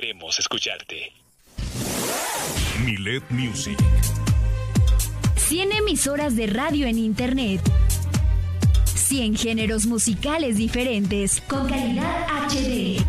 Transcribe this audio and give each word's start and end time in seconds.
Queremos 0.00 0.38
escucharte. 0.38 1.12
Milet 2.84 3.28
Music. 3.30 3.76
100 5.34 5.72
emisoras 5.72 6.36
de 6.36 6.46
radio 6.46 6.86
en 6.86 6.98
Internet. 6.98 7.60
100 8.94 9.36
géneros 9.36 9.86
musicales 9.86 10.56
diferentes 10.56 11.40
con 11.40 11.68
calidad 11.68 12.28
HD. 12.48 13.04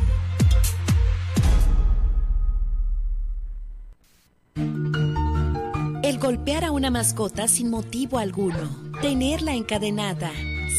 a 6.56 6.70
una 6.70 6.90
mascota 6.90 7.46
sin 7.46 7.68
motivo 7.68 8.18
alguno, 8.18 8.70
tenerla 9.02 9.52
encadenada, 9.52 10.30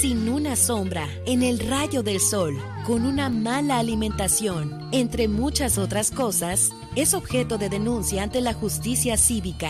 sin 0.02 0.28
una 0.28 0.56
sombra, 0.56 1.08
en 1.28 1.44
el 1.44 1.60
rayo 1.60 2.02
del 2.02 2.20
sol, 2.20 2.58
con 2.88 3.06
una 3.06 3.30
mala 3.30 3.78
alimentación, 3.78 4.90
entre 4.92 5.28
muchas 5.28 5.78
otras 5.78 6.10
cosas, 6.10 6.72
es 6.96 7.14
objeto 7.14 7.60
de 7.60 7.70
denuncia 7.70 8.24
ante 8.24 8.42
la 8.42 8.54
justicia 8.54 9.16
cívica. 9.16 9.70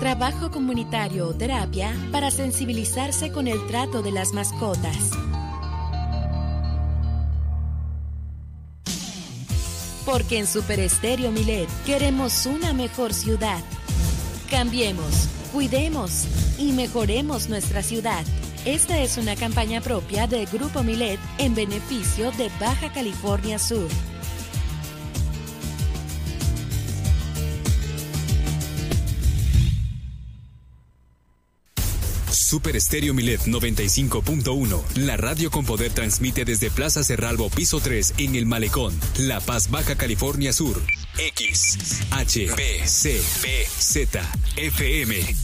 trabajo 0.00 0.50
comunitario 0.50 1.28
o 1.28 1.34
terapia 1.34 1.94
para 2.10 2.30
sensibilizarse 2.30 3.30
con 3.30 3.46
el 3.46 3.64
trato 3.66 4.00
de 4.00 4.10
las 4.10 4.32
mascotas. 4.32 5.10
Porque 10.06 10.38
en 10.38 10.46
Super 10.46 10.80
Estéreo 10.80 11.30
Milet 11.30 11.68
queremos 11.84 12.46
una 12.46 12.72
mejor 12.72 13.12
ciudad. 13.12 13.62
Cambiemos, 14.50 15.28
cuidemos 15.52 16.24
y 16.58 16.72
mejoremos 16.72 17.50
nuestra 17.50 17.82
ciudad. 17.82 18.24
Esta 18.64 18.98
es 19.00 19.18
una 19.18 19.36
campaña 19.36 19.82
propia 19.82 20.26
de 20.26 20.46
Grupo 20.46 20.82
Milet 20.82 21.20
en 21.36 21.54
beneficio 21.54 22.32
de 22.32 22.50
Baja 22.58 22.90
California 22.92 23.58
Sur. 23.58 23.88
Super 32.50 32.74
Estéreo 32.74 33.14
Milet 33.14 33.42
95.1. 33.42 34.82
La 34.96 35.16
radio 35.16 35.52
con 35.52 35.64
poder 35.64 35.92
transmite 35.92 36.44
desde 36.44 36.68
Plaza 36.68 37.04
Cerralbo, 37.04 37.48
piso 37.48 37.78
3, 37.78 38.14
en 38.18 38.34
El 38.34 38.44
Malecón, 38.44 38.92
La 39.18 39.38
Paz, 39.38 39.70
Baja 39.70 39.94
California 39.94 40.52
Sur. 40.52 40.82
X, 41.16 41.78
H, 42.10 42.50
B, 42.56 42.88
C, 42.88 43.20
B, 43.40 43.66
Z, 43.78 44.28
FM. 44.56 45.36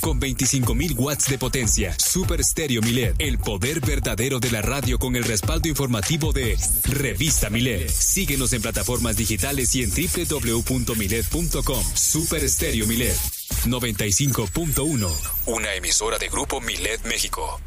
Con 0.00 0.20
25.000 0.20 0.94
watts 0.96 1.28
de 1.28 1.36
potencia, 1.36 1.96
Super 1.98 2.44
Stereo 2.44 2.80
Milet, 2.80 3.16
el 3.18 3.40
poder 3.40 3.80
verdadero 3.80 4.38
de 4.38 4.52
la 4.52 4.62
radio 4.62 5.00
con 5.00 5.16
el 5.16 5.24
respaldo 5.24 5.68
informativo 5.68 6.32
de 6.32 6.56
Revista 6.84 7.50
Milet. 7.50 7.90
Síguenos 7.90 8.52
en 8.52 8.62
plataformas 8.62 9.16
digitales 9.16 9.74
y 9.74 9.82
en 9.82 9.90
www.milet.com. 9.90 11.84
Super 11.96 12.48
Stereo 12.48 12.86
Milet 12.86 13.39
95.1, 13.66 15.10
una 15.46 15.74
emisora 15.74 16.18
de 16.18 16.28
Grupo 16.28 16.60
Milet 16.60 17.04
México. 17.04 17.60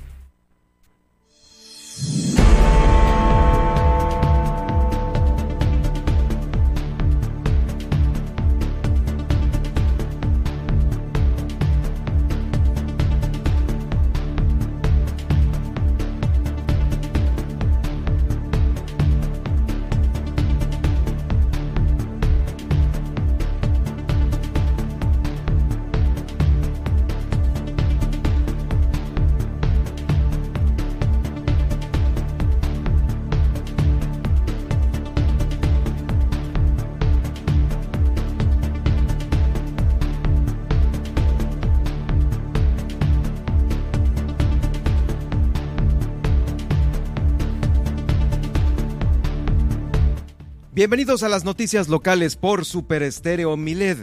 Bienvenidos 50.83 51.23
a 51.23 51.29
las 51.29 51.45
noticias 51.45 51.87
locales 51.87 52.35
por 52.35 52.65
Super 52.65 53.03
Estéreo 53.03 53.55
Miled. 53.55 53.99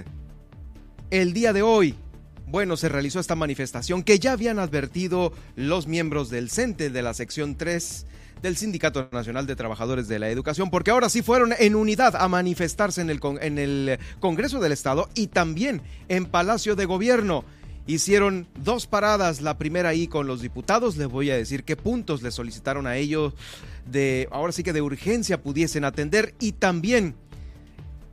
El 1.11 1.35
día 1.35 1.53
de 1.53 1.61
hoy, 1.61 1.95
bueno, 2.47 2.79
se 2.79 2.89
realizó 2.89 3.21
esta 3.21 3.35
manifestación 3.35 4.03
que 4.03 4.19
ya 4.19 4.33
habían 4.33 4.59
advertido 4.59 5.35
los 5.57 5.87
miembros 5.87 6.31
del 6.31 6.49
CENTE 6.49 6.89
de 6.89 7.03
la 7.03 7.13
sección 7.13 7.59
3 7.59 8.07
del 8.41 8.57
Sindicato 8.57 9.11
Nacional 9.13 9.47
de 9.47 9.57
Trabajadores 9.57 10.09
de 10.09 10.21
la 10.21 10.31
Educación, 10.31 10.71
porque 10.71 10.91
ahora 10.91 11.11
sí 11.11 11.21
fueron 11.21 11.53
en 11.59 11.75
unidad 11.75 12.17
a 12.17 12.27
manifestarse 12.29 13.03
en 13.03 13.11
el, 13.11 13.21
en 13.43 13.59
el 13.59 13.99
Congreso 14.19 14.59
del 14.59 14.73
Estado 14.73 15.11
y 15.15 15.27
también 15.27 15.83
en 16.09 16.25
Palacio 16.25 16.77
de 16.77 16.87
Gobierno. 16.87 17.45
Hicieron 17.87 18.47
dos 18.59 18.87
paradas, 18.87 19.43
la 19.43 19.59
primera 19.59 19.91
ahí 19.91 20.07
con 20.07 20.27
los 20.27 20.41
diputados, 20.41 20.97
les 20.97 21.09
voy 21.09 21.31
a 21.31 21.37
decir 21.37 21.63
qué 21.63 21.77
puntos 21.77 22.23
le 22.23 22.31
solicitaron 22.31 22.87
a 22.87 22.97
ellos 22.97 23.35
de, 23.91 24.29
ahora 24.31 24.53
sí 24.53 24.63
que 24.63 24.73
de 24.73 24.83
urgencia 24.83 25.43
pudiesen 25.43 25.85
atender 25.85 26.35
y 26.41 26.53
también 26.53 27.15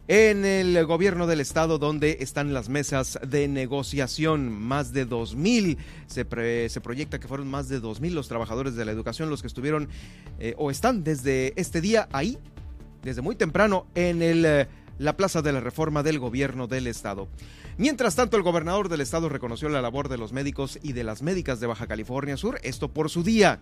en 0.07 0.45
el 0.45 0.85
gobierno 0.85 1.27
del 1.27 1.41
estado 1.41 1.79
donde 1.79 2.19
están 2.21 2.53
las 2.53 2.69
mesas 2.69 3.19
de 3.27 3.47
negociación, 3.49 4.49
más 4.49 4.93
de 4.93 5.07
2.000, 5.07 5.77
se, 6.07 6.69
se 6.69 6.81
proyecta 6.81 7.19
que 7.19 7.27
fueron 7.27 7.49
más 7.49 7.67
de 7.67 7.81
2.000 7.81 8.11
los 8.11 8.29
trabajadores 8.29 8.75
de 8.75 8.85
la 8.85 8.93
educación 8.93 9.29
los 9.29 9.41
que 9.41 9.47
estuvieron 9.47 9.89
eh, 10.39 10.53
o 10.57 10.71
están 10.71 11.03
desde 11.03 11.53
este 11.59 11.81
día 11.81 12.07
ahí, 12.13 12.37
desde 13.03 13.21
muy 13.21 13.35
temprano 13.35 13.87
en 13.95 14.21
eh, 14.21 14.67
la 14.97 15.17
Plaza 15.17 15.41
de 15.41 15.51
la 15.51 15.59
Reforma 15.59 16.03
del 16.03 16.19
gobierno 16.19 16.67
del 16.67 16.87
estado. 16.87 17.27
Mientras 17.77 18.15
tanto, 18.15 18.37
el 18.37 18.43
gobernador 18.43 18.89
del 18.89 19.01
estado 19.01 19.29
reconoció 19.29 19.67
la 19.69 19.81
labor 19.81 20.07
de 20.07 20.17
los 20.17 20.31
médicos 20.31 20.79
y 20.81 20.93
de 20.93 21.03
las 21.03 21.21
médicas 21.21 21.59
de 21.59 21.67
Baja 21.67 21.85
California 21.85 22.37
Sur, 22.37 22.59
esto 22.63 22.91
por 22.91 23.09
su 23.09 23.23
día. 23.23 23.59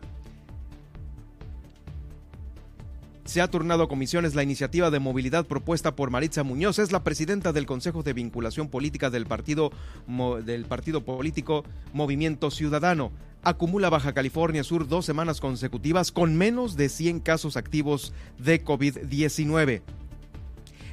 Se 3.25 3.41
ha 3.41 3.49
turnado 3.49 3.81
a 3.81 3.87
comisiones 3.89 4.35
la 4.35 4.43
iniciativa 4.43 4.91
de 4.91 4.99
movilidad 4.99 5.47
propuesta 5.47 5.95
por 5.95 6.11
Maritza 6.11 6.43
Muñoz, 6.43 6.77
es 6.77 6.91
la 6.91 7.03
presidenta 7.03 7.53
del 7.53 7.65
Consejo 7.65 8.03
de 8.03 8.13
Vinculación 8.13 8.69
Política 8.69 9.09
del 9.09 9.25
partido, 9.25 9.71
del 10.45 10.65
partido 10.65 11.03
político 11.03 11.63
Movimiento 11.91 12.51
Ciudadano. 12.51 13.11
Acumula 13.41 13.89
Baja 13.89 14.13
California 14.13 14.63
Sur 14.63 14.87
dos 14.87 15.05
semanas 15.05 15.41
consecutivas 15.41 16.11
con 16.11 16.35
menos 16.35 16.77
de 16.77 16.87
100 16.87 17.19
casos 17.19 17.57
activos 17.57 18.13
de 18.37 18.63
COVID-19. 18.63 19.81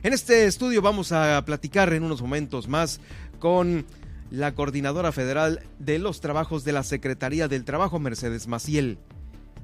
En 0.03 0.13
este 0.15 0.47
estudio 0.47 0.81
vamos 0.81 1.13
a 1.13 1.45
platicar 1.45 1.93
en 1.93 2.03
unos 2.03 2.23
momentos 2.23 2.67
más 2.67 3.01
con 3.41 3.85
la 4.31 4.55
coordinadora 4.55 5.13
federal 5.13 5.61
de 5.79 5.99
los 5.99 6.23
trabajos 6.23 6.65
de 6.65 6.73
la 6.73 6.83
Secretaría 6.83 7.47
del 7.47 7.65
Trabajo, 7.65 7.99
Mercedes 7.99 8.47
Maciel. 8.47 8.99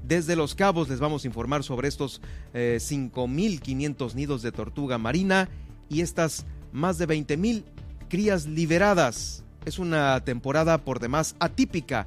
Desde 0.05 0.37
Los 0.37 0.55
Cabos 0.55 0.89
les 0.89 1.01
vamos 1.01 1.25
a 1.25 1.27
informar 1.27 1.63
sobre 1.63 1.89
estos 1.89 2.21
5.500 2.55 4.11
eh, 4.11 4.15
nidos 4.15 4.43
de 4.43 4.53
tortuga 4.53 4.99
marina 4.99 5.49
y 5.89 6.01
estas 6.01 6.47
más 6.73 6.99
de 6.99 7.07
20.000 7.07 7.65
crías 8.09 8.47
liberadas. 8.47 9.45
Es 9.65 9.79
una 9.79 10.25
temporada 10.25 10.79
por 10.79 10.99
demás 10.99 11.37
atípica. 11.39 12.07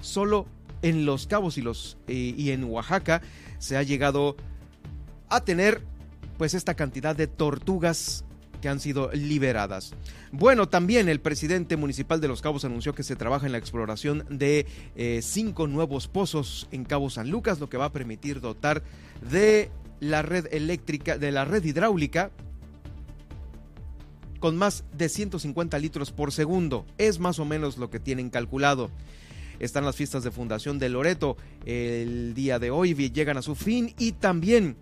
Solo 0.00 0.46
en 0.82 1.06
Los 1.06 1.26
Cabos 1.26 1.56
y, 1.56 1.64
y 2.08 2.50
en 2.50 2.64
Oaxaca 2.64 3.22
se 3.58 3.76
ha 3.76 3.82
llegado 3.82 4.36
a 5.28 5.40
tener 5.40 5.82
pues 6.36 6.54
esta 6.54 6.74
cantidad 6.74 7.16
de 7.16 7.26
tortugas 7.26 8.25
que 8.60 8.68
han 8.68 8.80
sido 8.80 9.10
liberadas. 9.12 9.94
Bueno, 10.32 10.68
también 10.68 11.08
el 11.08 11.20
presidente 11.20 11.76
municipal 11.76 12.20
de 12.20 12.28
Los 12.28 12.42
Cabos 12.42 12.64
anunció 12.64 12.94
que 12.94 13.02
se 13.02 13.16
trabaja 13.16 13.46
en 13.46 13.52
la 13.52 13.58
exploración 13.58 14.24
de 14.28 14.66
eh, 14.96 15.20
cinco 15.22 15.66
nuevos 15.66 16.08
pozos 16.08 16.68
en 16.70 16.84
Cabo 16.84 17.10
San 17.10 17.30
Lucas, 17.30 17.60
lo 17.60 17.68
que 17.68 17.76
va 17.76 17.86
a 17.86 17.92
permitir 17.92 18.40
dotar 18.40 18.82
de 19.30 19.70
la 20.00 20.22
red 20.22 20.46
eléctrica, 20.52 21.18
de 21.18 21.32
la 21.32 21.44
red 21.44 21.64
hidráulica 21.64 22.30
con 24.40 24.56
más 24.56 24.84
de 24.92 25.08
150 25.08 25.78
litros 25.78 26.12
por 26.12 26.32
segundo. 26.32 26.86
Es 26.98 27.18
más 27.18 27.38
o 27.38 27.44
menos 27.44 27.78
lo 27.78 27.90
que 27.90 28.00
tienen 28.00 28.30
calculado. 28.30 28.90
Están 29.58 29.84
las 29.84 29.96
fiestas 29.96 30.22
de 30.22 30.30
fundación 30.30 30.78
de 30.78 30.90
Loreto 30.90 31.36
el 31.64 32.34
día 32.34 32.58
de 32.58 32.70
hoy, 32.70 32.94
llegan 32.94 33.38
a 33.38 33.42
su 33.42 33.54
fin 33.54 33.94
y 33.98 34.12
también 34.12 34.76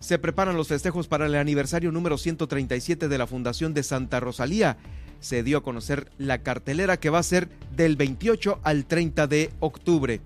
se 0.00 0.18
preparan 0.18 0.56
los 0.56 0.68
festejos 0.68 1.08
para 1.08 1.26
el 1.26 1.34
aniversario 1.34 1.92
número 1.92 2.18
137 2.18 3.08
de 3.08 3.18
la 3.18 3.26
Fundación 3.26 3.74
de 3.74 3.82
Santa 3.82 4.20
Rosalía. 4.20 4.76
Se 5.20 5.42
dio 5.42 5.58
a 5.58 5.62
conocer 5.62 6.10
la 6.18 6.38
cartelera 6.42 6.98
que 6.98 7.10
va 7.10 7.18
a 7.18 7.24
ser 7.24 7.48
del 7.76 7.96
28 7.96 8.60
al 8.62 8.86
30 8.86 9.26
de 9.26 9.50
octubre. 9.60 10.20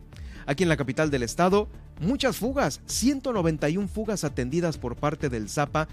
Aquí 0.46 0.64
en 0.64 0.68
la 0.68 0.76
capital 0.76 1.10
del 1.10 1.22
estado, 1.22 1.68
muchas 2.00 2.36
fugas, 2.36 2.80
191 2.86 3.88
fugas 3.88 4.24
atendidas 4.24 4.76
por 4.76 4.96
parte 4.96 5.28
del 5.28 5.48
ZAPA 5.48 5.88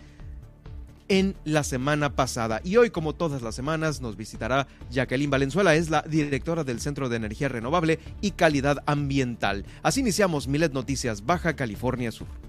en 1.07 1.35
la 1.43 1.63
semana 1.63 2.15
pasada. 2.15 2.61
Y 2.63 2.77
hoy, 2.77 2.89
como 2.91 3.13
todas 3.13 3.41
las 3.41 3.55
semanas, 3.55 4.01
nos 4.01 4.15
visitará 4.15 4.67
Jacqueline 4.91 5.29
Valenzuela, 5.29 5.75
es 5.75 5.89
la 5.89 6.03
directora 6.03 6.63
del 6.63 6.81
Centro 6.81 7.09
de 7.09 7.15
Energía 7.15 7.49
Renovable 7.49 7.99
y 8.21 8.31
Calidad 8.31 8.83
Ambiental. 8.85 9.65
Así 9.81 10.01
iniciamos 10.01 10.47
Milet 10.47 10.73
Noticias 10.73 11.25
Baja 11.25 11.55
California 11.55 12.11
Sur. 12.11 12.48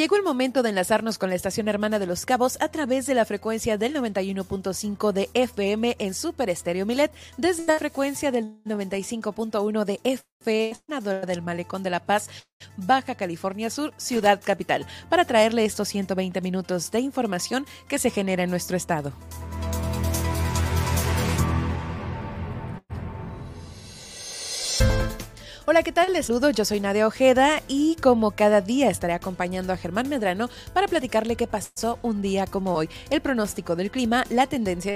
Llegó 0.00 0.16
el 0.16 0.22
momento 0.22 0.62
de 0.62 0.70
enlazarnos 0.70 1.18
con 1.18 1.28
la 1.28 1.36
estación 1.36 1.68
hermana 1.68 1.98
de 1.98 2.06
Los 2.06 2.24
Cabos 2.24 2.56
a 2.62 2.68
través 2.68 3.04
de 3.04 3.12
la 3.12 3.26
frecuencia 3.26 3.76
del 3.76 3.94
91.5 3.94 5.12
de 5.12 5.28
FM 5.34 5.94
en 5.98 6.14
Super 6.14 6.48
Estéreo 6.48 6.86
Milet, 6.86 7.12
desde 7.36 7.66
la 7.66 7.78
frecuencia 7.78 8.30
del 8.30 8.62
95.1 8.64 9.84
de 9.84 10.00
FM 10.02 11.26
del 11.26 11.42
Malecón 11.42 11.82
de 11.82 11.90
la 11.90 12.00
Paz, 12.00 12.30
Baja 12.78 13.14
California 13.14 13.68
Sur, 13.68 13.92
Ciudad 13.98 14.40
Capital, 14.42 14.86
para 15.10 15.26
traerle 15.26 15.66
estos 15.66 15.88
120 15.88 16.40
minutos 16.40 16.90
de 16.90 17.00
información 17.00 17.66
que 17.86 17.98
se 17.98 18.08
genera 18.08 18.42
en 18.42 18.48
nuestro 18.48 18.78
estado. 18.78 19.12
Hola, 25.70 25.84
¿qué 25.84 25.92
tal? 25.92 26.12
Les 26.12 26.26
saludo, 26.26 26.50
yo 26.50 26.64
soy 26.64 26.80
Nadia 26.80 27.06
Ojeda 27.06 27.62
y 27.68 27.94
como 28.02 28.32
cada 28.32 28.60
día 28.60 28.90
estaré 28.90 29.12
acompañando 29.12 29.72
a 29.72 29.76
Germán 29.76 30.08
Medrano 30.08 30.50
para 30.74 30.88
platicarle 30.88 31.36
qué 31.36 31.46
pasó 31.46 32.00
un 32.02 32.22
día 32.22 32.44
como 32.48 32.74
hoy, 32.74 32.88
el 33.08 33.20
pronóstico 33.20 33.76
del 33.76 33.92
clima, 33.92 34.24
la 34.30 34.48
tendencia 34.48 34.92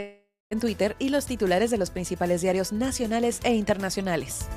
en 0.50 0.58
Twitter 0.58 0.96
y 0.98 1.10
los 1.10 1.26
titulares 1.26 1.70
de 1.70 1.78
los 1.78 1.90
principales 1.90 2.40
diarios 2.40 2.72
nacionales 2.72 3.38
e 3.44 3.54
internacionales. 3.54 4.48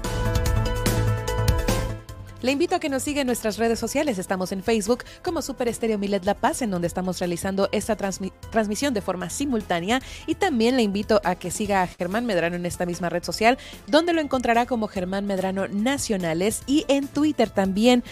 Le 2.42 2.51
invito 2.51 2.75
a 2.75 2.80
que 2.80 2.89
nos 2.89 3.01
siga 3.01 3.22
en 3.22 3.28
nuestras 3.28 3.57
redes 3.57 3.80
sociales. 3.80 4.19
Estamos 4.19 4.51
en 4.51 4.62
Facebook 4.62 5.04
como 5.24 5.42
Super 5.42 5.68
Estéreo 5.68 5.98
Milet 5.98 6.24
La 6.24 6.36
Paz, 6.36 6.62
en 6.62 6.69
donde 6.69 6.88
estamos 6.88 7.19
realizando 7.19 7.68
esta 7.72 7.95
transmisión 7.95 8.94
de 8.94 9.01
forma 9.01 9.31
simultánea. 9.31 10.01
Y 10.28 10.36
también 10.36 10.75
le 10.75 10.84
invito 10.84 11.19
a 11.24 11.36
que 11.36 11.50
siga 11.50 11.81
a 11.81 11.88
Germán 11.88 12.28
Medrano 12.28 12.56
en 12.56 12.68
esta 12.68 12.86
misma 12.86 13.10
red 13.10 13.24
social, 13.24 13.57
donde 13.88 14.13
lo 14.13 14.22
encontrará 14.22 14.68
como 14.68 14.88
Germán 14.88 15.25
Medrano 15.25 15.68
Nacionales 15.68 16.62
y 16.68 16.86
en 16.88 17.07
Twitter 17.07 17.50
también 17.50 18.04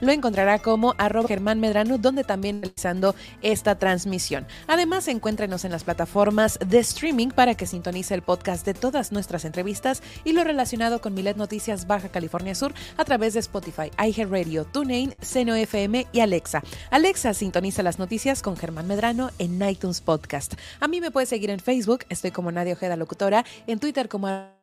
lo 0.00 0.12
encontrará 0.12 0.58
como 0.58 0.94
arroba 0.98 1.28
Germán 1.28 1.60
Medrano, 1.60 1.98
donde 1.98 2.24
también 2.24 2.62
realizando 2.62 3.14
esta 3.42 3.76
transmisión. 3.78 4.46
Además, 4.66 5.08
encuéntrenos 5.08 5.64
en 5.64 5.72
las 5.72 5.84
plataformas 5.84 6.58
de 6.66 6.78
streaming 6.78 7.28
para 7.28 7.54
que 7.54 7.66
sintonice 7.66 8.14
el 8.14 8.22
podcast 8.22 8.66
de 8.66 8.74
todas 8.74 9.12
nuestras 9.12 9.44
entrevistas 9.44 10.02
y 10.24 10.32
lo 10.32 10.44
relacionado 10.44 11.00
con 11.00 11.14
Milet 11.14 11.36
Noticias 11.36 11.86
Baja 11.86 12.08
California 12.08 12.54
Sur 12.54 12.74
a 12.96 13.04
través 13.04 13.34
de 13.34 13.40
Spotify, 13.40 13.90
iHeartRadio, 13.98 14.64
TuneIn, 14.64 15.14
Seno 15.20 15.54
FM 15.54 16.06
y 16.12 16.20
Alexa. 16.20 16.62
Alexa 16.90 17.34
sintoniza 17.34 17.82
las 17.82 17.98
noticias 17.98 18.42
con 18.42 18.56
Germán 18.56 18.86
Medrano 18.86 19.30
en 19.38 19.62
iTunes 19.68 20.00
Podcast. 20.00 20.54
A 20.80 20.88
mí 20.88 21.00
me 21.00 21.10
puede 21.10 21.26
seguir 21.26 21.50
en 21.50 21.60
Facebook, 21.60 22.04
estoy 22.08 22.30
como 22.30 22.52
Nadia 22.52 22.74
Ojeda 22.74 22.96
Locutora, 22.96 23.44
en 23.66 23.78
Twitter 23.78 24.08
como 24.08 24.54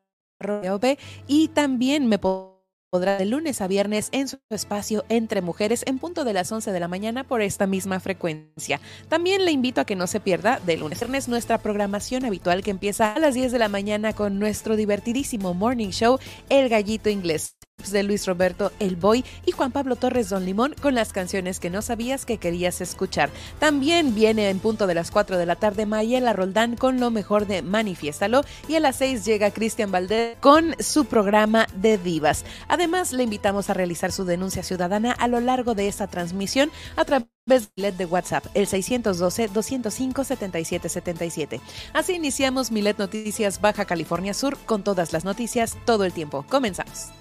y 1.28 1.50
también 1.50 2.08
me 2.08 2.18
puedo 2.18 2.51
podrá 2.92 3.18
de 3.18 3.24
lunes 3.24 3.62
a 3.62 3.68
viernes 3.68 4.10
en 4.12 4.28
su 4.28 4.38
espacio 4.50 5.06
Entre 5.08 5.42
Mujeres 5.42 5.84
en 5.88 5.98
punto 5.98 6.26
de 6.26 6.34
las 6.34 6.52
11 6.52 6.74
de 6.74 6.80
la 6.80 6.90
mañana 6.90 7.24
por 7.24 7.42
esta 7.42 7.66
misma 7.66 8.02
frecuencia. 8.02 8.82
También 9.08 9.46
le 9.46 9.52
invito 9.52 9.80
a 9.80 9.86
que 9.86 9.96
no 9.96 10.08
se 10.08 10.20
pierda 10.20 10.60
de 10.60 10.76
lunes 10.76 11.02
a 11.02 11.06
viernes 11.06 11.30
nuestra 11.30 11.58
programación 11.58 12.26
habitual 12.26 12.64
que 12.64 12.72
empieza 12.72 13.14
a 13.14 13.20
las 13.20 13.34
10 13.34 13.54
de 13.54 13.60
la 13.60 13.70
mañana 13.70 14.12
con 14.12 14.40
nuestro 14.40 14.76
divertidísimo 14.76 15.54
morning 15.54 15.92
show 15.92 16.20
El 16.50 16.68
Gallito 16.68 17.10
Inglés 17.10 17.56
de 17.90 18.04
Luis 18.04 18.28
Roberto 18.28 18.72
El 18.80 18.96
Boy 18.96 19.26
y 19.46 19.52
Juan 19.52 19.72
Pablo 19.72 19.96
Torres 19.96 20.30
Don 20.30 20.46
Limón 20.46 20.76
con 20.82 20.94
las 20.94 21.14
canciones 21.14 21.60
que 21.60 21.70
no 21.70 21.82
sabías 21.82 22.26
que 22.26 22.38
querías 22.38 22.82
escuchar. 22.82 23.32
También 23.60 24.14
viene 24.14 24.50
en 24.50 24.60
punto 24.60 24.86
de 24.86 24.94
las 24.94 25.10
4 25.10 25.38
de 25.38 25.46
la 25.46 25.56
tarde 25.56 25.86
Mayela 25.86 26.34
Roldán 26.34 26.76
con 26.76 27.00
lo 27.00 27.10
mejor 27.10 27.48
de 27.48 27.62
Manifiéstalo 27.62 28.44
y 28.68 28.76
a 28.76 28.80
las 28.80 28.98
6 28.98 29.26
llega 29.26 29.52
Cristian 29.52 29.92
Valdez 29.92 30.38
con 30.40 30.76
su 30.80 31.06
programa 31.06 31.68
de 31.76 31.98
divas. 31.98 32.46
Además, 32.68 33.14
le 33.14 33.24
invitamos 33.24 33.70
a 33.70 33.74
realizar 33.74 34.12
su 34.12 34.26
denuncia 34.26 34.64
ciudadana 34.64 35.14
a 35.14 35.28
lo 35.28 35.40
largo 35.40 35.74
de 35.74 35.88
esta 35.88 36.08
transmisión 36.08 36.70
a 36.96 37.06
través 37.06 37.30
de 37.76 38.06
WhatsApp, 38.06 38.46
el 38.54 38.68
612-205-7777. 38.68 41.60
Así 41.94 42.14
iniciamos 42.14 42.72
Milet 42.72 43.00
Noticias 43.00 43.62
Baja 43.62 43.86
California 43.86 44.34
Sur 44.34 44.58
con 44.66 44.84
todas 44.84 45.14
las 45.14 45.24
noticias 45.26 45.78
todo 45.86 46.06
el 46.06 46.14
tiempo. 46.14 46.46
Comenzamos. 46.50 47.21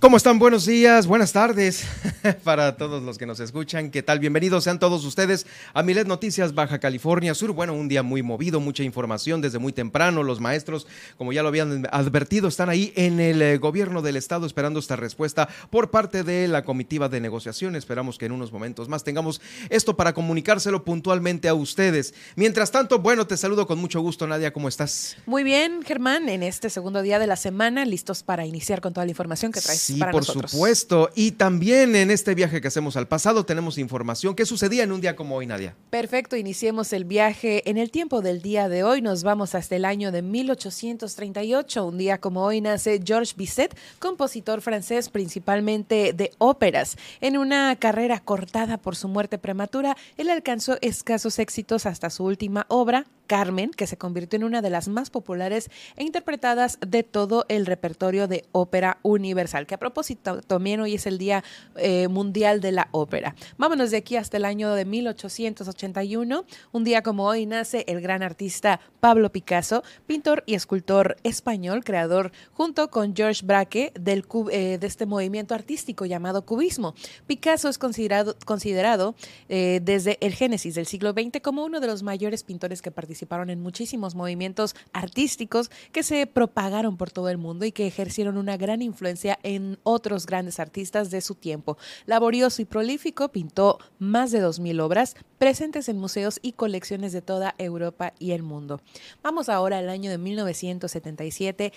¿Cómo 0.00 0.16
están? 0.16 0.38
Buenos 0.38 0.64
días, 0.64 1.08
buenas 1.08 1.32
tardes 1.32 1.84
para 2.44 2.76
todos 2.76 3.02
los 3.02 3.18
que 3.18 3.26
nos 3.26 3.40
escuchan. 3.40 3.90
¿Qué 3.90 4.00
tal? 4.00 4.20
Bienvenidos 4.20 4.62
sean 4.62 4.78
todos 4.78 5.04
ustedes 5.04 5.44
a 5.74 5.82
Milet 5.82 6.06
Noticias 6.06 6.54
Baja 6.54 6.78
California 6.78 7.34
Sur. 7.34 7.50
Bueno, 7.50 7.74
un 7.74 7.88
día 7.88 8.04
muy 8.04 8.22
movido, 8.22 8.60
mucha 8.60 8.84
información 8.84 9.40
desde 9.40 9.58
muy 9.58 9.72
temprano. 9.72 10.22
Los 10.22 10.38
maestros, 10.38 10.86
como 11.16 11.32
ya 11.32 11.42
lo 11.42 11.48
habían 11.48 11.88
advertido, 11.90 12.46
están 12.46 12.68
ahí 12.68 12.92
en 12.94 13.18
el 13.18 13.42
eh, 13.42 13.58
gobierno 13.58 14.00
del 14.00 14.14
estado 14.14 14.46
esperando 14.46 14.78
esta 14.78 14.94
respuesta 14.94 15.48
por 15.68 15.90
parte 15.90 16.22
de 16.22 16.46
la 16.46 16.64
comitiva 16.64 17.08
de 17.08 17.20
negociación. 17.20 17.74
Esperamos 17.74 18.18
que 18.18 18.26
en 18.26 18.32
unos 18.32 18.52
momentos 18.52 18.88
más 18.88 19.02
tengamos 19.02 19.40
esto 19.68 19.96
para 19.96 20.14
comunicárselo 20.14 20.84
puntualmente 20.84 21.48
a 21.48 21.54
ustedes. 21.54 22.14
Mientras 22.36 22.70
tanto, 22.70 23.00
bueno, 23.00 23.26
te 23.26 23.36
saludo 23.36 23.66
con 23.66 23.80
mucho 23.80 24.00
gusto, 24.00 24.28
Nadia. 24.28 24.52
¿Cómo 24.52 24.68
estás? 24.68 25.16
Muy 25.26 25.42
bien, 25.42 25.82
Germán, 25.82 26.28
en 26.28 26.44
este 26.44 26.70
segundo 26.70 27.02
día 27.02 27.18
de 27.18 27.26
la 27.26 27.34
semana, 27.34 27.84
listos 27.84 28.22
para 28.22 28.46
iniciar 28.46 28.80
con 28.80 28.92
toda 28.92 29.04
la 29.04 29.10
información 29.10 29.50
que 29.50 29.60
traes. 29.60 29.87
Sí, 29.94 29.98
para 29.98 30.12
por 30.12 30.22
nosotros. 30.22 30.50
supuesto. 30.50 31.10
Y 31.14 31.32
también 31.32 31.96
en 31.96 32.10
este 32.10 32.34
viaje 32.34 32.60
que 32.60 32.68
hacemos 32.68 32.96
al 32.96 33.08
pasado 33.08 33.44
tenemos 33.44 33.78
información. 33.78 34.34
¿Qué 34.34 34.46
sucedía 34.46 34.82
en 34.82 34.92
un 34.92 35.00
día 35.00 35.16
como 35.16 35.36
hoy, 35.36 35.46
Nadia? 35.46 35.74
Perfecto, 35.90 36.36
iniciemos 36.36 36.92
el 36.92 37.04
viaje. 37.04 37.68
En 37.68 37.76
el 37.78 37.90
tiempo 37.90 38.20
del 38.20 38.42
día 38.42 38.68
de 38.68 38.82
hoy 38.84 39.02
nos 39.02 39.22
vamos 39.22 39.54
hasta 39.54 39.76
el 39.76 39.84
año 39.84 40.12
de 40.12 40.22
1838. 40.22 41.84
Un 41.84 41.98
día 41.98 42.18
como 42.18 42.44
hoy 42.44 42.60
nace 42.60 43.00
Georges 43.04 43.34
Bizet, 43.36 43.76
compositor 43.98 44.60
francés 44.60 45.08
principalmente 45.08 46.12
de 46.12 46.32
óperas. 46.38 46.96
En 47.20 47.36
una 47.38 47.74
carrera 47.76 48.20
cortada 48.20 48.78
por 48.78 48.96
su 48.96 49.08
muerte 49.08 49.38
prematura, 49.38 49.96
él 50.16 50.30
alcanzó 50.30 50.78
escasos 50.80 51.38
éxitos 51.38 51.86
hasta 51.86 52.10
su 52.10 52.24
última 52.24 52.66
obra, 52.68 53.06
Carmen, 53.26 53.70
que 53.70 53.86
se 53.86 53.98
convirtió 53.98 54.38
en 54.38 54.44
una 54.44 54.62
de 54.62 54.70
las 54.70 54.88
más 54.88 55.10
populares 55.10 55.70
e 55.96 56.02
interpretadas 56.02 56.78
de 56.86 57.02
todo 57.02 57.44
el 57.48 57.66
repertorio 57.66 58.26
de 58.26 58.44
ópera 58.52 58.98
universal, 59.02 59.66
que 59.66 59.74
propósito 59.78 60.40
también 60.42 60.80
hoy 60.80 60.94
es 60.94 61.06
el 61.06 61.18
Día 61.18 61.44
eh, 61.76 62.08
Mundial 62.08 62.60
de 62.60 62.72
la 62.72 62.88
Ópera. 62.92 63.34
Vámonos 63.56 63.90
de 63.90 63.98
aquí 63.98 64.16
hasta 64.16 64.36
el 64.36 64.44
año 64.44 64.74
de 64.74 64.84
1881. 64.84 66.44
Un 66.72 66.84
día 66.84 67.02
como 67.02 67.26
hoy 67.26 67.46
nace 67.46 67.84
el 67.88 68.00
gran 68.00 68.22
artista 68.22 68.80
Pablo 69.00 69.30
Picasso, 69.30 69.82
pintor 70.06 70.42
y 70.46 70.54
escultor 70.54 71.16
español, 71.22 71.84
creador 71.84 72.32
junto 72.52 72.90
con 72.90 73.14
George 73.14 73.44
Braque 73.44 73.92
del, 73.98 74.24
eh, 74.50 74.78
de 74.80 74.86
este 74.86 75.06
movimiento 75.06 75.54
artístico 75.54 76.06
llamado 76.06 76.44
cubismo. 76.44 76.94
Picasso 77.26 77.68
es 77.68 77.78
considerado, 77.78 78.36
considerado 78.44 79.14
eh, 79.48 79.80
desde 79.82 80.18
el 80.20 80.34
génesis 80.34 80.74
del 80.74 80.86
siglo 80.86 81.12
XX 81.12 81.40
como 81.42 81.64
uno 81.64 81.80
de 81.80 81.86
los 81.86 82.02
mayores 82.02 82.42
pintores 82.42 82.82
que 82.82 82.90
participaron 82.90 83.50
en 83.50 83.60
muchísimos 83.60 84.14
movimientos 84.14 84.74
artísticos 84.92 85.70
que 85.92 86.02
se 86.02 86.26
propagaron 86.26 86.96
por 86.96 87.10
todo 87.10 87.28
el 87.28 87.38
mundo 87.38 87.64
y 87.64 87.72
que 87.72 87.86
ejercieron 87.86 88.36
una 88.36 88.56
gran 88.56 88.82
influencia 88.82 89.38
en 89.42 89.67
otros 89.82 90.24
grandes 90.24 90.60
artistas 90.60 91.10
de 91.10 91.20
su 91.20 91.34
tiempo. 91.34 91.76
Laborioso 92.06 92.62
y 92.62 92.64
prolífico, 92.64 93.28
pintó 93.28 93.78
más 93.98 94.30
de 94.30 94.42
2.000 94.42 94.80
obras 94.80 95.16
presentes 95.38 95.88
en 95.88 95.98
museos 95.98 96.38
y 96.42 96.52
colecciones 96.52 97.12
de 97.12 97.22
toda 97.22 97.54
Europa 97.58 98.14
y 98.18 98.32
el 98.32 98.42
mundo. 98.42 98.80
Vamos 99.22 99.48
ahora 99.48 99.78
al 99.78 99.88
año 99.88 100.10
de 100.10 100.18
1977 100.18 101.72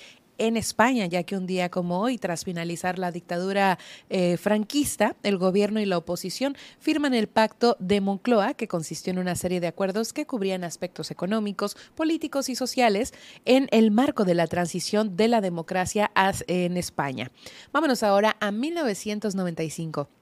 en 0.48 0.58
España, 0.58 1.06
ya 1.06 1.24
que 1.24 1.38
un 1.38 1.46
día 1.46 1.70
como 1.70 2.00
hoy, 2.00 2.18
tras 2.18 2.44
finalizar 2.44 2.98
la 2.98 3.12
dictadura 3.12 3.78
eh, 4.10 4.38
franquista, 4.38 5.16
el 5.24 5.38
gobierno 5.38 5.80
y 5.80 5.86
la 5.86 5.98
oposición 5.98 6.56
firman 6.80 7.14
el 7.14 7.28
Pacto 7.28 7.78
de 7.80 8.02
Moncloa, 8.02 8.56
que 8.56 8.68
consistió 8.68 9.12
en 9.12 9.20
una 9.20 9.36
serie 9.36 9.60
de 9.60 9.68
acuerdos 9.68 10.14
que 10.14 10.26
cubrían 10.26 10.64
aspectos 10.64 11.12
económicos, 11.12 11.78
políticos 11.96 12.50
y 12.50 12.56
sociales 12.56 13.14
en 13.46 13.68
el 13.72 13.92
marco 13.92 14.26
de 14.26 14.36
la 14.36 14.48
transición 14.48 15.16
de 15.16 15.28
la 15.28 15.42
democracia 15.42 16.12
en 16.48 16.78
España. 16.78 17.32
Vámonos 17.72 18.04
ahora 18.04 18.38
a 18.40 18.52
1995. 18.52 20.21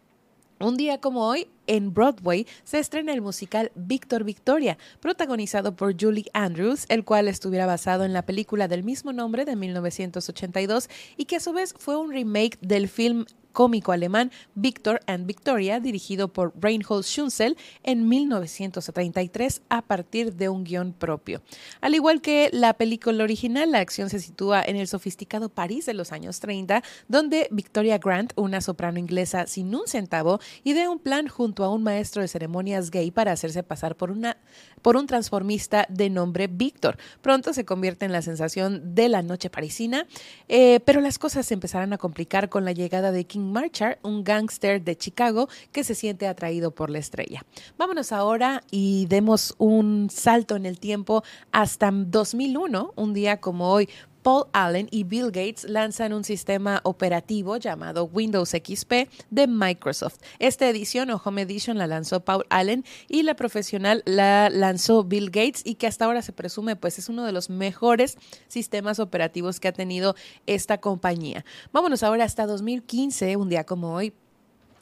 Un 0.62 0.76
día 0.76 1.00
como 1.00 1.26
hoy, 1.26 1.48
en 1.68 1.94
Broadway, 1.94 2.46
se 2.66 2.80
estrena 2.80 3.14
el 3.14 3.22
musical 3.22 3.72
Víctor 3.76 4.26
Victoria, 4.26 4.78
protagonizado 5.00 5.74
por 5.74 5.96
Julie 5.98 6.30
Andrews, 6.34 6.86
el 6.90 7.06
cual 7.06 7.30
estuviera 7.30 7.66
basado 7.66 8.04
en 8.04 8.12
la 8.12 8.26
película 8.26 8.68
del 8.68 8.84
mismo 8.84 9.14
nombre 9.14 9.46
de 9.46 9.56
1982 9.56 10.90
y 11.16 11.26
que 11.26 11.38
a 11.38 11.40
su 11.40 11.54
vez 11.54 11.74
fue 11.78 11.96
un 11.96 12.12
remake 12.12 12.58
del 12.60 12.90
film 12.90 13.24
cómico 13.52 13.92
alemán 13.92 14.32
Victor 14.56 15.02
and 15.08 15.26
Victoria, 15.26 15.80
dirigido 15.80 16.28
por 16.28 16.54
Reinhold 16.60 17.04
Schunzel 17.04 17.58
en 17.84 18.08
1933 18.08 19.62
a 19.70 19.82
partir 19.82 20.34
de 20.36 20.50
un 20.50 20.64
guion 20.64 20.94
propio. 20.94 21.42
Al 21.82 21.96
igual 21.96 22.22
que 22.22 22.50
la 22.52 22.74
película 22.74 23.24
original, 23.24 23.72
la 23.72 23.80
acción 23.80 24.10
se 24.10 24.20
sitúa 24.20 24.62
en 24.62 24.76
el 24.76 24.88
sofisticado 24.88 25.50
París 25.50 25.86
de 25.86 25.94
los 25.94 26.12
años 26.12 26.40
30, 26.40 26.84
donde 27.08 27.48
Victoria 27.52 27.98
Grant, 27.98 28.34
una 28.36 28.62
soprano 28.62 29.00
inglesa 29.00 29.48
sin 29.48 29.74
un 29.74 29.88
centavo, 29.88 30.40
idea 30.64 30.90
un 30.90 31.00
plan 31.00 31.28
junto 31.28 31.64
a 31.64 31.74
un 31.74 31.84
maestro 31.84 32.22
de 32.22 32.28
ceremonias 32.28 32.92
gay 32.92 33.12
para 33.12 33.32
hacerse 33.32 33.64
pasar 33.64 33.96
por, 33.96 34.12
una, 34.12 34.38
por 34.82 34.98
un 34.98 35.08
transformista 35.08 35.86
de 35.90 36.10
nombre 36.10 36.48
Victor. 36.48 36.98
Pronto 37.22 37.54
se 37.54 37.66
convierte 37.66 38.06
en 38.06 38.12
la 38.12 38.22
sensación 38.22 38.96
de 38.96 39.10
la 39.10 39.22
noche 39.22 39.50
parisina, 39.50 40.08
eh, 40.48 40.80
pero 40.86 41.02
las 41.02 41.20
cosas 41.20 41.46
se 41.46 41.54
empezarán 41.54 41.94
a 41.94 41.98
complicar 41.98 42.50
con 42.50 42.66
la 42.66 42.72
llegada 42.72 43.12
de 43.12 43.26
King 43.26 43.39
Marchar, 43.40 44.00
un 44.04 44.24
gángster 44.24 44.84
de 44.84 44.96
Chicago 44.96 45.50
que 45.72 45.84
se 45.84 45.96
siente 45.96 46.28
atraído 46.28 46.72
por 46.72 46.90
la 46.90 47.00
estrella. 47.00 47.46
Vámonos 47.78 48.12
ahora 48.12 48.64
y 48.72 49.06
demos 49.08 49.56
un 49.58 50.10
salto 50.10 50.56
en 50.56 50.66
el 50.66 50.80
tiempo 50.80 51.24
hasta 51.52 51.90
2001, 51.92 52.94
un 52.96 53.14
día 53.14 53.38
como 53.38 53.72
hoy, 53.72 53.90
Paul 54.22 54.46
Allen 54.54 54.88
y 54.92 55.04
Bill 55.04 55.28
Gates 55.28 55.64
lanzan 55.64 56.14
un 56.14 56.24
sistema 56.24 56.82
operativo 56.84 57.58
llamado 57.58 58.06
Windows 58.06 58.50
XP 58.50 59.10
de 59.30 59.48
Microsoft. 59.48 60.20
Esta 60.40 60.68
edición 60.68 61.10
o 61.10 61.22
Home 61.24 61.44
Edition 61.44 61.78
la 61.78 61.88
lanzó 61.88 62.20
Paul 62.20 62.46
Allen 62.50 62.84
y 63.08 63.24
la 63.24 63.36
profesional 63.36 64.04
la 64.06 64.50
lanzó 64.50 65.04
Bill 65.04 65.30
Gates 65.30 65.62
y 65.66 65.76
que 65.76 65.88
hasta 65.88 66.06
ahora 66.06 66.22
se 66.22 66.34
presume 66.34 66.76
pues 66.76 67.00
es 67.00 67.10
uno 67.10 67.26
de 67.26 67.32
los 67.32 67.50
mejores 67.50 68.18
sistemas 68.48 69.00
operativos 69.00 69.60
que 69.60 69.68
ha 69.68 69.74
tenido 69.74 70.16
esta 70.46 70.80
compañía. 70.80 71.46
Vámonos 71.72 72.04
ahora 72.04 72.26
hasta 72.26 72.46
2015, 72.46 73.36
un 73.38 73.50
día 73.50 73.64
como 73.64 73.94
hoy, 73.94 74.14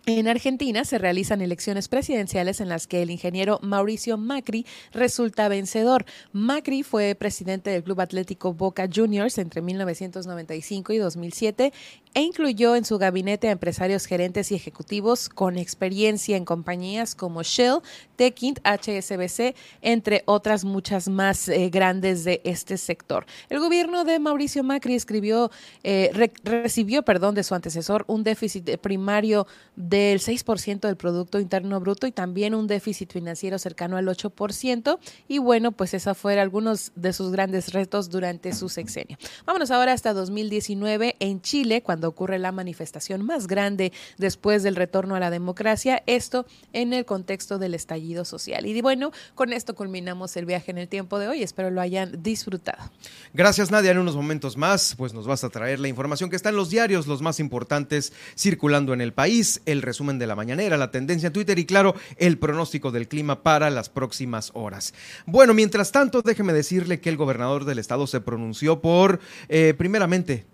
en 0.07 0.29
Argentina 0.29 0.85
se 0.85 0.97
realizan 0.97 1.41
elecciones 1.41 1.89
presidenciales 1.89 2.61
en 2.61 2.69
las 2.69 2.87
que 2.87 3.01
el 3.01 3.11
ingeniero 3.11 3.59
Mauricio 3.61 4.17
Macri 4.17 4.65
resulta 4.93 5.49
vencedor. 5.49 6.05
Macri 6.31 6.83
fue 6.83 7.13
presidente 7.13 7.71
del 7.71 7.83
Club 7.83 7.99
Atlético 7.99 8.53
Boca 8.53 8.87
Juniors 8.93 9.37
entre 9.37 9.61
1995 9.61 10.93
y 10.93 10.97
2007 10.99 11.73
e 12.17 12.21
incluyó 12.21 12.75
en 12.75 12.83
su 12.83 12.97
gabinete 12.97 13.47
a 13.47 13.51
empresarios 13.51 14.07
gerentes 14.07 14.51
y 14.51 14.55
ejecutivos 14.55 15.29
con 15.29 15.55
experiencia 15.55 16.35
en 16.35 16.45
compañías 16.45 17.13
como 17.13 17.43
Shell, 17.43 17.81
Techint, 18.15 18.57
HSBC, 18.63 19.53
entre 19.83 20.23
otras 20.25 20.65
muchas 20.65 21.09
más 21.09 21.47
eh, 21.47 21.69
grandes 21.69 22.23
de 22.23 22.41
este 22.43 22.77
sector. 22.77 23.27
El 23.49 23.59
gobierno 23.59 24.03
de 24.03 24.17
Mauricio 24.17 24.63
Macri 24.63 24.95
escribió, 24.95 25.51
eh, 25.83 26.09
re 26.11 26.31
recibió 26.43 27.03
perdón, 27.03 27.35
de 27.35 27.43
su 27.43 27.53
antecesor 27.53 28.03
un 28.07 28.23
déficit 28.23 28.79
primario 28.79 29.45
del 29.75 30.19
6% 30.19 30.87
del 30.87 30.97
Producto 30.97 31.39
Interno 31.39 31.79
Bruto 31.79 32.07
y 32.07 32.11
también 32.11 32.55
un 32.55 32.65
déficit 32.65 33.13
financiero 33.13 33.59
cercano 33.59 33.95
al 33.95 34.07
8%. 34.07 34.97
Y 35.27 35.37
bueno, 35.37 35.71
pues 35.71 35.93
esos 35.93 36.17
fueron 36.17 36.41
algunos 36.41 36.93
de 36.95 37.13
sus 37.13 37.31
grandes 37.31 37.73
retos 37.73 38.09
durante 38.09 38.53
su 38.53 38.69
sexenio. 38.69 39.19
Vámonos 39.45 39.69
ahora 39.69 39.93
hasta 39.93 40.13
2019 40.13 41.15
en 41.19 41.41
Chile, 41.41 41.83
cuando 41.83 42.06
ocurre 42.07 42.39
la 42.39 42.51
manifestación 42.51 43.25
más 43.25 43.47
grande 43.47 43.91
después 44.17 44.63
del 44.63 44.75
retorno 44.75 45.15
a 45.15 45.19
la 45.19 45.29
democracia, 45.29 46.03
esto 46.05 46.45
en 46.73 46.93
el 46.93 47.05
contexto 47.05 47.59
del 47.59 47.73
estallido 47.73 48.25
social. 48.25 48.65
Y 48.65 48.81
bueno, 48.81 49.11
con 49.35 49.53
esto 49.53 49.75
culminamos 49.75 50.35
el 50.37 50.45
viaje 50.45 50.71
en 50.71 50.77
el 50.77 50.87
tiempo 50.87 51.19
de 51.19 51.27
hoy, 51.27 51.43
espero 51.43 51.69
lo 51.69 51.81
hayan 51.81 52.23
disfrutado. 52.23 52.91
Gracias 53.33 53.71
Nadia, 53.71 53.91
en 53.91 53.99
unos 53.99 54.15
momentos 54.15 54.57
más 54.57 54.95
pues 54.97 55.13
nos 55.13 55.27
vas 55.27 55.43
a 55.43 55.49
traer 55.49 55.79
la 55.79 55.87
información 55.87 56.29
que 56.29 56.35
está 56.35 56.49
en 56.49 56.55
los 56.55 56.69
diarios, 56.69 57.07
los 57.07 57.21
más 57.21 57.39
importantes 57.39 58.13
circulando 58.37 58.93
en 58.93 59.01
el 59.01 59.13
país, 59.13 59.61
el 59.65 59.81
resumen 59.81 60.19
de 60.19 60.27
la 60.27 60.35
mañanera, 60.35 60.77
la 60.77 60.91
tendencia 60.91 61.27
en 61.27 61.33
Twitter 61.33 61.59
y 61.59 61.65
claro, 61.65 61.95
el 62.17 62.37
pronóstico 62.37 62.91
del 62.91 63.07
clima 63.07 63.43
para 63.43 63.69
las 63.69 63.89
próximas 63.89 64.51
horas. 64.53 64.93
Bueno, 65.25 65.53
mientras 65.53 65.91
tanto, 65.91 66.21
déjeme 66.21 66.53
decirle 66.53 66.99
que 66.99 67.09
el 67.09 67.17
gobernador 67.17 67.65
del 67.65 67.79
estado 67.79 68.07
se 68.07 68.21
pronunció 68.21 68.81
por, 68.81 69.19
eh, 69.49 69.73
primeramente, 69.77 70.45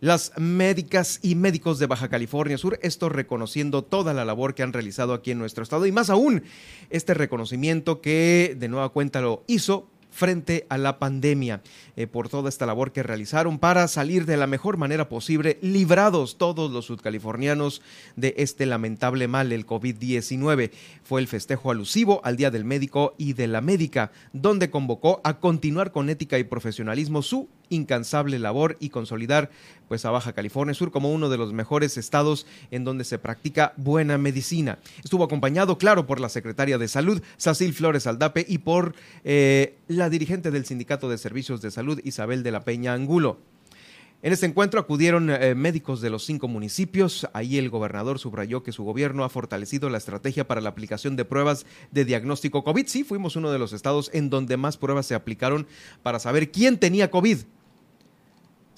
las 0.00 0.32
médicas 0.36 1.18
y 1.22 1.34
médicos 1.34 1.78
de 1.78 1.86
Baja 1.86 2.08
California 2.08 2.58
Sur, 2.58 2.78
esto 2.82 3.08
reconociendo 3.08 3.82
toda 3.82 4.14
la 4.14 4.24
labor 4.24 4.54
que 4.54 4.62
han 4.62 4.72
realizado 4.72 5.12
aquí 5.12 5.30
en 5.30 5.38
nuestro 5.38 5.62
estado 5.62 5.86
y 5.86 5.92
más 5.92 6.10
aún 6.10 6.42
este 6.90 7.14
reconocimiento 7.14 8.00
que 8.00 8.56
de 8.58 8.68
nueva 8.68 8.90
cuenta 8.90 9.20
lo 9.20 9.44
hizo 9.46 9.88
frente 10.10 10.66
a 10.68 10.78
la 10.78 10.98
pandemia, 10.98 11.62
eh, 11.96 12.06
por 12.06 12.28
toda 12.28 12.48
esta 12.48 12.66
labor 12.66 12.92
que 12.92 13.02
realizaron 13.02 13.58
para 13.58 13.86
salir 13.88 14.26
de 14.26 14.36
la 14.36 14.46
mejor 14.46 14.76
manera 14.76 15.08
posible, 15.08 15.58
librados 15.62 16.38
todos 16.38 16.70
los 16.70 16.86
sudcalifornianos 16.86 17.82
de 18.16 18.34
este 18.38 18.66
lamentable 18.66 19.28
mal, 19.28 19.52
el 19.52 19.66
COVID-19. 19.66 20.72
Fue 21.04 21.20
el 21.20 21.28
festejo 21.28 21.70
alusivo 21.70 22.20
al 22.24 22.36
Día 22.36 22.50
del 22.50 22.64
Médico 22.64 23.14
y 23.18 23.34
de 23.34 23.46
la 23.46 23.60
Médica, 23.60 24.10
donde 24.32 24.70
convocó 24.70 25.20
a 25.24 25.38
continuar 25.38 25.92
con 25.92 26.08
ética 26.08 26.38
y 26.38 26.44
profesionalismo 26.44 27.22
su 27.22 27.48
incansable 27.70 28.38
labor 28.38 28.76
y 28.80 28.90
consolidar 28.90 29.50
pues 29.88 30.04
a 30.04 30.10
Baja 30.10 30.32
California 30.32 30.74
Sur 30.74 30.90
como 30.90 31.12
uno 31.12 31.28
de 31.28 31.38
los 31.38 31.52
mejores 31.52 31.96
estados 31.96 32.46
en 32.70 32.84
donde 32.84 33.04
se 33.04 33.18
practica 33.18 33.72
buena 33.76 34.18
medicina. 34.18 34.78
Estuvo 35.02 35.24
acompañado, 35.24 35.78
claro, 35.78 36.06
por 36.06 36.20
la 36.20 36.28
secretaria 36.28 36.78
de 36.78 36.88
Salud, 36.88 37.22
Sacil 37.36 37.72
Flores 37.72 38.06
Aldape, 38.06 38.44
y 38.48 38.58
por 38.58 38.94
eh, 39.24 39.76
la 39.88 40.10
dirigente 40.10 40.50
del 40.50 40.66
Sindicato 40.66 41.08
de 41.08 41.18
Servicios 41.18 41.60
de 41.62 41.70
Salud, 41.70 42.00
Isabel 42.04 42.42
de 42.42 42.52
la 42.52 42.64
Peña 42.64 42.92
Angulo. 42.92 43.38
En 44.20 44.32
este 44.32 44.46
encuentro 44.46 44.80
acudieron 44.80 45.30
eh, 45.30 45.54
médicos 45.54 46.00
de 46.00 46.10
los 46.10 46.24
cinco 46.24 46.48
municipios. 46.48 47.28
Ahí 47.34 47.56
el 47.56 47.70
gobernador 47.70 48.18
subrayó 48.18 48.64
que 48.64 48.72
su 48.72 48.82
gobierno 48.82 49.22
ha 49.22 49.28
fortalecido 49.28 49.90
la 49.90 49.98
estrategia 49.98 50.48
para 50.48 50.60
la 50.60 50.70
aplicación 50.70 51.14
de 51.14 51.24
pruebas 51.24 51.66
de 51.92 52.04
diagnóstico 52.04 52.64
COVID. 52.64 52.88
Sí, 52.88 53.04
fuimos 53.04 53.36
uno 53.36 53.52
de 53.52 53.60
los 53.60 53.72
estados 53.72 54.10
en 54.12 54.28
donde 54.28 54.56
más 54.56 54.76
pruebas 54.76 55.06
se 55.06 55.14
aplicaron 55.14 55.68
para 56.02 56.18
saber 56.18 56.50
quién 56.50 56.78
tenía 56.78 57.12
COVID 57.12 57.38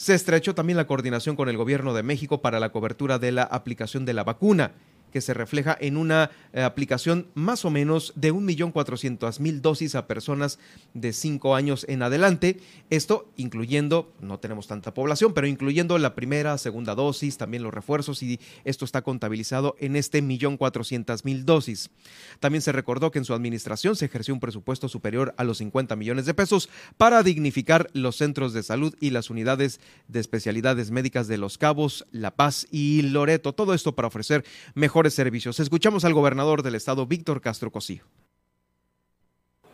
Se 0.00 0.14
estrechó 0.14 0.54
también 0.54 0.78
la 0.78 0.86
coordinación 0.86 1.36
con 1.36 1.50
el 1.50 1.58
gobierno 1.58 1.92
de 1.92 2.02
México 2.02 2.40
para 2.40 2.58
la 2.58 2.72
cobertura 2.72 3.18
de 3.18 3.32
la 3.32 3.42
aplicación 3.42 4.06
de 4.06 4.14
la 4.14 4.24
vacuna 4.24 4.72
que 5.10 5.20
se 5.20 5.34
refleja 5.34 5.76
en 5.80 5.96
una 5.96 6.30
eh, 6.52 6.62
aplicación 6.62 7.26
más 7.34 7.64
o 7.64 7.70
menos 7.70 8.12
de 8.16 8.32
1.400.000 8.32 9.60
dosis 9.60 9.94
a 9.94 10.06
personas 10.06 10.58
de 10.94 11.12
5 11.12 11.54
años 11.54 11.84
en 11.88 12.02
adelante. 12.02 12.60
Esto 12.90 13.28
incluyendo, 13.36 14.12
no 14.20 14.38
tenemos 14.38 14.66
tanta 14.66 14.94
población, 14.94 15.34
pero 15.34 15.46
incluyendo 15.46 15.98
la 15.98 16.14
primera, 16.14 16.58
segunda 16.58 16.94
dosis, 16.94 17.38
también 17.38 17.62
los 17.62 17.74
refuerzos 17.74 18.22
y 18.22 18.40
esto 18.64 18.84
está 18.84 19.02
contabilizado 19.02 19.76
en 19.78 19.96
este 19.96 20.22
1.400.000 20.22 21.44
dosis. 21.44 21.90
También 22.38 22.62
se 22.62 22.72
recordó 22.72 23.10
que 23.10 23.18
en 23.18 23.24
su 23.24 23.34
administración 23.34 23.96
se 23.96 24.06
ejerció 24.06 24.34
un 24.34 24.40
presupuesto 24.40 24.88
superior 24.88 25.34
a 25.36 25.44
los 25.44 25.58
50 25.58 25.96
millones 25.96 26.26
de 26.26 26.34
pesos 26.34 26.68
para 26.96 27.22
dignificar 27.22 27.90
los 27.92 28.16
centros 28.16 28.52
de 28.52 28.62
salud 28.62 28.94
y 29.00 29.10
las 29.10 29.30
unidades 29.30 29.80
de 30.08 30.20
especialidades 30.20 30.90
médicas 30.90 31.28
de 31.28 31.38
Los 31.38 31.58
Cabos, 31.58 32.06
La 32.12 32.32
Paz 32.32 32.66
y 32.70 33.02
Loreto. 33.02 33.52
Todo 33.52 33.74
esto 33.74 33.94
para 33.94 34.08
ofrecer 34.08 34.44
mejor 34.74 34.99
servicios. 35.08 35.60
Escuchamos 35.60 36.04
al 36.04 36.12
gobernador 36.12 36.62
del 36.62 36.74
estado, 36.74 37.06
Víctor 37.06 37.40
Castro 37.40 37.70
Cosío. 37.70 38.04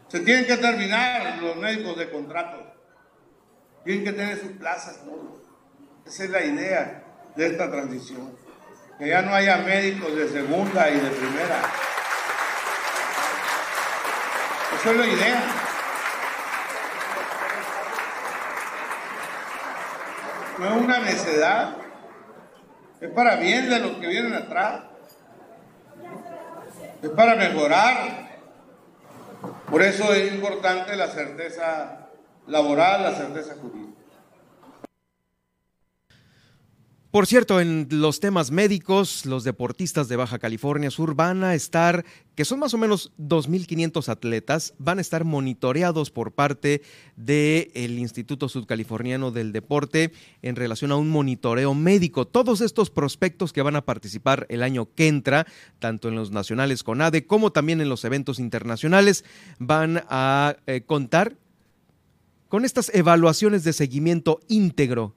Se 0.08 0.20
tienen 0.20 0.46
que 0.46 0.56
terminar 0.56 1.42
los 1.42 1.56
médicos 1.56 1.98
de 1.98 2.10
contrato. 2.10 2.72
Tienen 3.84 4.04
que 4.04 4.12
tener 4.12 4.38
sus 4.38 4.52
plazas. 4.52 5.00
Esa 6.06 6.24
es 6.24 6.30
la 6.30 6.44
idea 6.44 7.04
de 7.34 7.46
esta 7.46 7.70
transición. 7.70 8.36
Que 8.98 9.08
ya 9.08 9.22
no 9.22 9.34
haya 9.34 9.58
médicos 9.58 10.14
de 10.14 10.28
segunda 10.28 10.88
y 10.90 10.94
de 10.94 11.10
primera. 11.10 11.60
Esa 14.78 14.90
es 14.90 14.96
la 14.96 15.06
idea. 15.06 15.44
No 20.58 20.66
es 20.66 20.82
una 20.82 20.98
necedad. 21.00 21.76
Es 23.00 23.10
para 23.10 23.36
bien 23.36 23.68
de 23.68 23.80
los 23.80 23.98
que 23.98 24.06
vienen 24.06 24.34
atrás 24.34 24.84
es 27.06 27.12
para 27.12 27.34
mejorar. 27.34 28.26
Por 29.70 29.82
eso 29.82 30.12
es 30.12 30.32
importante 30.32 30.96
la 30.96 31.08
certeza 31.08 32.08
laboral, 32.46 33.02
la 33.02 33.12
certeza 33.14 33.54
jurídica. 33.60 33.85
Por 37.16 37.26
cierto, 37.26 37.62
en 37.62 37.88
los 37.88 38.20
temas 38.20 38.50
médicos, 38.50 39.24
los 39.24 39.42
deportistas 39.42 40.06
de 40.06 40.16
Baja 40.16 40.38
California 40.38 40.90
Sur 40.90 41.14
van 41.14 41.44
a 41.44 41.54
estar, 41.54 42.04
que 42.34 42.44
son 42.44 42.58
más 42.58 42.74
o 42.74 42.76
menos 42.76 43.10
2.500 43.18 44.10
atletas, 44.10 44.74
van 44.76 44.98
a 44.98 45.00
estar 45.00 45.24
monitoreados 45.24 46.10
por 46.10 46.32
parte 46.32 46.82
del 47.16 47.98
Instituto 47.98 48.50
Sudcaliforniano 48.50 49.30
del 49.30 49.52
Deporte 49.52 50.12
en 50.42 50.56
relación 50.56 50.92
a 50.92 50.96
un 50.96 51.08
monitoreo 51.08 51.72
médico. 51.72 52.26
Todos 52.26 52.60
estos 52.60 52.90
prospectos 52.90 53.54
que 53.54 53.62
van 53.62 53.76
a 53.76 53.86
participar 53.86 54.44
el 54.50 54.62
año 54.62 54.86
que 54.94 55.08
entra, 55.08 55.46
tanto 55.78 56.08
en 56.08 56.16
los 56.16 56.32
nacionales 56.32 56.82
con 56.82 57.00
ADE 57.00 57.26
como 57.26 57.50
también 57.50 57.80
en 57.80 57.88
los 57.88 58.04
eventos 58.04 58.38
internacionales, 58.38 59.24
van 59.58 60.04
a 60.10 60.56
eh, 60.66 60.82
contar 60.84 61.38
con 62.48 62.66
estas 62.66 62.94
evaluaciones 62.94 63.64
de 63.64 63.72
seguimiento 63.72 64.40
íntegro 64.48 65.14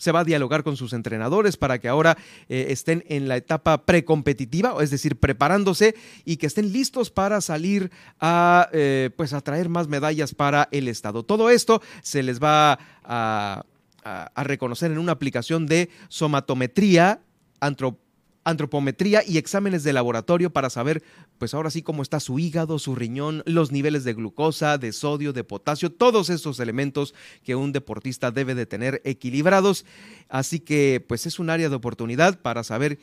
se 0.00 0.12
va 0.12 0.20
a 0.20 0.24
dialogar 0.24 0.62
con 0.64 0.78
sus 0.78 0.94
entrenadores 0.94 1.58
para 1.58 1.78
que 1.78 1.86
ahora 1.86 2.16
eh, 2.48 2.66
estén 2.70 3.04
en 3.08 3.28
la 3.28 3.36
etapa 3.36 3.84
precompetitiva, 3.84 4.74
es 4.82 4.90
decir, 4.90 5.16
preparándose 5.16 5.94
y 6.24 6.38
que 6.38 6.46
estén 6.46 6.72
listos 6.72 7.10
para 7.10 7.42
salir 7.42 7.90
a, 8.18 8.70
eh, 8.72 9.10
pues 9.14 9.34
a 9.34 9.42
traer 9.42 9.68
más 9.68 9.88
medallas 9.88 10.34
para 10.34 10.68
el 10.72 10.88
Estado. 10.88 11.22
Todo 11.22 11.50
esto 11.50 11.82
se 12.02 12.22
les 12.22 12.42
va 12.42 12.78
a, 13.04 13.64
a 14.02 14.44
reconocer 14.44 14.90
en 14.90 14.98
una 14.98 15.12
aplicación 15.12 15.66
de 15.66 15.90
somatometría 16.08 17.20
antropológica 17.60 18.09
antropometría 18.44 19.22
y 19.26 19.38
exámenes 19.38 19.84
de 19.84 19.92
laboratorio 19.92 20.50
para 20.50 20.70
saber, 20.70 21.02
pues 21.38 21.54
ahora 21.54 21.70
sí, 21.70 21.82
cómo 21.82 22.02
está 22.02 22.20
su 22.20 22.38
hígado, 22.38 22.78
su 22.78 22.94
riñón, 22.94 23.42
los 23.46 23.70
niveles 23.72 24.04
de 24.04 24.14
glucosa, 24.14 24.78
de 24.78 24.92
sodio, 24.92 25.32
de 25.32 25.44
potasio, 25.44 25.92
todos 25.92 26.30
esos 26.30 26.58
elementos 26.60 27.14
que 27.42 27.54
un 27.54 27.72
deportista 27.72 28.30
debe 28.30 28.54
de 28.54 28.66
tener 28.66 29.00
equilibrados. 29.04 29.84
Así 30.28 30.60
que, 30.60 31.04
pues 31.06 31.26
es 31.26 31.38
un 31.38 31.50
área 31.50 31.68
de 31.68 31.76
oportunidad 31.76 32.40
para 32.40 32.64
saber 32.64 32.98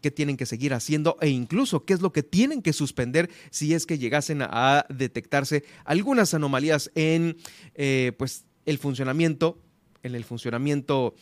qué 0.00 0.10
tienen 0.10 0.36
que 0.36 0.46
seguir 0.46 0.72
haciendo 0.72 1.18
e 1.20 1.28
incluso 1.28 1.84
qué 1.84 1.92
es 1.92 2.00
lo 2.00 2.12
que 2.12 2.22
tienen 2.22 2.62
que 2.62 2.72
suspender 2.72 3.30
si 3.50 3.74
es 3.74 3.84
que 3.84 3.98
llegasen 3.98 4.40
a 4.42 4.86
detectarse 4.88 5.64
algunas 5.84 6.32
anomalías 6.32 6.90
en 6.94 7.36
eh, 7.74 8.12
pues 8.16 8.46
el 8.64 8.78
funcionamiento 8.78 9.58
en 10.02 10.14
el 10.14 10.24
funcionamiento 10.24 11.14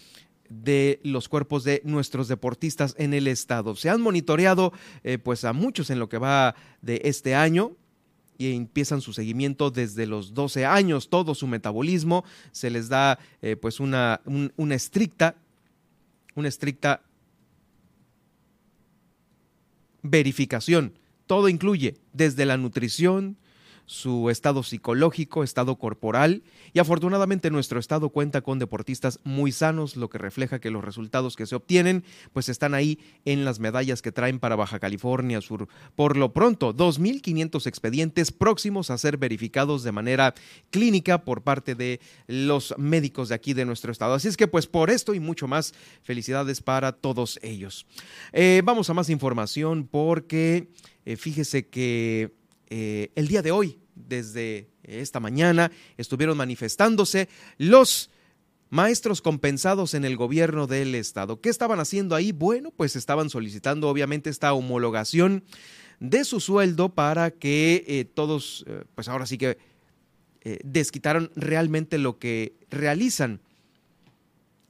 de 0.50 1.00
los 1.04 1.28
cuerpos 1.28 1.64
de 1.64 1.80
nuestros 1.85 2.28
deportistas 2.28 2.95
en 2.99 3.14
el 3.14 3.28
estado. 3.28 3.76
Se 3.76 3.88
han 3.88 4.02
monitoreado 4.02 4.73
eh, 5.04 5.16
pues 5.16 5.45
a 5.45 5.54
muchos 5.54 5.88
en 5.88 5.99
lo 5.99 6.09
que 6.09 6.19
va 6.19 6.54
de 6.82 7.00
este 7.04 7.34
año 7.34 7.73
y 8.36 8.54
empiezan 8.54 9.00
su 9.00 9.13
seguimiento 9.13 9.71
desde 9.71 10.06
los 10.06 10.34
12 10.34 10.67
años, 10.67 11.08
todo 11.08 11.34
su 11.34 11.47
metabolismo, 11.47 12.25
se 12.52 12.71
les 12.71 12.89
da 12.89 13.19
eh, 13.43 13.56
pues 13.56 13.80
una, 13.80 14.21
una 14.56 14.75
estricta, 14.75 15.36
una 16.34 16.49
estricta 16.49 17.02
verificación. 20.02 20.95
Todo 21.26 21.49
incluye 21.49 21.97
desde 22.13 22.47
la 22.47 22.56
nutrición, 22.56 23.36
su 23.90 24.30
estado 24.30 24.62
psicológico, 24.62 25.42
estado 25.42 25.74
corporal 25.76 26.44
y 26.72 26.78
afortunadamente 26.78 27.50
nuestro 27.50 27.80
estado 27.80 28.10
cuenta 28.10 28.40
con 28.40 28.60
deportistas 28.60 29.18
muy 29.24 29.50
sanos, 29.50 29.96
lo 29.96 30.08
que 30.08 30.16
refleja 30.16 30.60
que 30.60 30.70
los 30.70 30.84
resultados 30.84 31.34
que 31.34 31.44
se 31.44 31.56
obtienen 31.56 32.04
pues 32.32 32.48
están 32.48 32.74
ahí 32.74 33.00
en 33.24 33.44
las 33.44 33.58
medallas 33.58 34.00
que 34.00 34.12
traen 34.12 34.38
para 34.38 34.54
Baja 34.54 34.78
California 34.78 35.40
Sur. 35.40 35.66
Por 35.96 36.16
lo 36.16 36.32
pronto, 36.32 36.72
2.500 36.72 37.66
expedientes 37.66 38.30
próximos 38.30 38.90
a 38.90 38.98
ser 38.98 39.16
verificados 39.16 39.82
de 39.82 39.90
manera 39.90 40.34
clínica 40.70 41.24
por 41.24 41.42
parte 41.42 41.74
de 41.74 41.98
los 42.28 42.72
médicos 42.78 43.30
de 43.30 43.34
aquí 43.34 43.54
de 43.54 43.64
nuestro 43.64 43.90
estado. 43.90 44.14
Así 44.14 44.28
es 44.28 44.36
que 44.36 44.46
pues 44.46 44.68
por 44.68 44.90
esto 44.90 45.14
y 45.14 45.20
mucho 45.20 45.48
más, 45.48 45.74
felicidades 46.04 46.62
para 46.62 46.92
todos 46.92 47.40
ellos. 47.42 47.86
Eh, 48.32 48.62
vamos 48.64 48.88
a 48.88 48.94
más 48.94 49.10
información 49.10 49.88
porque 49.90 50.68
eh, 51.04 51.16
fíjese 51.16 51.66
que 51.66 52.38
eh, 52.72 53.10
el 53.16 53.26
día 53.26 53.42
de 53.42 53.50
hoy 53.50 53.79
desde 54.08 54.69
esta 54.82 55.21
mañana 55.21 55.71
estuvieron 55.97 56.36
manifestándose 56.36 57.28
los 57.58 58.10
maestros 58.71 59.21
compensados 59.21 59.95
en 59.95 60.04
el 60.04 60.17
gobierno 60.17 60.67
del 60.67 60.95
estado. 60.95 61.41
¿Qué 61.41 61.49
estaban 61.49 61.80
haciendo 61.80 62.15
ahí? 62.15 62.32
Bueno, 62.32 62.71
pues 62.71 62.97
estaban 62.97 63.28
solicitando 63.28 63.89
obviamente 63.89 64.30
esta 64.30 64.52
homologación 64.52 65.45
de 65.99 66.25
su 66.25 66.41
sueldo 66.41 66.95
para 66.95 67.30
que 67.30 67.84
eh, 67.86 68.04
todos, 68.04 68.65
eh, 68.67 68.84
pues 68.95 69.08
ahora 69.08 69.26
sí 69.26 69.36
que 69.36 69.58
eh, 70.43 70.58
desquitaran 70.65 71.30
realmente 71.34 71.99
lo 71.99 72.19
que 72.19 72.54
realizan 72.71 73.41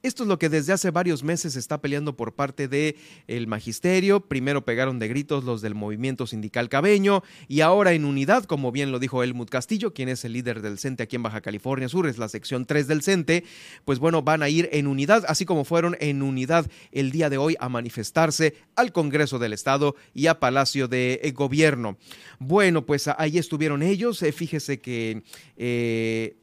esto 0.03 0.23
es 0.23 0.29
lo 0.29 0.39
que 0.39 0.49
desde 0.49 0.73
hace 0.73 0.89
varios 0.91 1.23
meses 1.23 1.53
se 1.53 1.59
está 1.59 1.79
peleando 1.79 2.15
por 2.15 2.33
parte 2.33 2.67
del 2.67 2.95
el 3.27 3.47
magisterio. 3.47 4.21
Primero 4.27 4.65
pegaron 4.65 4.99
de 4.99 5.07
gritos 5.07 5.43
los 5.43 5.61
del 5.61 5.75
movimiento 5.75 6.27
sindical 6.27 6.69
cabeño 6.69 7.23
y 7.47 7.61
ahora 7.61 7.93
en 7.93 8.05
unidad, 8.05 8.45
como 8.45 8.71
bien 8.71 8.91
lo 8.91 8.99
dijo 8.99 9.23
Helmut 9.23 9.49
Castillo, 9.49 9.93
quien 9.93 10.09
es 10.09 10.25
el 10.25 10.33
líder 10.33 10.61
del 10.61 10.79
CENTE 10.79 11.03
aquí 11.03 11.15
en 11.17 11.23
Baja 11.23 11.41
California 11.41 11.87
Sur, 11.87 12.07
es 12.07 12.17
la 12.17 12.29
sección 12.29 12.65
3 12.65 12.87
del 12.87 13.03
CENTE, 13.03 13.43
pues 13.85 13.99
bueno, 13.99 14.21
van 14.21 14.43
a 14.43 14.49
ir 14.49 14.69
en 14.71 14.87
unidad, 14.87 15.23
así 15.27 15.45
como 15.45 15.65
fueron 15.65 15.95
en 15.99 16.21
unidad 16.21 16.69
el 16.91 17.11
día 17.11 17.29
de 17.29 17.37
hoy 17.37 17.55
a 17.59 17.69
manifestarse 17.69 18.55
al 18.75 18.91
Congreso 18.91 19.39
del 19.39 19.53
Estado 19.53 19.95
y 20.13 20.27
a 20.27 20.39
Palacio 20.39 20.87
de 20.87 21.19
eh, 21.23 21.31
Gobierno. 21.31 21.97
Bueno, 22.39 22.85
pues 22.85 23.07
ahí 23.07 23.37
estuvieron 23.37 23.83
ellos. 23.83 24.21
Eh, 24.23 24.31
fíjese 24.31 24.79
que 24.79 25.23
eh, 25.57 26.40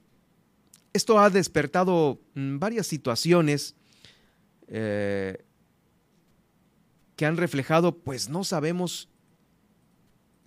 esto 0.92 1.18
ha 1.18 1.30
despertado 1.30 2.20
mm, 2.34 2.58
varias 2.58 2.86
situaciones 2.86 3.74
eh, 4.68 5.44
que 7.16 7.26
han 7.26 7.36
reflejado, 7.36 7.98
pues 7.98 8.28
no 8.28 8.44
sabemos 8.44 9.08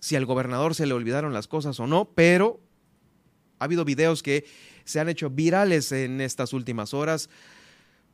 si 0.00 0.16
al 0.16 0.26
gobernador 0.26 0.74
se 0.74 0.86
le 0.86 0.94
olvidaron 0.94 1.32
las 1.32 1.46
cosas 1.46 1.78
o 1.80 1.86
no, 1.86 2.10
pero 2.14 2.60
ha 3.58 3.64
habido 3.64 3.84
videos 3.84 4.22
que 4.22 4.44
se 4.84 4.98
han 4.98 5.08
hecho 5.08 5.30
virales 5.30 5.92
en 5.92 6.20
estas 6.20 6.52
últimas 6.52 6.92
horas 6.94 7.30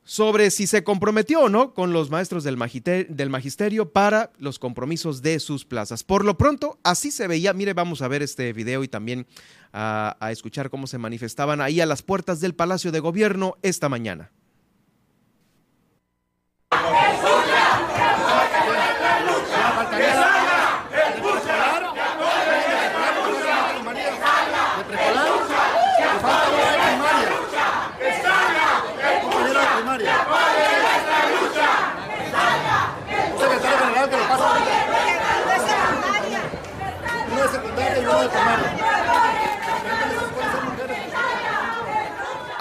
sobre 0.09 0.51
si 0.51 0.66
se 0.66 0.85
comprometió 0.85 1.42
o 1.42 1.49
no 1.51 1.75
con 1.75 1.92
los 1.92 2.09
maestros 2.09 2.42
del, 2.42 2.57
magisterio 2.57 3.92
para 3.92 4.33
los 4.38 4.59
compromisos 4.59 5.21
de 5.21 5.38
sus 5.38 5.66
plazas. 5.66 6.03
Por 6.03 6.25
lo 6.25 6.38
pronto, 6.38 6.79
así 6.83 7.11
se 7.11 7.29
veía. 7.29 7.53
Mire, 7.53 7.75
vamos 7.75 8.01
a 8.01 8.09
ver 8.09 8.23
este 8.23 8.55
video 8.55 8.83
y 8.83 8.88
también 8.88 9.27
a, 9.71 10.16
a 10.18 10.33
escuchar 10.33 10.71
cómo 10.71 10.87
se 10.87 10.97
manifestaban 10.97 11.61
ahí 11.61 11.83
a 11.83 11.87
las 11.87 12.01
puertas 12.01 12.40
del 12.40 12.55
Palacio 12.55 12.90
de 12.90 13.01
Gobierno 13.01 13.59
esta 13.61 13.90
mañana. 13.90 14.31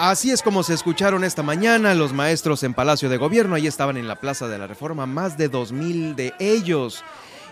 Así 0.08 0.30
es 0.30 0.40
como 0.40 0.62
se 0.62 0.72
escucharon 0.72 1.22
esta 1.22 1.42
mañana 1.42 1.94
los 1.94 2.14
maestros 2.14 2.62
en 2.62 2.72
Palacio 2.72 3.10
de 3.10 3.18
Gobierno. 3.18 3.56
Ahí 3.56 3.66
estaban 3.66 3.98
en 3.98 4.08
la 4.08 4.18
Plaza 4.18 4.48
de 4.48 4.56
la 4.56 4.66
Reforma, 4.66 5.04
más 5.04 5.36
de 5.36 5.50
dos 5.50 5.70
mil 5.70 6.16
de 6.16 6.32
ellos. 6.38 7.04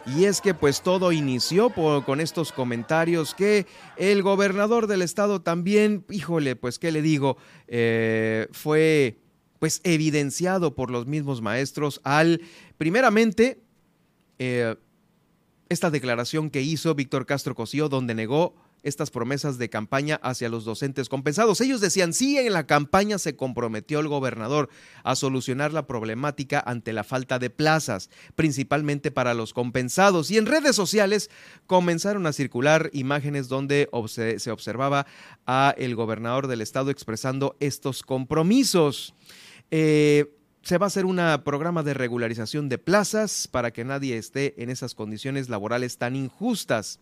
Y 0.06 0.24
es 0.24 0.40
que 0.40 0.54
pues 0.54 0.80
todo 0.80 1.12
inició 1.12 1.68
con 1.68 2.18
estos 2.18 2.52
comentarios 2.52 3.34
que 3.34 3.66
el 3.98 4.22
gobernador 4.22 4.86
del 4.86 5.02
estado 5.02 5.42
también, 5.42 6.06
híjole, 6.08 6.56
pues 6.56 6.78
qué 6.78 6.92
le 6.92 7.02
digo, 7.02 7.36
eh, 7.68 8.48
fue 8.52 9.18
pues 9.58 9.82
evidenciado 9.84 10.74
por 10.74 10.90
los 10.90 11.04
mismos 11.04 11.42
maestros 11.42 12.00
al, 12.04 12.40
primeramente, 12.78 13.60
eh, 14.38 14.76
esta 15.68 15.90
declaración 15.90 16.48
que 16.48 16.62
hizo 16.62 16.94
Víctor 16.94 17.26
Castro 17.26 17.54
Cosío, 17.54 17.90
donde 17.90 18.14
negó 18.14 18.54
estas 18.86 19.10
promesas 19.10 19.58
de 19.58 19.68
campaña 19.68 20.20
hacia 20.22 20.48
los 20.48 20.64
docentes 20.64 21.08
compensados. 21.08 21.60
Ellos 21.60 21.80
decían, 21.80 22.12
sí, 22.12 22.38
en 22.38 22.52
la 22.52 22.66
campaña 22.66 23.18
se 23.18 23.36
comprometió 23.36 24.00
el 24.00 24.08
gobernador 24.08 24.68
a 25.02 25.16
solucionar 25.16 25.72
la 25.72 25.86
problemática 25.86 26.62
ante 26.64 26.92
la 26.92 27.04
falta 27.04 27.38
de 27.38 27.50
plazas, 27.50 28.10
principalmente 28.34 29.10
para 29.10 29.34
los 29.34 29.52
compensados. 29.52 30.30
Y 30.30 30.38
en 30.38 30.46
redes 30.46 30.76
sociales 30.76 31.30
comenzaron 31.66 32.26
a 32.26 32.32
circular 32.32 32.90
imágenes 32.92 33.48
donde 33.48 33.88
se 34.38 34.50
observaba 34.50 35.06
a 35.46 35.74
el 35.76 35.96
gobernador 35.96 36.46
del 36.46 36.60
estado 36.60 36.90
expresando 36.90 37.56
estos 37.60 38.02
compromisos. 38.02 39.14
Eh, 39.70 40.32
se 40.62 40.78
va 40.78 40.86
a 40.86 40.88
hacer 40.88 41.06
un 41.06 41.20
programa 41.44 41.82
de 41.82 41.94
regularización 41.94 42.68
de 42.68 42.78
plazas 42.78 43.48
para 43.48 43.72
que 43.72 43.84
nadie 43.84 44.16
esté 44.16 44.60
en 44.60 44.70
esas 44.70 44.94
condiciones 44.94 45.48
laborales 45.48 45.96
tan 45.98 46.16
injustas. 46.16 46.98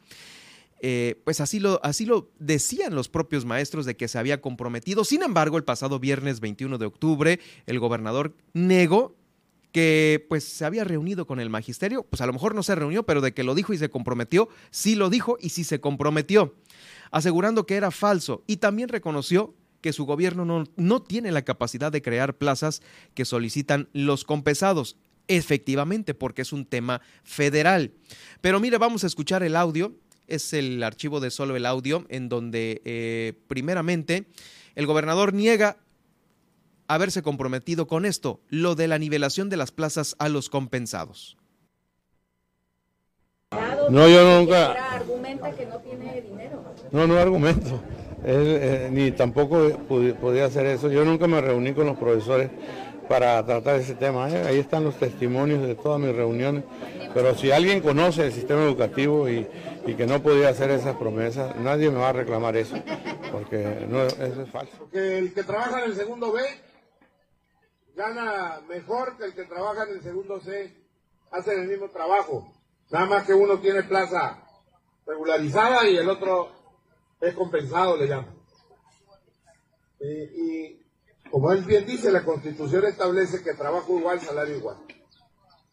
Eh, 0.87 1.23
pues 1.25 1.41
así 1.41 1.61
lo, 1.61 1.81
así 1.83 2.05
lo 2.05 2.31
decían 2.39 2.95
los 2.95 3.09
propios 3.09 3.47
maestros 3.47 3.87
de 3.87 3.97
que 3.97 4.07
se 4.07 4.19
había 4.19 4.43
comprometido. 4.43 5.03
Sin 5.05 5.23
embargo, 5.23 5.57
el 5.57 5.65
pasado 5.65 5.99
viernes 5.99 6.41
21 6.41 6.77
de 6.77 6.85
octubre, 6.85 7.41
el 7.65 7.79
gobernador 7.81 8.37
negó 8.53 9.17
que 9.73 10.27
pues 10.29 10.45
se 10.45 10.67
había 10.67 10.85
reunido 10.85 11.27
con 11.27 11.41
el 11.41 11.49
magisterio, 11.49 12.03
pues 12.03 12.21
a 12.21 12.27
lo 12.27 12.35
mejor 12.35 12.55
no 12.55 12.63
se 12.63 12.75
reunió, 12.75 13.07
pero 13.07 13.23
de 13.23 13.33
que 13.33 13.45
lo 13.45 13.55
dijo 13.55 13.73
y 13.73 13.79
se 13.79 13.89
comprometió, 13.89 14.51
sí 14.71 14.95
lo 14.95 15.09
dijo 15.09 15.39
y 15.41 15.49
sí 15.49 15.65
se 15.65 15.81
comprometió, 15.81 16.55
asegurando 17.11 17.65
que 17.65 17.77
era 17.77 17.91
falso 17.91 18.45
y 18.47 18.59
también 18.59 18.91
reconoció 18.91 19.55
que 19.81 19.95
su 19.95 20.05
gobierno 20.05 20.45
no, 20.45 20.65
no 20.77 21.01
tiene 21.01 21.33
la 21.33 21.47
capacidad 21.47 21.93
de 21.93 22.03
crear 22.03 22.37
plazas 22.37 22.83
que 23.15 23.25
solicitan 23.25 23.89
los 23.95 24.25
compensados. 24.25 24.99
Efectivamente, 25.27 26.13
porque 26.13 26.43
es 26.43 26.53
un 26.53 26.67
tema 26.67 27.01
federal. 27.23 27.95
Pero 28.43 28.61
mire, 28.61 28.77
vamos 28.77 29.05
a 29.05 29.07
escuchar 29.07 29.43
el 29.43 29.57
audio 29.57 29.95
es 30.27 30.53
el 30.53 30.83
archivo 30.83 31.21
de 31.21 31.31
solo 31.31 31.57
el 31.57 31.67
audio, 31.67 32.05
en 32.09 32.29
donde 32.29 32.83
eh, 32.85 33.35
primeramente 33.49 34.27
el 34.75 34.87
gobernador 34.87 35.35
niega 35.35 35.77
haberse 36.89 37.23
comprometido 37.23 37.87
con 37.87 38.05
esto, 38.05 38.41
lo 38.49 38.75
de 38.75 38.89
la 38.89 38.99
nivelación 38.99 39.49
de 39.49 39.57
las 39.57 39.73
plazas 39.73 40.17
a 40.19 40.29
los 40.29 40.51
compensados. 40.51 41.37
No, 43.91 44.09
yo 44.09 44.39
nunca. 44.39 44.73
argumenta 44.95 45.51
que 45.53 45.67
no 45.67 45.79
tiene 45.79 46.21
dinero. 46.21 46.65
No, 46.91 47.07
no 47.07 47.17
argumento. 47.17 47.81
Eh, 48.27 48.89
ni 48.91 49.11
tampoco 49.11 49.69
podía 49.87 50.47
hacer 50.47 50.65
eso. 50.65 50.91
Yo 50.91 51.05
nunca 51.05 51.27
me 51.27 51.43
reuní 51.43 51.75
con 51.75 51.85
los 51.85 51.99
profesores 51.99 52.49
para 53.09 53.45
tratar 53.45 53.77
ese 53.77 53.95
tema. 53.95 54.31
¿eh? 54.31 54.45
Ahí 54.47 54.59
están 54.59 54.85
los 54.85 54.97
testimonios 54.97 55.67
de 55.67 55.75
todas 55.75 56.01
mis 56.01 56.15
reuniones. 56.15 56.65
Pero 57.13 57.35
si 57.35 57.51
alguien 57.51 57.81
conoce 57.81 58.27
el 58.27 58.33
sistema 58.33 58.63
educativo 58.63 59.29
y, 59.29 59.49
que 59.85 60.07
no 60.07 60.23
podía 60.23 60.49
hacer 60.49 60.71
esas 60.71 60.97
promesas, 60.97 61.55
nadie 61.57 61.91
me 61.91 61.99
va 61.99 62.09
a 62.09 62.13
reclamar 62.15 62.57
eso, 62.57 62.75
porque 63.31 63.87
no, 63.89 64.03
eso 64.03 64.43
es 64.43 64.51
falso. 64.51 64.77
Porque 64.79 65.19
el 65.19 65.33
que 65.33 65.45
trabaja 65.45 65.85
en 65.85 65.91
el 65.91 65.97
segundo 65.97 66.33
B 66.33 66.43
gana 67.95 68.61
mejor 68.69 69.17
que 69.17 69.27
el 69.27 69.35
que 69.35 69.45
trabaja 69.45 69.85
en 69.85 69.97
el 69.97 70.03
segundo 70.03 70.41
C, 70.41 70.75
hacen 71.31 71.61
el 71.61 71.69
mismo 71.69 71.91
trabajo. 71.91 72.53
Nada 72.91 73.07
más 73.07 73.25
que 73.25 73.35
uno 73.35 73.59
tiene 73.61 73.83
plaza 73.85 74.43
regularizada 75.07 75.89
y 75.89 75.97
el 75.97 76.09
otro 76.09 76.51
es 77.21 77.35
compensado, 77.35 77.97
le 77.97 78.09
llaman. 78.09 78.35
y 80.01 80.84
como 81.35 81.51
él 81.51 81.65
bien 81.65 81.85
dice, 81.85 82.13
la 82.13 82.25
Constitución 82.25 82.85
establece 82.85 83.43
que 83.43 83.55
trabajo 83.55 83.99
igual, 83.99 84.21
salario 84.21 84.57
igual. 84.57 84.77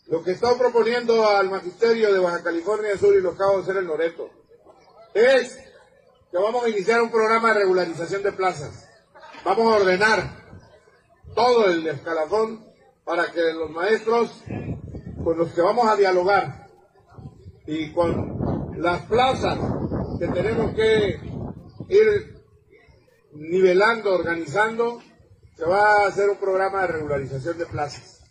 Lo 0.07 0.23
que 0.23 0.31
está 0.31 0.57
proponiendo 0.57 1.29
al 1.29 1.51
Magisterio 1.51 2.11
de 2.11 2.19
Baja 2.19 2.41
California 2.41 2.97
Sur 2.97 3.15
y 3.15 3.21
los 3.21 3.35
Cabos 3.35 3.67
de 3.67 3.77
el 3.77 3.85
Loreto 3.85 4.27
es 5.13 5.59
que 6.31 6.37
vamos 6.39 6.65
a 6.65 6.69
iniciar 6.69 6.99
un 7.03 7.11
programa 7.11 7.49
de 7.49 7.59
regularización 7.59 8.23
de 8.23 8.31
plazas. 8.31 8.89
Vamos 9.45 9.71
a 9.71 9.75
ordenar 9.77 10.35
todo 11.35 11.65
el 11.67 11.85
escalafón 11.85 12.65
para 13.05 13.31
que 13.31 13.53
los 13.53 13.69
maestros 13.69 14.43
con 15.23 15.37
los 15.37 15.53
que 15.53 15.61
vamos 15.61 15.87
a 15.87 15.95
dialogar 15.95 16.69
y 17.67 17.93
con 17.93 18.81
las 18.81 19.03
plazas 19.03 19.59
que 20.17 20.27
tenemos 20.27 20.73
que 20.73 21.19
ir 21.87 22.41
nivelando, 23.33 24.15
organizando, 24.15 25.03
se 25.61 25.67
va 25.67 26.05
a 26.05 26.07
hacer 26.07 26.27
un 26.27 26.37
programa 26.37 26.81
de 26.81 26.87
regularización 26.87 27.55
de 27.55 27.67
plazas 27.67 28.21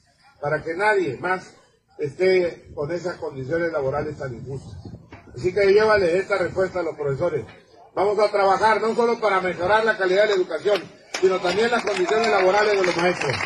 para 0.40 0.64
que 0.64 0.75
nadie 0.75 1.16
más 1.19 1.55
esté 1.97 2.73
con 2.75 2.90
esas 2.90 3.19
condiciones 3.19 3.71
laborales 3.71 4.19
tan 4.19 4.35
injustas. 4.35 4.77
Así 5.37 5.55
que 5.55 5.73
llévale 5.73 6.19
esta 6.19 6.38
respuesta 6.38 6.81
a 6.81 6.83
los 6.83 6.97
profesores. 6.97 7.45
Vamos 7.95 8.19
a 8.19 8.33
trabajar 8.33 8.83
no 8.83 8.97
solo 8.97 9.21
para 9.21 9.40
mejorar 9.40 9.85
la 9.85 9.97
calidad 9.97 10.23
de 10.23 10.31
la 10.31 10.35
educación, 10.35 10.83
sino 11.21 11.38
también 11.38 11.71
las 11.71 11.85
condiciones 11.85 12.27
laborales 12.27 12.81
de 12.81 12.85
los 12.85 12.97
maestros. 12.97 13.37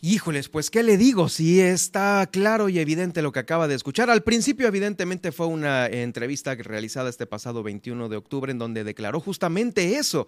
Híjoles, 0.00 0.48
pues 0.48 0.70
qué 0.70 0.82
le 0.82 0.96
digo, 0.96 1.28
sí 1.28 1.60
está 1.60 2.26
claro 2.32 2.70
y 2.70 2.78
evidente 2.78 3.20
lo 3.20 3.32
que 3.32 3.40
acaba 3.40 3.68
de 3.68 3.74
escuchar. 3.74 4.08
Al 4.08 4.22
principio 4.22 4.66
evidentemente 4.66 5.30
fue 5.30 5.46
una 5.46 5.88
entrevista 5.88 6.54
realizada 6.54 7.10
este 7.10 7.26
pasado 7.26 7.62
21 7.62 8.08
de 8.08 8.16
octubre 8.16 8.50
en 8.50 8.58
donde 8.58 8.82
declaró 8.82 9.20
justamente 9.20 9.98
eso, 9.98 10.26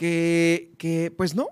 que, 0.00 1.12
pues 1.14 1.34
no, 1.34 1.48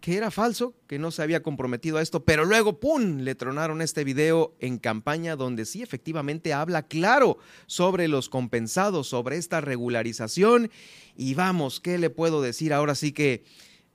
que 0.00 0.16
era 0.16 0.30
falso, 0.30 0.74
que 0.86 0.98
no 0.98 1.10
se 1.10 1.22
había 1.22 1.42
comprometido 1.42 1.98
a 1.98 2.02
esto, 2.02 2.24
pero 2.24 2.46
luego, 2.46 2.80
¡pum!, 2.80 3.18
le 3.18 3.34
tronaron 3.34 3.82
este 3.82 4.02
video 4.02 4.56
en 4.60 4.78
campaña 4.78 5.36
donde 5.36 5.66
sí 5.66 5.82
efectivamente 5.82 6.54
habla 6.54 6.84
claro 6.84 7.36
sobre 7.66 8.08
los 8.08 8.30
compensados, 8.30 9.08
sobre 9.08 9.36
esta 9.36 9.60
regularización. 9.60 10.70
Y 11.16 11.34
vamos, 11.34 11.80
¿qué 11.80 11.98
le 11.98 12.08
puedo 12.08 12.40
decir? 12.40 12.72
Ahora 12.72 12.94
sí 12.94 13.12
que, 13.12 13.44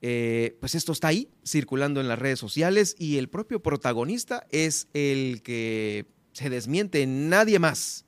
eh, 0.00 0.56
pues 0.60 0.76
esto 0.76 0.92
está 0.92 1.08
ahí, 1.08 1.28
circulando 1.44 2.00
en 2.00 2.06
las 2.06 2.20
redes 2.20 2.38
sociales 2.38 2.94
y 3.00 3.16
el 3.16 3.28
propio 3.28 3.60
protagonista 3.60 4.46
es 4.50 4.86
el 4.94 5.42
que 5.42 6.06
se 6.32 6.50
desmiente, 6.50 7.04
nadie 7.08 7.58
más. 7.58 8.04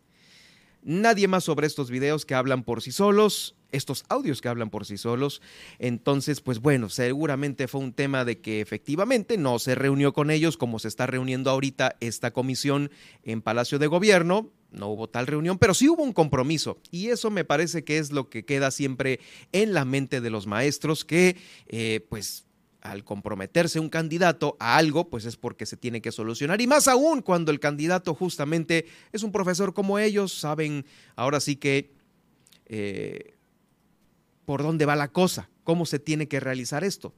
Nadie 0.82 1.26
más 1.26 1.42
sobre 1.42 1.66
estos 1.66 1.90
videos 1.90 2.24
que 2.24 2.36
hablan 2.36 2.62
por 2.62 2.80
sí 2.80 2.92
solos 2.92 3.56
estos 3.72 4.04
audios 4.08 4.40
que 4.40 4.48
hablan 4.48 4.70
por 4.70 4.86
sí 4.86 4.96
solos. 4.96 5.42
Entonces, 5.78 6.40
pues 6.40 6.60
bueno, 6.60 6.88
seguramente 6.88 7.68
fue 7.68 7.80
un 7.80 7.92
tema 7.92 8.24
de 8.24 8.40
que 8.40 8.60
efectivamente 8.60 9.38
no 9.38 9.58
se 9.58 9.74
reunió 9.74 10.12
con 10.12 10.30
ellos 10.30 10.56
como 10.56 10.78
se 10.78 10.88
está 10.88 11.06
reuniendo 11.06 11.50
ahorita 11.50 11.96
esta 12.00 12.32
comisión 12.32 12.90
en 13.22 13.42
Palacio 13.42 13.78
de 13.78 13.86
Gobierno. 13.86 14.50
No 14.72 14.88
hubo 14.88 15.08
tal 15.08 15.26
reunión, 15.26 15.58
pero 15.58 15.74
sí 15.74 15.88
hubo 15.88 16.02
un 16.02 16.12
compromiso. 16.12 16.78
Y 16.90 17.08
eso 17.08 17.30
me 17.30 17.44
parece 17.44 17.82
que 17.82 17.98
es 17.98 18.12
lo 18.12 18.28
que 18.28 18.44
queda 18.44 18.70
siempre 18.70 19.20
en 19.52 19.74
la 19.74 19.84
mente 19.84 20.20
de 20.20 20.30
los 20.30 20.46
maestros, 20.46 21.04
que 21.04 21.36
eh, 21.66 22.06
pues 22.08 22.46
al 22.82 23.04
comprometerse 23.04 23.80
un 23.80 23.88
candidato 23.88 24.56
a 24.58 24.76
algo, 24.76 25.08
pues 25.08 25.24
es 25.24 25.36
porque 25.36 25.66
se 25.66 25.76
tiene 25.76 26.00
que 26.00 26.12
solucionar. 26.12 26.60
Y 26.60 26.66
más 26.66 26.88
aún 26.88 27.22
cuando 27.22 27.50
el 27.50 27.60
candidato 27.60 28.14
justamente 28.14 28.86
es 29.12 29.22
un 29.22 29.32
profesor 29.32 29.74
como 29.74 29.98
ellos, 29.98 30.32
saben 30.32 30.86
ahora 31.16 31.40
sí 31.40 31.56
que 31.56 31.92
eh, 32.66 33.34
por 34.50 34.64
dónde 34.64 34.84
va 34.84 34.96
la 34.96 35.12
cosa, 35.12 35.48
cómo 35.62 35.86
se 35.86 36.00
tiene 36.00 36.26
que 36.26 36.40
realizar 36.40 36.82
esto. 36.82 37.14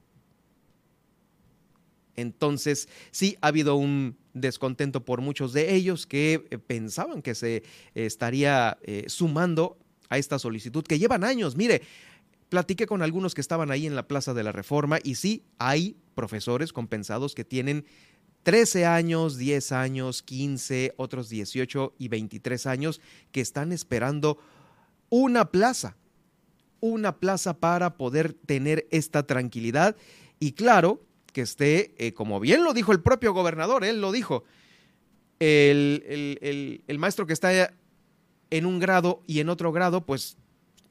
Entonces, 2.15 2.87
sí 3.09 3.37
ha 3.41 3.47
habido 3.47 3.75
un 3.75 4.19
descontento 4.35 5.03
por 5.03 5.21
muchos 5.21 5.51
de 5.51 5.73
ellos 5.73 6.05
que 6.05 6.45
eh, 6.51 6.59
pensaban 6.59 7.23
que 7.23 7.33
se 7.33 7.63
estaría 7.95 8.77
eh, 8.83 9.05
sumando 9.07 9.79
a 10.09 10.19
esta 10.19 10.37
solicitud 10.37 10.83
que 10.83 10.99
llevan 10.99 11.23
años. 11.23 11.55
Mire, 11.55 11.81
platiqué 12.49 12.85
con 12.85 13.01
algunos 13.01 13.33
que 13.33 13.41
estaban 13.41 13.71
ahí 13.71 13.87
en 13.87 13.95
la 13.95 14.07
Plaza 14.07 14.35
de 14.35 14.43
la 14.43 14.51
Reforma 14.51 14.99
y 15.03 15.15
sí, 15.15 15.43
hay 15.57 15.97
profesores 16.13 16.71
compensados 16.71 17.33
que 17.33 17.43
tienen 17.43 17.83
13 18.43 18.85
años, 18.85 19.37
10 19.37 19.71
años, 19.71 20.21
15, 20.21 20.93
otros 20.97 21.29
18 21.29 21.95
y 21.97 22.09
23 22.09 22.67
años 22.67 23.01
que 23.31 23.41
están 23.41 23.71
esperando 23.71 24.37
una 25.09 25.49
plaza 25.49 25.97
una 26.83 27.17
plaza 27.17 27.61
para 27.61 27.95
poder 27.95 28.33
tener 28.33 28.87
esta 28.91 29.25
tranquilidad 29.25 29.95
y 30.37 30.51
claro, 30.51 31.01
que 31.31 31.39
esté, 31.39 31.95
eh, 31.97 32.13
como 32.13 32.41
bien 32.41 32.65
lo 32.65 32.73
dijo 32.73 32.91
el 32.91 32.99
propio 32.99 33.31
gobernador, 33.33 33.85
él 33.85 34.01
lo 34.01 34.11
dijo, 34.11 34.43
el, 35.39 36.83
el, 36.85 36.99
maestro 36.99 37.25
que 37.25 37.31
está 37.31 37.73
en 38.49 38.65
un 38.65 38.79
grado 38.79 39.23
y 39.27 39.39
en 39.39 39.47
otro 39.47 39.71
grado, 39.71 40.05
pues 40.05 40.35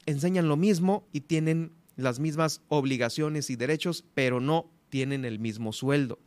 enseñan 0.06 0.48
lo 0.48 0.56
mismo 0.56 1.06
y 1.12 1.20
tienen 1.20 1.72
las 1.96 2.20
mismas 2.20 2.62
obligaciones 2.68 3.50
y 3.50 3.56
derechos, 3.56 4.02
pero 4.14 4.40
no 4.40 4.70
tienen 4.88 5.26
el 5.26 5.38
mismo 5.38 5.74
sueldo. 5.74 6.18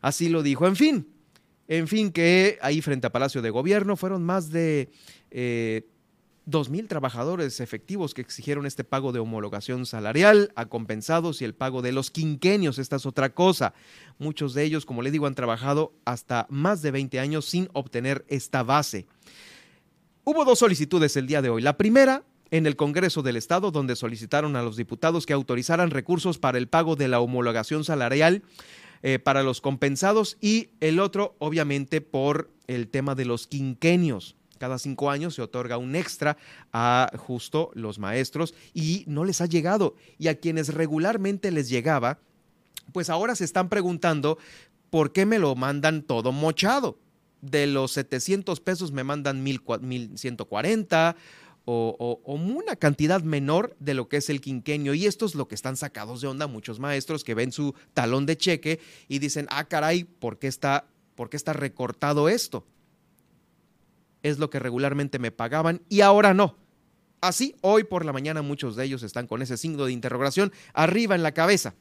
Así 0.00 0.30
lo 0.30 0.42
dijo. 0.42 0.66
En 0.66 0.76
fin, 0.76 1.06
en 1.68 1.88
fin, 1.88 2.10
que 2.10 2.58
ahí 2.62 2.80
frente 2.80 3.06
a 3.06 3.12
Palacio 3.12 3.42
de 3.42 3.50
Gobierno 3.50 3.96
fueron 3.96 4.24
más 4.24 4.50
de 4.50 4.88
eh, 5.30 5.86
dos 6.46 6.68
mil 6.68 6.88
trabajadores 6.88 7.60
efectivos 7.60 8.14
que 8.14 8.20
exigieron 8.20 8.66
este 8.66 8.84
pago 8.84 9.12
de 9.12 9.18
homologación 9.18 9.86
salarial 9.86 10.52
a 10.56 10.66
compensados 10.66 11.40
y 11.40 11.44
el 11.44 11.54
pago 11.54 11.82
de 11.82 11.92
los 11.92 12.10
quinquenios. 12.10 12.78
Esta 12.78 12.96
es 12.96 13.06
otra 13.06 13.34
cosa. 13.34 13.74
Muchos 14.18 14.54
de 14.54 14.64
ellos, 14.64 14.86
como 14.86 15.02
le 15.02 15.10
digo, 15.10 15.26
han 15.26 15.34
trabajado 15.34 15.92
hasta 16.04 16.46
más 16.50 16.82
de 16.82 16.90
20 16.90 17.20
años 17.20 17.44
sin 17.44 17.68
obtener 17.72 18.24
esta 18.28 18.62
base. 18.62 19.06
Hubo 20.24 20.44
dos 20.44 20.58
solicitudes 20.58 21.16
el 21.16 21.26
día 21.26 21.42
de 21.42 21.50
hoy. 21.50 21.62
La 21.62 21.76
primera 21.76 22.24
en 22.50 22.66
el 22.66 22.76
Congreso 22.76 23.22
del 23.22 23.36
Estado, 23.36 23.70
donde 23.70 23.96
solicitaron 23.96 24.54
a 24.56 24.62
los 24.62 24.76
diputados 24.76 25.26
que 25.26 25.32
autorizaran 25.32 25.90
recursos 25.90 26.38
para 26.38 26.58
el 26.58 26.68
pago 26.68 26.94
de 26.94 27.08
la 27.08 27.20
homologación 27.20 27.84
salarial 27.84 28.42
eh, 29.02 29.18
para 29.18 29.42
los 29.42 29.60
compensados 29.60 30.38
y 30.40 30.70
el 30.80 31.00
otro, 31.00 31.34
obviamente, 31.38 32.00
por 32.00 32.50
el 32.66 32.88
tema 32.88 33.14
de 33.14 33.24
los 33.24 33.46
quinquenios. 33.46 34.36
Cada 34.64 34.78
cinco 34.78 35.10
años 35.10 35.34
se 35.34 35.42
otorga 35.42 35.76
un 35.76 35.94
extra 35.94 36.38
a 36.72 37.10
justo 37.18 37.70
los 37.74 37.98
maestros 37.98 38.54
y 38.72 39.04
no 39.06 39.26
les 39.26 39.42
ha 39.42 39.44
llegado. 39.44 39.94
Y 40.16 40.28
a 40.28 40.40
quienes 40.40 40.72
regularmente 40.72 41.50
les 41.50 41.68
llegaba, 41.68 42.18
pues 42.94 43.10
ahora 43.10 43.36
se 43.36 43.44
están 43.44 43.68
preguntando 43.68 44.38
por 44.88 45.12
qué 45.12 45.26
me 45.26 45.38
lo 45.38 45.54
mandan 45.54 46.00
todo 46.00 46.32
mochado. 46.32 46.98
De 47.42 47.66
los 47.66 47.92
700 47.92 48.58
pesos 48.60 48.90
me 48.90 49.04
mandan 49.04 49.42
1140 49.42 51.16
o, 51.66 52.22
o, 52.24 52.34
una 52.34 52.76
cantidad 52.76 53.22
menor 53.22 53.76
de 53.80 53.92
lo 53.92 54.08
que 54.08 54.16
es 54.16 54.30
el 54.30 54.40
quinquenio. 54.40 54.94
Y 54.94 55.04
esto 55.04 55.26
es 55.26 55.34
lo 55.34 55.46
que 55.46 55.56
están 55.56 55.76
sacados 55.76 56.22
de 56.22 56.28
onda 56.28 56.46
muchos 56.46 56.80
maestros 56.80 57.22
que 57.22 57.34
ven 57.34 57.52
su 57.52 57.74
talón 57.92 58.24
de 58.24 58.38
cheque 58.38 58.80
y 59.08 59.18
dicen, 59.18 59.46
ah, 59.50 59.64
caray, 59.64 60.04
¿por 60.04 60.38
qué 60.38 60.46
está, 60.46 60.86
por 61.16 61.28
qué 61.28 61.36
está 61.36 61.52
recortado 61.52 62.30
esto? 62.30 62.64
Es 64.24 64.38
lo 64.38 64.50
que 64.50 64.58
regularmente 64.58 65.20
me 65.20 65.30
pagaban 65.30 65.82
y 65.88 66.00
ahora 66.00 66.34
no. 66.34 66.56
Así, 67.20 67.54
hoy 67.60 67.84
por 67.84 68.04
la 68.04 68.12
mañana 68.12 68.42
muchos 68.42 68.74
de 68.74 68.84
ellos 68.84 69.02
están 69.02 69.26
con 69.26 69.42
ese 69.42 69.56
signo 69.56 69.84
de 69.84 69.92
interrogación 69.92 70.50
arriba 70.72 71.14
en 71.14 71.22
la 71.22 71.32
cabeza. 71.32 71.74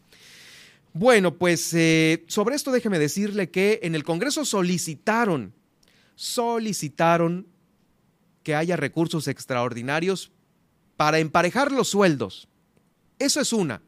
Bueno, 0.94 1.38
pues 1.38 1.74
eh, 1.74 2.26
sobre 2.28 2.56
esto 2.56 2.72
déjeme 2.72 3.00
decirle 3.00 3.50
que 3.50 3.80
en 3.84 3.96
el 3.96 4.04
Congreso 4.04 4.46
solicitaron, 4.46 5.54
solicitaron 6.16 7.48
que 8.44 8.56
haya 8.56 8.76
recursos 8.76 9.30
extraordinarios 9.30 10.32
para 10.98 11.20
emparejar 11.20 11.72
los 11.72 11.88
sueldos. 11.88 12.50
Eso 13.20 13.40
es 13.40 13.54
una. 13.54 13.82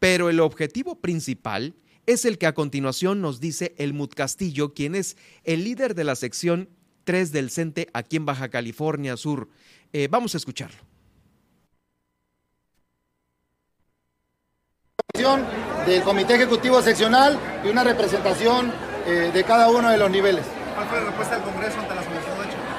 Pero 0.00 0.28
el 0.28 0.40
objetivo 0.40 0.96
principal 0.96 1.76
es 2.06 2.24
el 2.24 2.36
que 2.36 2.48
a 2.48 2.54
continuación 2.54 3.20
nos 3.20 3.38
dice 3.38 3.76
Elmut 3.78 4.14
Castillo, 4.14 4.74
quien 4.74 4.96
es 4.96 5.16
el 5.44 5.62
líder 5.62 5.94
de 5.94 6.02
la 6.02 6.16
sección 6.16 6.68
3 7.04 7.32
del 7.32 7.50
CENTE 7.50 7.88
aquí 7.92 8.16
en 8.16 8.26
Baja 8.26 8.48
California 8.48 9.16
Sur. 9.16 9.48
Eh, 9.92 10.08
vamos 10.10 10.34
a 10.34 10.38
escucharlo. 10.38 10.78
del 15.86 16.02
Comité 16.02 16.34
Ejecutivo 16.34 16.80
Seccional 16.80 17.38
y 17.64 17.68
una 17.68 17.84
representación 17.84 18.72
eh, 19.06 19.30
de 19.32 19.44
cada 19.44 19.68
uno 19.68 19.90
de 19.90 19.98
los 19.98 20.10
niveles. 20.10 20.44
¿Cuál 20.74 20.88
fue 20.88 20.98
la 20.98 21.04
respuesta 21.04 21.34
del 21.36 21.44
Congreso 21.44 21.78
ante 21.78 21.94
la 21.94 22.02
solicitud 22.02 22.32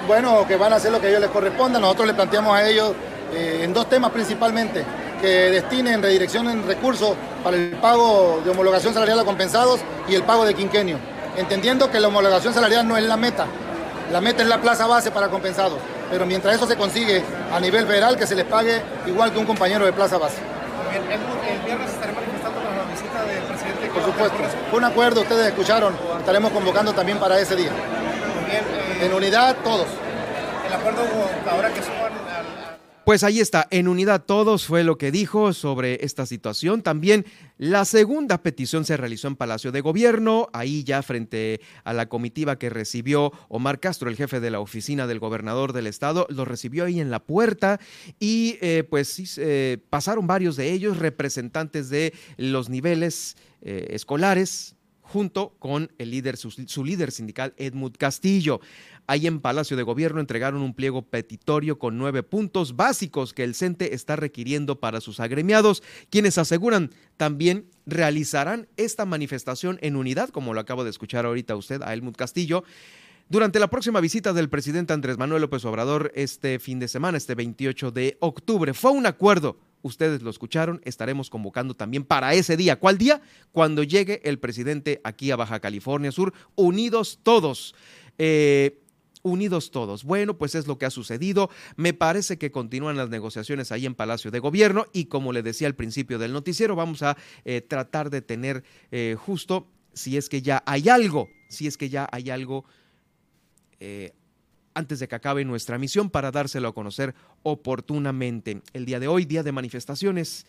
bueno, 0.08 0.46
que 0.48 0.56
van 0.58 0.74
a 0.74 0.78
hacer 0.78 0.92
lo 0.92 1.00
que 1.00 1.08
a 1.08 1.10
ellos 1.10 1.22
les 1.22 1.30
corresponda. 1.30 1.80
Nosotros 1.80 2.08
le 2.08 2.14
planteamos 2.14 2.56
a 2.56 2.68
ellos 2.68 2.94
eh, 3.34 3.62
en 3.64 3.74
dos 3.74 3.90
temas 3.90 4.12
principalmente, 4.12 4.84
que 5.22 5.28
destinen, 5.28 6.02
redireccionen 6.02 6.68
recursos 6.68 7.16
para 7.44 7.58
el 7.58 7.72
pago 7.78 8.42
de 8.44 8.52
homologación 8.52 8.94
salarial 8.94 9.20
a 9.20 9.24
compensados 9.24 9.80
y 10.08 10.16
el 10.16 10.24
pago 10.24 10.46
de 10.46 10.54
quinquenio, 10.54 10.98
entendiendo 11.38 11.90
que 11.90 12.00
la 12.00 12.10
homologación 12.10 12.54
salarial 12.54 12.88
no 12.88 12.98
es 12.98 13.04
la 13.06 13.18
meta, 13.18 13.48
la 14.12 14.22
meta 14.22 14.44
es 14.44 14.48
la 14.48 14.62
plaza 14.62 14.88
base 14.88 15.12
para 15.12 15.30
compensados, 15.30 15.80
pero 16.10 16.26
mientras 16.26 16.56
eso 16.56 16.68
se 16.68 16.76
consigue 16.76 17.24
a 17.52 17.60
nivel 17.60 17.88
federal, 17.88 18.18
que 18.18 18.28
se 18.28 18.36
les 18.36 18.46
pague 18.46 18.82
igual 19.08 19.32
que 19.32 19.40
un 19.40 19.46
compañero 19.46 19.86
de 19.86 19.94
plaza 19.94 20.18
base. 20.18 20.38
El, 20.94 21.66
viernes 21.66 21.92
estaré 21.92 22.14
manifestando 22.14 22.60
para 22.62 22.78
la 22.78 22.84
visita 22.84 23.24
del 23.24 23.44
presidente. 23.44 23.88
Por 23.88 24.04
supuesto, 24.04 24.38
fue 24.70 24.80
un 24.80 24.86
acuerdo, 24.86 25.22
ustedes 25.22 25.48
escucharon, 25.48 25.96
estaremos 26.20 26.52
convocando 26.52 26.94
también 26.94 27.18
para 27.18 27.40
ese 27.40 27.56
día. 27.56 27.72
En 29.02 29.14
unidad 29.14 29.56
todos. 29.64 29.88
El 30.68 30.74
acuerdo 30.74 31.02
ahora 31.50 31.70
que 31.70 31.82
Pues 33.06 33.26
ahí 33.26 33.42
está, 33.42 33.68
en 33.70 33.90
unidad 33.90 34.24
todos 34.24 34.66
fue 34.66 34.86
lo 34.86 34.98
que 34.98 35.12
dijo 35.12 35.52
sobre 35.52 36.06
esta 36.06 36.26
situación. 36.26 36.82
También 36.82 37.26
la 37.58 37.84
segunda 37.84 38.42
petición 38.42 38.86
se 38.86 38.96
realizó 38.96 39.28
en 39.28 39.36
Palacio 39.36 39.74
de 39.74 39.82
Gobierno, 39.82 40.48
ahí 40.54 40.86
ya 40.86 41.04
frente 41.04 41.60
a 41.84 41.92
la 41.92 42.08
comitiva 42.08 42.58
que 42.58 42.70
recibió 42.70 43.34
Omar 43.50 43.82
Castro, 43.82 44.10
el 44.10 44.16
jefe 44.16 44.40
de 44.40 44.52
la 44.52 44.62
oficina 44.62 45.06
del 45.06 45.20
gobernador 45.20 45.74
del 45.74 45.88
estado, 45.88 46.28
lo 46.30 46.46
recibió 46.46 46.86
ahí 46.86 47.02
en 47.02 47.12
la 47.12 47.20
puerta 47.20 47.82
y 48.22 48.58
eh, 48.62 48.86
pues 48.90 49.38
eh, 49.38 49.80
pasaron 49.90 50.26
varios 50.26 50.56
de 50.56 50.72
ellos, 50.72 50.98
representantes 50.98 51.90
de 51.90 52.14
los 52.38 52.70
niveles 52.70 53.36
eh, 53.64 53.88
escolares, 53.90 54.78
junto 55.02 55.56
con 55.60 55.92
el 56.00 56.10
líder, 56.10 56.38
su, 56.38 56.50
su, 56.50 56.84
líder 56.84 57.12
sindical 57.12 57.54
Edmund 57.58 57.98
Castillo. 57.98 58.62
Ahí 59.06 59.28
en 59.28 59.42
Palacio 59.42 59.76
de 59.76 59.84
Gobierno 59.84 60.20
entregaron 60.20 60.62
un 60.62 60.74
pliego 60.74 61.02
petitorio 61.02 61.78
con 61.78 61.98
nueve 61.98 62.24
puntos 62.24 62.76
básicos 62.76 63.34
que 63.34 63.44
el 63.44 63.56
CENTE 63.56 63.94
está 63.94 64.16
requiriendo 64.16 64.80
para 64.80 65.02
sus 65.02 65.20
agremiados, 65.20 65.84
quienes 66.10 66.38
aseguran 66.38 66.92
también 67.18 67.66
realizarán 67.86 68.68
esta 68.78 69.06
manifestación 69.06 69.78
en 69.82 69.96
unidad, 69.96 70.30
como 70.30 70.54
lo 70.54 70.60
acabo 70.60 70.84
de 70.84 70.90
escuchar 70.90 71.26
ahorita 71.26 71.56
usted 71.56 71.82
a 71.82 71.94
Helmut 71.94 72.16
Castillo. 72.16 72.64
Durante 73.30 73.60
la 73.60 73.70
próxima 73.70 74.00
visita 74.00 74.32
del 74.32 74.50
presidente 74.50 74.94
Andrés 74.94 75.18
Manuel 75.18 75.42
López 75.42 75.66
Obrador 75.66 76.12
este 76.16 76.60
fin 76.60 76.80
de 76.80 76.88
semana, 76.88 77.18
este 77.18 77.36
28 77.36 77.92
de 77.92 78.18
octubre, 78.20 78.74
fue 78.74 78.92
un 78.92 79.06
acuerdo 79.06 79.58
ustedes 79.84 80.22
lo 80.22 80.30
escucharon, 80.30 80.82
estaremos 80.86 81.30
convocando 81.30 81.76
también 81.76 82.04
para 82.04 82.34
ese 82.34 82.58
día. 82.58 82.80
¿Cuál 82.80 82.98
día? 82.98 83.22
Cuando 83.52 83.84
llegue 83.84 84.22
el 84.24 84.40
presidente 84.40 85.00
aquí 85.04 85.30
a 85.30 85.36
Baja 85.36 85.60
California 85.60 86.12
Sur, 86.12 86.34
unidos 86.56 87.20
todos. 87.22 87.76
Eh, 88.18 88.80
unidos 89.24 89.72
todos. 89.72 90.04
Bueno, 90.04 90.38
pues 90.38 90.54
es 90.54 90.68
lo 90.68 90.78
que 90.78 90.86
ha 90.86 90.92
sucedido. 90.92 91.50
Me 91.76 91.94
parece 91.94 92.38
que 92.38 92.52
continúan 92.52 92.98
las 92.98 93.10
negociaciones 93.10 93.72
ahí 93.72 93.86
en 93.86 93.96
Palacio 93.96 94.30
de 94.30 94.40
Gobierno 94.40 94.86
y 94.94 95.06
como 95.06 95.34
le 95.34 95.42
decía 95.42 95.68
al 95.68 95.76
principio 95.76 96.20
del 96.20 96.34
noticiero, 96.34 96.76
vamos 96.76 97.02
a 97.02 97.18
eh, 97.46 97.62
tratar 97.62 98.10
de 98.10 98.22
tener 98.22 98.64
eh, 98.92 99.16
justo, 99.18 99.68
si 99.94 100.18
es 100.18 100.30
que 100.30 100.42
ya 100.42 100.62
hay 100.66 100.90
algo, 100.90 101.30
si 101.50 101.68
es 101.68 101.78
que 101.78 101.90
ya 101.90 102.08
hay 102.12 102.30
algo 102.30 102.66
eh, 103.80 104.14
antes 104.74 105.00
de 105.00 105.08
que 105.08 105.16
acabe 105.16 105.46
nuestra 105.46 105.78
misión 105.78 106.10
para 106.10 106.32
dárselo 106.32 106.68
a 106.68 106.74
conocer 106.74 107.16
oportunamente. 107.44 108.62
El 108.74 108.86
día 108.86 109.00
de 109.00 109.08
hoy, 109.08 109.26
día 109.26 109.44
de 109.44 109.52
manifestaciones 109.52 110.46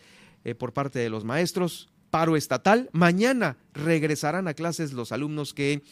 por 0.59 0.75
parte 0.75 0.99
de 0.99 1.09
los 1.09 1.25
maestros, 1.25 1.89
paro 2.11 2.37
estatal. 2.37 2.91
Mañana 2.93 3.57
regresarán 3.73 4.47
a 4.47 4.53
clases 4.53 4.93
los 4.93 5.11
alumnos 5.11 5.55
que 5.55 5.83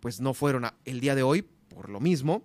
pues 0.00 0.20
no 0.20 0.34
fueron 0.34 0.66
el 0.84 1.00
día 1.00 1.14
de 1.14 1.22
hoy 1.22 1.42
por 1.68 1.88
lo 1.88 2.00
mismo. 2.00 2.44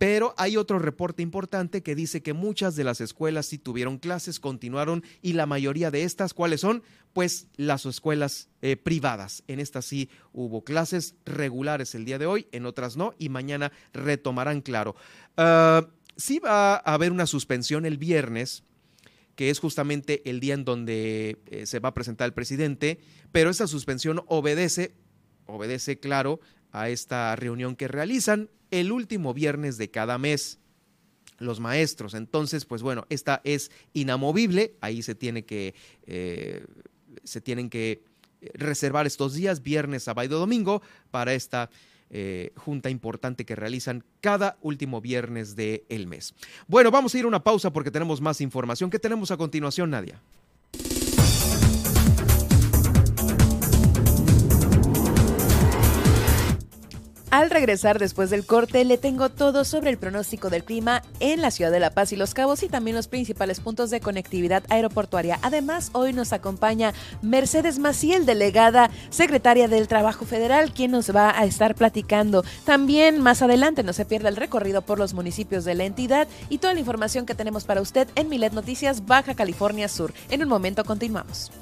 Pero 0.00 0.34
hay 0.38 0.56
otro 0.56 0.78
reporte 0.78 1.22
importante 1.22 1.82
que 1.82 1.94
dice 1.94 2.22
que 2.22 2.32
muchas 2.32 2.74
de 2.74 2.84
las 2.84 3.02
escuelas 3.02 3.44
sí 3.44 3.58
tuvieron 3.58 3.98
clases, 3.98 4.40
continuaron 4.40 5.04
y 5.20 5.34
la 5.34 5.44
mayoría 5.44 5.90
de 5.90 6.04
estas, 6.04 6.32
¿cuáles 6.32 6.62
son? 6.62 6.82
Pues 7.12 7.48
las 7.56 7.84
escuelas 7.84 8.48
eh, 8.62 8.76
privadas. 8.76 9.42
En 9.46 9.60
estas 9.60 9.84
sí 9.84 10.08
hubo 10.32 10.64
clases 10.64 11.16
regulares 11.26 11.94
el 11.94 12.06
día 12.06 12.18
de 12.18 12.24
hoy, 12.24 12.48
en 12.52 12.64
otras 12.64 12.96
no, 12.96 13.12
y 13.18 13.28
mañana 13.28 13.72
retomarán, 13.92 14.62
claro. 14.62 14.96
Uh, 15.36 15.86
sí 16.16 16.38
va 16.38 16.76
a 16.76 16.94
haber 16.94 17.12
una 17.12 17.26
suspensión 17.26 17.84
el 17.84 17.98
viernes, 17.98 18.64
que 19.34 19.50
es 19.50 19.58
justamente 19.58 20.22
el 20.30 20.40
día 20.40 20.54
en 20.54 20.64
donde 20.64 21.42
eh, 21.44 21.66
se 21.66 21.78
va 21.78 21.90
a 21.90 21.94
presentar 21.94 22.24
el 22.24 22.32
presidente, 22.32 23.00
pero 23.32 23.50
esa 23.50 23.66
suspensión 23.66 24.22
obedece, 24.28 24.94
obedece, 25.44 25.98
claro, 25.98 26.40
a 26.72 26.88
esta 26.88 27.34
reunión 27.36 27.76
que 27.76 27.88
realizan 27.88 28.50
el 28.70 28.92
último 28.92 29.34
viernes 29.34 29.78
de 29.78 29.90
cada 29.90 30.18
mes 30.18 30.58
los 31.38 31.58
maestros. 31.58 32.14
Entonces, 32.14 32.64
pues 32.64 32.82
bueno, 32.82 33.06
esta 33.08 33.40
es 33.44 33.70
inamovible, 33.92 34.74
ahí 34.80 35.02
se 35.02 35.14
tiene 35.14 35.44
que, 35.44 35.74
eh, 36.06 36.64
se 37.24 37.40
tienen 37.40 37.70
que 37.70 38.02
reservar 38.54 39.06
estos 39.06 39.34
días, 39.34 39.62
viernes, 39.62 40.04
sábado 40.04 40.26
y 40.26 40.28
domingo, 40.28 40.82
para 41.10 41.34
esta 41.34 41.70
eh, 42.10 42.52
junta 42.56 42.90
importante 42.90 43.44
que 43.44 43.54
realizan 43.54 44.04
cada 44.20 44.58
último 44.62 45.00
viernes 45.00 45.56
del 45.56 45.84
el 45.88 46.06
mes. 46.06 46.34
Bueno, 46.66 46.90
vamos 46.90 47.14
a 47.14 47.18
ir 47.18 47.24
a 47.24 47.28
una 47.28 47.42
pausa 47.42 47.72
porque 47.72 47.90
tenemos 47.90 48.20
más 48.20 48.40
información. 48.40 48.90
¿Qué 48.90 48.98
tenemos 48.98 49.30
a 49.30 49.36
continuación, 49.36 49.90
Nadia? 49.90 50.20
Al 57.30 57.48
regresar 57.48 58.00
después 58.00 58.28
del 58.30 58.44
corte, 58.44 58.84
le 58.84 58.98
tengo 58.98 59.28
todo 59.28 59.64
sobre 59.64 59.90
el 59.90 59.98
pronóstico 59.98 60.50
del 60.50 60.64
clima 60.64 61.04
en 61.20 61.40
la 61.40 61.52
ciudad 61.52 61.70
de 61.70 61.78
La 61.78 61.90
Paz 61.90 62.12
y 62.12 62.16
Los 62.16 62.34
Cabos 62.34 62.64
y 62.64 62.68
también 62.68 62.96
los 62.96 63.06
principales 63.06 63.60
puntos 63.60 63.90
de 63.90 64.00
conectividad 64.00 64.64
aeroportuaria. 64.68 65.38
Además, 65.42 65.90
hoy 65.92 66.12
nos 66.12 66.32
acompaña 66.32 66.92
Mercedes 67.22 67.78
Maciel, 67.78 68.26
delegada 68.26 68.90
secretaria 69.10 69.68
del 69.68 69.86
Trabajo 69.86 70.24
Federal, 70.24 70.72
quien 70.72 70.90
nos 70.90 71.14
va 71.14 71.30
a 71.38 71.44
estar 71.44 71.76
platicando. 71.76 72.44
También 72.64 73.20
más 73.20 73.42
adelante 73.42 73.84
no 73.84 73.92
se 73.92 74.04
pierda 74.04 74.28
el 74.28 74.34
recorrido 74.34 74.82
por 74.82 74.98
los 74.98 75.14
municipios 75.14 75.64
de 75.64 75.76
la 75.76 75.84
entidad 75.84 76.26
y 76.48 76.58
toda 76.58 76.74
la 76.74 76.80
información 76.80 77.26
que 77.26 77.36
tenemos 77.36 77.62
para 77.62 77.80
usted 77.80 78.08
en 78.16 78.28
Milet 78.28 78.54
Noticias 78.54 79.06
Baja 79.06 79.36
California 79.36 79.86
Sur. 79.86 80.12
En 80.30 80.42
un 80.42 80.48
momento 80.48 80.84
continuamos. 80.84 81.52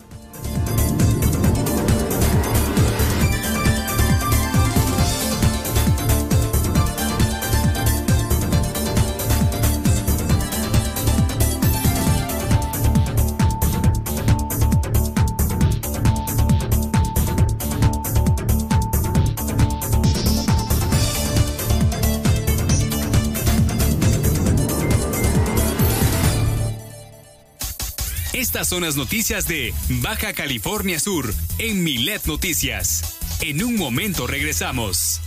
Estas 28.59 28.71
son 28.71 28.83
las 28.83 28.97
noticias 28.97 29.47
de 29.47 29.73
Baja 30.03 30.33
California 30.33 30.99
Sur 30.99 31.33
en 31.59 31.85
Milet 31.85 32.27
Noticias. 32.27 33.16
En 33.40 33.62
un 33.62 33.77
momento 33.77 34.27
regresamos. 34.27 35.21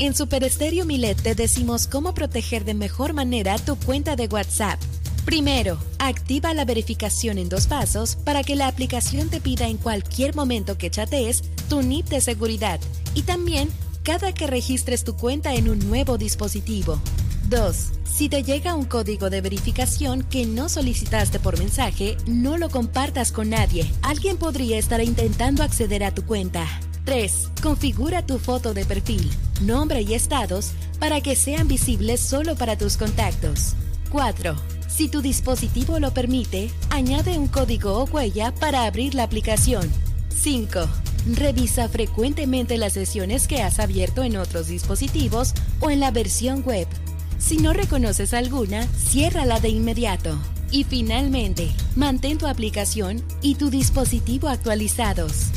En 0.00 0.16
Super 0.16 0.42
Estéreo 0.42 0.84
Milet 0.84 1.22
te 1.22 1.36
decimos 1.36 1.86
cómo 1.86 2.14
proteger 2.14 2.64
de 2.64 2.74
mejor 2.74 3.12
manera 3.12 3.58
tu 3.58 3.76
cuenta 3.76 4.16
de 4.16 4.26
WhatsApp. 4.26 4.80
Primero, 5.26 5.76
activa 5.98 6.54
la 6.54 6.64
verificación 6.64 7.36
en 7.38 7.48
dos 7.48 7.66
pasos 7.66 8.14
para 8.14 8.44
que 8.44 8.54
la 8.54 8.68
aplicación 8.68 9.28
te 9.28 9.40
pida 9.40 9.66
en 9.66 9.76
cualquier 9.76 10.36
momento 10.36 10.78
que 10.78 10.88
chatees 10.88 11.42
tu 11.68 11.82
NIP 11.82 12.06
de 12.06 12.20
seguridad 12.20 12.78
y 13.12 13.22
también 13.22 13.68
cada 14.04 14.32
que 14.32 14.46
registres 14.46 15.02
tu 15.02 15.16
cuenta 15.16 15.54
en 15.54 15.68
un 15.68 15.80
nuevo 15.80 16.16
dispositivo. 16.16 17.00
2. 17.48 17.76
Si 18.04 18.28
te 18.28 18.44
llega 18.44 18.76
un 18.76 18.84
código 18.84 19.28
de 19.28 19.40
verificación 19.40 20.22
que 20.22 20.46
no 20.46 20.68
solicitaste 20.68 21.40
por 21.40 21.58
mensaje, 21.58 22.16
no 22.28 22.56
lo 22.56 22.70
compartas 22.70 23.32
con 23.32 23.50
nadie. 23.50 23.84
Alguien 24.02 24.36
podría 24.36 24.78
estar 24.78 25.02
intentando 25.02 25.64
acceder 25.64 26.04
a 26.04 26.14
tu 26.14 26.24
cuenta. 26.24 26.68
3. 27.04 27.50
Configura 27.64 28.24
tu 28.24 28.38
foto 28.38 28.74
de 28.74 28.84
perfil, 28.84 29.28
nombre 29.60 30.02
y 30.02 30.14
estados 30.14 30.70
para 31.00 31.20
que 31.20 31.34
sean 31.34 31.66
visibles 31.66 32.20
solo 32.20 32.54
para 32.54 32.78
tus 32.78 32.96
contactos. 32.96 33.74
4. 34.10 34.75
Si 34.96 35.08
tu 35.08 35.20
dispositivo 35.20 35.98
lo 35.98 36.14
permite, 36.14 36.70
añade 36.88 37.36
un 37.36 37.48
código 37.48 37.98
o 37.98 38.04
huella 38.04 38.54
para 38.54 38.86
abrir 38.86 39.14
la 39.14 39.24
aplicación. 39.24 39.92
5. 40.34 40.88
Revisa 41.34 41.90
frecuentemente 41.90 42.78
las 42.78 42.94
sesiones 42.94 43.46
que 43.46 43.60
has 43.60 43.78
abierto 43.78 44.22
en 44.22 44.38
otros 44.38 44.68
dispositivos 44.68 45.52
o 45.80 45.90
en 45.90 46.00
la 46.00 46.12
versión 46.12 46.62
web. 46.64 46.88
Si 47.38 47.58
no 47.58 47.74
reconoces 47.74 48.32
alguna, 48.32 48.86
ciérrala 48.86 49.60
de 49.60 49.68
inmediato. 49.68 50.38
Y 50.70 50.84
finalmente, 50.84 51.68
mantén 51.94 52.38
tu 52.38 52.46
aplicación 52.46 53.22
y 53.42 53.56
tu 53.56 53.68
dispositivo 53.68 54.48
actualizados. 54.48 55.48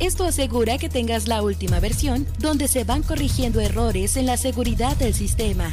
Esto 0.00 0.24
asegura 0.24 0.78
que 0.78 0.88
tengas 0.88 1.28
la 1.28 1.42
última 1.42 1.78
versión 1.78 2.26
donde 2.40 2.66
se 2.66 2.82
van 2.82 3.04
corrigiendo 3.04 3.60
errores 3.60 4.16
en 4.16 4.26
la 4.26 4.36
seguridad 4.36 4.96
del 4.96 5.14
sistema. 5.14 5.72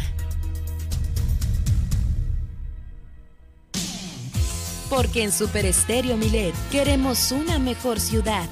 Porque 4.90 5.24
en 5.24 5.32
Super 5.32 5.66
Estéreo 5.66 6.18
Milet 6.18 6.56
queremos 6.72 7.32
una 7.32 7.60
mejor 7.60 8.00
ciudad. 8.00 8.48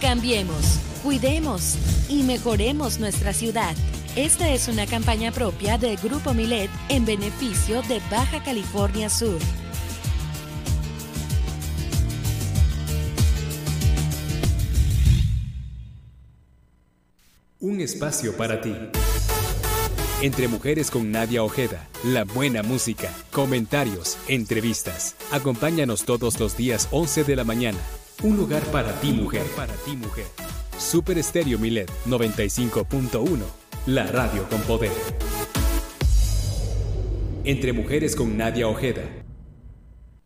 Cambiemos, 0.00 0.80
cuidemos 1.02 1.76
y 2.08 2.24
mejoremos 2.24 2.98
nuestra 2.98 3.32
ciudad. 3.32 3.74
Esta 4.16 4.50
es 4.50 4.68
una 4.68 4.86
campaña 4.86 5.32
propia 5.32 5.78
del 5.78 5.96
Grupo 5.96 6.34
Milet 6.34 6.70
en 6.88 7.04
beneficio 7.04 7.82
de 7.82 8.00
Baja 8.10 8.42
California 8.42 9.08
Sur. 9.08 9.38
Un 17.60 17.80
espacio 17.80 18.36
para 18.36 18.60
ti. 18.60 18.76
Entre 20.24 20.48
Mujeres 20.48 20.90
con 20.90 21.12
Nadia 21.12 21.42
Ojeda, 21.42 21.86
la 22.02 22.24
buena 22.24 22.62
música, 22.62 23.12
comentarios, 23.30 24.16
entrevistas. 24.26 25.16
Acompáñanos 25.30 26.06
todos 26.06 26.40
los 26.40 26.56
días 26.56 26.88
11 26.92 27.24
de 27.24 27.36
la 27.36 27.44
mañana. 27.44 27.76
Un 28.22 28.38
lugar 28.38 28.62
para 28.72 28.98
ti, 29.02 29.12
mujer. 29.12 29.42
Para 29.54 29.74
ti, 29.74 29.94
mujer. 29.98 30.24
Super 30.78 31.18
Estéreo 31.18 31.58
Milet 31.58 31.90
95.1. 32.06 33.38
La 33.84 34.06
radio 34.06 34.48
con 34.48 34.62
poder. 34.62 34.92
Entre 37.44 37.74
Mujeres 37.74 38.16
con 38.16 38.38
Nadia 38.38 38.66
Ojeda. 38.66 39.23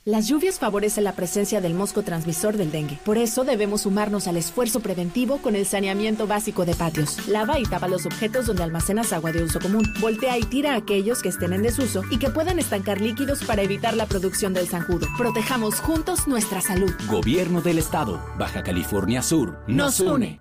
Las 0.05 0.27
lluvias 0.27 0.59
favorecen 0.59 1.05
la 1.05 1.13
presencia 1.13 1.61
del 1.61 1.75
mosco 1.75 2.03
transmisor 2.03 2.57
del 2.57 2.71
dengue. 2.71 2.99
Por 3.05 3.19
eso 3.19 3.45
debemos 3.45 3.83
sumarnos 3.83 4.27
al 4.27 4.39
esfuerzo 4.39 4.81
preventivo 4.81 5.39
con 5.39 5.55
el 5.55 5.67
saneamiento 5.67 6.27
básico 6.27 6.65
de 6.65 6.75
patios. 6.75 7.29
Lava 7.29 7.59
y 7.59 7.65
tapa 7.65 7.89
los 7.89 8.07
objetos 8.07 8.47
donde 8.47 8.63
almacenas 8.63 9.13
agua 9.13 9.33
de 9.33 9.43
uso 9.43 9.61
común. 9.61 9.85
Voltea 10.01 10.39
y 10.39 10.45
tira 10.45 10.77
aquellos 10.77 11.21
que 11.21 11.29
estén 11.29 11.53
en 11.53 11.63
desuso 11.63 12.05
y 12.11 12.19
que 12.19 12.31
puedan 12.31 12.59
estancar 12.59 13.01
líquidos 13.03 13.45
para 13.45 13.63
evitar 13.63 13.95
la 13.95 14.07
producción 14.07 14.55
del 14.55 14.69
zanjudo. 14.69 15.07
Protejamos 15.19 15.81
juntos 15.81 16.27
nuestra 16.27 16.63
salud. 16.63 16.93
Gobierno 17.11 17.61
del 17.61 17.79
Estado, 17.79 18.19
Baja 18.39 18.63
California 18.63 19.23
Sur, 19.23 19.59
nos, 19.67 20.01
une. 20.01 20.41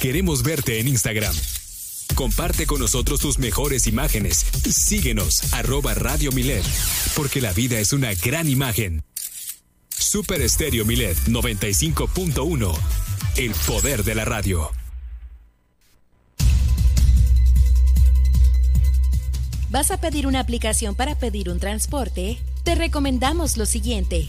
Queremos 0.00 0.42
verte 0.42 0.80
en 0.80 0.88
Instagram. 0.88 1.34
Comparte 2.14 2.66
con 2.66 2.80
nosotros 2.80 3.20
tus 3.20 3.38
mejores 3.38 3.86
imágenes. 3.86 4.46
Síguenos, 4.70 5.52
arroba 5.52 5.94
Radio 5.94 6.30
Milet, 6.32 6.64
porque 7.16 7.40
la 7.40 7.52
vida 7.52 7.78
es 7.80 7.92
una 7.92 8.14
gran 8.14 8.48
imagen. 8.48 9.02
Super 9.88 10.40
Estéreo 10.42 10.84
Milet 10.84 11.16
95.1. 11.26 12.78
El 13.36 13.52
poder 13.66 14.04
de 14.04 14.14
la 14.14 14.24
radio. 14.24 14.70
¿Vas 19.70 19.90
a 19.90 20.00
pedir 20.00 20.28
una 20.28 20.38
aplicación 20.38 20.94
para 20.94 21.18
pedir 21.18 21.50
un 21.50 21.58
transporte? 21.58 22.38
Te 22.62 22.76
recomendamos 22.76 23.56
lo 23.56 23.66
siguiente. 23.66 24.28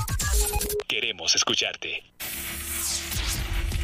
Queremos 0.89 1.35
escucharte. 1.35 2.05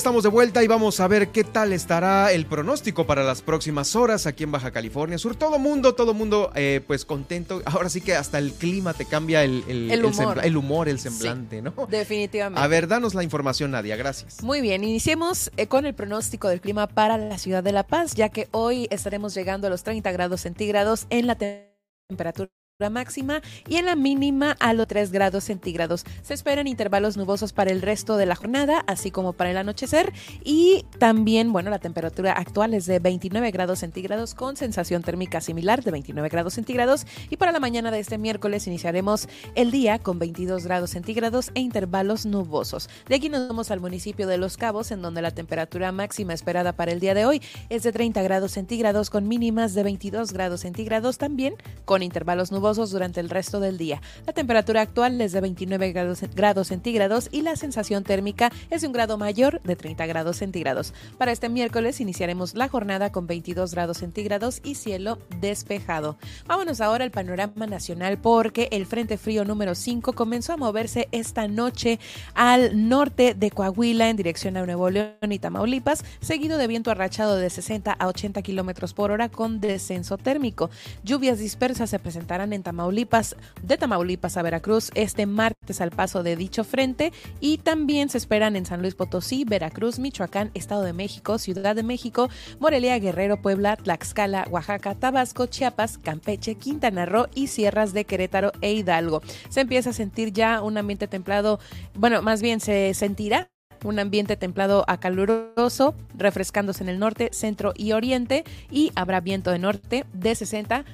Estamos 0.00 0.22
de 0.22 0.30
vuelta 0.30 0.64
y 0.64 0.66
vamos 0.66 0.98
a 1.00 1.08
ver 1.08 1.28
qué 1.28 1.44
tal 1.44 1.74
estará 1.74 2.32
el 2.32 2.46
pronóstico 2.46 3.06
para 3.06 3.22
las 3.22 3.42
próximas 3.42 3.94
horas 3.94 4.26
aquí 4.26 4.44
en 4.44 4.50
Baja 4.52 4.70
California 4.70 5.18
Sur. 5.18 5.36
Todo 5.36 5.58
mundo, 5.58 5.94
todo 5.94 6.14
mundo, 6.14 6.50
eh, 6.54 6.80
pues 6.86 7.04
contento. 7.04 7.60
Ahora 7.66 7.90
sí 7.90 8.00
que 8.00 8.14
hasta 8.16 8.38
el 8.38 8.52
clima 8.54 8.94
te 8.94 9.04
cambia 9.04 9.44
el, 9.44 9.62
el, 9.68 9.90
El 9.90 10.04
humor. 10.06 10.40
el 10.42 10.56
humor, 10.56 10.88
el 10.88 10.98
semblante, 10.98 11.60
¿no? 11.60 11.74
Definitivamente. 11.90 12.62
A 12.62 12.66
ver, 12.66 12.88
danos 12.88 13.14
la 13.14 13.22
información, 13.22 13.72
Nadia, 13.72 13.96
gracias. 13.96 14.42
Muy 14.42 14.62
bien, 14.62 14.84
iniciemos 14.84 15.50
eh, 15.58 15.66
con 15.66 15.84
el 15.84 15.94
pronóstico 15.94 16.48
del 16.48 16.62
clima 16.62 16.86
para 16.86 17.18
la 17.18 17.36
ciudad 17.36 17.62
de 17.62 17.72
La 17.72 17.86
Paz, 17.86 18.14
ya 18.14 18.30
que 18.30 18.48
hoy 18.52 18.88
estaremos 18.90 19.34
llegando 19.34 19.66
a 19.66 19.70
los 19.70 19.82
30 19.82 20.10
grados 20.12 20.40
centígrados 20.40 21.06
en 21.10 21.26
la 21.26 21.34
te- 21.36 21.76
temperatura 22.08 22.48
máxima 22.88 23.42
y 23.68 23.76
en 23.76 23.86
la 23.86 23.96
mínima 23.96 24.56
a 24.60 24.72
los 24.72 24.86
3 24.86 25.12
grados 25.12 25.44
centígrados. 25.44 26.04
Se 26.22 26.34
esperan 26.34 26.66
intervalos 26.66 27.16
nubosos 27.16 27.52
para 27.52 27.70
el 27.70 27.82
resto 27.82 28.16
de 28.16 28.26
la 28.26 28.36
jornada, 28.36 28.84
así 28.86 29.10
como 29.10 29.32
para 29.34 29.50
el 29.50 29.56
anochecer 29.58 30.12
y 30.44 30.86
también, 30.98 31.52
bueno, 31.52 31.68
la 31.70 31.78
temperatura 31.78 32.32
actual 32.32 32.72
es 32.74 32.86
de 32.86 32.98
29 32.98 33.50
grados 33.50 33.80
centígrados 33.80 34.34
con 34.34 34.56
sensación 34.56 35.02
térmica 35.02 35.40
similar 35.40 35.82
de 35.82 35.90
29 35.90 36.28
grados 36.28 36.54
centígrados 36.54 37.06
y 37.28 37.36
para 37.36 37.52
la 37.52 37.60
mañana 37.60 37.90
de 37.90 37.98
este 37.98 38.16
miércoles 38.16 38.66
iniciaremos 38.66 39.28
el 39.54 39.70
día 39.70 39.98
con 39.98 40.18
22 40.18 40.64
grados 40.64 40.90
centígrados 40.90 41.50
e 41.54 41.60
intervalos 41.60 42.24
nubosos. 42.24 42.88
De 43.08 43.16
aquí 43.16 43.28
nos 43.28 43.48
vamos 43.48 43.70
al 43.70 43.80
municipio 43.80 44.26
de 44.26 44.38
Los 44.38 44.56
Cabos, 44.56 44.90
en 44.92 45.02
donde 45.02 45.22
la 45.22 45.32
temperatura 45.32 45.92
máxima 45.92 46.32
esperada 46.32 46.72
para 46.72 46.92
el 46.92 47.00
día 47.00 47.14
de 47.14 47.26
hoy 47.26 47.42
es 47.68 47.82
de 47.82 47.92
30 47.92 48.22
grados 48.22 48.52
centígrados 48.52 49.10
con 49.10 49.28
mínimas 49.28 49.74
de 49.74 49.82
22 49.82 50.32
grados 50.32 50.60
centígrados 50.60 51.18
también 51.18 51.54
con 51.84 52.02
intervalos 52.02 52.52
nubosos 52.52 52.69
durante 52.76 53.20
el 53.20 53.28
resto 53.28 53.60
del 53.60 53.78
día. 53.78 54.00
La 54.26 54.32
temperatura 54.32 54.80
actual 54.80 55.20
es 55.20 55.32
de 55.32 55.40
29 55.40 55.92
grados, 55.92 56.20
grados 56.34 56.68
centígrados 56.68 57.28
y 57.32 57.42
la 57.42 57.56
sensación 57.56 58.04
térmica 58.04 58.52
es 58.70 58.82
de 58.82 58.86
un 58.86 58.92
grado 58.92 59.18
mayor 59.18 59.60
de 59.62 59.76
30 59.76 60.06
grados 60.06 60.36
centígrados. 60.36 60.94
Para 61.18 61.32
este 61.32 61.48
miércoles 61.48 62.00
iniciaremos 62.00 62.54
la 62.54 62.68
jornada 62.68 63.10
con 63.10 63.26
22 63.26 63.72
grados 63.72 63.98
centígrados 63.98 64.60
y 64.62 64.76
cielo 64.76 65.18
despejado. 65.40 66.16
Vámonos 66.46 66.80
ahora 66.80 67.04
al 67.04 67.10
panorama 67.10 67.66
nacional 67.66 68.18
porque 68.18 68.68
el 68.70 68.86
Frente 68.86 69.18
Frío 69.18 69.44
número 69.44 69.74
5 69.74 70.12
comenzó 70.12 70.52
a 70.52 70.56
moverse 70.56 71.08
esta 71.12 71.48
noche 71.48 71.98
al 72.34 72.88
norte 72.88 73.34
de 73.34 73.50
Coahuila 73.50 74.08
en 74.08 74.16
dirección 74.16 74.56
a 74.56 74.64
Nuevo 74.64 74.90
León 74.90 75.32
y 75.32 75.38
Tamaulipas, 75.38 76.04
seguido 76.20 76.58
de 76.58 76.66
viento 76.66 76.90
arrachado 76.90 77.36
de 77.36 77.50
60 77.50 77.92
a 77.92 78.06
80 78.06 78.42
kilómetros 78.42 78.94
por 78.94 79.10
hora 79.10 79.28
con 79.28 79.60
descenso 79.60 80.16
térmico. 80.18 80.70
Lluvias 81.02 81.38
dispersas 81.38 81.90
se 81.90 81.98
presentarán 81.98 82.52
en 82.52 82.59
Tamaulipas, 82.62 83.36
de 83.62 83.76
Tamaulipas 83.76 84.36
a 84.36 84.42
Veracruz 84.42 84.90
este 84.94 85.26
martes 85.26 85.80
al 85.80 85.90
paso 85.90 86.22
de 86.22 86.36
dicho 86.36 86.64
frente 86.64 87.12
y 87.40 87.58
también 87.58 88.08
se 88.08 88.18
esperan 88.18 88.56
en 88.56 88.66
San 88.66 88.80
Luis 88.80 88.94
Potosí, 88.94 89.44
Veracruz, 89.44 89.98
Michoacán, 89.98 90.50
Estado 90.54 90.82
de 90.82 90.92
México, 90.92 91.38
Ciudad 91.38 91.76
de 91.76 91.82
México, 91.82 92.28
Morelia, 92.58 92.98
Guerrero, 92.98 93.40
Puebla, 93.40 93.76
Tlaxcala, 93.76 94.46
Oaxaca, 94.50 94.94
Tabasco, 94.94 95.46
Chiapas, 95.46 95.98
Campeche, 95.98 96.54
Quintana 96.54 97.06
Roo 97.06 97.26
y 97.34 97.48
sierras 97.48 97.92
de 97.92 98.04
Querétaro 98.04 98.52
e 98.60 98.72
Hidalgo. 98.72 99.22
Se 99.48 99.60
empieza 99.60 99.90
a 99.90 99.94
sentir 99.94 100.32
ya 100.32 100.62
un 100.62 100.78
ambiente 100.78 101.08
templado, 101.08 101.60
bueno, 101.94 102.22
más 102.22 102.42
bien 102.42 102.60
se 102.60 102.94
sentirá 102.94 103.50
un 103.84 103.98
ambiente 103.98 104.36
templado 104.36 104.84
a 104.88 104.98
caluroso, 104.98 105.94
refrescándose 106.16 106.82
en 106.82 106.90
el 106.90 106.98
norte, 106.98 107.30
centro 107.32 107.72
y 107.76 107.92
oriente, 107.92 108.44
y 108.70 108.92
habrá 108.94 109.20
viento 109.20 109.50
de 109.50 109.58
norte 109.58 110.06
de 110.12 110.34
60 110.34 110.84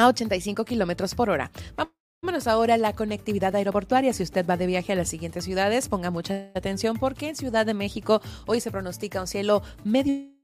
a 0.00 0.08
85 0.08 0.64
kilómetros 0.64 1.14
por 1.14 1.30
hora. 1.30 1.50
Vámonos 2.22 2.46
ahora 2.46 2.74
a 2.74 2.78
la 2.78 2.94
conectividad 2.94 3.54
aeroportuaria. 3.54 4.12
Si 4.12 4.22
usted 4.22 4.46
va 4.46 4.56
de 4.56 4.66
viaje 4.66 4.92
a 4.92 4.96
las 4.96 5.08
siguientes 5.08 5.44
ciudades, 5.44 5.88
ponga 5.88 6.10
mucha 6.10 6.50
atención 6.54 6.96
porque 6.98 7.28
en 7.28 7.36
Ciudad 7.36 7.64
de 7.64 7.74
México 7.74 8.20
hoy 8.46 8.60
se 8.60 8.70
pronostica 8.70 9.20
un 9.20 9.26
cielo 9.26 9.62
medio 9.84 10.39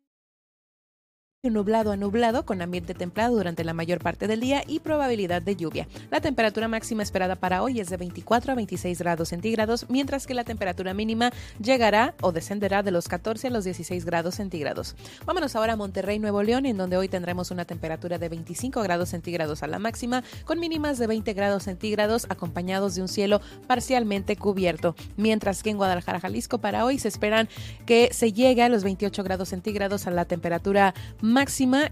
nublado 1.50 1.92
a 1.92 1.96
nublado 1.96 2.44
con 2.44 2.62
ambiente 2.62 2.94
templado 2.94 3.36
durante 3.36 3.64
la 3.64 3.74
mayor 3.74 4.00
parte 4.00 4.26
del 4.26 4.40
día 4.40 4.62
y 4.66 4.80
probabilidad 4.80 5.42
de 5.42 5.56
lluvia. 5.56 5.86
La 6.10 6.20
temperatura 6.20 6.68
máxima 6.68 7.02
esperada 7.02 7.36
para 7.36 7.62
hoy 7.62 7.80
es 7.80 7.88
de 7.88 7.96
24 7.96 8.52
a 8.52 8.54
26 8.54 8.98
grados 8.98 9.28
centígrados, 9.28 9.86
mientras 9.88 10.26
que 10.26 10.34
la 10.34 10.44
temperatura 10.44 10.94
mínima 10.94 11.30
llegará 11.62 12.14
o 12.20 12.32
descenderá 12.32 12.82
de 12.82 12.90
los 12.90 13.08
14 13.08 13.48
a 13.48 13.50
los 13.50 13.64
16 13.64 14.04
grados 14.04 14.36
centígrados. 14.36 14.96
Vámonos 15.24 15.56
ahora 15.56 15.74
a 15.74 15.76
Monterrey, 15.76 16.18
Nuevo 16.18 16.42
León, 16.42 16.66
en 16.66 16.76
donde 16.76 16.96
hoy 16.96 17.08
tendremos 17.08 17.50
una 17.50 17.64
temperatura 17.64 18.18
de 18.18 18.28
25 18.28 18.82
grados 18.82 19.10
centígrados 19.10 19.62
a 19.62 19.66
la 19.66 19.78
máxima, 19.78 20.24
con 20.44 20.58
mínimas 20.58 20.98
de 20.98 21.06
20 21.06 21.32
grados 21.34 21.64
centígrados 21.64 22.26
acompañados 22.28 22.94
de 22.94 23.02
un 23.02 23.08
cielo 23.08 23.40
parcialmente 23.66 24.36
cubierto, 24.36 24.96
mientras 25.16 25.62
que 25.62 25.70
en 25.70 25.76
Guadalajara, 25.76 26.20
Jalisco, 26.20 26.58
para 26.58 26.84
hoy 26.84 26.98
se 26.98 27.08
esperan 27.08 27.48
que 27.84 28.08
se 28.12 28.32
llegue 28.32 28.62
a 28.62 28.68
los 28.68 28.84
28 28.84 29.22
grados 29.22 29.50
centígrados 29.50 30.06
a 30.06 30.10
la 30.10 30.24
temperatura 30.24 30.94
máxima 31.20 31.25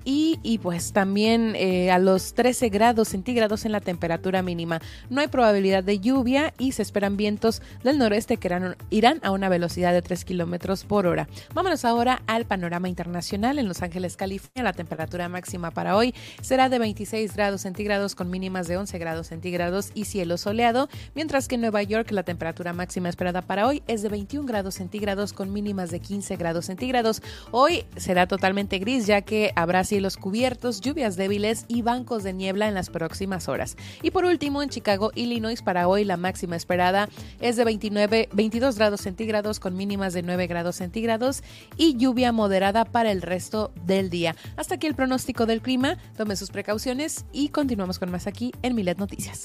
y, 0.04 0.38
y 0.42 0.58
pues 0.58 0.92
también 0.92 1.54
eh, 1.56 1.90
a 1.90 1.98
los 1.98 2.34
13 2.34 2.68
grados 2.68 3.08
centígrados 3.08 3.64
en 3.64 3.72
la 3.72 3.80
temperatura 3.80 4.42
mínima. 4.42 4.80
No 5.10 5.20
hay 5.20 5.28
probabilidad 5.28 5.82
de 5.82 5.98
lluvia 5.98 6.54
y 6.58 6.72
se 6.72 6.82
esperan 6.82 7.16
vientos 7.16 7.60
del 7.82 7.98
noroeste 7.98 8.36
que 8.36 8.48
irán, 8.48 8.76
irán 8.90 9.20
a 9.22 9.32
una 9.32 9.48
velocidad 9.48 9.92
de 9.92 10.02
3 10.02 10.24
kilómetros 10.24 10.84
por 10.84 11.06
hora. 11.06 11.28
Vámonos 11.52 11.84
ahora 11.84 12.22
al 12.26 12.44
panorama 12.44 12.88
internacional. 12.88 13.58
En 13.58 13.66
Los 13.66 13.82
Ángeles, 13.82 14.16
California, 14.16 14.62
la 14.62 14.72
temperatura 14.72 15.28
máxima 15.28 15.72
para 15.72 15.96
hoy 15.96 16.14
será 16.40 16.68
de 16.68 16.78
26 16.78 17.34
grados 17.34 17.62
centígrados 17.62 18.14
con 18.14 18.30
mínimas 18.30 18.68
de 18.68 18.76
11 18.76 18.98
grados 18.98 19.26
centígrados 19.26 19.90
y 19.94 20.04
cielo 20.04 20.38
soleado, 20.38 20.88
mientras 21.14 21.48
que 21.48 21.56
en 21.56 21.62
Nueva 21.62 21.82
York 21.82 22.10
la 22.12 22.22
temperatura 22.22 22.72
máxima 22.72 23.08
esperada 23.08 23.42
para 23.42 23.66
hoy 23.66 23.82
es 23.88 24.02
de 24.02 24.08
21 24.08 24.46
grados 24.46 24.74
centígrados 24.74 25.32
con 25.32 25.52
mínimas 25.52 25.90
de 25.90 26.00
15 26.00 26.36
grados 26.36 26.66
centígrados. 26.66 27.20
Hoy 27.50 27.84
será 27.96 28.26
totalmente 28.26 28.78
gris 28.78 29.06
ya 29.06 29.23
que 29.24 29.52
habrá 29.56 29.84
cielos 29.84 30.16
cubiertos, 30.16 30.80
lluvias 30.80 31.16
débiles 31.16 31.64
y 31.68 31.82
bancos 31.82 32.22
de 32.22 32.32
niebla 32.32 32.68
en 32.68 32.74
las 32.74 32.90
próximas 32.90 33.48
horas. 33.48 33.76
Y 34.02 34.10
por 34.10 34.24
último, 34.24 34.62
en 34.62 34.68
Chicago, 34.68 35.10
Illinois, 35.14 35.62
para 35.62 35.88
hoy 35.88 36.04
la 36.04 36.16
máxima 36.16 36.56
esperada 36.56 37.08
es 37.40 37.56
de 37.56 37.64
29, 37.64 38.28
22 38.32 38.76
grados 38.76 39.00
centígrados 39.00 39.60
con 39.60 39.76
mínimas 39.76 40.12
de 40.12 40.22
9 40.22 40.46
grados 40.46 40.76
centígrados 40.76 41.42
y 41.76 41.96
lluvia 41.96 42.32
moderada 42.32 42.84
para 42.84 43.10
el 43.10 43.22
resto 43.22 43.72
del 43.86 44.10
día. 44.10 44.36
Hasta 44.56 44.76
aquí 44.76 44.86
el 44.86 44.94
pronóstico 44.94 45.46
del 45.46 45.62
clima. 45.62 45.98
Tome 46.16 46.36
sus 46.36 46.50
precauciones 46.50 47.24
y 47.32 47.48
continuamos 47.48 47.98
con 47.98 48.10
más 48.10 48.26
aquí 48.26 48.52
en 48.62 48.74
Milet 48.74 48.98
Noticias. 48.98 49.42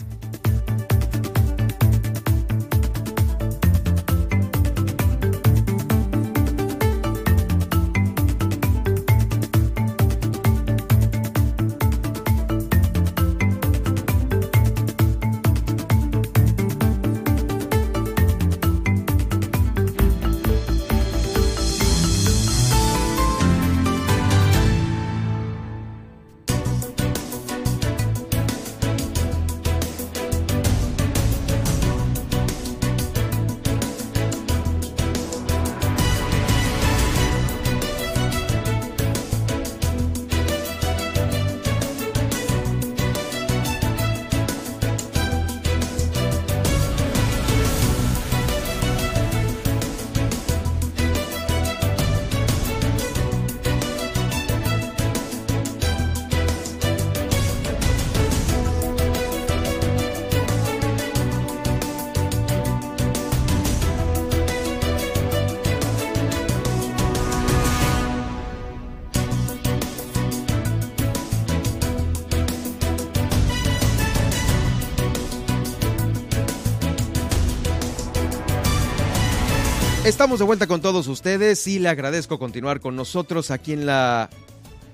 Estamos 80.10 80.40
de 80.40 80.46
vuelta 80.46 80.66
con 80.66 80.82
todos 80.82 81.08
ustedes 81.08 81.68
y 81.68 81.78
le 81.78 81.88
agradezco 81.88 82.40
continuar 82.40 82.80
con 82.80 82.96
nosotros 82.96 83.52
aquí 83.52 83.74
en 83.74 83.86
la 83.86 84.32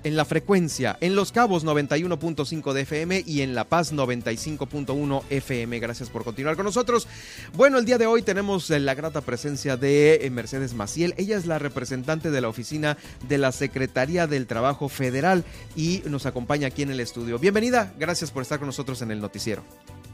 en 0.04 0.18
la 0.18 0.26
frecuencia, 0.26 0.98
en 1.00 1.16
Los 1.16 1.32
Cabos 1.32 1.66
91.5 1.66 2.74
de 2.74 2.82
FM 2.82 3.24
y 3.26 3.42
en 3.42 3.56
La 3.56 3.64
Paz 3.64 3.94
95.1 3.94 5.24
FM. 5.30 5.80
Gracias 5.80 6.10
por 6.10 6.26
continuar 6.26 6.58
con 6.58 6.66
nosotros. 6.66 7.08
Bueno, 7.54 7.78
el 7.78 7.86
día 7.86 7.98
de 7.98 8.08
hoy 8.08 8.24
tenemos 8.24 8.70
la 8.70 8.94
grata 8.94 9.22
presencia 9.22 9.78
de 9.78 10.16
eh, 10.16 10.30
Mercedes 10.30 10.74
Maciel. 10.74 11.16
Ella 11.18 11.38
es 11.38 11.46
la 11.46 11.60
representante 11.60 12.30
de 12.30 12.42
la 12.42 12.50
oficina 12.50 12.98
de 13.30 13.38
la 13.38 13.54
Secretaría 13.54 14.28
del 14.28 14.48
Trabajo 14.48 14.90
Federal 14.90 15.46
y 15.78 16.04
nos 16.08 16.26
acompaña 16.26 16.68
aquí 16.68 16.82
en 16.82 16.92
el 16.92 17.00
estudio. 17.00 17.40
Bienvenida, 17.40 17.94
gracias 17.98 18.32
por 18.32 18.44
estar 18.44 18.60
con 18.60 18.68
nosotros 18.68 19.02
en 19.02 19.12
el 19.12 19.22
noticiero. 19.22 19.64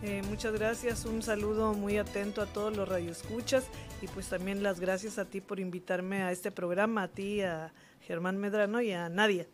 Eh, 0.03 0.23
muchas 0.27 0.53
gracias, 0.53 1.05
un 1.05 1.21
saludo 1.21 1.75
muy 1.75 1.99
atento 1.99 2.41
a 2.41 2.47
todos 2.47 2.75
los 2.75 2.89
radioescuchas 2.89 3.65
y 4.01 4.07
pues 4.07 4.27
también 4.27 4.63
las 4.63 4.79
gracias 4.79 5.19
a 5.19 5.25
ti 5.25 5.41
por 5.41 5.59
invitarme 5.59 6.23
a 6.23 6.31
este 6.31 6.49
programa, 6.49 7.03
a 7.03 7.07
ti, 7.07 7.41
a 7.41 7.71
Germán 8.01 8.39
Medrano 8.39 8.81
y 8.81 8.91
a 8.93 9.09
Nadia. 9.09 9.45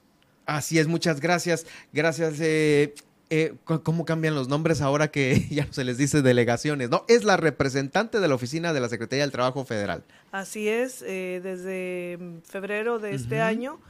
Así 0.46 0.80
es, 0.80 0.88
muchas 0.88 1.20
gracias. 1.20 1.66
Gracias. 1.92 2.40
Eh, 2.40 2.96
eh, 3.30 3.56
¿Cómo 3.66 4.06
cambian 4.06 4.36
los 4.36 4.48
nombres 4.48 4.80
ahora 4.80 5.10
que 5.10 5.48
ya 5.52 5.66
no 5.66 5.74
se 5.74 5.84
les 5.84 5.98
dice 5.98 6.22
delegaciones? 6.22 6.90
No, 6.90 7.04
es 7.10 7.26
la 7.26 7.36
representante 7.36 8.22
de 8.22 8.28
la 8.30 8.36
oficina 8.36 8.72
de 8.72 8.80
la 8.80 8.88
Secretaría 8.88 9.26
del 9.26 9.34
Trabajo 9.34 9.66
Federal. 9.66 10.06
Así 10.32 10.70
es, 10.70 11.02
desde 11.02 12.20
febrero 12.46 13.00
de 13.00 13.16
este 13.16 13.42
año 13.42 13.82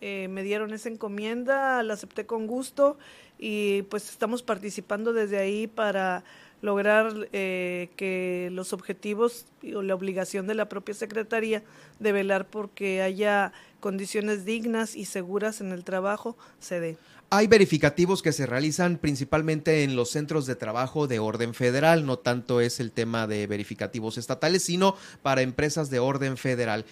me 0.00 0.42
dieron 0.44 0.72
esa 0.74 0.90
encomienda, 0.90 1.82
la 1.82 1.94
acepté 1.94 2.24
con 2.26 2.46
gusto 2.46 2.98
y 3.46 3.82
pues 3.82 4.08
estamos 4.08 4.42
participando 4.42 5.12
desde 5.12 5.36
ahí 5.36 5.66
para 5.66 6.24
lograr 6.62 7.28
eh, 7.34 7.90
que 7.94 8.48
los 8.52 8.72
objetivos 8.72 9.44
o 9.76 9.82
la 9.82 9.94
obligación 9.94 10.46
de 10.46 10.54
la 10.54 10.70
propia 10.70 10.94
Secretaría 10.94 11.62
de 12.00 12.12
velar 12.12 12.46
porque 12.46 13.02
haya 13.02 13.52
condiciones 13.80 14.46
dignas 14.46 14.96
y 14.96 15.04
seguras 15.04 15.60
en 15.60 15.72
el 15.72 15.84
trabajo 15.84 16.38
se 16.58 16.80
dé. 16.80 16.96
Hay 17.28 17.46
verificativos 17.46 18.22
que 18.22 18.32
se 18.32 18.46
realizan 18.46 18.96
principalmente 18.96 19.84
en 19.84 19.94
los 19.94 20.08
centros 20.08 20.46
de 20.46 20.56
trabajo 20.56 21.06
de 21.06 21.18
orden 21.18 21.52
federal, 21.52 22.06
no 22.06 22.18
tanto 22.18 22.62
es 22.62 22.80
el 22.80 22.92
tema 22.92 23.26
de 23.26 23.46
verificativos 23.46 24.16
estatales, 24.16 24.62
sino 24.62 24.96
para 25.20 25.42
empresas 25.42 25.90
de 25.90 25.98
orden 25.98 26.38
federal. 26.38 26.86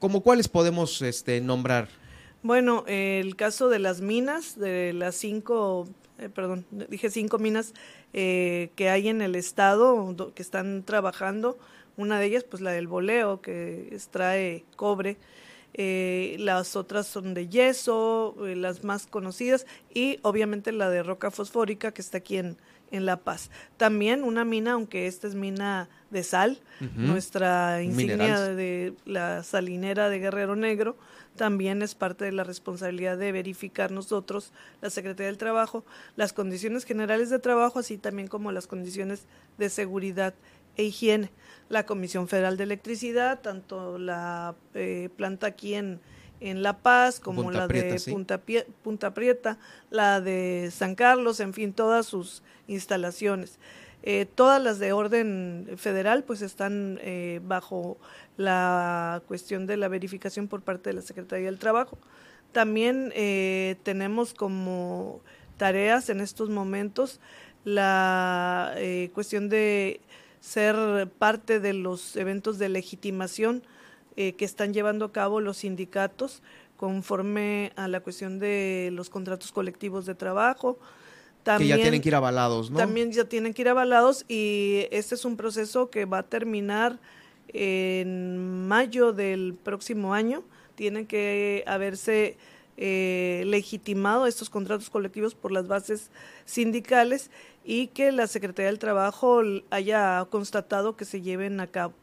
¿Cómo 0.00 0.22
cuáles 0.22 0.48
podemos 0.48 1.00
este, 1.00 1.40
nombrar? 1.40 1.88
Bueno, 2.44 2.84
el 2.86 3.36
caso 3.36 3.70
de 3.70 3.78
las 3.78 4.02
minas, 4.02 4.58
de 4.58 4.92
las 4.92 5.14
cinco, 5.14 5.88
eh, 6.18 6.28
perdón, 6.28 6.66
dije 6.90 7.08
cinco 7.08 7.38
minas 7.38 7.72
eh, 8.12 8.68
que 8.76 8.90
hay 8.90 9.08
en 9.08 9.22
el 9.22 9.34
estado 9.34 10.14
que 10.34 10.42
están 10.42 10.82
trabajando, 10.82 11.58
una 11.96 12.20
de 12.20 12.26
ellas 12.26 12.44
pues 12.44 12.60
la 12.60 12.72
del 12.72 12.86
boleo 12.86 13.40
que 13.40 13.88
extrae 13.92 14.62
cobre, 14.76 15.16
eh, 15.72 16.36
las 16.38 16.76
otras 16.76 17.06
son 17.06 17.32
de 17.32 17.48
yeso, 17.48 18.36
las 18.38 18.84
más 18.84 19.06
conocidas 19.06 19.64
y 19.94 20.18
obviamente 20.20 20.70
la 20.70 20.90
de 20.90 21.02
roca 21.02 21.30
fosfórica 21.30 21.92
que 21.92 22.02
está 22.02 22.18
aquí 22.18 22.36
en, 22.36 22.58
en 22.90 23.06
La 23.06 23.16
Paz. 23.16 23.50
También 23.78 24.22
una 24.22 24.44
mina, 24.44 24.72
aunque 24.72 25.06
esta 25.06 25.26
es 25.26 25.34
mina 25.34 25.88
de 26.10 26.22
sal, 26.22 26.60
nuestra 26.94 27.82
insignia 27.82 28.38
de 28.38 28.92
la 29.06 29.42
salinera 29.42 30.10
de 30.10 30.18
Guerrero 30.18 30.56
Negro, 30.56 30.96
también 31.36 31.82
es 31.82 31.94
parte 31.94 32.24
de 32.24 32.32
la 32.32 32.44
responsabilidad 32.44 33.18
de 33.18 33.32
verificar 33.32 33.90
nosotros, 33.90 34.52
la 34.80 34.90
Secretaría 34.90 35.26
del 35.26 35.38
Trabajo, 35.38 35.84
las 36.16 36.32
condiciones 36.32 36.84
generales 36.84 37.30
de 37.30 37.38
trabajo, 37.38 37.78
así 37.78 37.98
también 37.98 38.28
como 38.28 38.52
las 38.52 38.66
condiciones 38.66 39.26
de 39.58 39.68
seguridad 39.68 40.34
e 40.76 40.84
higiene. 40.84 41.30
La 41.68 41.86
Comisión 41.86 42.28
Federal 42.28 42.56
de 42.56 42.64
Electricidad, 42.64 43.40
tanto 43.40 43.98
la 43.98 44.54
eh, 44.74 45.08
planta 45.16 45.46
aquí 45.48 45.74
en, 45.74 46.00
en 46.40 46.62
La 46.62 46.78
Paz 46.78 47.20
como 47.20 47.50
la 47.50 47.66
de 47.66 48.00
Punta, 48.08 48.40
Punta 48.82 49.14
Prieta, 49.14 49.58
la 49.90 50.20
de 50.20 50.70
San 50.72 50.94
Carlos, 50.94 51.40
en 51.40 51.54
fin, 51.54 51.72
todas 51.72 52.06
sus 52.06 52.42
instalaciones. 52.68 53.58
Eh, 54.06 54.26
todas 54.26 54.62
las 54.62 54.78
de 54.78 54.92
orden 54.92 55.66
federal 55.78 56.24
pues 56.24 56.42
están 56.42 56.98
eh, 57.00 57.40
bajo 57.42 57.96
la 58.36 59.22
cuestión 59.26 59.66
de 59.66 59.78
la 59.78 59.88
verificación 59.88 60.46
por 60.46 60.60
parte 60.60 60.90
de 60.90 60.96
la 60.96 61.00
Secretaría 61.00 61.46
del 61.46 61.58
Trabajo. 61.58 61.96
También 62.52 63.12
eh, 63.16 63.76
tenemos 63.82 64.34
como 64.34 65.22
tareas 65.56 66.10
en 66.10 66.20
estos 66.20 66.50
momentos 66.50 67.18
la 67.64 68.74
cuestión 69.14 69.48
de 69.48 70.02
ser 70.38 71.08
parte 71.18 71.58
de 71.58 71.72
los 71.72 72.14
eventos 72.16 72.58
de 72.58 72.68
legitimación 72.68 73.62
que 74.16 74.44
están 74.44 74.74
llevando 74.74 75.06
a 75.06 75.12
cabo 75.12 75.40
los 75.40 75.58
sindicatos 75.58 76.42
conforme 76.76 77.72
a 77.76 77.88
la 77.88 78.00
cuestión 78.00 78.38
de 78.38 78.90
los 78.92 79.08
contratos 79.08 79.50
colectivos 79.50 80.04
de 80.04 80.14
trabajo, 80.14 80.78
que 81.44 81.66
ya 81.66 81.76
tienen 81.76 82.00
que 82.00 82.08
ir 82.08 82.14
avalados, 82.14 82.70
¿no? 82.70 82.78
También 82.78 83.12
ya 83.12 83.24
tienen 83.24 83.54
que 83.54 83.62
ir 83.62 83.68
avalados 83.68 84.24
y 84.28 84.86
este 84.90 85.14
es 85.14 85.24
un 85.24 85.36
proceso 85.36 85.90
que 85.90 86.04
va 86.04 86.18
a 86.18 86.22
terminar 86.22 86.98
en 87.48 88.66
mayo 88.66 89.12
del 89.12 89.54
próximo 89.62 90.14
año. 90.14 90.42
Tienen 90.74 91.06
que 91.06 91.62
haberse 91.66 92.36
eh, 92.76 93.44
legitimado 93.46 94.26
estos 94.26 94.50
contratos 94.50 94.90
colectivos 94.90 95.34
por 95.34 95.52
las 95.52 95.68
bases 95.68 96.10
sindicales 96.44 97.30
y 97.64 97.88
que 97.88 98.10
la 98.10 98.26
Secretaría 98.26 98.68
del 98.68 98.78
Trabajo 98.78 99.42
haya 99.70 100.26
constatado 100.30 100.96
que 100.96 101.04
se 101.04 101.22
lleven 101.22 101.60
a 101.60 101.66
cabo. 101.66 101.94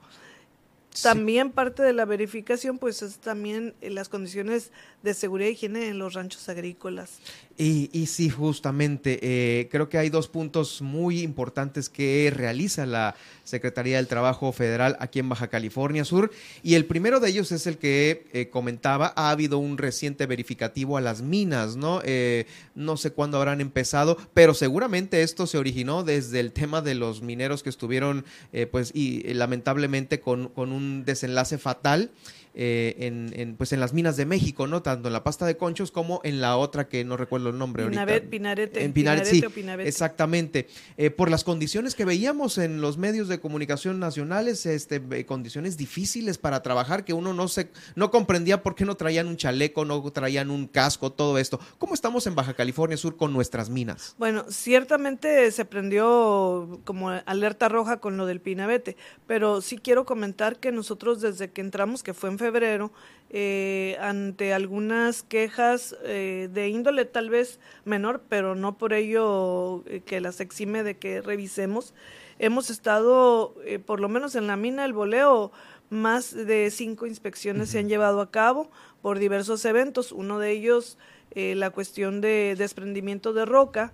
También 1.01 1.51
parte 1.51 1.83
de 1.83 1.93
la 1.93 2.05
verificación, 2.05 2.77
pues 2.77 3.01
es 3.01 3.19
también 3.19 3.73
las 3.81 4.09
condiciones 4.09 4.71
de 5.03 5.13
seguridad 5.13 5.49
y 5.49 5.53
higiene 5.53 5.87
en 5.87 5.99
los 5.99 6.13
ranchos 6.13 6.47
agrícolas. 6.49 7.19
Y, 7.57 7.89
y 7.91 8.07
sí, 8.07 8.29
justamente, 8.29 9.19
eh, 9.21 9.67
creo 9.69 9.87
que 9.87 9.97
hay 9.97 10.09
dos 10.09 10.27
puntos 10.27 10.81
muy 10.81 11.21
importantes 11.21 11.89
que 11.89 12.31
realiza 12.33 12.85
la 12.85 13.15
Secretaría 13.43 13.97
del 13.97 14.07
Trabajo 14.07 14.51
Federal 14.51 14.95
aquí 14.99 15.19
en 15.19 15.29
Baja 15.29 15.47
California 15.47 16.05
Sur. 16.05 16.31
Y 16.63 16.75
el 16.75 16.85
primero 16.85 17.19
de 17.19 17.29
ellos 17.29 17.51
es 17.51 17.67
el 17.67 17.77
que 17.77 18.25
eh, 18.33 18.49
comentaba, 18.49 19.13
ha 19.15 19.29
habido 19.29 19.59
un 19.59 19.77
reciente 19.77 20.25
verificativo 20.25 20.97
a 20.97 21.01
las 21.01 21.21
minas, 21.21 21.75
¿no? 21.75 22.01
Eh, 22.03 22.47
no 22.73 22.97
sé 22.97 23.11
cuándo 23.11 23.37
habrán 23.37 23.61
empezado, 23.61 24.17
pero 24.33 24.53
seguramente 24.53 25.21
esto 25.21 25.45
se 25.45 25.57
originó 25.57 26.03
desde 26.03 26.39
el 26.39 26.53
tema 26.53 26.81
de 26.81 26.95
los 26.95 27.21
mineros 27.21 27.63
que 27.63 27.69
estuvieron, 27.69 28.25
pues, 28.71 28.91
y 28.95 29.21
lamentablemente 29.33 30.19
con, 30.19 30.47
con 30.49 30.71
un 30.71 31.03
desenlace 31.05 31.57
fatal. 31.57 32.11
Eh, 32.53 32.95
en, 32.99 33.55
pues 33.55 33.71
en 33.71 33.79
las 33.79 33.93
minas 33.93 34.17
de 34.17 34.25
México, 34.25 34.67
¿no? 34.67 34.81
Tanto 34.81 35.07
en 35.07 35.13
la 35.13 35.23
pasta 35.23 35.45
de 35.45 35.55
conchos 35.55 35.89
como 35.89 36.19
en 36.23 36.41
la 36.41 36.57
otra 36.57 36.89
que 36.89 37.05
no 37.05 37.15
recuerdo 37.15 37.49
el 37.49 37.57
nombre 37.57 37.83
ahorita. 37.83 38.05
Pinarete, 38.29 38.83
en 38.83 38.91
Pinarete, 38.91 39.87
Exactamente. 39.87 40.67
Eh, 40.97 41.11
por 41.11 41.29
las 41.29 41.45
condiciones 41.45 41.95
que 41.95 42.03
veíamos 42.03 42.57
en 42.57 42.81
los 42.81 42.97
medios 42.97 43.29
de 43.29 43.39
comunicación 43.39 43.99
nacionales, 43.99 44.65
este, 44.65 45.01
eh, 45.11 45.25
condiciones 45.25 45.77
difíciles 45.77 46.37
para 46.37 46.61
trabajar 46.61 47.05
que 47.05 47.13
uno 47.13 47.33
no 47.33 47.47
se, 47.47 47.69
no 47.95 48.11
comprendía 48.11 48.63
por 48.63 48.75
qué 48.75 48.83
no 48.83 48.95
traían 48.95 49.27
un 49.27 49.37
chaleco, 49.37 49.85
no 49.85 50.01
traían 50.11 50.51
un 50.51 50.67
casco, 50.67 51.11
todo 51.11 51.37
esto. 51.37 51.59
¿Cómo 51.77 51.93
estamos 51.93 52.27
en 52.27 52.35
Baja 52.35 52.53
California 52.53 52.97
Sur 52.97 53.15
con 53.15 53.31
nuestras 53.31 53.69
minas? 53.69 54.15
Bueno, 54.17 54.45
ciertamente 54.49 55.51
se 55.51 55.63
prendió 55.63 56.81
como 56.83 57.09
alerta 57.09 57.69
roja 57.69 58.01
con 58.01 58.17
lo 58.17 58.25
del 58.25 58.41
Pinabete, 58.41 58.97
pero 59.25 59.61
sí 59.61 59.77
quiero 59.77 60.05
comentar 60.05 60.59
que 60.59 60.73
nosotros 60.73 61.21
desde 61.21 61.49
que 61.49 61.61
entramos, 61.61 62.03
que 62.03 62.13
fue 62.13 62.29
en 62.29 62.40
febrero, 62.41 62.91
eh, 63.29 63.95
ante 64.01 64.53
algunas 64.53 65.23
quejas 65.23 65.95
eh, 66.03 66.49
de 66.51 66.67
índole 66.67 67.05
tal 67.05 67.29
vez 67.29 67.61
menor, 67.85 68.21
pero 68.27 68.55
no 68.55 68.77
por 68.77 68.91
ello 68.91 69.83
eh, 69.85 70.01
que 70.05 70.19
las 70.19 70.41
exime 70.41 70.83
de 70.83 70.97
que 70.97 71.21
revisemos. 71.21 71.93
Hemos 72.39 72.69
estado, 72.69 73.55
por 73.85 74.01
lo 74.01 74.09
menos 74.09 74.35
en 74.35 74.47
la 74.47 74.57
mina 74.57 74.83
El 74.83 74.93
Boleo, 74.93 75.51
más 75.89 76.33
de 76.33 76.71
cinco 76.71 77.05
inspecciones 77.05 77.69
se 77.69 77.79
han 77.79 77.87
llevado 77.87 78.19
a 78.19 78.31
cabo 78.31 78.71
por 79.01 79.19
diversos 79.19 79.63
eventos. 79.63 80.11
Uno 80.11 80.39
de 80.39 80.51
ellos, 80.51 80.97
la 81.35 81.69
cuestión 81.69 82.19
de 82.19 82.55
desprendimiento 82.57 83.33
de 83.33 83.45
roca, 83.45 83.93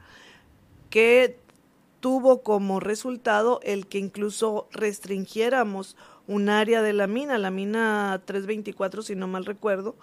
que 0.89 1.37
tuvo 1.99 2.41
como 2.41 2.79
resultado 2.79 3.59
el 3.63 3.87
que 3.87 3.97
incluso 3.97 4.67
restringiéramos 4.71 5.97
un 6.27 6.49
área 6.49 6.81
de 6.81 6.93
la 6.93 7.07
mina, 7.07 7.37
la 7.37 7.51
mina 7.51 8.21
324 8.25 9.01
si 9.01 9.15
no 9.15 9.27
mal 9.27 9.45
recuerdo, 9.45 9.95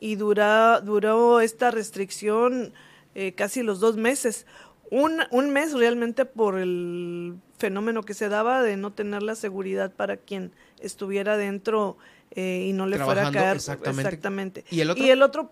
y 0.00 0.16
dura, 0.16 0.80
duró 0.80 1.40
esta 1.40 1.70
restricción 1.70 2.72
eh, 3.14 3.32
casi 3.32 3.62
los 3.62 3.80
dos 3.80 3.96
meses. 3.96 4.46
Un, 4.90 5.20
un 5.30 5.50
mes 5.50 5.72
realmente 5.72 6.24
por 6.24 6.58
el 6.58 7.36
fenómeno 7.58 8.02
que 8.02 8.14
se 8.14 8.28
daba 8.28 8.62
de 8.62 8.76
no 8.76 8.92
tener 8.92 9.22
la 9.22 9.34
seguridad 9.34 9.92
para 9.92 10.16
quien 10.16 10.52
estuviera 10.80 11.36
dentro 11.36 11.96
eh, 12.32 12.66
y 12.68 12.72
no 12.72 12.86
le 12.86 12.98
fuera 12.98 13.28
a 13.28 13.32
caer. 13.32 13.56
Exactamente. 13.56 14.64
¿Y 14.70 14.80
el 14.80 14.90
otro? 14.90 15.04
Y 15.04 15.10
el 15.10 15.22
otro 15.22 15.50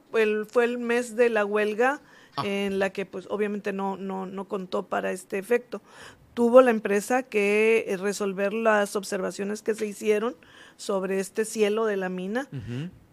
fue 0.48 0.64
el 0.64 0.78
mes 0.78 1.16
de 1.16 1.30
la 1.30 1.44
huelga 1.44 2.00
ah. 2.36 2.46
en 2.46 2.78
la 2.78 2.90
que 2.90 3.06
pues 3.06 3.26
obviamente 3.30 3.72
no, 3.72 3.96
no, 3.96 4.26
no 4.26 4.48
contó 4.48 4.86
para 4.86 5.12
este 5.12 5.38
efecto 5.38 5.80
tuvo 6.34 6.62
la 6.62 6.70
empresa 6.70 7.22
que 7.22 7.84
eh, 7.88 7.96
resolver 7.96 8.52
las 8.52 8.96
observaciones 8.96 9.62
que 9.62 9.74
se 9.74 9.86
hicieron 9.86 10.36
sobre 10.76 11.20
este 11.20 11.44
cielo 11.44 11.84
de 11.84 11.96
la 11.96 12.08
mina 12.08 12.48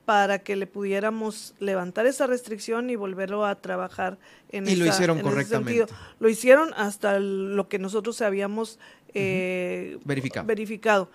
para 0.05 0.39
que 0.39 0.55
le 0.55 0.65
pudiéramos 0.65 1.53
levantar 1.59 2.07
esa 2.07 2.25
restricción 2.25 2.89
y 2.89 2.95
volverlo 2.95 3.45
a 3.45 3.55
trabajar 3.55 4.17
en 4.49 4.67
y 4.67 4.75
lo 4.75 4.85
hicieron 4.85 5.19
correctamente. 5.19 5.85
Lo 6.19 6.29
hicieron 6.29 6.73
hasta 6.75 7.19
lo 7.19 7.67
que 7.67 7.77
nosotros 7.77 8.21
habíamos 8.21 8.79
eh, 9.13 9.99
verificado, 10.45 11.11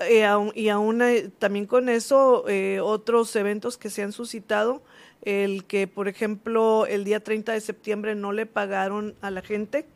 eh, 0.00 0.26
y 0.54 0.68
aún 0.68 1.02
también 1.38 1.66
con 1.66 1.88
eso 1.88 2.44
otros 2.82 3.34
eventos 3.36 3.76
que 3.76 3.90
se 3.90 4.02
han 4.02 4.12
suscitado 4.12 4.82
el 5.22 5.64
que 5.64 5.86
por 5.86 6.08
ejemplo 6.08 6.86
el 6.86 7.04
día 7.04 7.22
30 7.22 7.52
de 7.52 7.60
septiembre 7.60 8.14
no 8.14 8.32
le 8.32 8.46
pagaron 8.46 9.14
a 9.20 9.30
la 9.30 9.42
gente 9.42 9.86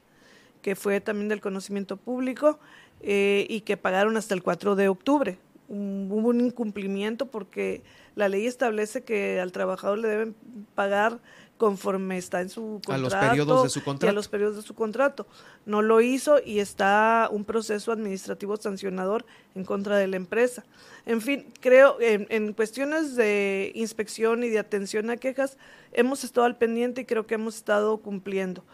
que 0.67 0.75
fue 0.75 1.01
también 1.01 1.29
del 1.29 1.41
conocimiento 1.41 1.97
público 1.97 2.59
eh, 3.01 3.47
y 3.49 3.61
que 3.61 3.77
pagaron 3.77 4.17
hasta 4.17 4.35
el 4.35 4.43
4 4.43 4.75
de 4.75 4.89
octubre. 4.89 5.39
hubo 5.69 6.29
un 6.29 6.41
incumplimiento 6.41 7.27
porque 7.27 7.85
la 8.17 8.29
ley 8.29 8.49
establece 8.49 9.05
que 9.05 9.39
al 9.39 9.53
trabajador 9.53 9.99
le 9.99 10.09
deben 10.09 10.35
pagar 10.75 11.21
conforme 11.57 12.19
está 12.19 12.41
en 12.41 12.49
su 12.49 12.81
contrato. 12.85 12.95
A 12.95 12.99
los 12.99 13.15
periodos 13.15 13.63
de 13.63 13.69
su 13.69 13.85
contrato. 13.85 14.11
a 14.11 14.13
los 14.13 14.27
periodos 14.27 14.57
de 14.57 14.63
su 14.63 14.75
contrato. 14.75 15.29
No 15.67 15.83
lo 15.83 16.01
hizo 16.01 16.41
y 16.45 16.59
está 16.59 17.29
un 17.31 17.45
proceso 17.45 17.93
administrativo 17.93 18.57
sancionador 18.57 19.25
en 19.55 19.65
contra 19.65 19.97
de 19.97 20.09
la 20.09 20.17
empresa. 20.17 20.65
En 21.07 21.21
fin, 21.21 21.47
creo 21.61 21.97
en, 22.01 22.27
en 22.29 22.53
cuestiones 22.55 23.15
de 23.15 23.71
inspección 23.77 24.43
y 24.43 24.49
de 24.49 24.59
atención 24.59 25.11
a 25.11 25.17
quejas 25.17 25.59
hemos 25.93 26.25
estado 26.25 26.45
al 26.45 26.57
pendiente 26.57 27.03
y 27.03 27.05
creo 27.05 27.25
que 27.25 27.35
hemos 27.37 27.55
estado 27.55 27.99
cumpliendo. 27.99 28.65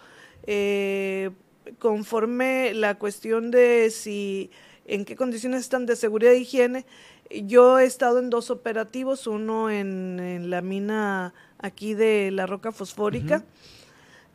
Eh, 0.47 1.30
conforme 1.79 2.75
la 2.75 2.99
cuestión 2.99 3.51
de 3.51 3.91
si 3.91 4.51
en 4.87 5.05
qué 5.05 5.17
condiciones 5.17 5.61
están 5.61 5.87
de 5.87 5.97
seguridad 5.97 6.33
e 6.33 6.39
higiene. 6.39 6.87
Yo 7.31 7.79
he 7.79 7.85
estado 7.85 8.19
en 8.19 8.31
dos 8.31 8.51
operativos, 8.51 9.27
uno 9.27 9.71
en, 9.71 10.51
la 10.51 10.61
mina 10.61 11.33
aquí 11.59 11.95
de 11.95 12.31
la 12.31 12.47
roca 12.47 12.73
fosfórica. 12.73 13.45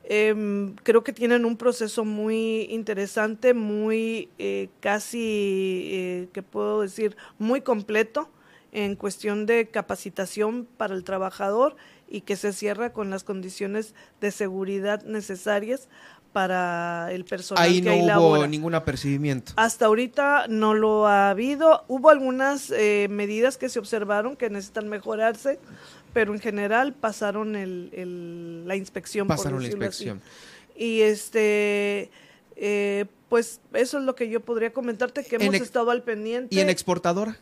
Em, 0.10 0.74
creo 0.84 1.04
que 1.04 1.12
tienen 1.12 1.44
un 1.44 1.58
proceso 1.58 2.06
muy 2.06 2.62
interesante, 2.70 3.54
muy 3.54 4.30
eh, 4.38 4.70
casi, 4.80 5.90
eh, 5.92 6.30
que 6.32 6.42
puedo 6.42 6.82
decir, 6.82 7.18
muy 7.38 7.60
completo 7.62 8.30
en 8.72 8.96
cuestión 8.96 9.46
de 9.46 9.68
capacitación 9.68 10.66
para 10.78 10.96
el 10.96 11.04
trabajador 11.04 11.76
y 12.10 12.22
que 12.22 12.38
se 12.38 12.54
cierra 12.54 12.94
con 12.94 13.10
las 13.10 13.24
condiciones 13.24 13.96
de 14.22 14.32
seguridad 14.32 15.04
necesarias 15.04 15.90
para 16.32 17.12
el 17.12 17.26
personal 17.26 17.64
ahí 17.64 17.82
no 17.82 17.96
hubo 17.96 18.48
ningún 18.48 18.76
apercibimiento. 18.76 19.54
Hasta 19.56 19.86
ahorita 19.86 20.46
no 20.48 20.74
lo 20.74 21.08
ha 21.08 21.30
habido. 21.30 21.84
Hubo 21.88 22.10
algunas 22.10 22.72
eh, 22.72 23.08
medidas 23.10 23.58
que 23.58 23.70
se 23.70 23.80
observaron 23.80 24.36
que 24.36 24.50
necesitan 24.50 24.88
mejorarse, 24.90 25.60
pero 26.14 26.34
en 26.34 26.40
general 26.40 26.94
pasaron 26.94 27.56
el, 27.56 28.68
la 28.68 28.76
inspección. 28.76 29.28
Pasaron 29.28 29.62
la 29.62 29.68
inspección. 29.68 30.22
Y 30.76 31.02
este, 31.02 32.12
eh, 32.56 33.06
pues 33.30 33.62
eso 33.74 33.98
es 33.98 34.04
lo 34.04 34.16
que 34.16 34.30
yo 34.30 34.42
podría 34.42 34.72
comentarte, 34.72 35.26
que 35.26 35.38
hemos 35.38 35.56
estado 35.56 35.92
al 35.92 36.04
pendiente. 36.04 36.56
¿Y 36.56 36.60
en 36.60 36.70
exportadora? 36.70 37.38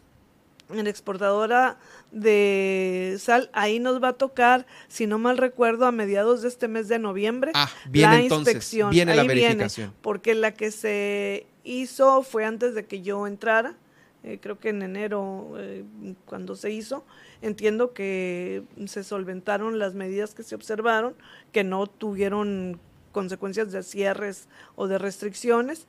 En 0.69 0.87
exportadora 0.87 1.77
de 2.11 3.17
sal, 3.19 3.49
ahí 3.53 3.79
nos 3.79 4.01
va 4.01 4.09
a 4.09 4.13
tocar, 4.13 4.65
si 4.87 5.07
no 5.07 5.19
mal 5.19 5.37
recuerdo, 5.37 5.85
a 5.85 5.91
mediados 5.91 6.41
de 6.41 6.47
este 6.47 6.67
mes 6.67 6.87
de 6.87 6.99
noviembre, 6.99 7.51
ah, 7.53 7.69
la 7.91 8.21
inspección. 8.21 8.89
Viene 8.89 9.15
la 9.15 9.23
verificación. 9.23 9.93
porque 10.01 10.33
la 10.33 10.53
que 10.53 10.71
se 10.71 11.45
hizo 11.63 12.23
fue 12.23 12.45
antes 12.45 12.73
de 12.75 12.85
que 12.85 13.01
yo 13.01 13.27
entrara, 13.27 13.75
eh, 14.23 14.39
creo 14.41 14.59
que 14.59 14.69
en 14.69 14.81
enero, 14.81 15.53
eh, 15.57 15.83
cuando 16.25 16.55
se 16.55 16.71
hizo, 16.71 17.05
entiendo 17.43 17.93
que 17.93 18.63
se 18.87 19.03
solventaron 19.03 19.77
las 19.77 19.93
medidas 19.93 20.33
que 20.33 20.41
se 20.41 20.55
observaron, 20.55 21.15
que 21.51 21.63
no 21.63 21.85
tuvieron 21.85 22.79
consecuencias 23.11 23.71
de 23.71 23.83
cierres 23.83 24.47
o 24.75 24.87
de 24.87 24.97
restricciones. 24.97 25.85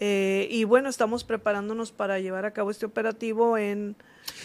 Eh, 0.00 0.48
y 0.50 0.64
bueno, 0.64 0.88
estamos 0.88 1.22
preparándonos 1.22 1.92
para 1.92 2.18
llevar 2.18 2.44
a 2.44 2.52
cabo 2.52 2.72
este 2.72 2.86
operativo 2.86 3.56
en 3.56 3.94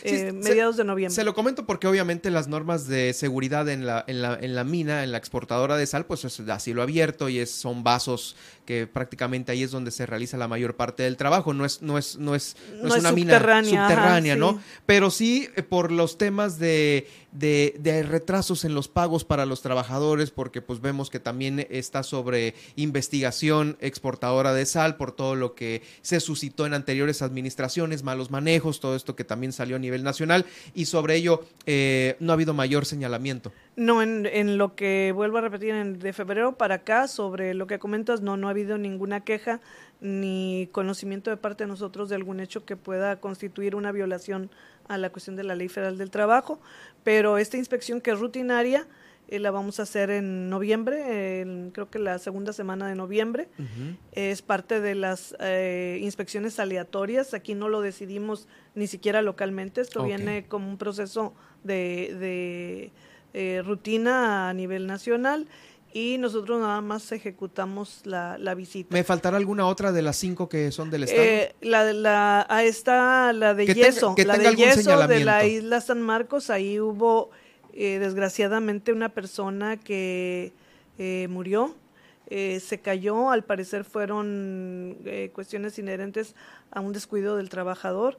eh, 0.04 0.32
mediados 0.32 0.78
de 0.78 0.84
noviembre. 0.84 1.16
Se 1.16 1.24
lo 1.24 1.34
comento 1.34 1.66
porque 1.66 1.88
obviamente 1.88 2.32
las 2.32 2.48
normas 2.48 2.88
de 2.88 3.14
seguridad 3.14 3.70
en 3.70 3.86
la, 3.86 4.04
en 4.08 4.22
la, 4.22 4.38
en 4.40 4.56
la 4.56 4.64
mina, 4.64 5.04
en 5.04 5.12
la 5.12 5.18
exportadora 5.18 5.78
de 5.78 5.86
sal, 5.86 6.06
pues 6.06 6.26
es 6.26 6.40
así 6.40 6.74
lo 6.74 6.82
abierto 6.82 7.30
y 7.30 7.40
es, 7.40 7.52
son 7.52 7.84
vasos 7.84 8.36
que 8.66 8.88
prácticamente 8.88 9.52
ahí 9.52 9.64
es 9.64 9.72
donde 9.72 9.92
se 9.92 10.06
realiza 10.06 10.38
la 10.38 10.48
mayor 10.48 10.76
parte 10.76 11.04
del 11.04 11.18
trabajo. 11.18 11.54
No 11.54 11.66
es, 11.66 11.82
no 11.82 11.98
es, 11.98 12.18
no 12.18 12.36
es, 12.36 12.56
no, 12.82 12.96
es 12.96 13.02
una 13.02 13.12
mina 13.12 13.40
subterránea, 13.40 14.36
¿no? 14.36 14.62
Pero 14.86 15.12
sí 15.12 15.50
eh, 15.56 15.64
por 15.64 15.92
los 15.92 16.18
temas 16.18 16.60
de, 16.60 17.08
de, 17.32 17.76
de, 17.80 18.04
retrasos 18.04 18.64
en 18.66 18.74
los 18.74 18.88
pagos 18.88 19.26
para 19.26 19.46
los 19.46 19.62
trabajadores, 19.62 20.32
porque 20.32 20.62
pues 20.62 20.80
vemos 20.82 21.10
que 21.10 21.20
también 21.20 21.66
está 21.70 22.04
sobre 22.04 22.56
investigación 22.76 23.78
exportadora 23.82 24.54
de 24.54 24.66
sal 24.66 24.98
por 24.98 25.12
todo 25.12 25.36
lo 25.36 25.56
que 25.56 25.82
se 26.02 26.20
suscitó 26.20 26.66
en 26.66 26.74
anteriores 26.74 27.22
administraciones, 27.22 28.04
malos 28.04 28.32
manejos, 28.32 28.80
todo 28.80 28.96
esto 28.96 29.16
que 29.16 29.24
también 29.24 29.54
salió 29.54 29.71
a 29.76 29.80
nivel 29.80 30.04
nacional 30.04 30.46
y 30.74 30.86
sobre 30.86 31.16
ello 31.16 31.44
eh, 31.66 32.16
no 32.20 32.32
ha 32.32 32.36
habido 32.36 32.54
mayor 32.54 32.86
señalamiento. 32.86 33.52
No, 33.76 34.02
en, 34.02 34.26
en, 34.26 34.58
lo 34.58 34.76
que 34.76 35.12
vuelvo 35.16 35.38
a 35.38 35.42
repetir, 35.42 35.70
en, 35.70 36.00
de 36.00 36.14
febrero 36.14 36.58
para 36.58 36.76
acá, 36.76 37.08
sobre 37.08 37.54
lo 37.54 37.68
que 37.68 37.80
comentas, 37.80 38.22
no, 38.22 38.38
no 38.38 38.48
ha 38.48 38.52
habido 38.52 38.78
ninguna 38.78 39.22
queja 39.22 39.62
ni 40.02 40.68
conocimiento 40.72 41.30
de 41.30 41.38
parte 41.38 41.64
de 41.64 41.68
nosotros 41.68 42.10
de 42.10 42.16
algún 42.16 42.40
hecho 42.40 42.66
que 42.66 42.76
pueda 42.76 43.20
constituir 43.20 43.76
una 43.76 43.92
violación 43.92 44.50
a 44.88 44.98
la 44.98 45.12
cuestión 45.12 45.36
de 45.36 45.44
la 45.44 45.56
Ley 45.56 45.70
Federal 45.70 45.98
del 45.98 46.12
Trabajo, 46.12 46.60
pero 47.04 47.38
esta 47.38 47.58
inspección 47.58 48.02
que 48.02 48.12
es 48.12 48.20
rutinaria 48.20 48.88
eh, 49.32 49.40
la 49.40 49.50
vamos 49.50 49.80
a 49.80 49.84
hacer 49.84 50.12
en 50.12 50.50
noviembre, 50.50 51.70
creo 51.72 51.90
que 51.90 52.00
la 52.00 52.20
segunda 52.20 52.52
semana 52.52 52.88
de 52.88 52.96
noviembre. 52.96 53.48
Es 54.12 54.42
parte 54.42 54.82
de 54.82 54.94
las 54.94 55.36
eh, 55.40 56.00
inspecciones 56.02 56.60
aleatorias. 56.60 57.34
Aquí 57.34 57.56
no 57.56 57.70
lo 57.70 57.80
decidimos 57.82 58.50
ni 58.76 58.88
siquiera 58.88 59.22
localmente. 59.22 59.80
Esto 59.80 60.04
viene 60.04 60.46
como 60.48 60.68
un 60.70 60.78
proceso 60.78 61.34
de, 61.64 62.14
de 62.20 62.92
eh, 63.34 63.62
rutina 63.66 64.50
a 64.50 64.54
nivel 64.54 64.86
nacional 64.86 65.48
y 65.94 66.18
nosotros 66.18 66.60
nada 66.60 66.82
más 66.82 67.10
ejecutamos 67.14 68.02
la, 68.04 68.38
la, 68.38 68.54
visita. 68.54 68.94
¿Me 68.94 69.06
faltará 69.06 69.38
alguna 69.38 69.66
otra 69.66 69.94
de 69.94 70.02
las 70.02 70.18
cinco 70.18 70.50
que 70.50 70.72
son 70.72 70.90
del 70.90 71.04
estado? 71.04 71.24
Eh, 71.24 71.56
la 71.62 71.86
de 71.86 71.94
la, 71.94 72.46
ahí 72.50 72.68
está 72.68 73.32
la 73.32 73.54
de 73.54 73.66
yeso, 73.74 74.14
la 74.26 74.38
de 74.38 74.56
yeso 74.56 75.08
de 75.08 75.24
la 75.24 75.46
isla 75.46 75.80
San 75.80 76.02
Marcos, 76.02 76.50
ahí 76.50 76.80
hubo 76.82 77.30
eh, 77.74 78.00
desgraciadamente 78.00 78.92
una 78.92 79.10
persona 79.10 79.78
que 79.78 80.54
eh, 80.98 81.28
murió, 81.30 81.76
eh, 82.28 82.60
se 82.62 82.80
cayó, 82.80 83.30
al 83.30 83.44
parecer 83.44 83.84
fueron 83.84 84.98
cuestiones 85.34 85.78
inherentes 85.78 86.34
a 86.72 86.80
un 86.80 86.94
descuido 86.94 87.36
del 87.36 87.50
trabajador. 87.50 88.18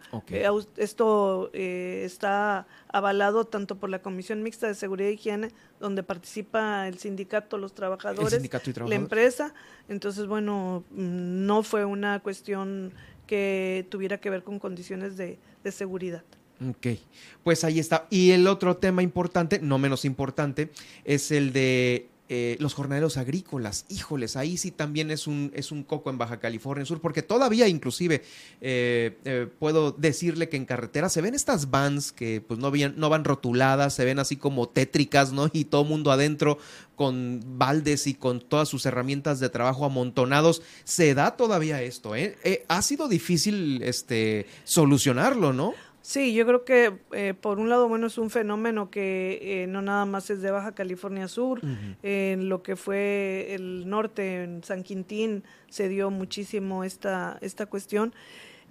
esto 0.77 1.51
está 1.55 2.67
avalado 2.89 3.47
tanto 3.47 3.77
por 3.77 3.89
la 3.89 4.03
Comisión 4.03 4.43
Mixta 4.43 4.67
de 4.67 4.75
Seguridad 4.75 5.09
y 5.09 5.15
Higiene, 5.15 5.49
donde 5.81 6.03
participa 6.03 6.89
el 6.89 6.99
sindicato, 6.99 7.57
los 7.57 7.75
trabajadores, 7.75 8.43
la 8.87 8.95
empresa. 8.95 9.55
Entonces, 9.89 10.27
bueno, 10.27 10.85
no 10.91 11.63
fue 11.63 11.87
una 11.87 12.21
cuestión 12.21 12.93
que 13.27 13.87
tuviera 13.89 14.19
que 14.19 14.29
ver 14.29 14.43
con 14.43 14.59
condiciones 14.59 15.17
de 15.17 15.39
seguridad. 15.71 16.23
Ok, 16.71 16.99
pues 17.43 17.65
ahí 17.65 17.79
está. 17.79 18.07
Y 18.11 18.31
el 18.31 18.47
otro 18.47 18.77
tema 18.77 19.03
importante, 19.03 19.59
no 19.61 19.79
menos 19.79 20.05
importante, 20.05 20.71
es 21.05 21.31
el 21.31 21.53
de 21.53 22.09
eh, 22.35 22.57
los 22.61 22.73
jornaleros 22.73 23.19
agrícolas. 23.19 23.85
Híjoles, 23.91 24.37
ahí 24.37 24.57
sí 24.57 24.71
también 24.71 25.11
es 25.11 25.27
un, 25.27 25.51
es 25.55 25.71
un 25.71 25.83
coco 25.83 26.09
en 26.09 26.17
Baja 26.17 26.41
California 26.41 26.87
Sur, 26.87 27.01
porque 27.01 27.21
todavía 27.21 27.69
inclusive 27.69 28.23
eh, 28.63 29.19
eh, 29.27 29.49
puedo 29.59 29.93
decirle 29.93 30.49
que 30.49 30.57
en 30.57 30.65
carretera 30.65 31.11
se 31.11 31.21
ven 31.21 31.35
estas 31.35 31.69
vans 31.69 32.11
que 32.11 32.41
pues 32.41 32.59
no, 32.59 32.71
no 32.71 33.11
van 33.11 33.25
rotuladas, 33.25 33.93
se 33.95 34.07
ven 34.07 34.19
así 34.19 34.37
como 34.37 34.69
tétricas, 34.69 35.33
¿no? 35.33 35.51
Y 35.53 35.67
todo 35.67 35.85
mundo 35.85 36.11
adentro 36.11 36.57
con 36.97 37.43
baldes 37.59 38.07
y 38.07 38.15
con 38.15 38.41
todas 38.41 38.69
sus 38.69 38.87
herramientas 38.87 39.39
de 39.39 39.51
trabajo 39.51 39.85
amontonados. 39.85 40.63
Se 40.85 41.13
da 41.13 41.37
todavía 41.37 41.83
esto, 41.83 42.17
¿eh? 42.17 42.65
ha 42.69 42.81
sido 42.81 43.09
difícil 43.09 43.83
este, 43.83 44.47
solucionarlo, 44.65 45.53
¿no? 45.53 45.75
Sí, 46.03 46.35
yo 46.35 46.45
creo 46.45 46.65
que 46.65 46.99
eh, 47.13 47.33
por 47.33 47.61
un 47.61 47.69
lado, 47.69 47.89
bueno, 47.89 48.09
es 48.09 48.19
un 48.19 48.29
fenómeno 48.29 48.91
que 48.91 49.39
eh, 49.41 49.67
no 49.69 49.83
nada 49.83 50.05
más 50.05 50.31
es 50.31 50.43
de 50.43 50.51
Baja 50.51 50.73
California 50.73 51.29
Sur, 51.29 51.61
en 52.03 52.49
lo 52.49 52.65
que 52.65 52.75
fue 52.75 53.55
el 53.55 53.89
norte, 53.89 54.43
en 54.43 54.65
San 54.65 54.83
Quintín, 54.83 55.45
se 55.69 55.89
dio 55.89 56.11
muchísimo 56.11 56.83
esta, 56.83 57.39
esta 57.41 57.67
cuestión. 57.67 58.13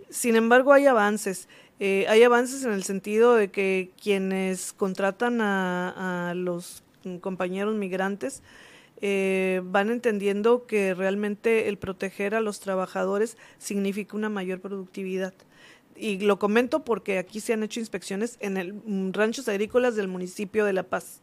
Sin 0.10 0.36
embargo, 0.36 0.74
hay 0.74 0.88
avances. 0.88 1.48
Eh, 1.80 2.06
hay 2.10 2.22
avances 2.24 2.66
en 2.66 2.74
el 2.74 2.84
sentido 2.84 3.34
de 3.34 3.50
que 3.50 3.92
quienes 4.02 4.74
contratan 4.74 5.40
a, 5.40 6.32
a 6.32 6.34
los 6.34 6.84
compañeros 7.22 7.76
migrantes, 7.76 8.44
van 9.02 9.90
entendiendo 9.90 10.68
que 10.68 10.94
realmente 10.94 11.70
el 11.70 11.78
proteger 11.80 12.36
a 12.36 12.42
los 12.42 12.60
trabajadores 12.60 13.36
significa 13.58 14.16
una 14.16 14.30
mayor 14.30 14.60
productividad 14.60 15.34
y 16.02 16.18
lo 16.18 16.40
comento 16.40 16.84
porque 16.84 17.20
aquí 17.20 17.40
se 17.40 17.54
han 17.54 17.62
hecho 17.62 17.80
inspecciones 17.80 18.38
en 18.40 18.58
el 18.58 18.74
mm, 18.74 19.12
ranchos 19.14 19.48
agrícolas 19.48 19.96
del 19.96 20.08
municipio 20.08 20.66
de 20.66 20.74
La 20.74 20.84
Paz. 20.84 21.22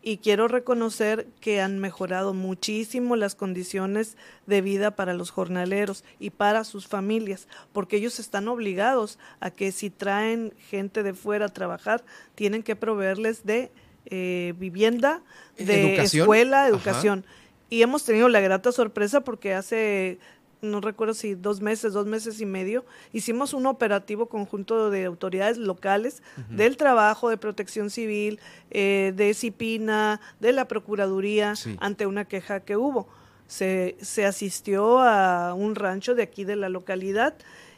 Y 0.00 0.18
quiero 0.18 0.46
reconocer 0.46 1.26
que 1.40 1.60
han 1.60 1.80
mejorado 1.80 2.32
muchísimo 2.32 3.16
las 3.16 3.34
condiciones 3.34 4.16
de 4.46 4.60
vida 4.62 4.92
para 4.92 5.14
los 5.14 5.30
jornaleros 5.30 6.04
y 6.20 6.30
para 6.30 6.62
sus 6.62 6.86
familias, 6.86 7.48
porque 7.72 7.96
ellos 7.96 8.20
están 8.20 8.46
obligados 8.46 9.18
a 9.40 9.50
que 9.50 9.72
si 9.72 9.90
traen 9.90 10.54
gente 10.70 11.02
de 11.02 11.12
fuera 11.12 11.46
a 11.46 11.48
trabajar, 11.48 12.04
tienen 12.36 12.62
que 12.62 12.76
proveerles 12.76 13.44
de 13.44 13.72
eh, 14.06 14.54
vivienda, 14.58 15.22
de 15.58 15.96
escuela, 15.96 16.68
educación. 16.68 17.24
Y 17.68 17.82
hemos 17.82 18.04
tenido 18.04 18.28
la 18.28 18.40
grata 18.40 18.70
sorpresa 18.70 19.22
porque 19.22 19.52
hace 19.54 20.18
no 20.60 20.80
recuerdo 20.80 21.14
si 21.14 21.34
dos 21.34 21.60
meses, 21.60 21.92
dos 21.92 22.06
meses 22.06 22.40
y 22.40 22.46
medio, 22.46 22.84
hicimos 23.12 23.54
un 23.54 23.66
operativo 23.66 24.26
conjunto 24.26 24.90
de 24.90 25.04
autoridades 25.04 25.58
locales 25.58 26.22
del 26.50 26.76
trabajo, 26.76 27.30
de 27.30 27.36
protección 27.36 27.90
civil, 27.90 28.40
eh, 28.70 29.12
de 29.14 29.34
CIPINA, 29.34 30.20
de 30.40 30.52
la 30.52 30.66
Procuraduría, 30.66 31.54
ante 31.78 32.06
una 32.06 32.24
queja 32.24 32.60
que 32.60 32.76
hubo. 32.76 33.08
Se, 33.46 33.96
se 34.00 34.26
asistió 34.26 34.98
a 34.98 35.54
un 35.54 35.74
rancho 35.74 36.14
de 36.14 36.22
aquí 36.22 36.44
de 36.44 36.56
la 36.56 36.68
localidad 36.68 37.34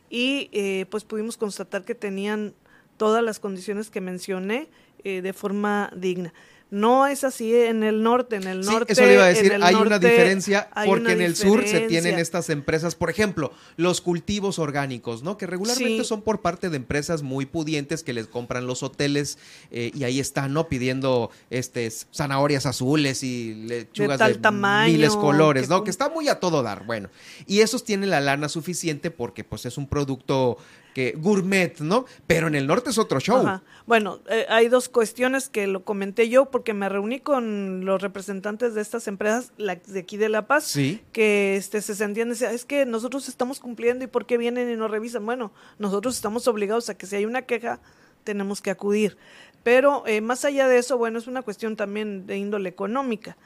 y 0.09 0.51
eh, 0.53 0.87
pues 0.91 1.05
pudimos 1.05 1.37
constatar 1.37 1.85
que 1.85 1.95
tenían 1.95 2.55
todas 2.97 3.23
las 3.23 3.39
condiciones 3.39 3.89
que 3.89 4.01
mencioné 4.01 4.69
eh, 5.05 5.23
de 5.23 5.33
forma 5.33 5.91
digna. 5.97 6.35
No 6.71 7.07
es 7.07 7.25
así 7.25 7.55
en 7.55 7.83
el 7.83 8.03
norte, 8.03 8.37
en 8.37 8.47
el 8.47 8.61
norte. 8.61 8.93
eso 8.93 9.05
le 9.05 9.15
iba 9.15 9.25
a 9.25 9.29
decir, 9.29 9.59
hay 9.61 9.75
una 9.75 9.99
diferencia 9.99 10.69
porque 10.87 11.13
en 11.13 11.21
el 11.21 11.37
sur 11.37 11.67
se 11.67 11.81
tienen 11.81 12.19
estas 12.19 12.49
empresas, 12.51 12.95
por 12.95 13.11
ejemplo, 13.11 13.53
los 13.77 14.01
cultivos 14.01 14.59
orgánicos, 14.59 15.23
¿no? 15.23 15.37
Que 15.37 15.47
regularmente 15.47 16.05
son 16.05 16.23
por 16.23 16.41
parte 16.41 16.71
de 16.71 16.77
empresas 16.77 17.23
muy 17.23 17.47
pudientes 17.47 18.05
que 18.05 18.13
les 18.13 18.27
compran 18.27 18.67
los 18.67 18.83
hoteles 18.83 19.39
eh, 19.71 19.91
y 19.95 20.05
ahí 20.05 20.21
están, 20.21 20.53
¿no? 20.53 20.69
Pidiendo 20.69 21.31
este 21.51 21.91
zanahorias 21.91 22.67
azules 22.67 23.23
y 23.23 23.55
lechugas 23.55 24.19
de, 24.19 24.51
miles 24.87 25.17
colores, 25.17 25.69
¿no? 25.69 25.83
Que 25.85 25.91
está 25.91 26.09
muy 26.09 26.29
a 26.29 26.41
todo 26.41 26.63
dar, 26.63 26.85
bueno. 26.85 27.09
Y 27.47 27.61
esos 27.61 27.85
tienen 27.85 28.11
la 28.11 28.21
lana 28.21 28.49
suficiente 28.49 29.11
porque 29.11 29.45
pues 29.45 29.67
es 29.67 29.77
un 29.77 29.89
producto 29.89 30.59
que 31.01 31.17
gourmet, 31.17 31.81
¿no? 31.81 32.05
Pero 32.27 32.47
en 32.49 32.55
el 32.55 32.67
norte 32.67 32.91
es 32.91 32.99
otro 32.99 33.21
show. 33.21 33.43
Bueno, 33.87 34.21
eh, 34.29 34.45
hay 34.51 34.69
dos 34.69 34.91
cuestiones 34.91 35.49
que 35.49 35.67
lo 35.67 35.83
comenté 35.83 36.29
yo 36.29 36.51
porque 36.51 36.75
me 36.75 36.89
reuní 36.89 37.21
con 37.21 37.85
los 37.87 38.03
representantes 38.03 38.75
de 38.75 38.83
estas 38.83 39.09
empresas 39.09 39.53
de 39.57 39.99
aquí 39.99 40.19
de 40.19 40.29
La 40.29 40.47
Paz, 40.47 40.75
que 41.13 41.57
este, 41.57 41.81
se 41.81 41.95
sentían, 41.95 42.29
decía, 42.29 42.53
es 42.53 42.67
que 42.67 42.85
nosotros 42.85 43.29
estamos 43.29 43.61
cumpliendo 43.61 44.05
y 44.05 44.09
¿por 44.09 44.27
qué 44.27 44.37
vienen 44.37 44.71
y 44.71 44.77
nos 44.77 44.91
revisan? 44.91 45.25
Bueno, 45.25 45.53
nosotros 45.79 46.15
estamos 46.15 46.47
obligados 46.47 46.91
a 46.91 46.95
que 46.97 47.07
si 47.07 47.17
hay 47.17 47.25
una 47.25 47.43
queja, 47.43 47.81
tenemos 48.25 48.61
que 48.61 48.71
acudir. 48.71 49.17
Pero 49.63 50.07
eh, 50.07 50.21
más 50.21 50.45
allá 50.45 50.69
de 50.69 50.79
eso, 50.79 50.99
bueno, 50.99 51.19
es 51.19 51.27
una 51.27 51.43
cuestión 51.43 51.77
también 51.77 52.27
de 52.27 52.37
índole 52.37 52.69
económica. 52.69 53.37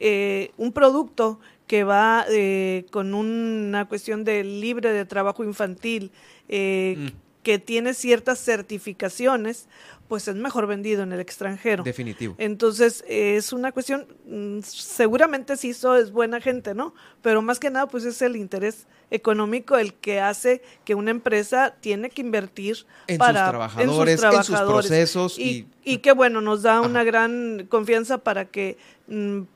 Eh, 0.00 0.52
un 0.56 0.72
producto 0.72 1.38
que 1.66 1.84
va 1.84 2.24
eh, 2.30 2.86
con 2.90 3.14
una 3.14 3.86
cuestión 3.86 4.24
de 4.24 4.42
libre 4.42 4.92
de 4.92 5.04
trabajo 5.04 5.44
infantil, 5.44 6.10
eh, 6.48 6.96
mm. 6.98 7.08
que 7.42 7.58
tiene 7.58 7.94
ciertas 7.94 8.40
certificaciones, 8.40 9.68
pues 10.08 10.26
es 10.26 10.34
mejor 10.34 10.66
vendido 10.66 11.04
en 11.04 11.12
el 11.12 11.20
extranjero. 11.20 11.84
Definitivo. 11.84 12.34
Entonces, 12.38 13.04
es 13.06 13.52
una 13.52 13.70
cuestión, 13.70 14.06
mm, 14.26 14.60
seguramente 14.64 15.56
sí 15.56 15.70
eso 15.70 15.94
es 15.94 16.10
buena 16.10 16.40
gente, 16.40 16.74
¿no? 16.74 16.94
Pero 17.22 17.42
más 17.42 17.60
que 17.60 17.70
nada, 17.70 17.86
pues 17.86 18.04
es 18.04 18.20
el 18.22 18.34
interés 18.34 18.88
económico 19.10 19.76
el 19.76 19.94
que 19.94 20.20
hace 20.20 20.62
que 20.84 20.94
una 20.94 21.10
empresa 21.10 21.76
tiene 21.80 22.10
que 22.10 22.22
invertir 22.22 22.86
en 23.06 23.18
para 23.18 23.40
sus 23.40 23.50
trabajadores, 23.50 24.22
en 24.22 24.44
sus, 24.44 24.60
procesos 24.60 25.38
y, 25.38 25.66
y, 25.84 25.98
que 25.98 26.12
bueno, 26.12 26.40
nos 26.40 26.62
da 26.62 26.80
una 26.80 27.04
gran 27.04 27.66
confianza 27.68 28.18
para 28.18 28.46
que 28.46 28.78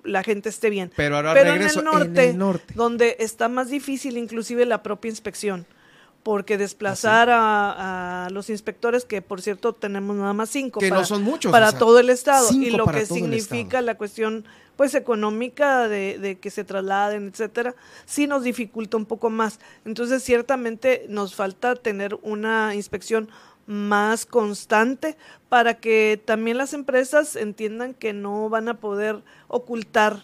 la 0.03 0.23
gente 0.23 0.49
esté 0.49 0.71
bien. 0.71 0.91
Pero 0.97 1.17
ahora 1.17 1.35
regreso, 1.35 1.81
en, 1.81 1.87
el 1.87 1.93
norte, 1.93 2.25
en 2.25 2.31
el 2.31 2.39
norte, 2.39 2.75
donde 2.75 3.17
está 3.21 3.49
más 3.49 3.71
difícil 3.71 4.19
inclusive 4.19 4.67
la 4.67 4.83
propia 4.83 5.11
inspección 5.11 5.67
porque 6.25 6.57
desplazar 6.57 7.29
a, 7.31 8.29
los 8.33 8.49
inspectores, 8.49 9.05
que 9.05 9.21
por 9.21 9.43
cierto 9.43 9.75
tenemos 9.75 10.17
nada 10.17 10.33
más 10.33 10.49
cinco, 10.49 10.81
que 10.81 10.89
para, 10.89 11.03
no 11.03 11.07
son 11.07 11.23
muchos, 11.23 11.53
para 11.53 11.73
todo 11.73 12.01
el 12.01 12.09
estado, 12.09 12.49
y 12.51 12.71
lo 12.71 12.87
que 12.87 13.05
significa 13.05 13.83
la 13.83 13.97
cuestión 13.97 14.45
pues 14.75 14.95
económica 14.95 15.87
de, 15.87 16.19
de, 16.19 16.39
que 16.39 16.51
se 16.51 16.65
trasladen, 16.65 17.29
etcétera, 17.29 17.77
sí 18.07 18.27
nos 18.27 18.43
dificulta 18.43 18.97
un 18.97 19.05
poco 19.05 19.31
más. 19.31 19.61
Entonces, 19.85 20.25
ciertamente 20.25 21.05
nos 21.09 21.37
falta 21.37 21.77
tener 21.77 22.19
una 22.23 22.75
inspección 22.75 23.29
más 23.67 24.27
constante 24.27 25.17
para 25.49 25.75
que 25.75 26.21
también 26.25 26.59
las 26.59 26.73
empresas 26.75 27.37
entiendan 27.37 27.95
que 27.95 28.13
no 28.13 28.49
van 28.49 28.69
a 28.69 28.75
poder 28.75 29.23
ocultar 29.49 30.23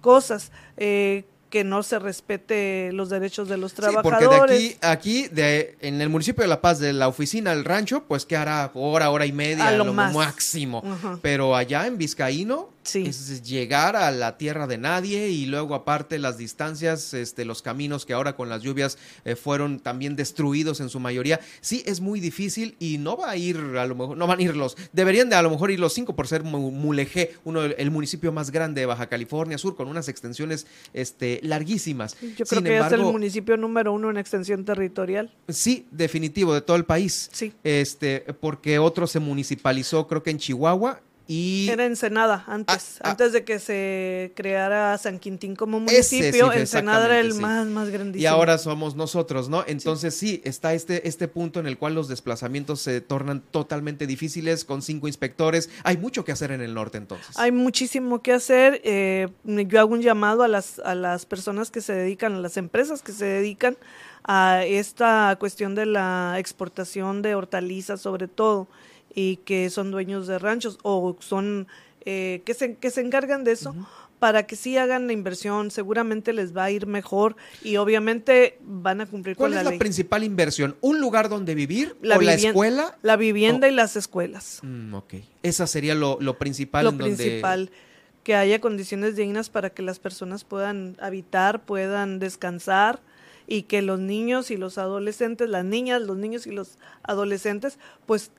cosas. 0.00 0.50
Eh, 0.76 1.24
que 1.50 1.64
no 1.64 1.82
se 1.82 1.98
respete 1.98 2.92
los 2.92 3.08
derechos 3.10 3.48
de 3.48 3.56
los 3.56 3.72
Sí, 3.72 3.78
trabajadores. 3.78 4.28
porque 4.38 4.54
de 4.54 4.54
aquí, 4.54 4.76
aquí 5.24 5.28
de, 5.34 5.76
en 5.80 6.00
el 6.00 6.08
municipio 6.08 6.42
de 6.42 6.48
La 6.48 6.60
Paz, 6.60 6.78
de 6.78 6.92
la 6.92 7.08
oficina 7.08 7.50
al 7.50 7.64
rancho, 7.64 8.04
pues 8.06 8.24
que 8.24 8.36
hará 8.36 8.70
hora, 8.72 9.10
hora 9.10 9.26
y 9.26 9.32
media, 9.32 9.66
A 9.66 9.72
lo, 9.72 9.82
lo 9.82 9.92
más. 9.92 10.14
máximo. 10.14 10.80
Pero 11.22 11.56
allá 11.56 11.88
en 11.88 11.98
Vizcaíno, 11.98 12.68
es 12.84 13.42
llegar 13.42 13.94
a 13.96 14.10
la 14.10 14.36
tierra 14.38 14.66
de 14.66 14.78
nadie 14.78 15.28
y 15.28 15.46
luego 15.46 15.74
aparte 15.74 16.18
las 16.18 16.38
distancias, 16.38 17.14
este, 17.14 17.44
los 17.44 17.62
caminos 17.62 18.06
que 18.06 18.12
ahora 18.12 18.36
con 18.36 18.48
las 18.48 18.62
lluvias 18.62 18.98
eh, 19.24 19.36
fueron 19.36 19.80
también 19.80 20.16
destruidos 20.16 20.80
en 20.80 20.88
su 20.88 20.98
mayoría. 21.00 21.40
Sí, 21.60 21.82
es 21.86 22.00
muy 22.00 22.20
difícil 22.20 22.76
y 22.78 22.98
no 22.98 23.16
va 23.16 23.30
a 23.30 23.36
ir, 23.36 23.56
a 23.58 23.86
lo 23.86 23.94
mejor, 23.94 24.16
no 24.16 24.26
van 24.26 24.38
a 24.38 24.42
ir 24.42 24.56
los, 24.56 24.76
deberían 24.92 25.28
de 25.28 25.36
a 25.36 25.42
lo 25.42 25.50
mejor 25.50 25.70
ir 25.70 25.78
los 25.80 25.92
cinco 25.92 26.14
por 26.16 26.26
ser 26.26 26.42
Mu- 26.42 26.70
Mulegé, 26.70 27.34
uno 27.44 27.62
el 27.62 27.90
municipio 27.90 28.32
más 28.32 28.50
grande 28.50 28.80
de 28.80 28.86
Baja 28.86 29.08
California 29.08 29.58
Sur, 29.58 29.76
con 29.76 29.88
unas 29.88 30.08
extensiones 30.08 30.66
este, 30.94 31.40
larguísimas. 31.42 32.16
Yo 32.20 32.44
creo 32.46 32.46
Sin 32.46 32.64
que 32.64 32.76
es 32.78 32.86
el 32.86 32.92
embargo, 32.92 33.12
municipio 33.12 33.56
número 33.56 33.92
uno 33.92 34.10
en 34.10 34.16
extensión 34.16 34.64
territorial. 34.64 35.32
Sí, 35.48 35.86
definitivo, 35.90 36.54
de 36.54 36.62
todo 36.62 36.76
el 36.76 36.84
país. 36.84 37.28
Sí. 37.32 37.52
Este, 37.62 38.20
porque 38.40 38.78
otro 38.78 39.06
se 39.06 39.20
municipalizó, 39.20 40.06
creo 40.08 40.22
que 40.22 40.30
en 40.30 40.38
Chihuahua. 40.38 41.00
Y 41.32 41.68
Era 41.70 41.86
Ensenada 41.86 42.42
antes, 42.48 42.98
antes 43.02 43.32
de 43.32 43.44
que 43.44 43.60
se 43.60 44.32
creara 44.34 44.98
San 44.98 45.20
Quintín 45.20 45.54
como 45.54 45.78
Ah, 45.78 45.84
Ese 45.92 46.02
sí, 46.02 46.16
municipio. 46.16 46.52
Ensenada 46.52 47.04
era 47.06 47.20
el 47.20 47.34
sí. 47.34 47.38
más, 47.40 47.68
más 47.68 47.88
grandísimo. 47.90 48.20
Y 48.20 48.26
ahora 48.26 48.58
somos 48.58 48.96
nosotros, 48.96 49.48
¿no? 49.48 49.62
Entonces 49.68 50.16
sí. 50.16 50.42
está 50.44 50.74
este, 50.74 51.06
este 51.06 51.28
punto 51.28 51.60
en 51.60 51.68
el 51.68 51.78
cual 51.78 51.94
los 51.94 52.08
desplazamientos 52.08 52.80
se 52.80 53.00
tornan 53.00 53.42
totalmente 53.52 54.08
difíciles 54.08 54.64
con 54.64 54.82
cinco 54.82 55.06
inspectores. 55.06 55.70
Hay 55.84 55.98
mucho 55.98 56.24
que 56.24 56.32
hacer 56.32 56.50
en 56.50 56.62
el 56.62 56.74
norte 56.74 56.98
entonces. 56.98 57.38
Hay 57.38 57.52
muchísimo 57.52 58.22
que 58.22 58.32
hacer. 58.32 58.80
eh, 58.82 59.28
yo 59.44 59.78
hago 59.78 59.92
un 59.92 60.02
llamado 60.02 60.42
a 60.42 60.48
las, 60.48 60.80
a 60.80 60.96
las 60.96 61.26
personas 61.26 61.70
que 61.70 61.80
se 61.80 61.92
dedican, 61.92 62.34
a 62.34 62.38
las 62.40 62.56
empresas 62.56 63.02
que 63.02 63.12
se 63.12 63.24
dedican 63.26 63.76
a 64.24 64.64
esta 64.66 65.36
cuestión 65.38 65.76
de 65.76 65.86
la 65.86 66.34
exportación 66.38 67.22
de 67.22 67.36
hortalizas 67.36 68.00
sobre 68.00 68.26
todo 68.26 68.66
y 69.14 69.36
que 69.38 69.70
son 69.70 69.90
dueños 69.90 70.26
de 70.26 70.38
ranchos 70.38 70.78
o 70.82 71.16
son 71.20 71.66
eh, 72.04 72.42
que, 72.44 72.54
se, 72.54 72.74
que 72.76 72.90
se 72.90 73.00
encargan 73.00 73.44
de 73.44 73.52
eso. 73.52 73.74
Para 74.18 74.46
que 74.46 74.54
sí 74.54 74.76
hagan 74.76 75.06
la 75.06 75.14
inversión, 75.14 75.70
seguramente 75.70 76.34
les 76.34 76.54
va 76.54 76.64
a 76.64 76.70
ir 76.70 76.86
mejor 76.86 77.36
y 77.64 77.78
obviamente 77.78 78.58
van 78.60 79.00
a 79.00 79.06
cumplir 79.06 79.34
¿Cuál 79.34 79.48
con 79.52 79.54
la 79.54 79.60
es 79.60 79.64
la 79.64 79.70
ley. 79.70 79.78
principal 79.78 80.22
inversión? 80.24 80.76
¿Un 80.82 81.00
lugar 81.00 81.30
donde 81.30 81.54
vivir? 81.54 81.96
La 82.02 82.18
¿O 82.18 82.20
la 82.20 82.34
escuela? 82.34 82.98
La 83.00 83.16
vivienda 83.16 83.66
y 83.66 83.72
las 83.72 83.96
escuelas. 83.96 84.58
Mm, 84.62 84.92
ok. 84.92 85.14
Esa 85.42 85.66
sería 85.66 85.94
lo, 85.94 86.18
lo 86.20 86.36
principal 86.36 86.84
lo 86.84 86.90
en 86.90 86.98
donde- 86.98 87.16
principal, 87.16 87.70
que 88.22 88.34
haya 88.34 88.60
condiciones 88.60 89.16
dignas 89.16 89.48
para 89.48 89.70
que 89.70 89.80
las 89.80 89.98
personas 89.98 90.44
puedan 90.44 90.98
habitar, 91.00 91.62
puedan 91.64 92.18
descansar 92.18 93.00
y 93.46 93.62
que 93.62 93.80
los 93.80 94.00
niños 94.00 94.50
y 94.50 94.58
los 94.58 94.76
adolescentes, 94.76 95.48
las 95.48 95.64
niñas, 95.64 96.02
los 96.02 96.18
niños 96.18 96.46
y 96.46 96.50
los 96.50 96.76
adolescentes, 97.04 97.78
pues 98.04 98.32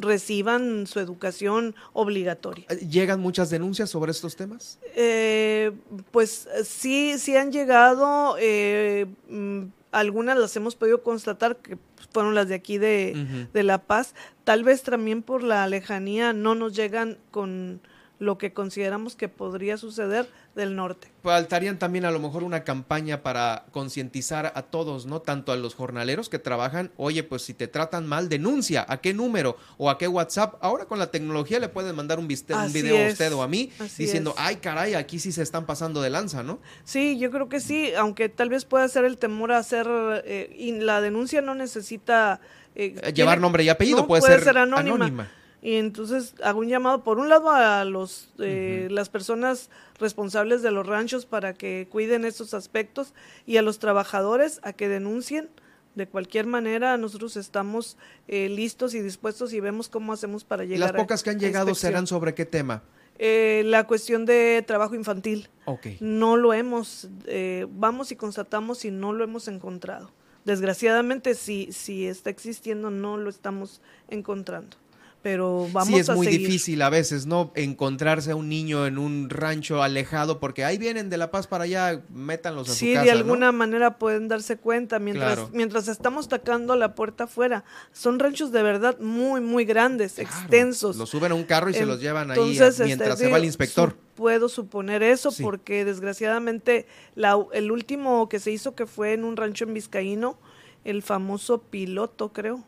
reciban 0.00 0.86
su 0.86 1.00
educación 1.00 1.74
obligatoria. 1.92 2.66
¿Llegan 2.68 3.20
muchas 3.20 3.50
denuncias 3.50 3.90
sobre 3.90 4.12
estos 4.12 4.36
temas? 4.36 4.78
Eh, 4.94 5.72
pues 6.10 6.48
eh, 6.54 6.64
sí, 6.64 7.18
sí 7.18 7.36
han 7.36 7.52
llegado, 7.52 8.36
eh, 8.38 9.06
mm, 9.28 9.64
algunas 9.92 10.38
las 10.38 10.54
hemos 10.56 10.76
podido 10.76 11.02
constatar 11.02 11.56
que 11.56 11.78
fueron 12.12 12.34
las 12.34 12.48
de 12.48 12.54
aquí 12.54 12.78
de, 12.78 13.48
de 13.52 13.62
La 13.62 13.78
Paz, 13.78 14.14
tal 14.44 14.64
vez 14.64 14.82
también 14.82 15.22
por 15.22 15.42
la 15.42 15.66
lejanía 15.66 16.32
no 16.32 16.54
nos 16.54 16.74
llegan 16.74 17.18
con 17.30 17.80
lo 18.20 18.38
que 18.38 18.52
consideramos 18.52 19.16
que 19.16 19.28
podría 19.28 19.76
suceder 19.78 20.28
del 20.54 20.76
norte. 20.76 21.10
Faltarían 21.22 21.78
también 21.78 22.04
a 22.04 22.10
lo 22.10 22.18
mejor 22.18 22.44
una 22.44 22.64
campaña 22.64 23.22
para 23.22 23.64
concientizar 23.72 24.52
a 24.54 24.62
todos, 24.62 25.06
¿no? 25.06 25.20
Tanto 25.22 25.52
a 25.52 25.56
los 25.56 25.74
jornaleros 25.74 26.28
que 26.28 26.38
trabajan, 26.38 26.92
oye, 26.96 27.22
pues 27.22 27.40
si 27.42 27.54
te 27.54 27.66
tratan 27.66 28.06
mal, 28.06 28.28
denuncia, 28.28 28.84
¿a 28.88 29.00
qué 29.00 29.14
número 29.14 29.56
o 29.78 29.88
a 29.90 29.96
qué 29.96 30.06
WhatsApp? 30.06 30.54
Ahora 30.60 30.84
con 30.84 30.98
la 30.98 31.10
tecnología 31.10 31.58
le 31.58 31.70
pueden 31.70 31.96
mandar 31.96 32.18
un, 32.18 32.28
viste- 32.28 32.54
un 32.54 32.72
video 32.72 33.06
a 33.06 33.10
usted 33.10 33.32
o 33.32 33.42
a 33.42 33.48
mí 33.48 33.72
así 33.80 34.04
diciendo, 34.04 34.30
es. 34.36 34.36
ay 34.38 34.56
caray, 34.56 34.94
aquí 34.94 35.18
sí 35.18 35.32
se 35.32 35.42
están 35.42 35.64
pasando 35.64 36.02
de 36.02 36.10
lanza, 36.10 36.42
¿no? 36.42 36.60
Sí, 36.84 37.18
yo 37.18 37.30
creo 37.30 37.48
que 37.48 37.58
sí, 37.60 37.92
aunque 37.96 38.28
tal 38.28 38.50
vez 38.50 38.66
pueda 38.66 38.86
ser 38.88 39.06
el 39.06 39.16
temor 39.16 39.50
a 39.52 39.58
hacer, 39.58 39.86
eh, 40.26 40.54
y 40.58 40.72
la 40.72 41.00
denuncia 41.00 41.40
no 41.40 41.54
necesita... 41.54 42.40
eh, 42.74 42.92
llevar 42.94 43.14
tiene- 43.14 43.36
nombre 43.36 43.64
y 43.64 43.70
apellido, 43.70 44.02
no, 44.02 44.06
puede 44.06 44.40
ser 44.40 44.58
anónima. 44.58 45.30
Y 45.62 45.74
entonces 45.76 46.34
hago 46.42 46.60
un 46.60 46.68
llamado, 46.68 47.04
por 47.04 47.18
un 47.18 47.28
lado, 47.28 47.50
a 47.50 47.84
los 47.84 48.30
eh, 48.38 48.88
las 48.90 49.08
personas 49.10 49.68
responsables 49.98 50.62
de 50.62 50.70
los 50.70 50.86
ranchos 50.86 51.26
para 51.26 51.52
que 51.52 51.86
cuiden 51.90 52.24
estos 52.24 52.54
aspectos 52.54 53.12
y 53.46 53.58
a 53.58 53.62
los 53.62 53.78
trabajadores 53.78 54.60
a 54.62 54.72
que 54.72 54.88
denuncien. 54.88 55.48
De 55.96 56.06
cualquier 56.06 56.46
manera, 56.46 56.96
nosotros 56.96 57.36
estamos 57.36 57.96
eh, 58.28 58.48
listos 58.48 58.94
y 58.94 59.00
dispuestos 59.00 59.52
y 59.52 59.60
vemos 59.60 59.88
cómo 59.88 60.12
hacemos 60.12 60.44
para 60.44 60.64
llegar 60.64 60.92
las 60.94 61.02
pocas 61.02 61.20
a- 61.20 61.24
que 61.24 61.30
han 61.30 61.40
llegado 61.40 61.74
serán 61.74 62.06
sobre 62.06 62.32
qué 62.34 62.46
tema. 62.46 62.82
Eh, 63.18 63.62
la 63.66 63.86
cuestión 63.86 64.24
de 64.24 64.64
trabajo 64.66 64.94
infantil. 64.94 65.48
Ok. 65.66 65.88
No 66.00 66.38
lo 66.38 66.54
hemos, 66.54 67.08
eh, 67.26 67.66
vamos 67.70 68.12
y 68.12 68.16
constatamos 68.16 68.84
y 68.86 68.90
no 68.90 69.12
lo 69.12 69.24
hemos 69.24 69.46
encontrado. 69.48 70.10
Desgraciadamente, 70.46 71.34
si, 71.34 71.70
si 71.72 72.06
está 72.06 72.30
existiendo, 72.30 72.90
no 72.90 73.16
lo 73.18 73.28
estamos 73.28 73.82
encontrando. 74.08 74.76
Pero 75.22 75.68
vamos 75.70 75.88
sí, 75.88 75.96
es 76.00 76.08
a 76.08 76.14
muy 76.14 76.26
seguir. 76.26 76.40
difícil 76.46 76.80
a 76.80 76.88
veces, 76.88 77.26
¿no? 77.26 77.52
Encontrarse 77.54 78.30
a 78.30 78.36
un 78.36 78.48
niño 78.48 78.86
en 78.86 78.96
un 78.96 79.28
rancho 79.28 79.82
alejado 79.82 80.40
porque 80.40 80.64
ahí 80.64 80.78
vienen 80.78 81.10
de 81.10 81.18
La 81.18 81.30
Paz 81.30 81.46
para 81.46 81.64
allá, 81.64 82.00
métanlos 82.08 82.70
a 82.70 82.72
Sí, 82.72 82.88
su 82.88 82.94
casa, 82.94 83.04
de 83.04 83.12
¿no? 83.12 83.18
alguna 83.18 83.52
manera 83.52 83.98
pueden 83.98 84.28
darse 84.28 84.56
cuenta 84.56 84.98
mientras, 84.98 85.34
Claro. 85.34 85.50
mientras 85.52 85.88
estamos 85.88 86.28
tacando 86.30 86.74
la 86.74 86.94
puerta 86.94 87.24
afuera. 87.24 87.64
Son 87.92 88.18
ranchos 88.18 88.50
de 88.50 88.62
verdad 88.62 88.98
muy, 88.98 89.42
muy 89.42 89.66
grandes, 89.66 90.18
extensos. 90.18 90.96
Los 90.96 91.10
suben 91.10 91.32
a 91.32 91.34
un 91.34 91.44
carro 91.44 91.68
y 91.68 91.74
se 91.74 91.84
los 91.84 92.00
llevan 92.00 92.30
ahí 92.30 92.38
Entonces, 92.38 92.80
a- 92.80 92.84
mientras 92.84 93.10
este, 93.10 93.24
se 93.26 93.30
va 93.30 93.36
el 93.36 93.44
inspector. 93.44 93.90
su- 93.90 93.96
puedo 94.14 94.48
suponer 94.48 95.02
eso 95.02 95.30
Sí. 95.30 95.42
porque 95.42 95.84
desgraciadamente 95.84 96.86
la, 97.14 97.38
el 97.52 97.70
último 97.70 98.28
que 98.30 98.40
se 98.40 98.52
hizo 98.52 98.74
que 98.74 98.86
fue 98.86 99.12
en 99.12 99.24
un 99.24 99.36
rancho 99.36 99.64
en 99.64 99.74
Vizcaíno, 99.74 100.38
el 100.84 101.02
famoso 101.02 101.60
piloto 101.60 102.32
creo, 102.32 102.64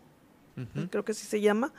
Ujú. 0.56 0.88
creo 0.90 1.02
que 1.04 1.12
así 1.12 1.26
se 1.26 1.40
llama, 1.40 1.72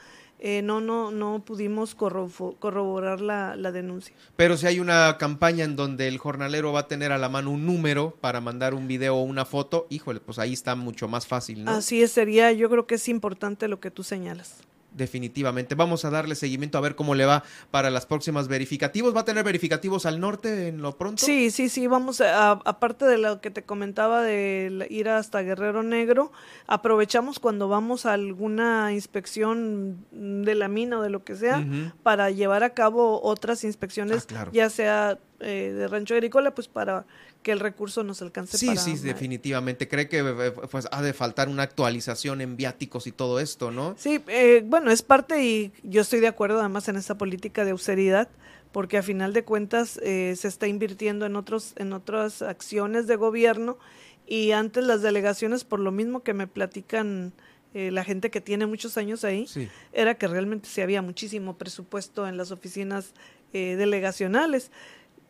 eh, 0.45 0.61
no, 0.61 0.81
no, 0.81 1.09
no 1.09 1.41
pudimos 1.45 1.95
corroborar 1.95 3.21
la, 3.21 3.55
la 3.55 3.71
denuncia. 3.71 4.13
Pero 4.35 4.57
si 4.57 4.67
hay 4.67 4.81
una 4.81 5.17
campaña 5.17 5.63
en 5.63 5.77
donde 5.77 6.09
el 6.09 6.17
jornalero 6.17 6.73
va 6.73 6.81
a 6.81 6.87
tener 6.89 7.13
a 7.13 7.17
la 7.17 7.29
mano 7.29 7.49
un 7.49 7.65
número 7.65 8.17
para 8.19 8.41
mandar 8.41 8.73
un 8.73 8.85
video 8.85 9.15
o 9.15 9.23
una 9.23 9.45
foto, 9.45 9.87
híjole, 9.89 10.19
pues 10.19 10.39
ahí 10.39 10.51
está 10.51 10.75
mucho 10.75 11.07
más 11.07 11.27
fácil, 11.27 11.63
¿no? 11.63 11.71
Así 11.71 12.03
es, 12.03 12.11
sería, 12.11 12.51
yo 12.51 12.69
creo 12.69 12.85
que 12.85 12.95
es 12.95 13.07
importante 13.07 13.69
lo 13.69 13.79
que 13.79 13.89
tú 13.89 14.03
señalas. 14.03 14.57
Definitivamente. 14.95 15.75
Vamos 15.75 16.05
a 16.05 16.09
darle 16.11 16.35
seguimiento 16.35 16.77
a 16.77 16.81
ver 16.81 16.95
cómo 16.95 17.15
le 17.15 17.25
va 17.25 17.43
para 17.71 17.89
las 17.89 18.05
próximas 18.05 18.47
verificativos. 18.47 19.15
¿Va 19.15 19.21
a 19.21 19.25
tener 19.25 19.43
verificativos 19.43 20.05
al 20.05 20.19
norte 20.19 20.67
en 20.67 20.81
lo 20.81 20.97
pronto? 20.97 21.25
Sí, 21.25 21.49
sí, 21.51 21.67
sí, 21.69 21.87
vamos, 21.87 22.21
a, 22.21 22.51
aparte 22.51 23.05
de 23.05 23.17
lo 23.17 23.41
que 23.41 23.49
te 23.49 23.63
comentaba 23.63 24.21
de 24.21 24.85
ir 24.89 25.09
hasta 25.09 25.41
Guerrero 25.41 25.81
Negro, 25.83 26.31
aprovechamos 26.67 27.39
cuando 27.39 27.67
vamos 27.67 28.05
a 28.05 28.13
alguna 28.13 28.93
inspección 28.93 30.05
de 30.11 30.55
la 30.55 30.67
mina 30.67 30.99
o 30.99 31.01
de 31.01 31.09
lo 31.09 31.23
que 31.23 31.35
sea 31.35 31.65
para 32.03 32.29
llevar 32.29 32.63
a 32.63 32.71
cabo 32.73 33.21
otras 33.23 33.63
inspecciones, 33.63 34.23
Ah, 34.23 34.27
claro. 34.27 34.51
ya 34.53 34.69
sea 34.69 35.17
eh, 35.39 35.73
de 35.75 35.87
rancho 35.87 36.13
agrícola, 36.13 36.53
pues 36.53 36.67
para 36.67 37.05
que 37.43 37.51
el 37.51 37.59
recurso 37.59 38.03
nos 38.03 38.21
alcance 38.23 38.57
Sí, 38.57 38.65
para... 38.67 38.79
sí, 38.79 38.95
definitivamente. 38.97 39.87
Cree 39.87 40.07
que 40.09 40.19
eh, 40.19 40.51
pues, 40.71 40.87
ha 40.91 41.01
de 41.01 41.13
faltar 41.13 41.49
una 41.49 41.63
actualización 41.63 42.41
en 42.41 42.57
viáticos 42.57 43.05
y 43.05 43.11
todo 43.11 43.39
esto, 43.39 43.69
¿no? 43.69 43.95
Sí, 43.97 44.21
eh, 44.27 44.63
bueno, 44.65 44.89
es 44.89 45.01
parte 45.03 45.43
y 45.43 45.71
yo 45.83 46.01
estoy 46.01 46.19
de 46.21 46.27
acuerdo 46.27 46.59
además 46.59 46.87
en 46.87 46.95
esta 46.95 47.17
política 47.17 47.65
de 47.65 47.71
austeridad, 47.71 48.29
porque 48.71 48.97
a 48.97 49.03
final 49.03 49.33
de 49.33 49.43
cuentas 49.43 49.99
eh, 50.01 50.33
se 50.35 50.47
está 50.47 50.67
invirtiendo 50.67 51.25
en 51.27 51.35
otros 51.35 51.73
en 51.75 51.93
otras 51.93 52.41
acciones 52.41 53.05
de 53.05 53.15
gobierno 53.17 53.77
y 54.25 54.51
antes 54.51 54.83
las 54.85 55.01
delegaciones 55.01 55.63
por 55.63 55.79
lo 55.79 55.91
mismo 55.91 56.23
que 56.23 56.33
me 56.33 56.47
platican 56.47 57.33
eh, 57.75 57.91
la 57.91 58.03
gente 58.03 58.29
que 58.31 58.39
tiene 58.41 58.65
muchos 58.65 58.97
años 58.97 59.23
ahí 59.25 59.45
Sí. 59.47 59.67
era 59.91 60.15
que 60.15 60.27
realmente 60.27 60.69
sí 60.69 60.79
había 60.81 61.01
muchísimo 61.01 61.57
presupuesto 61.57 62.27
en 62.27 62.37
las 62.37 62.51
oficinas 62.51 63.13
eh, 63.51 63.75
delegacionales 63.77 64.71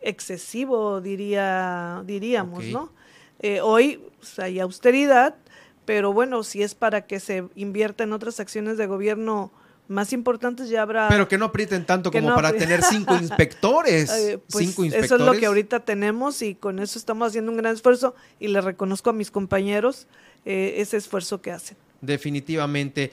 excesivo 0.04 1.01
diría 1.01 2.04
diríamos 2.06 2.66
no 2.66 2.91
Eh, 3.39 3.60
hoy 3.62 3.99
pues, 4.20 4.39
hay 4.39 4.60
austeridad 4.60 5.36
pero 5.86 6.14
bueno 6.14 6.43
si 6.43 6.62
es 6.64 6.76
para 6.76 7.06
que 7.08 7.20
se 7.20 7.43
invierta 7.56 8.04
en 8.04 8.14
otras 8.14 8.39
acciones 8.39 8.78
de 8.78 8.86
gobierno 8.88 9.51
más 9.89 10.14
importantes 10.14 10.70
ya 10.70 10.82
habrá 10.84 11.10
Pero 11.10 11.28
que 11.28 11.38
no 11.38 11.45
aprieten 11.45 11.86
tanto 11.86 12.10
como 12.10 12.30
no 12.30 12.36
para 12.36 12.54
tener 12.54 12.82
cinco 12.84 13.16
inspectores. 13.22 14.10
Eh, 14.12 14.39
pues, 14.49 14.66
cinco 14.66 14.84
Eso 14.84 14.95
inspectores. 14.95 15.22
es 15.28 15.34
lo 15.34 15.39
que 15.39 15.45
ahorita 15.45 15.82
tenemos 15.82 16.41
y 16.41 16.56
con 16.56 16.80
eso 16.80 16.97
estamos 16.97 17.28
haciendo 17.28 17.51
un 17.51 17.58
gran 17.58 17.74
esfuerzo 17.74 18.16
y 18.39 18.47
le 18.47 18.62
reconozco 18.62 19.10
a 19.10 19.14
mis 19.14 19.30
compañeros 19.30 20.08
eh, 20.45 20.76
ese 20.78 20.95
esfuerzo 20.95 21.41
que 21.41 21.51
hacen. 21.51 21.76
Definitivamente. 21.99 23.12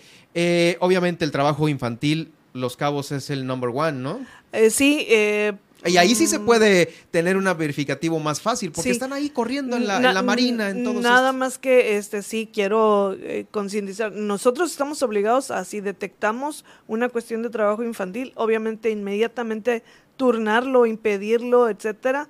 Obviamente 0.78 1.24
el 1.24 1.32
trabajo 1.32 1.68
infantil, 1.68 2.32
Los 2.53 2.76
Cabos 2.76 3.11
es 3.11 3.30
el 3.30 3.47
number 3.47 3.70
one, 3.74 3.99
¿no? 3.99 4.20
Eh, 4.53 4.70
sí, 4.70 5.07
eh, 5.09 5.53
Y 5.85 5.97
ahí 5.97 6.14
sí 6.14 6.26
se 6.26 6.41
puede 6.41 6.87
tener 7.11 7.37
un 7.37 7.45
verificativo 7.57 8.18
más 8.18 8.41
fácil, 8.41 8.70
porque 8.72 8.91
están 8.91 9.12
ahí 9.12 9.31
corriendo 9.31 9.76
en 9.76 9.87
la, 9.87 10.22
marina, 10.22 10.70
en 10.70 10.85
todos 10.85 11.03
Nada 11.03 11.33
más 11.33 11.59
que 11.59 11.97
este 11.97 12.22
sí 12.22 12.49
quiero 12.53 13.14
eh, 13.14 13.47
concientizar. 13.51 14.12
Nosotros 14.12 14.70
estamos 14.70 15.03
obligados 15.03 15.51
a 15.51 15.64
si 15.64 15.81
detectamos 15.81 16.64
una 16.87 17.09
cuestión 17.09 17.43
de 17.43 17.51
trabajo 17.51 17.83
infantil, 17.83 18.33
obviamente 18.37 18.91
inmediatamente 18.91 19.83
turnarlo, 20.16 20.85
impedirlo, 20.85 21.68
etcétera, 21.68 22.28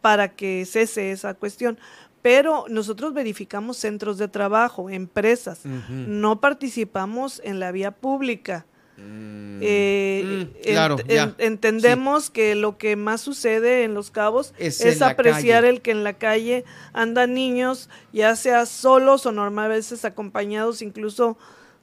para 0.00 0.28
que 0.34 0.64
cese 0.64 1.10
esa 1.10 1.34
cuestión. 1.34 1.78
Pero 2.22 2.66
nosotros 2.68 3.12
verificamos 3.14 3.78
centros 3.78 4.16
de 4.16 4.28
trabajo, 4.28 4.88
empresas, 4.88 5.60
no 5.64 6.40
participamos 6.40 7.40
en 7.44 7.58
la 7.58 7.72
vía 7.72 7.90
pública. 7.90 8.64
Mm. 9.02 9.60
Eh, 9.64 10.48
mm, 10.66 11.34
entendemos 11.38 12.30
que 12.30 12.54
lo 12.54 12.78
que 12.78 12.96
más 12.96 13.20
sucede 13.20 13.84
en 13.84 13.94
Los 13.94 14.10
Cabos 14.10 14.54
es, 14.58 15.02
apreciar 15.02 15.64
el 15.64 15.82
que 15.82 15.92
en 15.92 16.02
la 16.02 16.14
calle 16.14 16.64
andan 16.92 17.34
niños, 17.34 17.88
ya 18.12 18.34
sea 18.34 18.66
solos 18.66 19.24
o 19.26 19.32
normalmente 19.32 19.76
veces 19.76 20.04
acompañados 20.04 20.82
incluso 20.82 21.38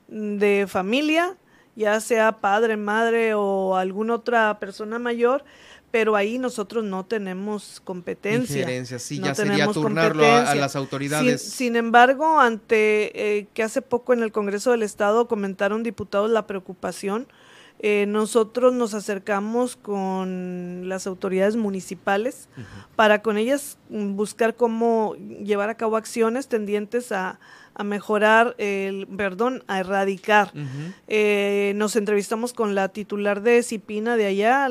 de 0.09 0.65
familia, 0.67 1.37
ya 1.75 1.99
sea 2.01 2.33
padre, 2.33 2.75
madre 2.75 3.33
o 3.33 3.77
alguna 3.77 4.15
otra 4.15 4.59
persona 4.59 4.99
mayor 4.99 5.45
pero 5.91 6.15
ahí 6.15 6.37
nosotros 6.37 6.83
no 6.83 7.05
tenemos 7.05 7.81
competencia. 7.83 8.67
sí, 8.99 9.19
ya 9.19 9.33
sería 9.33 9.67
turnarlo 9.67 10.23
a, 10.25 10.53
las 10.55 10.75
autoridades. 10.75 11.41
Sin, 11.41 11.75
embargo, 11.75 12.39
ante 12.39 13.37
eh, 13.39 13.47
que 13.53 13.63
hace 13.63 13.81
poco 13.81 14.13
en 14.13 14.21
el 14.21 14.31
Congreso 14.31 14.71
del 14.71 14.83
Estado 14.83 15.27
comentaron 15.27 15.83
diputados 15.83 16.29
la 16.29 16.45
preocupación, 16.45 17.27
eh, 17.81 18.05
nosotros 18.07 18.73
nos 18.73 18.93
acercamos 18.93 19.77
con 19.77 20.89
las 20.89 21.07
autoridades 21.07 21.55
municipales 21.55 22.49
para 22.97 23.21
con 23.21 23.37
ellas 23.37 23.77
mm, 23.89 24.15
buscar 24.15 24.55
cómo 24.55 25.15
llevar 25.15 25.69
a 25.69 25.75
cabo 25.75 25.95
acciones 25.95 26.47
tendientes 26.47 27.13
a, 27.13 27.39
a 27.79 27.83
mejorar, 27.85 28.55
el, 28.57 29.07
perdón, 29.07 29.63
a 29.67 29.79
erradicar. 29.79 30.51
Eh, 31.07 31.71
nos 31.77 31.95
entrevistamos 31.95 32.51
con 32.51 32.75
la 32.75 32.89
titular 32.89 33.41
de 33.41 33.63
CIPINA 33.63 34.17
de 34.17 34.25
allá, 34.25 34.67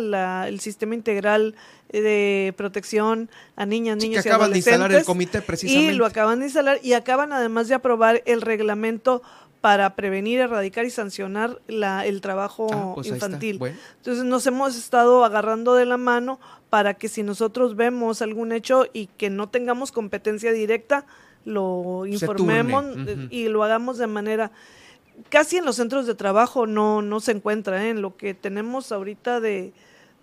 el 0.46 0.60
Sistema 0.60 0.94
Integral 0.94 1.54
de 1.90 2.52
Protección 2.58 3.30
a 3.56 3.64
Niñas, 3.64 3.96
Niños 3.96 4.22
que 4.22 4.28
acaban 4.28 4.50
de 4.50 4.58
instalar 4.58 4.92
el 4.92 5.04
comité 5.06 5.40
precisamente. 5.40 5.94
Y 5.94 5.96
lo 5.96 6.04
acaban 6.04 6.40
de 6.40 6.44
instalar 6.44 6.80
y 6.82 6.92
acaban 6.92 7.32
además 7.32 7.68
de 7.68 7.76
aprobar 7.76 8.22
el 8.26 8.42
reglamento 8.42 9.22
para 9.60 9.96
prevenir, 9.96 10.40
erradicar 10.40 10.84
y 10.84 10.90
sancionar 10.90 11.60
la, 11.66 12.06
el 12.06 12.20
trabajo 12.20 12.68
ah, 12.72 12.92
pues 12.94 13.08
infantil. 13.08 13.60
Entonces 13.96 14.24
nos 14.24 14.46
hemos 14.46 14.76
estado 14.76 15.24
agarrando 15.24 15.74
de 15.74 15.84
la 15.84 15.96
mano 15.96 16.38
para 16.70 16.94
que 16.94 17.08
si 17.08 17.22
nosotros 17.22 17.74
vemos 17.74 18.22
algún 18.22 18.52
hecho 18.52 18.86
y 18.92 19.06
que 19.06 19.30
no 19.30 19.48
tengamos 19.48 19.90
competencia 19.90 20.52
directa, 20.52 21.06
lo 21.44 22.06
informemos 22.06 22.84
y 23.30 23.48
lo 23.48 23.64
hagamos 23.64 23.98
de 23.98 24.06
manera 24.06 24.50
casi 25.30 25.56
en 25.56 25.64
los 25.64 25.76
centros 25.76 26.06
de 26.06 26.14
trabajo 26.14 26.66
no 26.66 27.00
no 27.02 27.20
se 27.20 27.32
encuentra 27.32 27.84
¿eh? 27.84 27.90
en 27.90 28.02
lo 28.02 28.16
que 28.16 28.34
tenemos 28.34 28.92
ahorita 28.92 29.40
de, 29.40 29.72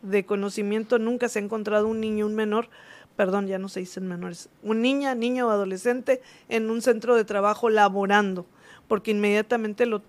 de 0.03 0.25
conocimiento 0.25 0.99
nunca 0.99 1.27
se 1.27 1.39
ha 1.39 1.41
encontrado 1.41 1.87
un 1.87 1.99
niño 1.99 2.27
un 2.27 2.35
menor 2.35 2.69
perdón 3.15 3.47
ya 3.47 3.57
no 3.57 3.69
se 3.69 3.79
dicen 3.81 4.07
menores 4.07 4.49
un 4.61 4.81
niña 4.81 5.15
niño 5.15 5.47
o 5.47 5.49
adolescente 5.49 6.21
en 6.47 6.69
un 6.69 6.81
centro 6.81 7.15
de 7.15 7.25
trabajo 7.25 7.69
laborando 7.69 8.45
porque 8.87 9.11
inmediatamente 9.11 9.85
lo 9.85 10.01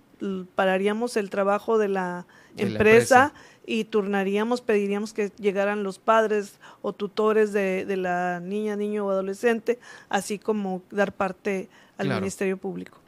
pararíamos 0.54 1.16
el 1.16 1.30
trabajo 1.30 1.78
de 1.78 1.88
la, 1.88 2.26
empresa, 2.56 3.34
y 3.66 3.84
turnaríamos, 3.84 4.60
pediríamos 4.60 5.12
que 5.12 5.30
llegaran 5.38 5.82
los 5.82 5.98
padres 5.98 6.60
o 6.82 6.92
tutores 6.92 7.52
de, 7.52 7.84
de 7.84 7.96
la 7.96 8.40
niña, 8.40 8.76
niño 8.76 9.06
o 9.06 9.10
adolescente, 9.10 9.78
así 10.08 10.38
como 10.38 10.82
dar 10.90 11.12
parte 11.12 11.68
al 11.98 12.08
Ministerio 12.08 12.56
Público. 12.56 12.98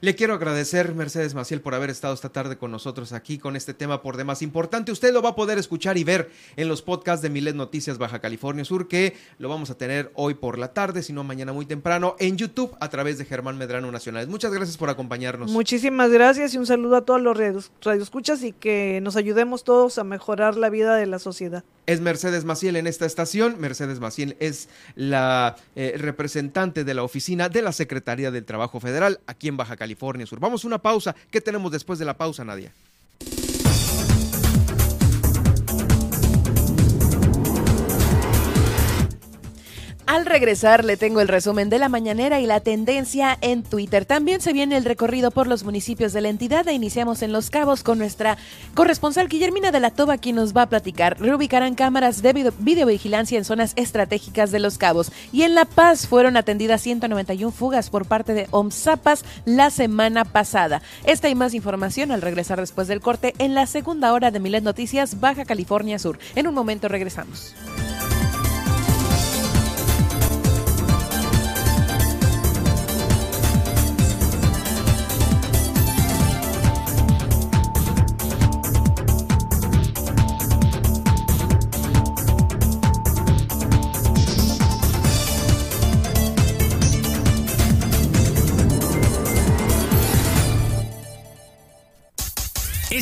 Le 0.00 0.14
quiero 0.14 0.34
agradecer, 0.34 0.94
Mercedes 0.94 1.34
Maciel, 1.34 1.60
por 1.60 1.74
haber 1.74 1.90
estado 1.90 2.14
esta 2.14 2.28
tarde 2.28 2.56
con 2.56 2.70
nosotros 2.70 3.12
aquí 3.12 3.36
con 3.36 3.56
este 3.56 3.74
tema 3.74 4.00
por 4.00 4.16
demás 4.16 4.42
importante. 4.42 4.92
Usted 4.92 5.12
lo 5.12 5.22
va 5.22 5.30
a 5.30 5.34
poder 5.34 5.58
escuchar 5.58 5.98
y 5.98 6.04
ver 6.04 6.30
en 6.56 6.68
los 6.68 6.82
podcasts 6.82 7.20
de 7.20 7.30
Milet 7.30 7.56
Noticias 7.56 7.98
Baja 7.98 8.20
California 8.20 8.64
Sur, 8.64 8.86
que 8.86 9.16
lo 9.38 9.48
vamos 9.48 9.70
a 9.70 9.76
tener 9.76 10.12
hoy 10.14 10.34
por 10.34 10.56
la 10.56 10.72
tarde, 10.72 11.02
si 11.02 11.12
no 11.12 11.24
mañana 11.24 11.52
muy 11.52 11.66
temprano, 11.66 12.14
en 12.20 12.36
YouTube 12.36 12.76
a 12.78 12.90
través 12.90 13.18
de 13.18 13.24
Germán 13.24 13.58
Medrano 13.58 13.90
Nacionales. 13.90 14.28
Muchas 14.28 14.52
gracias 14.52 14.76
por 14.76 14.88
acompañarnos. 14.88 15.50
Muchísimas 15.50 16.12
gracias 16.12 16.54
y 16.54 16.58
un 16.58 16.66
saludo 16.66 16.94
a 16.94 17.04
todos 17.04 17.20
los 17.20 17.36
radioescuchas 17.82 18.44
y 18.44 18.52
que 18.52 19.00
nos 19.02 19.16
ayudemos 19.16 19.64
todos 19.64 19.98
a 19.98 20.04
mejorar 20.04 20.56
la 20.56 20.70
vida 20.70 20.94
de 20.94 21.06
la 21.06 21.18
sociedad 21.18 21.64
es 21.86 22.02
Mercedes 22.02 22.44
Maciel 22.44 22.76
en 22.76 22.86
esta 22.86 23.06
estación. 23.06 23.58
Mercedes 23.58 23.98
Maciel 23.98 24.36
es 24.40 24.68
la 24.94 25.56
eh, 25.74 25.94
representante 25.96 26.84
de 26.84 26.92
la 26.92 27.02
oficina 27.02 27.48
de 27.48 27.62
la 27.62 27.72
Secretaría 27.72 28.30
del 28.30 28.44
Trabajo 28.44 28.78
Federal 28.78 29.20
aquí 29.26 29.48
en 29.48 29.56
Baja 29.56 29.78
California 29.78 29.87
Sur. 29.96 30.40
Vamos 30.40 30.64
a 30.64 30.66
una 30.66 30.78
pausa. 30.78 31.14
¿Qué 31.30 31.40
tenemos 31.40 31.72
después 31.72 31.98
de 31.98 32.04
la 32.04 32.16
pausa, 32.16 32.44
Nadia? 32.44 32.72
Al 40.08 40.24
regresar 40.24 40.86
le 40.86 40.96
tengo 40.96 41.20
el 41.20 41.28
resumen 41.28 41.68
de 41.68 41.78
la 41.78 41.90
mañanera 41.90 42.40
y 42.40 42.46
la 42.46 42.60
tendencia 42.60 43.36
en 43.42 43.62
Twitter. 43.62 44.06
También 44.06 44.40
se 44.40 44.54
viene 44.54 44.78
el 44.78 44.86
recorrido 44.86 45.30
por 45.30 45.46
los 45.46 45.64
municipios 45.64 46.14
de 46.14 46.22
la 46.22 46.30
entidad 46.30 46.66
e 46.66 46.72
iniciamos 46.72 47.20
en 47.20 47.30
Los 47.30 47.50
Cabos 47.50 47.82
con 47.82 47.98
nuestra 47.98 48.38
corresponsal 48.72 49.28
Guillermina 49.28 49.70
de 49.70 49.80
la 49.80 49.90
Toba 49.90 50.16
quien 50.16 50.36
nos 50.36 50.56
va 50.56 50.62
a 50.62 50.68
platicar. 50.70 51.20
Reubicarán 51.20 51.74
cámaras 51.74 52.22
de 52.22 52.32
videovigilancia 52.58 53.36
en 53.36 53.44
zonas 53.44 53.74
estratégicas 53.76 54.50
de 54.50 54.60
Los 54.60 54.78
Cabos 54.78 55.12
y 55.30 55.42
en 55.42 55.54
La 55.54 55.66
Paz 55.66 56.06
fueron 56.06 56.38
atendidas 56.38 56.80
191 56.80 57.52
fugas 57.52 57.90
por 57.90 58.06
parte 58.06 58.32
de 58.32 58.46
OMSAPAS 58.50 59.26
la 59.44 59.68
semana 59.68 60.24
pasada. 60.24 60.80
Esta 61.04 61.28
y 61.28 61.34
más 61.34 61.52
información 61.52 62.12
al 62.12 62.22
regresar 62.22 62.58
después 62.58 62.88
del 62.88 63.02
corte 63.02 63.34
en 63.36 63.54
la 63.54 63.66
segunda 63.66 64.14
hora 64.14 64.30
de 64.30 64.40
Milet 64.40 64.64
Noticias 64.64 65.20
Baja 65.20 65.44
California 65.44 65.98
Sur. 65.98 66.18
En 66.34 66.46
un 66.46 66.54
momento 66.54 66.88
regresamos. 66.88 67.54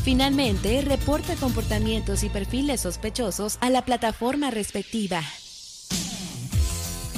Finalmente, 0.06 0.82
reporta 0.82 1.34
comportamientos 1.34 2.22
y 2.22 2.28
perfiles 2.28 2.82
sospechosos 2.82 3.58
a 3.60 3.70
la 3.70 3.84
plataforma 3.84 4.52
respectiva. 4.52 5.20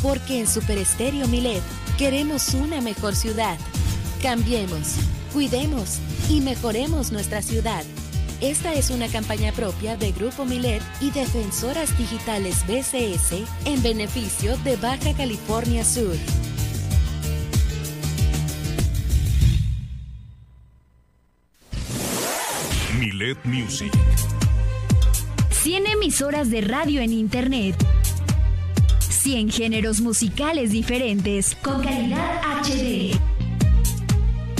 Porque 0.03 0.41
en 0.41 0.47
Super 0.47 0.78
Estéreo 0.78 1.28
Milet 1.28 1.62
queremos 1.99 2.55
una 2.55 2.80
mejor 2.80 3.14
ciudad. 3.14 3.59
Cambiemos, 4.22 4.95
cuidemos 5.34 5.99
y 6.30 6.41
mejoremos 6.41 7.12
nuestra 7.12 7.43
ciudad. 7.43 7.84
Esta 8.41 8.72
es 8.72 8.89
una 8.89 9.09
campaña 9.09 9.53
propia 9.53 9.99
de 9.99 10.12
Grupo 10.12 10.47
Milet 10.47 10.82
y 11.03 11.11
Defensoras 11.11 11.97
Digitales 11.99 12.64
BCS 12.66 13.45
en 13.66 13.82
beneficio 13.82 14.57
de 14.64 14.76
Baja 14.76 15.12
California 15.12 15.84
Sur. 15.84 16.16
Milet 23.19 23.45
Music. 23.45 23.93
100 25.51 25.87
emisoras 25.89 26.51
de 26.51 26.61
radio 26.61 27.01
en 27.01 27.12
Internet. 27.12 27.75
100 29.01 29.51
géneros 29.51 30.01
musicales 30.01 30.71
diferentes 30.71 31.57
con 31.57 31.83
calidad 31.83 32.41
HD. 32.62 33.19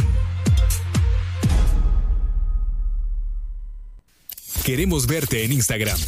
Queremos 4.65 5.09
verte 5.09 5.45
en 5.45 5.53
Instagram. 5.53 5.99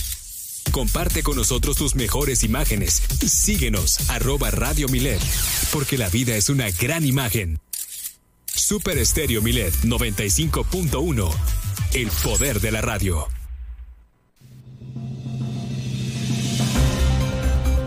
Comparte 0.72 1.22
con 1.22 1.36
nosotros 1.36 1.76
tus 1.76 1.94
mejores 1.94 2.44
imágenes. 2.44 3.02
Síguenos, 3.26 4.08
arroba 4.08 4.50
Radio 4.50 4.88
Milet, 4.88 5.20
porque 5.70 5.98
la 5.98 6.08
vida 6.08 6.34
es 6.34 6.48
una 6.48 6.70
gran 6.70 7.04
imagen. 7.04 7.60
Super 8.46 8.96
Estéreo 8.96 9.42
Milet 9.42 9.74
95.1. 9.84 11.30
El 11.92 12.08
poder 12.08 12.60
de 12.60 12.72
la 12.72 12.80
radio. 12.80 13.28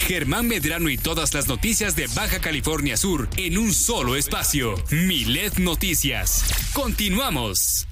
Germán 0.07 0.49
Medrano 0.49 0.89
y 0.89 0.97
todas 0.97 1.35
las 1.35 1.47
noticias 1.47 1.95
de 1.95 2.07
Baja 2.09 2.41
California 2.41 2.97
Sur 2.97 3.29
en 3.37 3.59
un 3.59 3.75
solo 3.75 4.17
espacio. 4.17 4.83
Milet 4.91 5.59
Noticias. 5.59 6.43
Continuamos. 6.73 7.87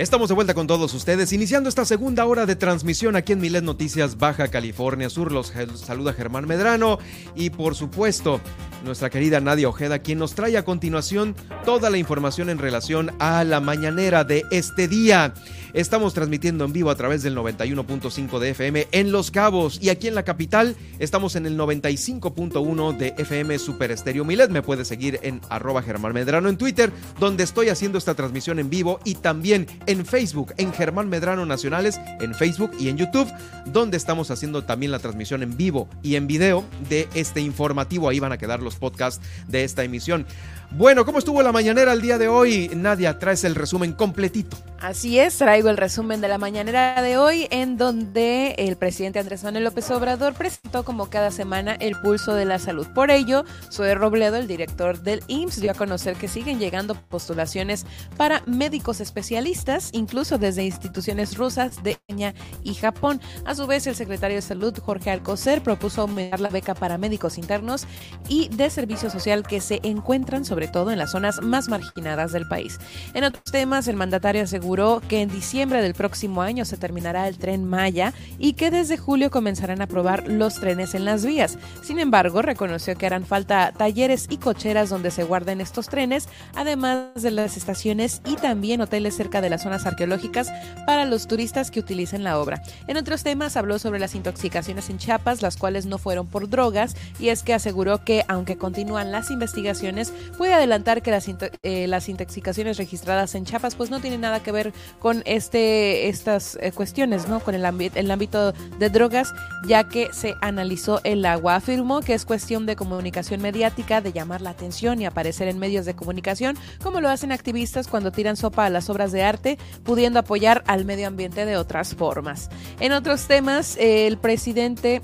Estamos 0.00 0.30
de 0.30 0.34
vuelta 0.34 0.54
con 0.54 0.66
todos 0.66 0.94
ustedes, 0.94 1.30
iniciando 1.34 1.68
esta 1.68 1.84
segunda 1.84 2.24
hora 2.24 2.46
de 2.46 2.56
transmisión 2.56 3.16
aquí 3.16 3.34
en 3.34 3.40
Milet 3.42 3.62
Noticias 3.62 4.16
Baja 4.16 4.48
California 4.48 5.10
Sur. 5.10 5.30
Los 5.30 5.52
saluda 5.74 6.14
Germán 6.14 6.46
Medrano 6.46 6.98
y 7.34 7.50
por 7.50 7.74
supuesto 7.74 8.40
nuestra 8.82 9.10
querida 9.10 9.40
Nadia 9.40 9.68
Ojeda, 9.68 9.98
quien 9.98 10.18
nos 10.18 10.34
trae 10.34 10.56
a 10.56 10.64
continuación 10.64 11.36
toda 11.66 11.90
la 11.90 11.98
información 11.98 12.48
en 12.48 12.56
relación 12.56 13.12
a 13.18 13.44
la 13.44 13.60
mañanera 13.60 14.24
de 14.24 14.42
este 14.50 14.88
día. 14.88 15.34
Estamos 15.72 16.14
transmitiendo 16.14 16.64
en 16.64 16.72
vivo 16.72 16.90
a 16.90 16.96
través 16.96 17.22
del 17.22 17.36
91.5 17.36 18.38
de 18.38 18.50
FM 18.50 18.88
en 18.90 19.12
Los 19.12 19.30
Cabos 19.30 19.78
y 19.80 19.90
aquí 19.90 20.08
en 20.08 20.14
la 20.14 20.24
capital 20.24 20.76
estamos 20.98 21.36
en 21.36 21.46
el 21.46 21.56
95.1 21.56 22.96
de 22.96 23.14
FM 23.16 23.58
Super 23.58 23.92
Estéreo 23.92 24.24
Milet. 24.24 24.50
Me 24.50 24.62
puede 24.62 24.84
seguir 24.84 25.20
en 25.22 25.40
arroba 25.48 25.82
Germán 25.82 26.12
Medrano 26.12 26.48
en 26.48 26.56
Twitter, 26.56 26.90
donde 27.20 27.44
estoy 27.44 27.68
haciendo 27.68 27.98
esta 27.98 28.14
transmisión 28.14 28.58
en 28.58 28.68
vivo 28.68 28.98
y 29.04 29.14
también 29.14 29.66
en 29.86 30.04
Facebook, 30.04 30.54
en 30.56 30.72
Germán 30.72 31.08
Medrano 31.08 31.46
Nacionales, 31.46 32.00
en 32.20 32.34
Facebook 32.34 32.72
y 32.78 32.88
en 32.88 32.96
YouTube, 32.96 33.30
donde 33.66 33.96
estamos 33.96 34.30
haciendo 34.30 34.64
también 34.64 34.90
la 34.90 34.98
transmisión 34.98 35.42
en 35.42 35.56
vivo 35.56 35.88
y 36.02 36.16
en 36.16 36.26
video 36.26 36.64
de 36.88 37.08
este 37.14 37.40
informativo. 37.40 38.08
Ahí 38.08 38.18
van 38.18 38.32
a 38.32 38.38
quedar 38.38 38.60
los 38.60 38.76
podcasts 38.76 39.24
de 39.46 39.64
esta 39.64 39.84
emisión. 39.84 40.26
Bueno, 40.72 41.04
¿cómo 41.04 41.18
estuvo 41.18 41.42
la 41.42 41.50
mañanera 41.50 41.92
el 41.92 42.00
día 42.00 42.16
de 42.16 42.28
hoy? 42.28 42.70
Nadia, 42.76 43.18
traes 43.18 43.42
el 43.42 43.56
resumen 43.56 43.92
completito. 43.92 44.56
Así 44.80 45.18
es, 45.18 45.36
traigo 45.36 45.68
el 45.68 45.76
resumen 45.76 46.22
de 46.22 46.28
la 46.28 46.38
mañanera 46.38 47.02
de 47.02 47.18
hoy 47.18 47.48
en 47.50 47.76
donde 47.76 48.54
el 48.56 48.76
presidente 48.76 49.18
Andrés 49.18 49.44
Manuel 49.44 49.64
López 49.64 49.90
Obrador 49.90 50.32
presentó 50.32 50.84
como 50.84 51.10
cada 51.10 51.30
semana 51.30 51.74
el 51.74 52.00
pulso 52.00 52.32
de 52.32 52.46
la 52.46 52.58
salud. 52.58 52.86
Por 52.94 53.10
ello, 53.10 53.44
Zoe 53.70 53.94
Robledo, 53.94 54.36
el 54.36 54.46
director 54.46 55.00
del 55.02 55.22
IMSS, 55.26 55.60
dio 55.60 55.72
a 55.72 55.74
conocer 55.74 56.16
que 56.16 56.28
siguen 56.28 56.58
llegando 56.58 56.94
postulaciones 56.94 57.84
para 58.16 58.42
médicos 58.46 59.02
especialistas, 59.02 59.90
incluso 59.92 60.38
desde 60.38 60.64
instituciones 60.64 61.36
rusas 61.36 61.82
de 61.82 61.98
Kenia 62.08 62.34
y 62.62 62.72
Japón. 62.72 63.20
A 63.44 63.54
su 63.54 63.66
vez, 63.66 63.86
el 63.86 63.96
secretario 63.96 64.36
de 64.36 64.42
Salud, 64.42 64.78
Jorge 64.78 65.10
Alcocer, 65.10 65.62
propuso 65.62 66.02
aumentar 66.02 66.40
la 66.40 66.48
beca 66.48 66.74
para 66.74 66.96
médicos 66.96 67.36
internos 67.36 67.86
y 68.28 68.48
de 68.48 68.70
servicio 68.70 69.10
social 69.10 69.46
que 69.46 69.60
se 69.60 69.80
encuentran 69.82 70.46
sobre 70.46 70.59
todo 70.68 70.90
en 70.90 70.98
las 70.98 71.12
zonas 71.12 71.42
más 71.42 71.68
marginadas 71.68 72.32
del 72.32 72.46
país. 72.46 72.78
En 73.14 73.24
otros 73.24 73.44
temas, 73.44 73.88
el 73.88 73.96
mandatario 73.96 74.42
aseguró 74.42 75.02
que 75.08 75.22
en 75.22 75.28
diciembre 75.28 75.82
del 75.82 75.94
próximo 75.94 76.42
año 76.42 76.64
se 76.64 76.76
terminará 76.76 77.28
el 77.28 77.38
tren 77.38 77.64
Maya 77.64 78.12
y 78.38 78.54
que 78.54 78.70
desde 78.70 78.96
julio 78.96 79.30
comenzarán 79.30 79.82
a 79.82 79.86
probar 79.86 80.28
los 80.28 80.54
trenes 80.60 80.94
en 80.94 81.04
las 81.04 81.24
vías. 81.24 81.58
Sin 81.82 81.98
embargo, 81.98 82.42
reconoció 82.42 82.96
que 82.96 83.06
harán 83.06 83.24
falta 83.24 83.72
talleres 83.76 84.26
y 84.30 84.38
cocheras 84.38 84.90
donde 84.90 85.10
se 85.10 85.24
guarden 85.24 85.60
estos 85.60 85.88
trenes, 85.88 86.28
además 86.54 87.08
de 87.14 87.30
las 87.30 87.56
estaciones 87.56 88.22
y 88.24 88.36
también 88.36 88.80
hoteles 88.80 89.16
cerca 89.16 89.40
de 89.40 89.50
las 89.50 89.62
zonas 89.62 89.86
arqueológicas 89.86 90.48
para 90.86 91.04
los 91.04 91.26
turistas 91.26 91.70
que 91.70 91.80
utilicen 91.80 92.24
la 92.24 92.38
obra. 92.38 92.62
En 92.86 92.96
otros 92.96 93.22
temas, 93.22 93.56
habló 93.56 93.78
sobre 93.78 94.00
las 94.00 94.14
intoxicaciones 94.14 94.90
en 94.90 94.98
Chiapas, 94.98 95.42
las 95.42 95.56
cuales 95.56 95.86
no 95.86 95.98
fueron 95.98 96.26
por 96.26 96.48
drogas, 96.48 96.96
y 97.18 97.28
es 97.28 97.42
que 97.42 97.54
aseguró 97.54 98.04
que, 98.04 98.24
aunque 98.28 98.56
continúan 98.56 99.12
las 99.12 99.30
investigaciones, 99.30 100.12
puede 100.36 100.49
adelantar 100.54 101.02
que 101.02 101.10
las, 101.10 101.28
eh, 101.62 101.86
las 101.86 102.08
intoxicaciones 102.08 102.76
registradas 102.76 103.34
en 103.34 103.44
Chiapas 103.44 103.74
pues 103.74 103.90
no 103.90 104.00
tienen 104.00 104.20
nada 104.20 104.42
que 104.42 104.52
ver 104.52 104.72
con 104.98 105.22
este 105.26 106.08
estas 106.08 106.58
eh, 106.60 106.72
cuestiones, 106.72 107.28
¿no? 107.28 107.40
Con 107.40 107.54
el, 107.54 107.64
el 107.94 108.10
ámbito 108.10 108.52
de 108.52 108.90
drogas, 108.90 109.32
ya 109.66 109.88
que 109.88 110.08
se 110.12 110.34
analizó 110.40 111.00
el 111.04 111.24
agua. 111.24 111.56
Afirmó 111.56 112.00
que 112.00 112.14
es 112.14 112.24
cuestión 112.24 112.66
de 112.66 112.76
comunicación 112.76 113.40
mediática, 113.40 114.00
de 114.00 114.12
llamar 114.12 114.40
la 114.40 114.50
atención 114.50 115.00
y 115.00 115.06
aparecer 115.06 115.48
en 115.48 115.58
medios 115.58 115.86
de 115.86 115.94
comunicación, 115.94 116.56
como 116.82 117.00
lo 117.00 117.08
hacen 117.08 117.32
activistas 117.32 117.88
cuando 117.88 118.12
tiran 118.12 118.36
sopa 118.36 118.66
a 118.66 118.70
las 118.70 118.90
obras 118.90 119.12
de 119.12 119.22
arte, 119.22 119.58
pudiendo 119.84 120.18
apoyar 120.18 120.62
al 120.66 120.84
medio 120.84 121.06
ambiente 121.06 121.44
de 121.44 121.56
otras 121.56 121.94
formas. 121.94 122.48
En 122.80 122.92
otros 122.92 123.26
temas, 123.26 123.76
el 123.78 124.18
presidente 124.18 125.00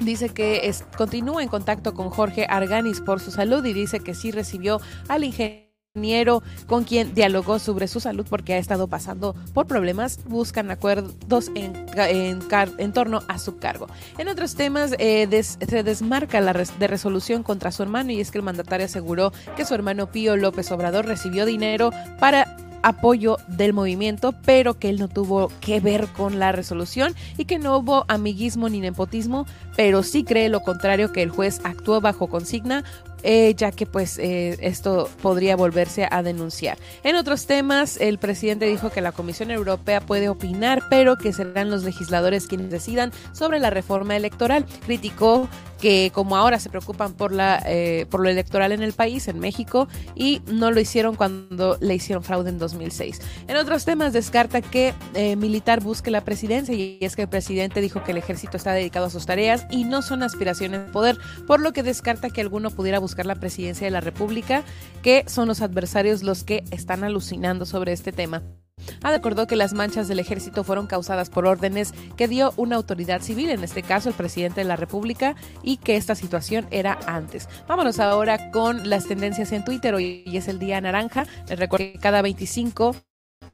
dice 0.00 0.28
que 0.30 0.72
continúa 0.96 1.42
en 1.42 1.48
contacto 1.48 1.94
con 1.94 2.10
Jorge 2.10 2.46
Arganis 2.48 3.00
por 3.00 3.20
su 3.20 3.30
salud 3.30 3.64
y 3.64 3.72
dice 3.72 4.00
que 4.00 4.14
sí 4.14 4.30
recibió 4.30 4.80
al 5.08 5.24
ingeniero 5.24 5.68
con 6.66 6.84
quien 6.84 7.14
dialogó 7.14 7.58
sobre 7.58 7.88
su 7.88 7.98
salud 8.00 8.26
porque 8.28 8.54
ha 8.54 8.58
estado 8.58 8.86
pasando 8.86 9.34
por 9.52 9.66
problemas, 9.66 10.20
buscan 10.26 10.70
acuerdos 10.70 11.50
en, 11.54 11.86
en, 11.96 12.92
torno 12.92 13.22
a 13.26 13.38
su 13.38 13.56
cargo. 13.56 13.88
En 14.18 14.28
otros 14.28 14.54
temas, 14.54 14.94
eh, 14.98 15.28
se 15.42 15.82
desmarca 15.82 16.40
la 16.40 16.52
de 16.52 16.86
resolución 16.86 17.42
contra 17.42 17.72
su 17.72 17.82
hermano 17.82 18.12
y 18.12 18.20
es 18.20 18.30
que 18.30 18.38
el 18.38 18.44
mandatario 18.44 18.86
aseguró 18.86 19.32
que 19.56 19.64
su 19.64 19.74
hermano 19.74 20.10
Pío 20.10 20.36
López 20.36 20.70
Obrador 20.70 21.06
recibió 21.06 21.46
dinero 21.46 21.90
para 22.20 22.56
apoyo 22.82 23.38
del 23.48 23.72
movimiento, 23.72 24.34
pero 24.44 24.78
que 24.78 24.88
él 24.88 24.98
no 24.98 25.08
tuvo 25.08 25.50
que 25.60 25.80
ver 25.80 26.06
con 26.08 26.38
la 26.38 26.52
resolución 26.52 27.14
y 27.36 27.44
que 27.44 27.58
no 27.58 27.76
hubo 27.76 28.04
amiguismo 28.08 28.68
ni 28.68 28.80
nepotismo, 28.80 29.46
pero 29.78 30.02
sí 30.02 30.24
cree 30.24 30.48
lo 30.48 30.58
contrario 30.58 31.12
que 31.12 31.22
el 31.22 31.30
juez 31.30 31.60
actuó 31.62 32.00
bajo 32.00 32.26
consigna 32.26 32.82
eh, 33.22 33.54
ya 33.56 33.72
que 33.72 33.86
pues 33.86 34.18
eh, 34.18 34.56
esto 34.60 35.08
podría 35.22 35.56
volverse 35.56 36.08
a 36.10 36.22
denunciar. 36.22 36.78
En 37.02 37.16
otros 37.16 37.46
temas, 37.46 37.96
el 37.96 38.18
presidente 38.18 38.66
dijo 38.66 38.90
que 38.90 39.00
la 39.00 39.12
Comisión 39.12 39.50
Europea 39.50 40.00
puede 40.00 40.28
opinar, 40.28 40.82
pero 40.88 41.16
que 41.16 41.32
serán 41.32 41.70
los 41.70 41.82
legisladores 41.82 42.46
quienes 42.46 42.70
decidan 42.70 43.12
sobre 43.32 43.58
la 43.58 43.70
reforma 43.70 44.16
electoral. 44.16 44.66
Criticó 44.84 45.48
que 45.80 46.10
como 46.12 46.36
ahora 46.36 46.58
se 46.58 46.70
preocupan 46.70 47.12
por 47.14 47.32
la 47.32 47.62
eh, 47.66 48.06
por 48.10 48.20
lo 48.20 48.28
electoral 48.28 48.72
en 48.72 48.82
el 48.82 48.92
país, 48.92 49.28
en 49.28 49.38
México, 49.38 49.88
y 50.14 50.42
no 50.46 50.70
lo 50.70 50.80
hicieron 50.80 51.14
cuando 51.14 51.78
le 51.80 51.94
hicieron 51.94 52.22
fraude 52.22 52.50
en 52.50 52.58
2006. 52.58 53.20
En 53.46 53.56
otros 53.56 53.84
temas 53.84 54.12
descarta 54.12 54.60
que 54.60 54.94
eh, 55.14 55.36
militar 55.36 55.80
busque 55.80 56.10
la 56.10 56.22
presidencia 56.22 56.74
y 56.74 56.98
es 57.00 57.16
que 57.16 57.22
el 57.22 57.28
presidente 57.28 57.80
dijo 57.80 58.02
que 58.02 58.12
el 58.12 58.18
ejército 58.18 58.56
está 58.56 58.72
dedicado 58.72 59.06
a 59.06 59.10
sus 59.10 59.26
tareas 59.26 59.66
y 59.70 59.84
no 59.84 60.02
son 60.02 60.22
aspiraciones 60.22 60.86
de 60.86 60.92
poder, 60.92 61.18
por 61.46 61.60
lo 61.60 61.72
que 61.72 61.82
descarta 61.82 62.30
que 62.30 62.40
alguno 62.40 62.70
pudiera 62.70 62.98
buscar 62.98 63.26
la 63.26 63.36
presidencia 63.36 63.86
de 63.86 63.90
la 63.90 64.00
República, 64.00 64.62
que 65.02 65.24
son 65.26 65.48
los 65.48 65.60
adversarios 65.60 66.22
los 66.22 66.44
que 66.44 66.64
están 66.70 67.04
alucinando 67.04 67.66
sobre 67.66 67.92
este 67.92 68.12
tema. 68.12 68.42
Ha 69.02 69.10
recordó 69.10 69.46
que 69.46 69.56
las 69.56 69.74
manchas 69.74 70.08
del 70.08 70.18
ejército 70.18 70.64
fueron 70.64 70.86
causadas 70.86 71.30
por 71.30 71.46
órdenes 71.46 71.92
que 72.16 72.28
dio 72.28 72.52
una 72.56 72.76
autoridad 72.76 73.20
civil, 73.22 73.50
en 73.50 73.64
este 73.64 73.82
caso 73.82 74.08
el 74.08 74.14
presidente 74.14 74.60
de 74.60 74.66
la 74.66 74.76
República, 74.76 75.34
y 75.62 75.78
que 75.78 75.96
esta 75.96 76.14
situación 76.14 76.66
era 76.70 76.98
antes. 77.06 77.48
Vámonos 77.66 77.98
ahora 77.98 78.50
con 78.50 78.88
las 78.88 79.06
tendencias 79.06 79.52
en 79.52 79.64
Twitter. 79.64 79.94
Hoy 79.94 80.24
es 80.26 80.48
el 80.48 80.58
día 80.58 80.80
naranja. 80.80 81.26
Les 81.48 81.58
recuerdo 81.58 81.92
que 81.92 81.98
cada 81.98 82.22
25, 82.22 82.96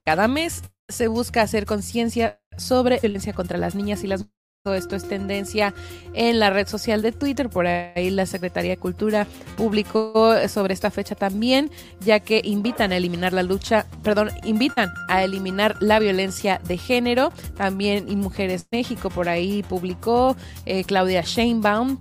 cada 0.05 0.29
mes, 0.29 0.63
se 0.89 1.09
busca 1.09 1.43
hacer 1.43 1.65
conciencia 1.65 2.41
sobre 2.59 2.99
violencia 3.01 3.33
contra 3.33 3.59
las 3.59 3.75
niñas 3.75 4.05
y 4.05 4.07
las 4.07 4.27
esto 4.73 4.97
es 4.97 5.07
tendencia 5.07 5.75
en 6.15 6.39
la 6.39 6.49
red 6.49 6.67
social 6.67 7.03
de 7.03 7.13
Twitter. 7.13 7.51
Por 7.51 7.67
ahí 7.67 8.09
la 8.09 8.25
Secretaría 8.25 8.71
de 8.71 8.77
Cultura 8.79 9.27
publicó 9.59 10.49
sobre 10.49 10.73
esta 10.73 10.91
fecha 10.91 11.15
también, 11.15 11.71
ya 12.01 12.21
que 12.21 12.41
invitan 12.43 12.91
a 12.91 12.97
eliminar 12.97 13.35
la 13.35 13.43
lucha, 13.43 13.85
perdón, 14.03 14.31
invitan 14.43 14.91
a 15.09 15.23
eliminar 15.23 15.77
la 15.81 15.99
violencia 15.99 16.63
de 16.67 16.79
género. 16.79 17.31
También 17.59 18.09
y 18.09 18.17
Mujeres 18.17 18.67
México 18.73 19.11
por 19.11 19.29
ahí 19.29 19.63
publicó 19.63 20.35
eh, 20.65 20.85
Claudia 20.85 21.21
Sheinbaum 21.21 21.99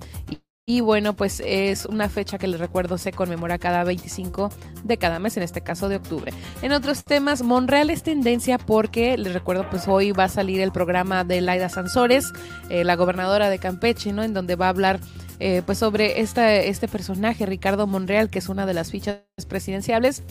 y 0.65 0.79
bueno, 0.79 1.13
pues 1.13 1.41
es 1.45 1.85
una 1.85 2.07
fecha 2.07 2.37
que 2.37 2.47
les 2.47 2.59
recuerdo 2.59 2.97
se 2.97 3.11
conmemora 3.11 3.57
cada 3.57 3.83
25 3.83 4.49
de 4.83 4.97
cada 4.97 5.19
mes, 5.19 5.35
en 5.35 5.43
este 5.43 5.59
caso 5.59 5.89
de 5.89 5.97
octubre. 5.97 6.31
En 6.61 6.71
otros 6.71 7.03
temas, 7.03 7.41
Monreal 7.41 7.89
es 7.89 8.03
tendencia 8.03 8.57
porque 8.57 9.17
les 9.17 9.33
recuerdo, 9.33 9.69
pues 9.69 9.89
hoy 9.89 10.13
va 10.13 10.25
a 10.25 10.29
salir 10.29 10.61
el 10.61 10.71
programa 10.71 11.25
de 11.25 11.41
Laida 11.41 11.67
Sansores, 11.67 12.31
eh, 12.69 12.85
la 12.85 12.95
gobernadora 12.95 13.49
de 13.49 13.59
Campeche, 13.59 14.13
¿no? 14.13 14.23
En 14.23 14.33
donde 14.33 14.55
va 14.55 14.67
a 14.67 14.69
hablar 14.69 15.01
eh, 15.39 15.63
pues 15.65 15.79
sobre 15.79 16.21
esta, 16.21 16.53
este 16.53 16.87
personaje, 16.87 17.45
Ricardo 17.45 17.85
Monreal, 17.85 18.29
que 18.29 18.39
es 18.39 18.47
una 18.47 18.65
de 18.65 18.73
las 18.73 18.89
fichas 18.89 19.19
presidenciales 19.49 20.23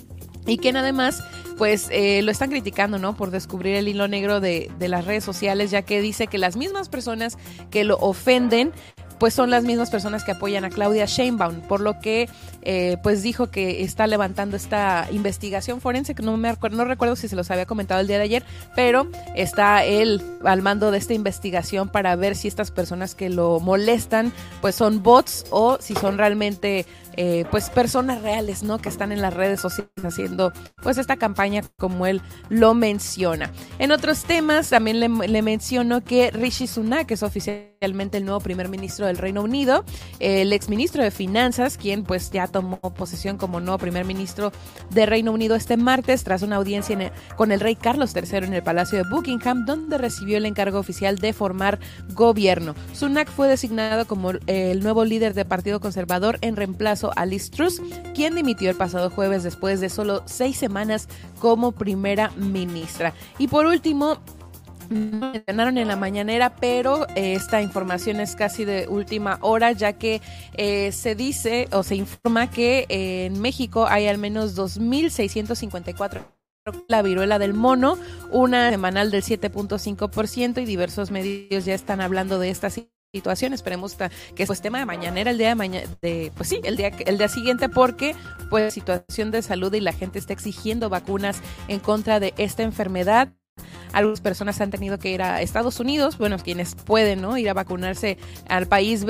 y 0.47 0.59
quien 0.59 0.77
además 0.77 1.23
pues 1.59 1.89
eh, 1.93 2.23
lo 2.23 2.31
están 2.31 2.51
criticando, 2.51 2.99
¿no? 2.99 3.15
Por 3.15 3.31
descubrir 3.31 3.77
el 3.77 3.87
hilo 3.87 4.09
negro 4.09 4.41
de, 4.41 4.71
de, 4.79 4.89
las 4.89 5.05
redes 5.05 5.23
sociales, 5.25 5.71
ya 5.71 5.83
que 5.83 6.01
dice 6.01 6.27
que 6.27 6.39
las 6.39 6.57
mismas 6.57 6.89
personas 6.89 7.37
que 7.71 7.85
lo 7.85 7.99
ofenden 7.99 8.73
pues 9.23 9.35
son 9.35 9.51
las 9.51 9.63
mismas 9.63 9.89
personas 9.89 10.25
que 10.25 10.33
apoyan 10.33 10.65
a 10.65 10.69
Claudia 10.69 11.05
Sheinbaum, 11.05 11.61
por 11.61 11.81
lo 11.81 12.01
que 12.01 12.29
eh, 12.63 12.97
pues 13.03 13.23
dijo 13.23 13.51
que 13.51 13.83
está 13.83 14.07
levantando 14.07 14.57
esta 14.57 15.09
investigación 15.11 15.81
forense, 15.81 16.15
que 16.15 16.23
no 16.23 16.37
me 16.37 16.49
acuerdo, 16.49 16.77
no 16.77 16.85
recuerdo 16.85 17.17
si 17.17 17.29
se 17.29 17.37
los 17.37 17.51
había 17.51 17.67
comentado 17.67 18.01
el 18.01 18.07
día 18.07 18.19
de 18.19 18.25
ayer, 18.25 18.45
pero 18.75 19.09
está 19.35 19.85
él 19.85 20.23
al 20.45 20.63
mando 20.63 20.91
de 20.91 20.99
esta 20.99 21.15
investigación 21.15 21.89
para 21.89 22.15
ver 22.17 22.37
si 22.37 22.49
estas 22.49 22.71
personas 22.71 23.15
que 23.15 23.31
lo 23.31 23.61
molestan 23.61 24.33
pues 24.61 24.75
son 24.75 25.03
bots 25.03 25.45
o 25.51 25.79
si 25.81 25.95
son 25.95 26.19
realmente 26.19 26.87
eh, 27.17 27.45
pues 27.51 27.69
personas 27.69 28.23
reales, 28.23 28.63
¿no? 28.63 28.79
Que 28.79 28.89
están 28.89 29.13
en 29.13 29.21
las 29.21 29.35
redes 29.35 29.61
sociales 29.61 29.91
haciendo 30.03 30.53
pues 30.83 30.99
esta 30.99 31.17
campaña 31.17 31.63
como 31.79 32.07
él 32.07 32.23
lo 32.49 32.75
menciona. 32.75 33.51
En 33.79 33.93
otros 33.93 34.25
temas 34.25 34.71
también 34.71 35.01
le, 35.01 35.09
le 35.09 35.43
menciono 35.43 36.03
que 36.03 36.31
Rishi 36.31 36.67
Sunak 36.67 37.11
es 37.11 37.23
oficialmente 37.23 38.19
el 38.19 38.25
nuevo 38.25 38.41
primer 38.41 38.69
ministro 38.69 39.07
del 39.07 39.19
Reino 39.19 39.43
Unido, 39.43 39.85
el 40.21 40.53
exministro 40.53 41.03
de 41.03 41.11
Finanzas, 41.11 41.77
quien 41.77 42.05
pues 42.05 42.31
ya 42.31 42.47
tomó 42.53 42.79
posesión 42.79 43.39
como 43.39 43.61
nuevo 43.61 43.79
primer 43.79 44.05
ministro 44.05 44.53
de 44.91 45.07
Reino 45.07 45.33
Unido 45.33 45.57
este 45.57 45.77
martes 45.77 46.23
tras 46.23 46.43
una 46.43 46.57
audiencia 46.57 46.93
con 47.37 47.53
el 47.53 47.61
rey 47.61 47.77
Carlos 47.77 48.15
III 48.15 48.39
en 48.39 48.55
el 48.55 48.63
Palacio 48.63 48.99
de 48.99 49.09
Buckingham, 49.09 49.65
donde 49.65 49.99
recibió 49.99 50.37
el 50.37 50.47
encargo 50.47 50.79
oficial 50.79 51.17
de 51.19 51.33
formar 51.33 51.79
gobierno. 52.15 52.75
Sunak 52.93 53.31
fue 53.31 53.49
designado 53.49 54.07
como 54.07 54.33
el 54.47 54.83
nuevo 54.83 55.05
líder 55.05 55.33
del 55.35 55.47
Partido 55.47 55.81
Conservador 55.81 56.39
en 56.41 56.57
reemplazo 56.57 57.13
a 57.17 57.25
Liz 57.25 57.51
Truss, 57.51 57.81
quien 58.15 58.35
dimitió 58.35 58.69
el 58.71 58.77
pasado 58.77 59.11
jueves 59.11 59.43
después 59.43 59.81
de 59.81 59.89
solo 59.89 60.23
seis 60.27 60.57
semanas 60.57 61.09
como 61.41 61.73
primera 61.73 62.31
ministra. 62.37 63.15
Y 63.39 63.49
por 63.49 63.67
último, 63.67 64.19
mencionaron 64.93 65.79
en 65.79 65.89
la 65.89 65.97
mañanera, 65.97 66.57
pero 66.57 67.07
eh, 67.15 67.35
esta 67.35 67.63
información 67.63 68.21
es 68.21 68.37
casi 68.37 68.65
de 68.65 68.87
última 68.89 69.39
hora, 69.41 69.73
ya 69.73 69.95
que 69.95 70.21
eh, 70.55 70.93
se 70.93 71.15
dice 71.15 71.69
o 71.73 71.83
se 71.83 71.97
informa 71.97 72.51
que 72.51 72.87
eh, 72.89 73.27
en 73.27 73.41
México 73.41 73.87
hay 73.87 74.07
al 74.07 74.19
menos 74.19 74.57
2.654 74.57 76.25
la 76.87 77.03
viruela 77.03 77.41
del 77.41 77.55
mono, 77.55 77.99
una 78.31 78.71
semanal 78.71 79.11
del 79.11 79.23
7.5% 79.23 80.63
y 80.63 80.65
diversos 80.65 81.11
medios 81.11 81.65
ya 81.65 81.75
están 81.75 82.01
hablando 82.01 82.39
de 82.39 82.51
esta 82.51 82.71
situación. 83.13 83.53
Esperemos 83.53 83.97
que 84.35 84.43
es 84.43 84.47
pues, 84.47 84.63
tema 84.63 84.79
de 84.79 84.87
mañanera 84.87 85.33
el 85.33 85.39
día 85.39 85.49
de 85.49 85.55
mañana, 85.57 85.87
de, 86.01 86.33
pues 86.37 86.49
sí, 86.49 86.61
el 86.63 86.77
día, 86.77 86.93
el 87.05 87.19
día 87.19 87.29
siguiente, 87.29 87.69
porque 87.69 88.15
pues 88.49 88.75
situación 88.75 89.31
de 89.33 89.43
salud 89.43 89.75
y 89.75 89.81
la 89.81 89.93
gente 89.93 90.19
está 90.19 90.33
exigiendo 90.33 90.89
vacunas 90.89 91.41
en 91.67 91.81
contra 91.81 92.21
de 92.21 92.33
esta 92.37 92.63
enfermedad. 92.63 93.33
Algunas 93.93 94.21
personas 94.21 94.61
han 94.61 94.71
tenido 94.71 94.99
que 94.99 95.11
ir 95.11 95.23
a 95.23 95.43
Estados 95.43 95.81
Unidos, 95.81 96.19
bueno, 96.19 96.39
quienes 96.39 96.75
pueden, 96.75 97.23
¿no? 97.23 97.37
Ir 97.37 97.51
a 97.51 97.55
vacunarse 97.55 98.19
al 98.49 98.67
país 98.67 99.05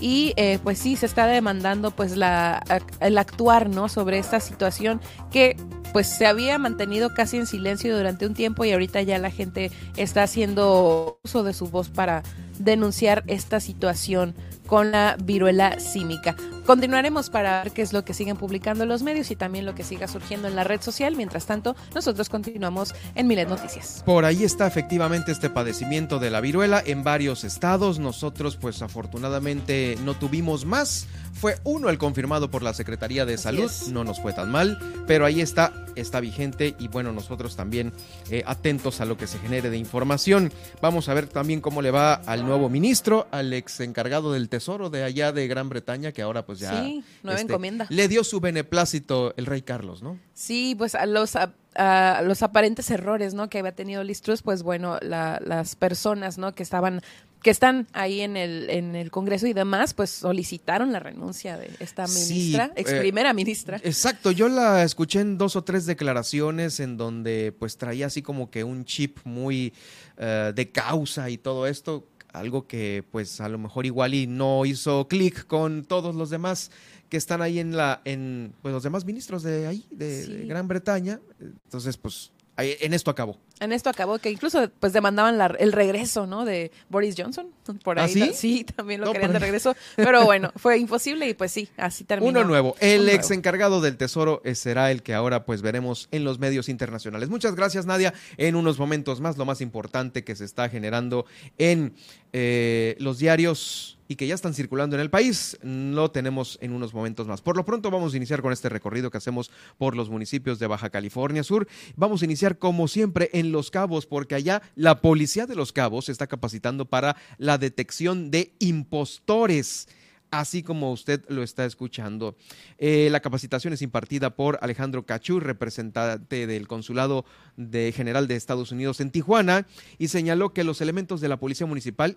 y 0.00 0.32
eh, 0.36 0.58
pues 0.62 0.78
sí 0.78 0.96
se 0.96 1.06
está 1.06 1.26
demandando 1.26 1.90
pues 1.90 2.16
la 2.16 2.62
el 3.00 3.18
actuar, 3.18 3.68
¿no? 3.68 3.88
Sobre 3.88 4.18
esta 4.18 4.40
situación 4.40 5.00
que 5.30 5.56
pues 5.92 6.06
se 6.06 6.26
había 6.26 6.58
mantenido 6.58 7.14
casi 7.14 7.36
en 7.36 7.46
silencio 7.46 7.96
durante 7.96 8.26
un 8.26 8.34
tiempo 8.34 8.64
y 8.64 8.72
ahorita 8.72 9.02
ya 9.02 9.18
la 9.18 9.30
gente 9.30 9.70
está 9.96 10.22
haciendo 10.22 11.18
uso 11.24 11.42
de 11.42 11.52
su 11.52 11.66
voz 11.68 11.88
para 11.88 12.22
denunciar 12.58 13.24
esta 13.26 13.60
situación 13.60 14.34
con 14.70 14.92
la 14.92 15.16
viruela 15.20 15.80
símica. 15.80 16.36
Continuaremos 16.64 17.28
para 17.30 17.64
ver 17.64 17.72
qué 17.72 17.82
es 17.82 17.92
lo 17.92 18.04
que 18.04 18.14
siguen 18.14 18.36
publicando 18.36 18.86
los 18.86 19.02
medios 19.02 19.32
y 19.32 19.36
también 19.36 19.66
lo 19.66 19.74
que 19.74 19.82
siga 19.82 20.06
surgiendo 20.06 20.46
en 20.46 20.54
la 20.54 20.62
red 20.62 20.80
social. 20.80 21.16
Mientras 21.16 21.44
tanto, 21.46 21.74
nosotros 21.92 22.28
continuamos 22.28 22.94
en 23.16 23.26
Milet 23.26 23.48
Noticias. 23.48 24.04
Por 24.06 24.24
ahí 24.24 24.44
está 24.44 24.68
efectivamente 24.68 25.32
este 25.32 25.50
padecimiento 25.50 26.20
de 26.20 26.30
la 26.30 26.40
viruela 26.40 26.80
en 26.86 27.02
varios 27.02 27.42
estados. 27.42 27.98
Nosotros, 27.98 28.56
pues 28.56 28.80
afortunadamente, 28.82 29.98
no 30.04 30.14
tuvimos 30.14 30.64
más. 30.64 31.08
Fue 31.32 31.56
uno 31.64 31.88
el 31.88 31.98
confirmado 31.98 32.50
por 32.50 32.62
la 32.62 32.74
Secretaría 32.74 33.26
de 33.26 33.38
Salud. 33.38 33.70
No 33.90 34.04
nos 34.04 34.20
fue 34.20 34.32
tan 34.32 34.52
mal, 34.52 34.78
pero 35.08 35.24
ahí 35.24 35.40
está, 35.40 35.72
está 35.96 36.20
vigente 36.20 36.76
y 36.78 36.88
bueno, 36.88 37.12
nosotros 37.12 37.56
también 37.56 37.92
eh, 38.30 38.44
atentos 38.46 39.00
a 39.00 39.04
lo 39.04 39.16
que 39.16 39.26
se 39.26 39.38
genere 39.38 39.70
de 39.70 39.78
información. 39.78 40.52
Vamos 40.80 41.08
a 41.08 41.14
ver 41.14 41.26
también 41.26 41.60
cómo 41.60 41.82
le 41.82 41.90
va 41.90 42.14
al 42.14 42.44
nuevo 42.44 42.68
ministro, 42.68 43.26
al 43.30 43.52
ex 43.52 43.80
encargado 43.80 44.32
del 44.32 44.48
Tesoro 44.48 44.59
de 44.90 45.02
allá 45.02 45.32
de 45.32 45.48
Gran 45.48 45.68
Bretaña, 45.68 46.12
que 46.12 46.22
ahora 46.22 46.44
pues 46.46 46.58
ya... 46.58 46.82
Sí, 46.82 47.02
nueva 47.22 47.40
este, 47.40 47.52
encomienda. 47.52 47.86
Le 47.88 48.08
dio 48.08 48.22
su 48.24 48.40
beneplácito 48.40 49.34
el 49.36 49.46
rey 49.46 49.62
Carlos, 49.62 50.02
¿no? 50.02 50.18
Sí, 50.34 50.74
pues 50.76 50.94
a 50.94 51.06
los... 51.06 51.36
A, 51.36 51.54
a 51.76 52.22
los 52.22 52.42
aparentes 52.42 52.90
errores, 52.90 53.32
¿no? 53.32 53.48
Que 53.48 53.60
había 53.60 53.72
tenido 53.72 54.02
Listrus, 54.02 54.42
pues 54.42 54.64
bueno, 54.64 54.98
la, 55.02 55.40
las 55.44 55.76
personas, 55.76 56.36
¿no? 56.36 56.52
Que 56.52 56.64
estaban 56.64 57.00
que 57.42 57.50
están 57.50 57.86
ahí 57.92 58.20
en 58.20 58.36
el, 58.36 58.68
en 58.68 58.94
el 58.94 59.10
Congreso 59.10 59.46
y 59.46 59.52
demás, 59.52 59.94
pues 59.94 60.10
solicitaron 60.10 60.92
la 60.92 61.00
renuncia 61.00 61.56
de 61.56 61.70
esta 61.80 62.06
ministra, 62.06 62.66
sí, 62.66 62.72
ex 62.76 62.92
primera 62.92 63.30
eh, 63.30 63.34
ministra. 63.34 63.80
Exacto, 63.82 64.30
yo 64.30 64.48
la 64.48 64.84
escuché 64.84 65.20
en 65.20 65.38
dos 65.38 65.56
o 65.56 65.64
tres 65.64 65.86
declaraciones 65.86 66.80
en 66.80 66.98
donde 66.98 67.54
pues 67.58 67.78
traía 67.78 68.06
así 68.06 68.20
como 68.20 68.50
que 68.50 68.62
un 68.62 68.84
chip 68.84 69.18
muy 69.24 69.72
uh, 70.18 70.52
de 70.52 70.70
causa 70.70 71.30
y 71.30 71.38
todo 71.38 71.66
esto 71.66 72.09
algo 72.32 72.66
que 72.66 73.04
pues 73.10 73.40
a 73.40 73.48
lo 73.48 73.58
mejor 73.58 73.86
igual 73.86 74.14
y 74.14 74.26
no 74.26 74.64
hizo 74.66 75.08
clic 75.08 75.46
con 75.46 75.84
todos 75.84 76.14
los 76.14 76.30
demás 76.30 76.70
que 77.08 77.16
están 77.16 77.42
ahí 77.42 77.58
en 77.58 77.76
la, 77.76 78.00
en 78.04 78.52
pues 78.62 78.72
los 78.72 78.82
demás 78.84 79.04
ministros 79.04 79.42
de 79.42 79.66
ahí, 79.66 79.84
de, 79.90 80.26
de 80.26 80.46
Gran 80.46 80.68
Bretaña. 80.68 81.20
Entonces, 81.40 81.96
pues 81.96 82.30
ahí- 82.56 82.76
en 82.80 82.94
esto 82.94 83.10
acabó. 83.10 83.36
En 83.60 83.72
esto 83.72 83.90
acabó 83.90 84.18
que 84.18 84.30
incluso 84.30 84.70
pues 84.80 84.92
demandaban 84.92 85.38
la- 85.38 85.54
el 85.58 85.72
regreso, 85.72 86.26
¿no? 86.26 86.44
De 86.44 86.72
Boris 86.88 87.14
Johnson. 87.16 87.46
Por 87.84 87.98
¿Ah, 87.98 88.04
ahí 88.04 88.12
sí? 88.12 88.20
ta- 88.20 88.32
sí, 88.34 88.64
también 88.64 89.00
lo 89.00 89.06
No, 89.06 89.12
querían 89.12 89.30
de 89.32 89.34
pero- 89.38 89.44
regreso. 89.46 89.76
Pero 89.96 90.24
bueno, 90.24 90.50
fue 90.56 90.78
imposible 90.78 91.28
y 91.28 91.34
pues 91.34 91.52
sí, 91.52 91.68
así 91.76 92.04
terminó. 92.04 92.30
Uno 92.40 92.44
nuevo. 92.44 92.74
El 92.80 93.02
Uno 93.02 93.10
ex 93.10 93.28
nuevo. 93.28 93.38
encargado 93.38 93.80
del 93.80 93.96
Tesoro 93.96 94.40
eh, 94.44 94.54
será 94.54 94.90
el 94.90 95.02
que 95.02 95.14
ahora 95.14 95.44
pues 95.44 95.62
veremos 95.62 96.08
en 96.10 96.24
los 96.24 96.38
medios 96.38 96.68
internacionales. 96.68 97.28
Muchas 97.28 97.54
gracias 97.54 97.86
Nadia. 97.86 98.12
En 98.38 98.56
unos 98.56 98.78
momentos 98.78 99.20
más, 99.20 99.36
lo 99.36 99.44
más 99.44 99.60
importante 99.60 100.24
que 100.24 100.34
se 100.34 100.44
está 100.44 100.68
generando 100.68 101.26
en 101.58 101.92
eh, 102.32 102.96
los 102.98 103.18
diarios 103.18 103.96
y 104.06 104.16
que 104.16 104.26
ya 104.26 104.34
están 104.34 104.54
circulando 104.54 104.96
en 104.96 105.02
el 105.02 105.08
país, 105.10 105.56
lo 105.62 106.10
tenemos 106.10 106.58
en 106.60 106.72
unos 106.72 106.92
momentos 106.94 107.28
más. 107.28 107.42
Por 107.42 107.56
lo 107.56 107.64
pronto 107.64 107.92
vamos 107.92 108.12
a 108.12 108.16
iniciar 108.16 108.42
con 108.42 108.52
este 108.52 108.68
recorrido 108.68 109.08
que 109.08 109.18
hacemos 109.18 109.52
por 109.78 109.94
los 109.94 110.10
municipios 110.10 110.58
de 110.58 110.66
Baja 110.66 110.90
California 110.90 111.44
Sur. 111.44 111.68
Vamos 111.94 112.22
a 112.22 112.24
iniciar 112.24 112.58
como 112.58 112.88
siempre 112.88 113.30
en 113.34 113.49
Los 113.50 113.70
Cabos, 113.70 114.06
porque 114.06 114.34
allá 114.34 114.62
la 114.74 115.00
policía 115.00 115.46
de 115.46 115.56
Los 115.56 115.72
Cabos 115.72 116.08
está 116.08 116.26
capacitando 116.26 116.86
para 116.86 117.16
la 117.38 117.58
detección 117.58 118.30
de 118.30 118.52
impostores 118.58 119.88
así 120.30 120.62
como 120.62 120.92
usted 120.92 121.24
lo 121.28 121.42
está 121.42 121.64
escuchando. 121.64 122.36
Eh, 122.78 123.08
la 123.10 123.20
capacitación 123.20 123.72
es 123.72 123.82
impartida 123.82 124.30
por 124.30 124.58
Alejandro 124.62 125.04
Cachú, 125.04 125.40
representante 125.40 126.46
del 126.46 126.68
Consulado 126.68 127.24
de 127.56 127.92
General 127.92 128.28
de 128.28 128.36
Estados 128.36 128.72
Unidos 128.72 129.00
en 129.00 129.10
Tijuana, 129.10 129.66
y 129.98 130.08
señaló 130.08 130.52
que 130.52 130.64
los 130.64 130.80
elementos 130.80 131.20
de 131.20 131.28
la 131.28 131.38
Policía 131.38 131.66
Municipal 131.66 132.16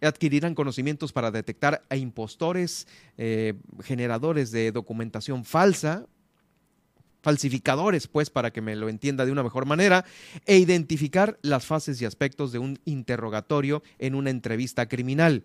adquirirán 0.00 0.54
conocimientos 0.54 1.12
para 1.12 1.30
detectar 1.30 1.84
a 1.88 1.96
impostores, 1.96 2.86
eh, 3.16 3.54
generadores 3.82 4.52
de 4.52 4.70
documentación 4.70 5.44
falsa, 5.44 6.06
falsificadores, 7.20 8.06
pues, 8.06 8.30
para 8.30 8.52
que 8.52 8.60
me 8.60 8.76
lo 8.76 8.88
entienda 8.88 9.26
de 9.26 9.32
una 9.32 9.42
mejor 9.42 9.66
manera, 9.66 10.04
e 10.46 10.58
identificar 10.58 11.38
las 11.42 11.66
fases 11.66 12.00
y 12.00 12.04
aspectos 12.04 12.52
de 12.52 12.58
un 12.58 12.78
interrogatorio 12.84 13.82
en 13.98 14.14
una 14.14 14.30
entrevista 14.30 14.88
criminal, 14.88 15.44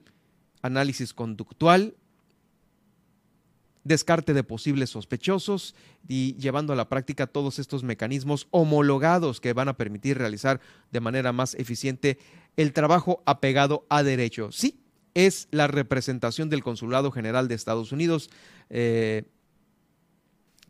análisis 0.61 1.13
conductual, 1.13 1.95
descarte 3.83 4.33
de 4.33 4.43
posibles 4.43 4.91
sospechosos 4.91 5.75
y 6.07 6.35
llevando 6.35 6.73
a 6.73 6.75
la 6.75 6.87
práctica 6.87 7.27
todos 7.27 7.59
estos 7.59 7.83
mecanismos 7.83 8.47
homologados 8.51 9.41
que 9.41 9.53
van 9.53 9.67
a 9.67 9.75
permitir 9.75 10.17
realizar 10.17 10.61
de 10.91 11.01
manera 11.01 11.33
más 11.33 11.53
eficiente 11.55 12.17
el 12.55 12.71
trabajo 12.71 13.21
apegado 13.25 13.85
a 13.89 14.03
derecho. 14.03 14.51
Sí, 14.51 14.79
es 15.13 15.47
la 15.51 15.67
representación 15.67 16.49
del 16.49 16.63
Consulado 16.63 17.11
General 17.11 17.47
de 17.47 17.55
Estados 17.55 17.91
Unidos 17.91 18.29
eh, 18.69 19.23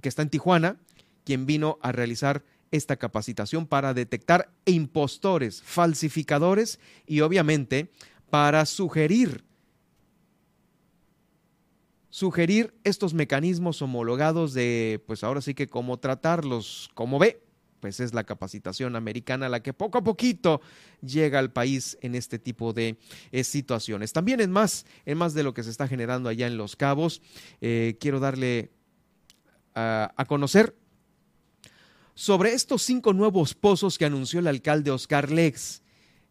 que 0.02 0.10
está 0.10 0.22
en 0.22 0.30
Tijuana, 0.30 0.78
quien 1.26 1.45
vino 1.45 1.78
a 1.82 1.91
realizar 1.91 2.44
esta 2.72 2.98
capacitación 2.98 3.68
para 3.68 3.94
detectar 3.94 4.52
impostores, 4.66 5.62
falsificadores 5.62 6.80
y 7.06 7.22
obviamente 7.22 7.91
para 8.30 8.66
sugerir 8.66 9.44
sugerir 12.14 12.76
estos 12.84 13.16
mecanismos 13.16 13.82
homologados 13.82 14.54
de, 14.54 15.02
pues 15.08 15.24
ahora 15.24 15.41
sí 15.41 15.56
que 15.56 15.68
cómo 15.68 15.98
tratarlos, 15.98 16.91
como 16.94 17.18
ve, 17.18 17.41
pues 17.80 18.00
es 18.00 18.14
la 18.14 18.24
capacitación 18.24 18.95
americana 18.95 19.50
la 19.50 19.64
que 19.64 19.74
poco 19.74 19.98
a 19.98 20.04
poquito 20.04 20.62
llega 21.02 21.40
al 21.40 21.52
país 21.52 21.98
en 22.02 22.14
este 22.14 22.38
tipo 22.38 22.72
de 22.72 22.98
eh, 23.32 23.44
situaciones. 23.44 24.14
También 24.14 24.41
en 24.41 24.52
más, 24.52 24.86
en 25.08 25.18
más 25.18 25.34
de 25.34 25.41
lo 25.41 25.56
que 25.56 25.64
se 25.64 25.72
está 25.72 25.88
generando 25.88 26.30
allá 26.30 26.45
en 26.45 26.56
Los 26.56 26.76
Cabos, 26.76 27.20
eh, 27.62 27.98
quiero 28.00 28.20
darle 28.20 28.70
a, 29.74 30.14
a 30.16 30.26
conocer 30.26 30.76
sobre 32.15 32.53
estos 32.53 32.81
cinco 32.84 33.14
nuevos 33.14 33.53
pozos 33.53 33.98
que 33.98 34.06
anunció 34.06 34.40
el 34.40 34.48
alcalde 34.48 34.91
Oscar 34.91 35.31
Lex. 35.31 35.81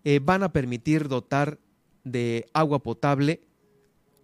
Eh, 0.05 0.21
van 0.23 0.43
a 0.43 0.53
permitir 0.53 1.09
dotar 1.09 1.59
de 2.05 2.47
agua 2.53 2.83
potable 2.83 3.41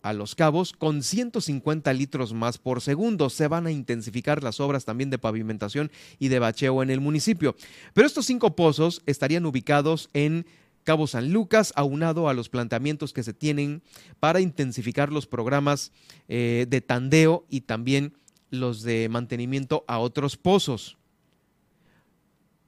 a 0.02 0.12
Los 0.12 0.35
Cabos 0.35 0.72
con 0.72 1.02
150 1.02 1.93
litros 1.93 2.32
más 2.32 2.59
por 2.59 2.80
segundo. 2.80 3.30
Se 3.30 3.48
van 3.48 3.66
a 3.66 3.70
intensificar 3.70 4.43
las 4.43 4.60
obras 4.60 4.85
también 4.85 5.10
de 5.10 5.18
pavimentación 5.18 5.90
y 6.18 6.28
de 6.28 6.39
bacheo 6.39 6.82
en 6.82 6.90
el 6.90 7.01
municipio. 7.01 7.56
Pero 7.94 8.06
estos 8.06 8.26
cinco 8.26 8.56
pozos 8.56 9.02
estarían 9.06 9.47
ubicados 9.47 10.09
en 10.14 10.47
Cabo 10.85 11.06
San 11.06 11.32
Lucas, 11.32 11.72
aunado 11.76 12.28
a 12.28 12.35
los 12.35 12.48
planteamientos 12.48 13.12
que 13.12 13.22
se 13.22 13.35
tienen 13.35 13.82
para 14.20 14.40
intensificar 14.40 15.12
los 15.12 15.26
programas 15.26 15.93
eh, 16.28 16.66
de 16.68 16.80
tandeo 16.80 17.44
y 17.51 17.62
también 17.62 18.14
los 18.51 18.82
de 18.82 19.09
mantenimiento 19.10 19.85
a 19.86 19.98
otros 19.98 20.36
pozos. 20.36 20.98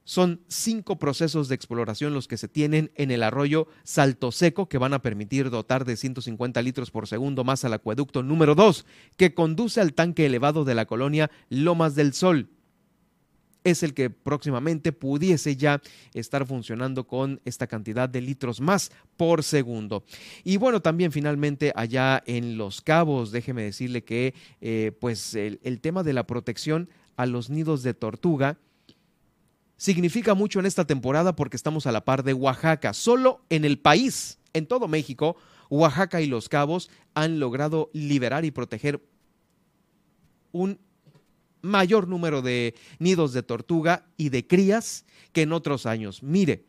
Son 0.05 0.41
cinco 0.49 0.99
procesos 0.99 1.49
de 1.49 1.55
exploración 1.55 2.15
los 2.15 2.27
que 2.27 2.37
se 2.37 2.49
tienen 2.49 2.91
en 2.97 3.11
el 3.11 3.23
arroyo 3.23 3.69
Salto 3.85 4.33
Seco 4.33 4.69
que 4.69 4.79
van 4.79 4.95
a 4.95 5.03
permitir 5.03 5.51
dotar 5.51 5.85
de 5.85 5.97
150 5.97 6.63
litros 6.63 6.91
por 6.91 7.07
segundo 7.07 7.45
más 7.45 7.65
al 7.65 7.75
acueducto 7.75 8.23
número 8.23 8.55
2 8.55 8.87
que 9.17 9.35
conduce 9.35 9.81
al 9.81 9.95
tanque 9.95 10.27
elevado 10.27 10.65
de 10.65 10.75
la 10.75 10.87
colonia 10.87 11.31
Lomas 11.49 11.95
del 11.95 12.13
Sol. 12.13 12.49
Es 13.63 13.83
el 13.83 13.93
que 13.93 14.09
próximamente 14.09 14.91
pudiese 14.93 15.55
ya 15.55 15.83
estar 16.15 16.47
funcionando 16.47 17.07
con 17.07 17.43
esta 17.45 17.67
cantidad 17.67 18.09
de 18.09 18.23
litros 18.23 18.61
más 18.61 18.91
por 19.19 19.43
segundo. 19.43 20.05
Y 20.45 20.57
bueno, 20.57 20.81
también 20.81 21.13
finalmente 21.13 21.73
allá 21.77 22.23
en 22.27 22.57
Los 22.57 22.81
Cabos, 22.81 23.33
déjeme 23.33 23.63
decirle 23.63 24.03
que 24.03 24.35
eh, 24.63 24.93
pues 24.99 25.35
el, 25.35 25.61
el 25.63 25.81
tema 25.81 26.03
de 26.03 26.15
la 26.15 26.27
protección 26.27 26.89
a 27.17 27.27
los 27.27 27.51
nidos 27.51 27.83
de 27.83 27.93
tortuga, 27.93 28.57
significa 29.81 30.35
mucho 30.35 30.61
en 30.61 30.67
esta 30.67 30.87
temporada 30.87 31.35
porque 31.35 31.57
estamos 31.57 31.87
a 31.87 31.93
la 31.93 32.05
par 32.05 32.23
de 32.23 32.35
Oaxaca. 32.35 32.93
Solo 32.93 33.41
en 33.49 33.65
el 33.65 33.79
país, 33.79 34.39
en 34.53 34.67
todo 34.67 34.89
México, 34.89 35.37
Oaxaca 35.71 36.21
y 36.21 36.27
Los 36.27 36.51
Cabos 36.51 36.91
han 37.15 37.41
logrado 37.41 37.89
liberar 37.95 38.45
y 38.45 38.51
proteger 38.51 39.03
un 40.53 40.79
mayor 41.63 42.09
número 42.09 42.43
de 42.43 42.75
nidos 42.99 43.33
de 43.33 43.43
tortuga 43.43 44.05
y 44.19 44.29
de 44.29 44.47
crías 44.47 45.07
que 45.33 45.43
en 45.43 45.53
otros 45.53 45.87
años. 45.87 46.23
Mire, 46.23 46.67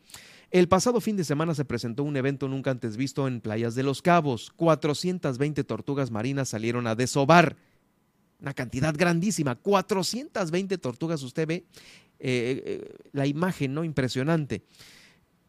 el 0.50 0.68
pasado 0.68 0.98
fin 1.02 1.18
de 1.18 1.24
semana 1.24 1.54
se 1.54 1.66
presentó 1.66 2.04
un 2.04 2.16
evento 2.16 2.48
nunca 2.48 2.70
antes 2.70 2.96
visto 2.96 3.28
en 3.28 3.42
playas 3.42 3.74
de 3.74 3.82
Los 3.82 4.00
Cabos. 4.00 4.50
420 4.56 5.64
tortugas 5.64 6.10
marinas 6.10 6.48
salieron 6.48 6.86
a 6.86 6.94
desovar. 6.94 7.56
Una 8.42 8.52
cantidad 8.54 8.92
grandísima. 8.94 9.54
420 9.54 10.76
tortugas, 10.78 11.22
usted 11.22 11.46
ve 11.46 11.54
eh, 11.54 11.62
eh, 12.18 12.94
la 13.12 13.26
imagen, 13.26 13.72
¿no? 13.72 13.84
Impresionante. 13.84 14.64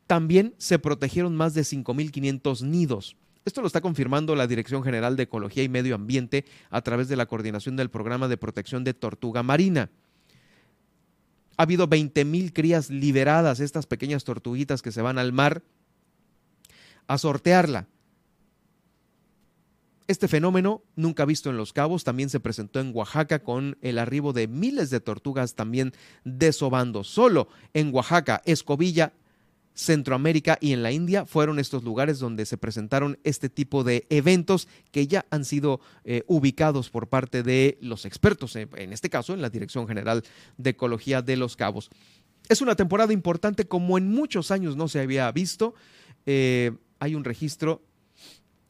También 0.06 0.54
se 0.60 0.78
protegieron 0.78 1.36
más 1.36 1.56
de 1.56 1.64
5.500 1.64 2.62
nidos. 2.62 3.18
Esto 3.46 3.62
lo 3.62 3.68
está 3.68 3.82
confirmando 3.82 4.36
la 4.36 4.46
Dirección 4.46 4.84
General 4.84 5.16
de 5.16 5.24
Ecología 5.24 5.64
y 5.64 5.70
Medio 5.70 5.96
Ambiente 5.96 6.46
a 6.70 6.82
través 6.82 7.10
de 7.10 7.16
la 7.16 7.26
coordinación 7.26 7.76
del 7.76 7.90
Programa 7.90 8.28
de 8.28 8.38
Protección 8.38 8.84
de 8.84 8.94
Tortuga 8.94 9.42
Marina. 9.42 9.90
Ha 11.58 11.64
habido 11.64 11.88
20.000 11.88 12.54
crías 12.54 12.92
liberadas, 12.92 13.60
estas 13.60 13.88
pequeñas 13.88 14.24
tortuguitas 14.24 14.84
que 14.84 14.92
se 14.92 15.02
van 15.02 15.18
al 15.18 15.34
mar 15.34 15.64
a 17.08 17.18
sortearla. 17.18 17.88
Este 20.08 20.28
fenómeno, 20.28 20.84
nunca 20.98 21.24
visto 21.24 21.50
en 21.50 21.56
Los 21.56 21.72
Cabos, 21.72 22.04
también 22.04 22.30
se 22.30 22.42
presentó 22.42 22.82
en 22.82 22.92
Oaxaca 22.94 23.40
con 23.40 23.78
el 23.82 23.98
arribo 23.98 24.34
de 24.34 24.48
miles 24.50 24.90
de 24.90 25.00
tortugas 25.00 25.56
también 25.56 25.94
desobando. 26.26 27.06
Solo 27.06 27.48
en 27.74 27.94
Oaxaca, 27.94 28.42
Escobilla, 28.46 29.14
Centroamérica 29.76 30.58
y 30.62 30.74
en 30.74 30.84
la 30.84 30.92
India 30.92 31.26
fueron 31.26 31.58
estos 31.58 31.84
lugares 31.84 32.20
donde 32.20 32.46
se 32.46 32.58
presentaron 32.58 33.18
este 33.24 33.50
tipo 33.50 33.84
de 33.84 34.06
eventos 34.10 34.68
que 34.92 35.08
ya 35.08 35.26
han 35.32 35.46
sido 35.46 35.80
eh, 36.04 36.24
ubicados 36.28 36.90
por 36.90 37.08
parte 37.08 37.42
de 37.42 37.78
los 37.82 38.06
expertos, 38.06 38.56
eh, 38.56 38.68
en 38.76 38.94
este 38.94 39.10
caso 39.10 39.34
en 39.34 39.42
la 39.42 39.50
Dirección 39.50 39.88
General 39.88 40.24
de 40.58 40.70
Ecología 40.72 41.22
de 41.22 41.38
Los 41.38 41.56
Cabos. 41.56 41.90
Es 42.50 42.62
una 42.62 42.76
temporada 42.76 43.14
importante 43.14 43.68
como 43.68 43.98
en 43.98 44.10
muchos 44.10 44.52
años 44.52 44.76
no 44.76 44.90
se 44.90 45.00
había 45.00 45.32
visto. 45.32 45.74
Eh, 46.26 46.72
hay 47.00 47.16
un 47.16 47.24
registro 47.24 47.82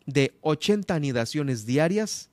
de 0.05 0.35
80 0.41 0.93
anidaciones 0.93 1.65
diarias. 1.65 2.29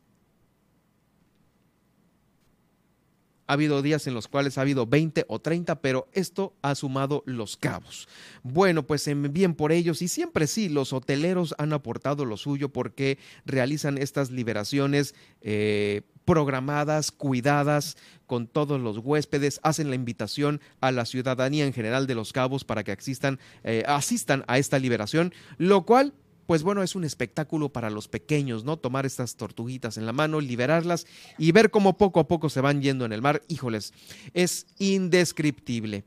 Ha 3.46 3.54
habido 3.54 3.82
días 3.82 4.06
en 4.06 4.14
los 4.14 4.28
cuales 4.28 4.58
ha 4.58 4.60
habido 4.60 4.86
20 4.86 5.24
o 5.26 5.40
30, 5.40 5.80
pero 5.80 6.08
esto 6.12 6.54
ha 6.62 6.76
sumado 6.76 7.24
los 7.26 7.56
cabos. 7.56 8.06
Bueno, 8.44 8.86
pues 8.86 9.10
bien 9.32 9.54
por 9.54 9.72
ellos 9.72 10.02
y 10.02 10.08
siempre 10.08 10.46
sí, 10.46 10.68
los 10.68 10.92
hoteleros 10.92 11.56
han 11.58 11.72
aportado 11.72 12.24
lo 12.24 12.36
suyo 12.36 12.68
porque 12.68 13.18
realizan 13.44 13.98
estas 13.98 14.30
liberaciones 14.30 15.16
eh, 15.40 16.02
programadas, 16.24 17.10
cuidadas 17.10 17.96
con 18.28 18.46
todos 18.46 18.80
los 18.80 18.98
huéspedes, 18.98 19.58
hacen 19.64 19.90
la 19.90 19.96
invitación 19.96 20.60
a 20.80 20.92
la 20.92 21.04
ciudadanía 21.04 21.66
en 21.66 21.72
general 21.72 22.06
de 22.06 22.14
los 22.14 22.32
cabos 22.32 22.62
para 22.62 22.84
que 22.84 22.92
asistan, 22.92 23.40
eh, 23.64 23.82
asistan 23.88 24.44
a 24.46 24.58
esta 24.58 24.78
liberación, 24.78 25.34
lo 25.58 25.84
cual 25.84 26.14
pues 26.50 26.64
bueno, 26.64 26.82
es 26.82 26.96
un 26.96 27.04
espectáculo 27.04 27.68
para 27.68 27.90
los 27.90 28.08
pequeños, 28.08 28.64
¿no? 28.64 28.76
Tomar 28.76 29.06
estas 29.06 29.36
tortuguitas 29.36 29.96
en 29.98 30.04
la 30.04 30.12
mano, 30.12 30.40
liberarlas 30.40 31.06
y 31.38 31.52
ver 31.52 31.70
cómo 31.70 31.96
poco 31.96 32.18
a 32.18 32.26
poco 32.26 32.50
se 32.50 32.60
van 32.60 32.82
yendo 32.82 33.04
en 33.04 33.12
el 33.12 33.22
mar. 33.22 33.40
Híjoles, 33.46 33.92
es 34.34 34.66
indescriptible. 34.80 36.02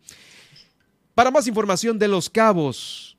Para 1.15 1.32
más 1.32 1.48
información 1.48 1.98
de 1.98 2.10
los 2.10 2.30
cabos, 2.30 3.18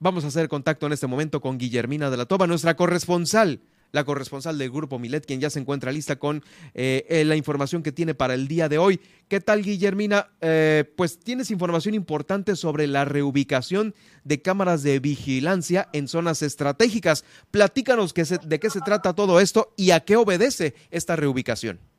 vamos 0.00 0.24
a 0.24 0.26
hacer 0.26 0.48
contacto 0.48 0.84
en 0.86 0.94
este 0.94 1.06
momento 1.06 1.40
con 1.40 1.58
Guillermina 1.58 2.10
de 2.10 2.16
la 2.16 2.26
Toba, 2.26 2.48
nuestra 2.48 2.74
corresponsal 2.74 3.60
la 3.92 4.04
corresponsal 4.04 4.58
del 4.58 4.70
Grupo 4.70 4.98
Milet, 4.98 5.24
quien 5.26 5.40
ya 5.40 5.50
se 5.50 5.60
encuentra 5.60 5.92
lista 5.92 6.16
con 6.16 6.42
eh, 6.74 7.06
eh, 7.08 7.24
la 7.24 7.36
información 7.36 7.82
que 7.82 7.92
tiene 7.92 8.14
para 8.14 8.34
el 8.34 8.48
día 8.48 8.68
de 8.68 8.78
hoy. 8.78 9.00
¿Qué 9.28 9.40
tal, 9.40 9.62
Guillermina? 9.62 10.30
Eh, 10.40 10.84
pues 10.96 11.20
tienes 11.20 11.50
información 11.50 11.94
importante 11.94 12.56
sobre 12.56 12.86
la 12.86 13.04
reubicación 13.04 13.94
de 14.24 14.42
cámaras 14.42 14.82
de 14.82 14.98
vigilancia 14.98 15.88
en 15.92 16.08
zonas 16.08 16.42
estratégicas. 16.42 17.24
Platícanos 17.50 18.14
de 18.14 18.60
qué 18.60 18.70
se 18.70 18.80
trata 18.80 19.14
todo 19.14 19.40
esto 19.40 19.72
y 19.76 19.90
a 19.90 20.00
qué 20.00 20.16
obedece 20.16 20.74
esta 20.90 21.16
reubicación. 21.16 21.91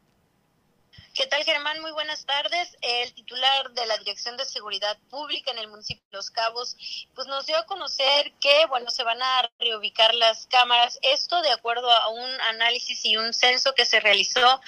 ¿Qué 1.13 1.27
tal, 1.27 1.43
Germán? 1.43 1.79
Muy 1.79 1.91
buenas 1.91 2.25
tardes. 2.25 2.75
El 2.81 3.13
titular 3.13 3.69
de 3.73 3.85
la 3.85 3.99
Dirección 3.99 4.35
de 4.35 4.45
Seguridad 4.45 4.97
Pública 5.11 5.51
en 5.51 5.59
el 5.59 5.67
municipio 5.67 6.03
de 6.09 6.17
Los 6.17 6.31
Cabos, 6.31 6.75
pues 7.13 7.27
nos 7.27 7.45
dio 7.45 7.55
a 7.55 7.67
conocer 7.67 8.33
que, 8.41 8.65
bueno, 8.65 8.89
se 8.89 9.03
van 9.03 9.21
a 9.21 9.47
reubicar 9.59 10.15
las 10.15 10.47
cámaras. 10.47 10.97
Esto 11.03 11.39
de 11.43 11.51
acuerdo 11.51 11.91
a 11.91 12.09
un 12.09 12.41
análisis 12.49 13.05
y 13.05 13.15
un 13.15 13.31
censo 13.31 13.75
que 13.75 13.85
se 13.85 13.99
realizó. 13.99 14.59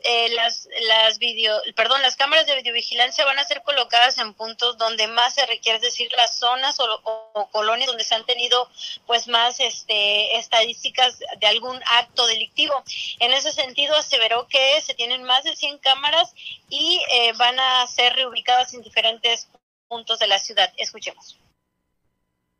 Eh, 0.00 0.28
las, 0.34 0.68
las 0.82 1.18
video, 1.18 1.58
perdón, 1.74 2.02
las 2.02 2.16
cámaras 2.16 2.44
de 2.44 2.56
videovigilancia 2.56 3.24
van 3.24 3.38
a 3.38 3.44
ser 3.44 3.62
colocadas 3.62 4.18
en 4.18 4.34
puntos 4.34 4.76
donde 4.76 5.06
más 5.06 5.34
se 5.34 5.46
requiere, 5.46 5.76
es 5.76 5.82
decir, 5.82 6.12
las 6.14 6.36
zonas 6.36 6.78
o, 6.78 7.48
colonias 7.52 7.86
donde 7.86 8.04
se 8.04 8.14
han 8.14 8.26
tenido, 8.26 8.68
pues, 9.06 9.28
más 9.28 9.60
este, 9.60 10.36
estadísticas 10.36 11.20
de 11.38 11.46
algún 11.46 11.82
acto 11.86 12.26
delictivo. 12.26 12.84
En 13.18 13.32
ese 13.32 13.50
sentido, 13.50 13.96
aseveró 13.96 14.46
que 14.46 14.82
se 14.82 14.92
tienen 14.92 15.22
más 15.22 15.42
de 15.44 15.56
100 15.56 15.85
cámaras 15.86 16.34
y 16.68 17.00
eh, 17.12 17.32
van 17.38 17.58
a 17.60 17.86
ser 17.86 18.14
reubicadas 18.14 18.74
en 18.74 18.82
diferentes 18.82 19.48
puntos 19.88 20.18
de 20.18 20.26
la 20.26 20.38
ciudad. 20.38 20.72
Escuchemos. 20.76 21.38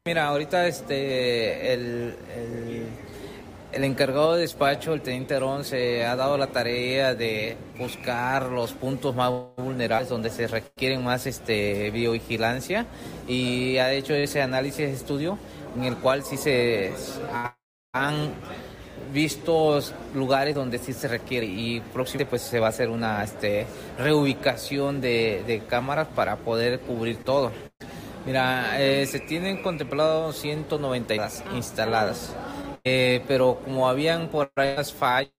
Mira, 0.05 0.28
ahorita 0.28 0.69
este 0.69 1.73
el, 1.73 2.16
el, 3.73 3.85
encargado 3.85 4.35
de 4.35 4.43
despacho, 4.43 4.94
el 4.94 5.03
teniente 5.03 5.35
Arón, 5.35 5.65
se 5.65 6.05
ha 6.05 6.15
dado 6.15 6.39
la 6.39 6.47
tarea 6.47 7.15
de 7.15 7.57
buscar 7.77 8.44
los 8.44 8.73
puntos 8.73 9.16
más 9.16 9.32
vulnerables 9.57 10.09
donde 10.09 10.31
se 10.31 10.47
requieren 10.47 11.03
más 11.03 11.27
este 11.27 11.90
biovigilancia 11.90 12.86
y 13.27 13.78
ha 13.78 13.93
hecho 13.93 14.15
ese 14.15 14.40
análisis 14.40 14.86
de 14.86 14.93
estudio 14.93 15.39
en 15.74 15.85
el 15.85 15.97
cual 15.97 16.23
sí 16.23 16.36
se 16.36 16.94
han 17.93 18.32
vistos 19.12 19.95
lugares 20.15 20.55
donde 20.55 20.78
sí 20.78 20.93
se 20.93 21.09
requiere 21.09 21.47
y 21.47 21.81
próximamente 21.81 22.31
pues 22.31 22.43
se 22.43 22.61
va 22.61 22.66
a 22.66 22.70
hacer 22.70 22.89
una 22.89 23.23
este, 23.23 23.66
reubicación 23.99 25.01
de, 25.01 25.62
cámaras 25.69 26.09
para 26.09 26.37
poder 26.37 26.81
cubrir 26.81 27.23
todo. 27.24 27.53
Mira, 28.24 28.81
eh, 28.81 29.07
se 29.07 29.20
tienen 29.20 29.62
contemplados 29.62 30.37
190 30.37 31.15
instaladas, 31.55 32.35
eh, 32.83 33.23
pero 33.28 33.61
como 33.65 33.89
habían 33.89 34.28
por 34.28 34.51
ahí 34.57 34.74
las 34.77 34.93
fallas, 34.93 35.31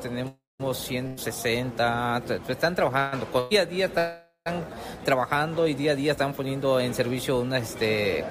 tenemos 0.00 0.34
160, 0.72 2.22
están 2.48 2.74
trabajando, 2.74 3.48
día 3.48 3.62
a 3.62 3.66
día 3.66 3.86
están 3.86 4.64
trabajando 5.04 5.66
y 5.68 5.74
día 5.74 5.92
a 5.92 5.94
día 5.94 6.12
están 6.12 6.34
poniendo 6.34 6.80
en 6.80 6.94
servicio 6.94 7.38
unas 7.38 7.62
este, 7.62 8.24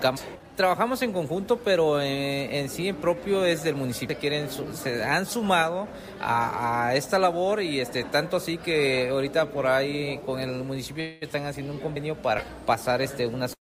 cámaras 0.00 0.24
trabajamos 0.56 1.02
en 1.02 1.12
conjunto, 1.12 1.58
pero 1.58 2.00
en, 2.00 2.68
sí 2.68 2.88
en 2.88 2.96
propio 2.96 3.44
es 3.44 3.62
del 3.62 3.76
municipio. 3.76 4.18
Quieren, 4.18 4.48
se 4.50 5.04
han 5.04 5.26
sumado 5.26 5.86
a, 6.20 6.92
esta 6.94 7.18
labor 7.18 7.62
y 7.62 7.80
este 7.80 8.04
tanto 8.04 8.38
así 8.38 8.58
que 8.58 9.08
ahorita 9.10 9.50
por 9.50 9.66
ahí 9.66 10.18
con 10.24 10.40
el 10.40 10.64
municipio 10.64 11.04
están 11.20 11.46
haciendo 11.46 11.72
un 11.72 11.78
convenio 11.78 12.20
para 12.20 12.42
pasar 12.64 13.02
este 13.02 13.26
unas 13.26 13.54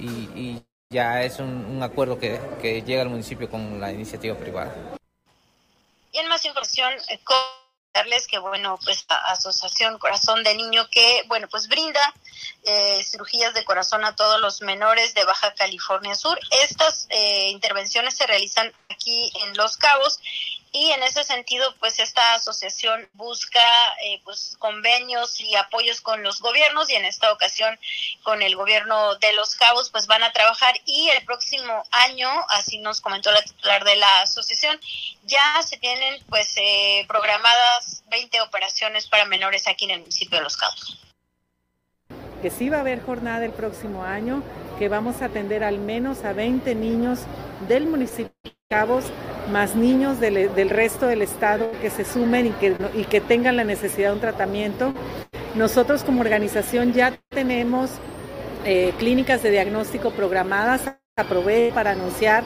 y, 0.00 0.62
ya 0.92 1.22
es 1.22 1.38
un, 1.38 1.80
acuerdo 1.82 2.18
que, 2.18 2.40
que, 2.60 2.82
llega 2.82 3.02
al 3.02 3.10
municipio 3.10 3.48
con 3.48 3.80
la 3.80 3.92
iniciativa 3.92 4.36
privada. 4.36 4.74
Y 6.10 6.18
en 6.18 6.28
más 6.28 6.44
información, 6.44 6.92
eh, 7.08 7.20
darles 7.92 8.26
que 8.26 8.38
bueno 8.38 8.78
pues 8.84 9.04
la 9.08 9.16
asociación 9.16 9.98
corazón 9.98 10.44
de 10.44 10.54
niño 10.54 10.88
que 10.90 11.24
bueno 11.26 11.48
pues 11.48 11.68
brinda 11.68 12.00
eh, 12.64 13.02
cirugías 13.04 13.54
de 13.54 13.64
corazón 13.64 14.04
a 14.04 14.14
todos 14.14 14.40
los 14.40 14.60
menores 14.62 15.14
de 15.14 15.24
Baja 15.24 15.54
California 15.54 16.14
Sur. 16.14 16.38
Estas 16.62 17.06
eh, 17.08 17.48
intervenciones 17.48 18.14
se 18.14 18.26
realizan 18.26 18.72
aquí 18.88 19.32
en 19.42 19.56
Los 19.56 19.76
Cabos 19.76 20.20
y 20.72 20.90
en 20.90 21.02
ese 21.02 21.24
sentido 21.24 21.74
pues 21.80 21.98
esta 21.98 22.34
asociación 22.34 23.08
busca 23.14 23.60
eh, 24.04 24.20
pues 24.24 24.56
convenios 24.58 25.40
y 25.40 25.54
apoyos 25.56 26.00
con 26.00 26.22
los 26.22 26.40
gobiernos 26.40 26.90
y 26.90 26.94
en 26.94 27.04
esta 27.04 27.32
ocasión 27.32 27.78
con 28.22 28.42
el 28.42 28.54
gobierno 28.54 29.16
de 29.16 29.32
los 29.32 29.54
cabos 29.56 29.90
pues 29.90 30.06
van 30.06 30.22
a 30.22 30.32
trabajar. 30.32 30.74
Y 30.84 31.08
el 31.08 31.24
próximo 31.24 31.82
año 31.90 32.28
así 32.50 32.78
nos 32.78 33.00
comentó 33.00 33.32
la 33.32 33.42
titular 33.42 33.84
de 33.84 33.96
la 33.96 34.22
asociación 34.22 34.80
ya 35.24 35.62
se 35.64 35.76
tienen 35.76 36.22
pues 36.28 36.54
eh, 36.56 37.04
programadas 37.08 38.04
20 38.10 38.40
operaciones 38.42 39.08
para 39.08 39.24
menores 39.24 39.66
aquí 39.66 39.84
en 39.86 39.92
el 39.92 40.00
municipio 40.00 40.38
de 40.38 40.44
los 40.44 40.56
cabos. 40.56 41.00
Que 42.42 42.50
sí 42.50 42.68
va 42.68 42.78
a 42.78 42.80
haber 42.80 43.02
jornada 43.02 43.44
el 43.44 43.52
próximo 43.52 44.04
año, 44.04 44.42
que 44.78 44.88
vamos 44.88 45.20
a 45.20 45.26
atender 45.26 45.62
al 45.62 45.78
menos 45.78 46.24
a 46.24 46.32
20 46.32 46.74
niños 46.74 47.20
del 47.68 47.86
municipio 47.86 48.32
de 48.42 48.52
Cabos 48.70 49.04
más 49.50 49.76
niños 49.76 50.20
del, 50.20 50.70
resto 50.70 51.06
del 51.06 51.22
estado 51.22 51.70
que 51.80 51.90
se 51.90 52.04
sumen 52.04 52.46
y 52.46 52.50
que, 52.50 52.76
y 52.94 53.04
que 53.04 53.20
tengan 53.20 53.56
la 53.56 53.64
necesidad 53.64 54.08
de 54.10 54.14
un 54.14 54.20
tratamiento. 54.20 54.94
Nosotros 55.54 56.04
como 56.04 56.20
organización 56.20 56.92
ya 56.92 57.18
tenemos 57.28 57.90
eh, 58.64 58.92
clínicas 58.98 59.42
de 59.42 59.50
diagnóstico 59.50 60.10
programadas. 60.10 60.96
Aprovecho 61.16 61.74
para 61.74 61.90
anunciar 61.90 62.44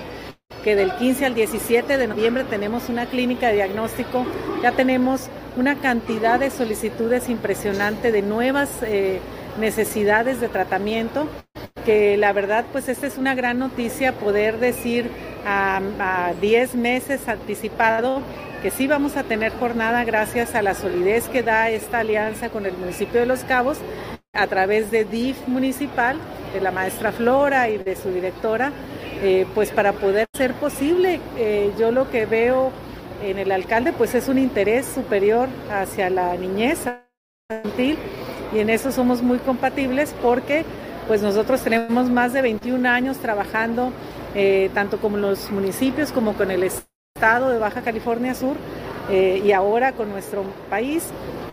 que 0.64 0.74
del 0.74 0.92
15 0.94 1.26
al 1.26 1.34
17 1.34 1.98
de 1.98 2.06
noviembre 2.06 2.44
tenemos 2.44 2.88
una 2.88 3.06
clínica 3.06 3.48
de 3.48 3.54
diagnóstico. 3.54 4.24
Ya 4.62 4.72
tenemos 4.72 5.28
una 5.56 5.76
cantidad 5.76 6.40
de 6.40 6.50
solicitudes 6.50 7.28
impresionante 7.28 8.10
de 8.10 8.22
nuevas 8.22 8.70
eh, 8.82 9.20
necesidades 9.58 10.40
de 10.40 10.48
tratamiento 10.48 11.28
que 11.84 12.16
la 12.16 12.32
verdad 12.32 12.64
pues 12.72 12.88
esta 12.88 13.06
es 13.06 13.18
una 13.18 13.34
gran 13.34 13.58
noticia 13.58 14.12
poder 14.12 14.58
decir 14.58 15.10
a, 15.46 16.32
10 16.40 16.74
meses 16.76 17.28
anticipado 17.28 18.22
que 18.62 18.70
sí 18.70 18.86
vamos 18.86 19.16
a 19.16 19.24
tener 19.24 19.52
jornada 19.52 20.04
gracias 20.04 20.54
a 20.54 20.62
la 20.62 20.74
solidez 20.74 21.28
que 21.28 21.42
da 21.42 21.68
esta 21.68 21.98
alianza 21.98 22.48
con 22.48 22.64
el 22.64 22.72
municipio 22.72 23.20
de 23.20 23.26
Los 23.26 23.44
Cabos 23.44 23.78
a 24.32 24.46
través 24.46 24.90
de 24.90 25.04
DIF 25.04 25.46
municipal, 25.46 26.18
de 26.52 26.60
la 26.60 26.70
maestra 26.70 27.12
Flora 27.12 27.68
y 27.68 27.78
de 27.78 27.94
su 27.94 28.10
directora, 28.10 28.72
eh, 29.22 29.46
pues 29.54 29.70
para 29.70 29.92
poder 29.92 30.26
ser 30.34 30.54
posible. 30.54 31.20
Eh, 31.36 31.72
yo 31.78 31.92
lo 31.92 32.10
que 32.10 32.26
veo 32.26 32.72
en 33.22 33.38
el 33.38 33.52
alcalde 33.52 33.92
pues 33.92 34.14
es 34.14 34.28
un 34.28 34.38
interés 34.38 34.86
superior 34.86 35.48
hacia 35.70 36.10
la 36.10 36.34
niñez 36.36 36.80
infantil 37.48 37.96
y 38.54 38.60
en 38.60 38.70
eso 38.70 38.92
somos 38.92 39.22
muy 39.22 39.38
compatibles 39.38 40.14
porque 40.22 40.64
pues 41.08 41.22
nosotros 41.22 41.60
tenemos 41.62 42.08
más 42.08 42.32
de 42.32 42.42
21 42.42 42.88
años 42.88 43.18
trabajando 43.18 43.92
eh, 44.34 44.70
tanto 44.74 44.98
con 44.98 45.20
los 45.20 45.50
municipios 45.50 46.12
como 46.12 46.34
con 46.34 46.50
el 46.50 46.62
estado 46.62 47.50
de 47.50 47.58
Baja 47.58 47.82
California 47.82 48.34
Sur 48.34 48.56
eh, 49.10 49.42
y 49.44 49.52
ahora 49.52 49.92
con 49.92 50.10
nuestro 50.10 50.44
país 50.70 51.04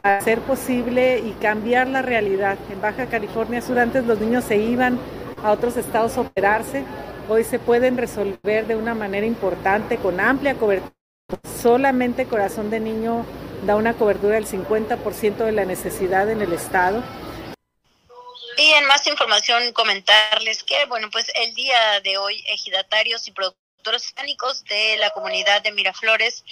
para 0.02 0.18
hacer 0.18 0.40
posible 0.40 1.20
y 1.20 1.32
cambiar 1.42 1.88
la 1.88 2.02
realidad. 2.02 2.58
En 2.72 2.82
Baja 2.82 3.08
California 3.08 3.62
Sur 3.62 3.80
antes 3.80 4.06
los 4.06 4.20
niños 4.20 4.44
se 4.46 4.58
iban 4.58 4.98
a 5.44 5.52
otros 5.52 5.78
estados 5.78 6.18
a 6.18 6.22
operarse, 6.22 6.84
hoy 7.28 7.44
se 7.44 7.60
pueden 7.60 7.98
resolver 7.98 8.68
de 8.68 8.76
una 8.76 8.94
manera 8.94 9.26
importante 9.26 9.98
con 9.98 10.20
amplia 10.20 10.56
cobertura. 10.56 10.92
Solamente 11.62 12.26
Corazón 12.26 12.70
de 12.70 12.80
Niño 12.80 13.26
da 13.64 13.76
una 13.76 13.94
cobertura 13.94 14.36
del 14.36 14.48
50% 14.48 15.38
de 15.38 15.52
la 15.52 15.66
necesidad 15.66 16.30
en 16.30 16.42
el 16.42 16.54
estado 16.54 17.04
y 18.58 18.74
en 18.74 18.86
más 18.86 19.08
información 19.08 19.74
comentarles 19.74 20.64
que, 20.64 20.86
bueno, 20.86 21.10
pues 21.10 21.32
el 21.36 21.54
día 21.56 22.00
de 22.02 22.18
hoy 22.18 22.44
ejidatarios 22.48 23.28
y 23.28 23.32
productores 23.32 24.06
hispánicos 24.06 24.64
de 24.66 24.98
la 24.98 25.10
comunidad 25.12 25.62
de 25.64 25.72
Miraflores 25.72 26.44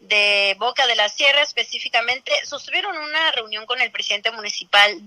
de 0.00 0.56
Boca 0.58 0.86
de 0.86 0.94
la 0.94 1.08
Sierra 1.08 1.42
específicamente 1.42 2.32
sostuvieron 2.44 2.96
una 2.96 3.32
reunión 3.32 3.66
con 3.66 3.80
el 3.80 3.90
presidente 3.90 4.30
municipal. 4.30 4.98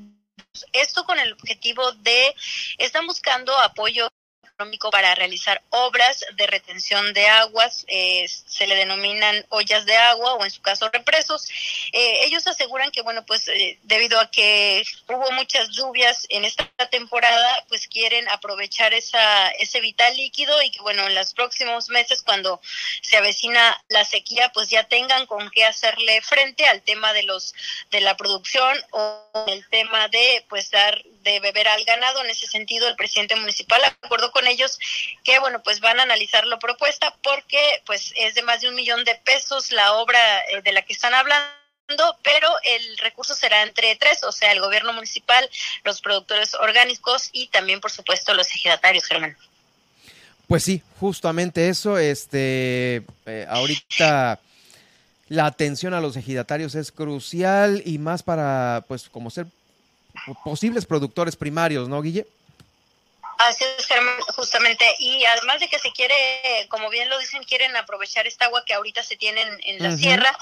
Esto 0.73 1.05
con 1.05 1.17
el 1.19 1.33
objetivo 1.33 1.91
de, 1.93 2.35
están 2.77 3.07
buscando 3.07 3.57
apoyo 3.57 4.11
para 4.91 5.15
realizar 5.15 5.61
obras 5.69 6.25
de 6.35 6.47
retención 6.47 7.13
de 7.13 7.27
aguas, 7.27 7.85
eh, 7.87 8.27
se 8.27 8.67
le 8.67 8.75
denominan 8.75 9.45
ollas 9.49 9.85
de 9.85 9.95
agua 9.95 10.33
o 10.35 10.43
en 10.43 10.51
su 10.51 10.61
caso 10.61 10.89
represos. 10.89 11.49
Eh, 11.93 12.25
ellos 12.25 12.45
aseguran 12.47 12.91
que, 12.91 13.01
bueno, 13.01 13.25
pues 13.25 13.47
eh, 13.47 13.79
debido 13.83 14.19
a 14.19 14.29
que 14.29 14.83
hubo 15.07 15.31
muchas 15.31 15.69
lluvias 15.69 16.25
en 16.29 16.45
esta 16.45 16.67
temporada, 16.89 17.65
pues 17.69 17.87
quieren 17.87 18.27
aprovechar 18.29 18.93
esa, 18.93 19.49
ese 19.49 19.81
vital 19.81 20.15
líquido 20.15 20.61
y 20.61 20.71
que, 20.71 20.81
bueno, 20.81 21.07
en 21.07 21.15
los 21.15 21.33
próximos 21.33 21.89
meses, 21.89 22.21
cuando 22.23 22.61
se 23.01 23.17
avecina 23.17 23.83
la 23.89 24.05
sequía, 24.05 24.51
pues 24.53 24.69
ya 24.69 24.83
tengan 24.83 25.25
con 25.25 25.49
qué 25.49 25.65
hacerle 25.65 26.21
frente 26.21 26.65
al 26.67 26.81
tema 26.81 27.13
de 27.13 27.23
los 27.23 27.53
de 27.91 28.01
la 28.01 28.15
producción 28.17 28.77
o 28.91 29.45
el 29.47 29.67
tema 29.69 30.07
de, 30.07 30.45
pues, 30.49 30.69
dar 30.71 31.03
de 31.23 31.39
beber 31.39 31.67
al 31.67 31.83
ganado. 31.85 32.23
En 32.23 32.29
ese 32.29 32.47
sentido, 32.47 32.87
el 32.87 32.95
presidente 32.95 33.35
municipal 33.35 33.81
acordó 33.83 34.31
con 34.31 34.47
ellos 34.47 34.79
que, 35.23 35.39
bueno, 35.39 35.61
pues 35.63 35.79
van 35.79 35.99
a 35.99 36.03
analizar 36.03 36.45
la 36.47 36.59
propuesta 36.59 37.15
porque, 37.23 37.81
pues, 37.85 38.13
es 38.15 38.35
de 38.35 38.41
más 38.41 38.61
de 38.61 38.69
un 38.69 38.75
millón 38.75 39.03
de 39.03 39.15
pesos 39.15 39.71
la 39.71 39.93
obra 39.93 40.19
eh, 40.49 40.61
de 40.61 40.71
la 40.71 40.81
que 40.81 40.93
están 40.93 41.13
hablando 41.13 41.61
pero 42.23 42.47
el 42.63 42.97
recurso 42.99 43.35
será 43.35 43.63
entre 43.63 43.95
tres, 43.95 44.23
o 44.23 44.31
sea, 44.31 44.51
el 44.51 44.61
gobierno 44.61 44.93
municipal, 44.93 45.49
los 45.83 46.01
productores 46.01 46.53
orgánicos 46.55 47.29
y 47.31 47.47
también, 47.47 47.81
por 47.81 47.91
supuesto, 47.91 48.33
los 48.33 48.47
ejidatarios, 48.47 49.05
Germán. 49.05 49.35
Pues 50.47 50.63
sí, 50.63 50.81
justamente 50.99 51.69
eso, 51.69 51.97
este, 51.97 53.03
eh, 53.25 53.45
ahorita 53.49 54.39
la 55.29 55.45
atención 55.45 55.93
a 55.93 56.01
los 56.01 56.17
ejidatarios 56.17 56.75
es 56.75 56.91
crucial 56.91 57.81
y 57.85 57.97
más 57.97 58.21
para, 58.23 58.83
pues, 58.87 59.07
como 59.09 59.29
ser 59.29 59.47
posibles 60.43 60.85
productores 60.85 61.35
primarios, 61.35 61.87
¿no, 61.87 62.01
Guille? 62.01 62.25
Así 63.37 63.63
es, 63.63 63.85
Germán, 63.87 64.19
justamente. 64.35 64.85
Y 64.99 65.25
además 65.25 65.59
de 65.59 65.67
que 65.67 65.79
se 65.79 65.91
quiere, 65.91 66.15
como 66.69 66.89
bien 66.89 67.09
lo 67.09 67.17
dicen, 67.17 67.43
quieren 67.43 67.75
aprovechar 67.75 68.27
esta 68.27 68.45
agua 68.45 68.63
que 68.65 68.73
ahorita 68.73 69.01
se 69.03 69.17
tiene 69.17 69.41
en, 69.63 69.81
la 69.81 69.97
sierra 69.97 70.37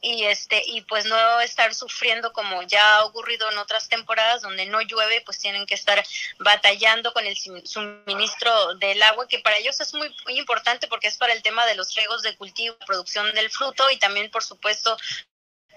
y 0.00 0.24
este 0.24 0.62
y 0.66 0.80
pues 0.82 1.04
no 1.04 1.40
estar 1.40 1.74
sufriendo 1.74 2.32
como 2.32 2.62
ya 2.62 2.96
ha 2.96 3.04
ocurrido 3.04 3.50
en 3.50 3.58
otras 3.58 3.88
temporadas 3.88 4.40
donde 4.40 4.64
no 4.66 4.80
llueve 4.80 5.20
pues 5.26 5.38
tienen 5.38 5.66
que 5.66 5.74
estar 5.74 6.02
batallando 6.38 7.12
con 7.12 7.26
el 7.26 7.36
suministro 7.36 8.74
del 8.76 9.02
agua 9.02 9.28
que 9.28 9.40
para 9.40 9.58
ellos 9.58 9.78
es 9.80 9.92
muy, 9.92 10.14
muy 10.24 10.38
importante 10.38 10.88
porque 10.88 11.08
es 11.08 11.18
para 11.18 11.34
el 11.34 11.42
tema 11.42 11.66
de 11.66 11.74
los 11.74 11.94
riegos 11.94 12.22
de 12.22 12.34
cultivo 12.36 12.76
producción 12.86 13.30
del 13.34 13.50
fruto 13.50 13.90
y 13.90 13.98
también 13.98 14.30
por 14.30 14.42
supuesto 14.42 14.96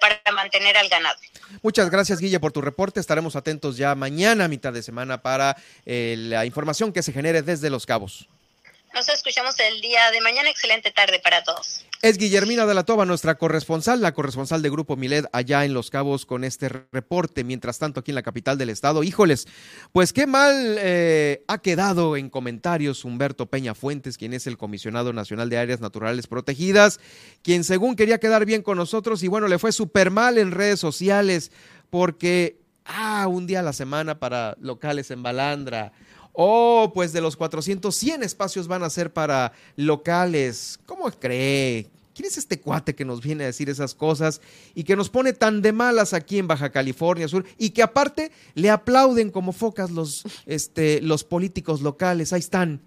para 0.04 0.36
mantener 0.36 0.76
al 0.76 0.90
ganado. 0.90 1.18
Muchas 1.62 1.90
gracias, 1.90 2.20
Guille, 2.20 2.40
por 2.42 2.52
tu 2.52 2.62
reporte. 2.62 3.00
Estaremos 3.00 3.38
atentos 3.38 3.78
ya 3.78 3.96
mañana, 3.96 4.50
mitad 4.50 4.74
de 4.74 4.84
semana, 4.84 5.22
para 5.22 5.56
eh, 5.86 6.16
la 6.18 6.46
información 6.46 6.92
que 6.92 7.02
se 7.02 7.14
genere 7.14 7.42
desde 7.42 7.70
Los 7.70 7.86
Cabos. 7.86 8.28
Nos 8.94 9.10
escuchamos 9.10 9.56
el 9.60 9.82
día 9.82 10.12
de 10.12 10.22
mañana. 10.22 10.52
Excelente 10.52 10.92
tarde 10.92 11.20
para 11.20 11.44
todos. 11.44 11.84
Es 12.04 12.20
Guillermina 12.20 12.68
de 12.68 12.76
la 12.76 12.84
Toba, 12.84 13.06
nuestra 13.06 13.36
corresponsal, 13.36 14.02
la 14.02 14.14
corresponsal 14.14 14.62
de 14.62 14.70
Grupo 14.70 14.96
Milet 14.96 15.26
allá 15.32 15.66
en 15.66 15.74
Los 15.74 15.90
Cabos 15.90 16.28
con 16.28 16.44
este 16.44 16.70
reporte. 16.70 17.44
Mientras 17.44 17.80
tanto, 17.80 18.02
aquí 18.02 18.12
en 18.12 18.16
la 18.16 18.22
capital 18.22 18.58
del 18.60 18.70
estado, 18.70 19.04
híjoles, 19.04 19.48
pues 19.94 20.14
qué 20.14 20.28
mal 20.28 20.76
eh, 20.78 21.44
ha 21.48 21.58
quedado 21.58 22.18
en 22.18 22.30
comentarios 22.30 23.04
Humberto 23.04 23.48
Peña 23.48 23.74
Fuentes, 23.74 24.18
quien 24.18 24.34
es 24.34 24.46
el 24.46 24.60
comisionado 24.60 25.12
nacional 25.12 25.50
de 25.50 25.58
áreas 25.58 25.80
naturales 25.80 26.28
protegidas, 26.28 27.00
quien 27.42 27.64
según 27.64 27.96
quería 27.96 28.20
quedar 28.20 28.46
bien 28.46 28.62
con 28.62 28.78
nosotros 28.78 29.24
y 29.24 29.28
bueno, 29.28 29.48
le 29.48 29.58
fue 29.58 29.72
súper 29.72 30.12
mal 30.12 30.38
en 30.38 30.52
redes 30.52 30.80
sociales 30.80 31.52
porque, 31.90 32.60
ah, 32.86 33.26
un 33.28 33.48
día 33.48 33.62
a 33.62 33.64
la 33.64 33.74
semana 33.74 34.20
para 34.20 34.56
locales 34.60 35.10
en 35.10 35.24
Balandra 35.24 35.94
Oh, 36.34 36.92
pues 36.94 37.14
de 37.14 37.22
los 37.22 37.38
400, 37.38 37.96
100 37.96 38.24
espacios 38.24 38.68
van 38.68 38.84
a 38.84 38.90
ser 38.90 39.14
para 39.14 39.54
locales. 39.76 40.80
¿Cómo 40.88 41.10
cree? 41.12 41.88
¿Quién 42.16 42.28
es 42.28 42.38
este 42.38 42.60
cuate 42.60 42.96
que 42.96 43.06
nos 43.06 43.22
viene 43.22 43.44
a 43.44 43.48
decir 43.48 43.70
esas 43.70 43.96
cosas 43.96 44.42
y 44.76 44.84
que 44.84 44.96
nos 44.96 45.10
pone 45.10 45.34
tan 45.34 45.62
de 45.62 45.72
malas 45.72 46.14
aquí 46.14 46.38
en 46.38 46.48
Baja 46.48 46.72
California 46.72 47.28
Sur 47.28 47.46
y 47.58 47.72
que 47.72 47.82
aparte 47.82 48.32
le 48.56 48.70
aplauden 48.70 49.32
como 49.32 49.52
focas 49.52 49.90
los, 49.90 50.24
este, 50.46 51.02
los 51.02 51.24
políticos 51.24 51.82
locales? 51.82 52.34
Ahí 52.34 52.40
están. 52.40 52.82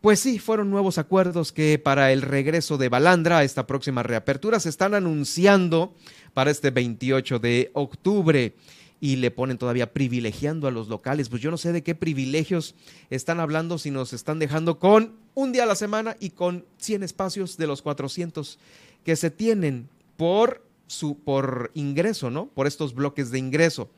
Pues 0.00 0.20
sí, 0.20 0.38
fueron 0.38 0.70
nuevos 0.70 0.98
acuerdos 0.98 1.52
que 1.52 1.78
para 1.78 2.12
el 2.12 2.22
regreso 2.22 2.78
de 2.78 2.88
Balandra 2.88 3.38
a 3.38 3.44
esta 3.44 3.66
próxima 3.66 4.02
reapertura 4.02 4.60
se 4.60 4.68
están 4.68 4.94
anunciando 4.94 5.94
para 6.34 6.50
este 6.50 6.70
28 6.70 7.38
de 7.38 7.70
octubre 7.72 8.54
y 9.00 9.16
le 9.16 9.30
ponen 9.30 9.58
todavía 9.58 9.92
privilegiando 9.92 10.66
a 10.66 10.70
los 10.70 10.88
locales. 10.88 11.28
Pues 11.28 11.42
yo 11.42 11.50
no 11.50 11.58
sé 11.58 11.72
de 11.72 11.82
qué 11.82 11.94
privilegios 11.94 12.74
están 13.10 13.40
hablando 13.40 13.78
si 13.78 13.90
nos 13.90 14.12
están 14.12 14.38
dejando 14.38 14.78
con 14.78 15.14
un 15.34 15.52
día 15.52 15.64
a 15.64 15.66
la 15.66 15.76
semana 15.76 16.16
y 16.18 16.30
con 16.30 16.64
100 16.78 17.02
espacios 17.02 17.56
de 17.56 17.66
los 17.66 17.82
400 17.82 18.58
que 19.04 19.16
se 19.16 19.30
tienen 19.30 19.88
por 20.16 20.64
su 20.86 21.18
por 21.18 21.70
ingreso, 21.74 22.30
¿no? 22.30 22.46
Por 22.46 22.66
estos 22.66 22.94
bloques 22.94 23.30
de 23.30 23.38
ingreso. 23.38 23.90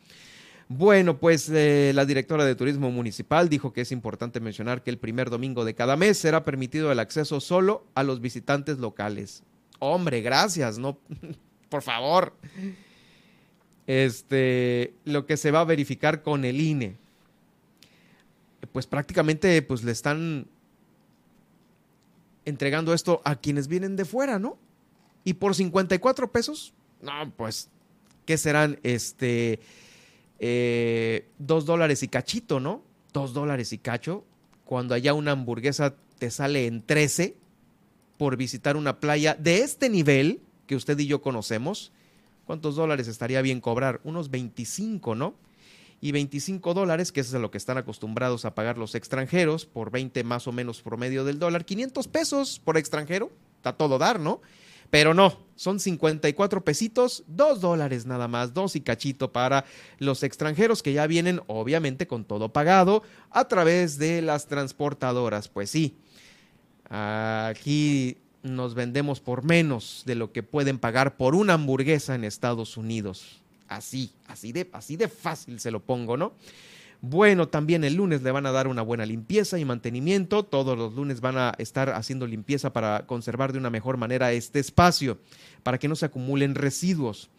Bueno, 0.70 1.18
pues 1.18 1.48
eh, 1.48 1.92
la 1.94 2.04
directora 2.04 2.44
de 2.44 2.54
Turismo 2.54 2.90
Municipal 2.90 3.48
dijo 3.48 3.72
que 3.72 3.82
es 3.82 3.92
importante 3.92 4.40
mencionar 4.40 4.82
que 4.82 4.90
el 4.90 4.98
primer 4.98 5.30
domingo 5.30 5.64
de 5.64 5.74
cada 5.74 5.96
mes 5.96 6.18
será 6.18 6.44
permitido 6.44 6.92
el 6.92 6.98
acceso 6.98 7.40
solo 7.40 7.86
a 7.94 8.02
los 8.02 8.20
visitantes 8.20 8.78
locales. 8.78 9.44
Hombre, 9.78 10.20
gracias, 10.20 10.76
¿no? 10.76 10.98
Por 11.70 11.82
favor 11.82 12.34
este, 13.88 14.92
lo 15.06 15.24
que 15.24 15.38
se 15.38 15.50
va 15.50 15.62
a 15.62 15.64
verificar 15.64 16.22
con 16.22 16.44
el 16.44 16.60
INE. 16.60 16.96
Pues 18.70 18.86
prácticamente 18.86 19.60
pues 19.62 19.82
le 19.82 19.92
están 19.92 20.46
entregando 22.44 22.92
esto 22.92 23.22
a 23.24 23.36
quienes 23.36 23.66
vienen 23.66 23.96
de 23.96 24.04
fuera, 24.04 24.38
¿no? 24.38 24.58
Y 25.24 25.34
por 25.34 25.54
54 25.54 26.30
pesos, 26.30 26.74
no, 27.00 27.32
pues, 27.36 27.70
¿qué 28.26 28.36
serán? 28.36 28.78
Este, 28.82 29.58
eh, 30.38 31.26
dos 31.38 31.64
dólares 31.64 32.02
y 32.02 32.08
cachito, 32.08 32.60
¿no? 32.60 32.82
Dos 33.14 33.32
dólares 33.32 33.72
y 33.72 33.78
cacho, 33.78 34.22
cuando 34.66 34.94
allá 34.94 35.14
una 35.14 35.32
hamburguesa 35.32 35.94
te 36.18 36.30
sale 36.30 36.66
en 36.66 36.82
13 36.82 37.36
por 38.18 38.36
visitar 38.36 38.76
una 38.76 39.00
playa 39.00 39.34
de 39.34 39.60
este 39.60 39.88
nivel 39.88 40.40
que 40.66 40.76
usted 40.76 40.98
y 40.98 41.06
yo 41.06 41.22
conocemos, 41.22 41.90
¿Cuántos 42.48 42.76
dólares 42.76 43.08
estaría 43.08 43.42
bien 43.42 43.60
cobrar? 43.60 44.00
Unos 44.04 44.30
25, 44.30 45.14
¿no? 45.14 45.34
Y 46.00 46.12
25 46.12 46.72
dólares, 46.72 47.12
que 47.12 47.20
es 47.20 47.34
a 47.34 47.38
lo 47.38 47.50
que 47.50 47.58
están 47.58 47.76
acostumbrados 47.76 48.46
a 48.46 48.54
pagar 48.54 48.78
los 48.78 48.94
extranjeros, 48.94 49.66
por 49.66 49.90
20 49.90 50.24
más 50.24 50.46
o 50.46 50.52
menos 50.52 50.80
promedio 50.80 51.24
del 51.24 51.38
dólar, 51.38 51.66
500 51.66 52.08
pesos 52.08 52.58
por 52.64 52.78
extranjero, 52.78 53.30
está 53.56 53.74
todo 53.74 53.98
dar, 53.98 54.18
¿no? 54.18 54.40
Pero 54.88 55.12
no, 55.12 55.38
son 55.56 55.78
54 55.78 56.64
pesitos, 56.64 57.22
2 57.26 57.60
dólares 57.60 58.06
nada 58.06 58.28
más, 58.28 58.54
2 58.54 58.76
y 58.76 58.80
cachito 58.80 59.30
para 59.30 59.66
los 59.98 60.22
extranjeros 60.22 60.82
que 60.82 60.94
ya 60.94 61.06
vienen 61.06 61.42
obviamente 61.48 62.06
con 62.06 62.24
todo 62.24 62.50
pagado 62.50 63.02
a 63.30 63.46
través 63.46 63.98
de 63.98 64.22
las 64.22 64.46
transportadoras. 64.46 65.48
Pues 65.48 65.68
sí, 65.68 65.98
aquí 66.88 68.16
nos 68.42 68.74
vendemos 68.74 69.20
por 69.20 69.44
menos 69.44 70.02
de 70.06 70.14
lo 70.14 70.32
que 70.32 70.42
pueden 70.42 70.78
pagar 70.78 71.16
por 71.16 71.34
una 71.34 71.54
hamburguesa 71.54 72.14
en 72.14 72.24
Estados 72.24 72.76
Unidos. 72.76 73.40
Así, 73.68 74.12
así 74.26 74.52
de, 74.52 74.68
así 74.72 74.96
de 74.96 75.08
fácil 75.08 75.60
se 75.60 75.70
lo 75.70 75.80
pongo, 75.80 76.16
¿no? 76.16 76.32
Bueno, 77.00 77.46
también 77.46 77.84
el 77.84 77.94
lunes 77.94 78.22
le 78.22 78.32
van 78.32 78.46
a 78.46 78.50
dar 78.50 78.66
una 78.66 78.82
buena 78.82 79.06
limpieza 79.06 79.58
y 79.58 79.64
mantenimiento. 79.64 80.44
Todos 80.44 80.76
los 80.76 80.94
lunes 80.94 81.20
van 81.20 81.38
a 81.38 81.54
estar 81.58 81.90
haciendo 81.90 82.26
limpieza 82.26 82.72
para 82.72 83.06
conservar 83.06 83.52
de 83.52 83.58
una 83.58 83.70
mejor 83.70 83.98
manera 83.98 84.32
este 84.32 84.58
espacio, 84.58 85.18
para 85.62 85.78
que 85.78 85.86
no 85.86 85.94
se 85.94 86.06
acumulen 86.06 86.56
residuos. 86.56 87.30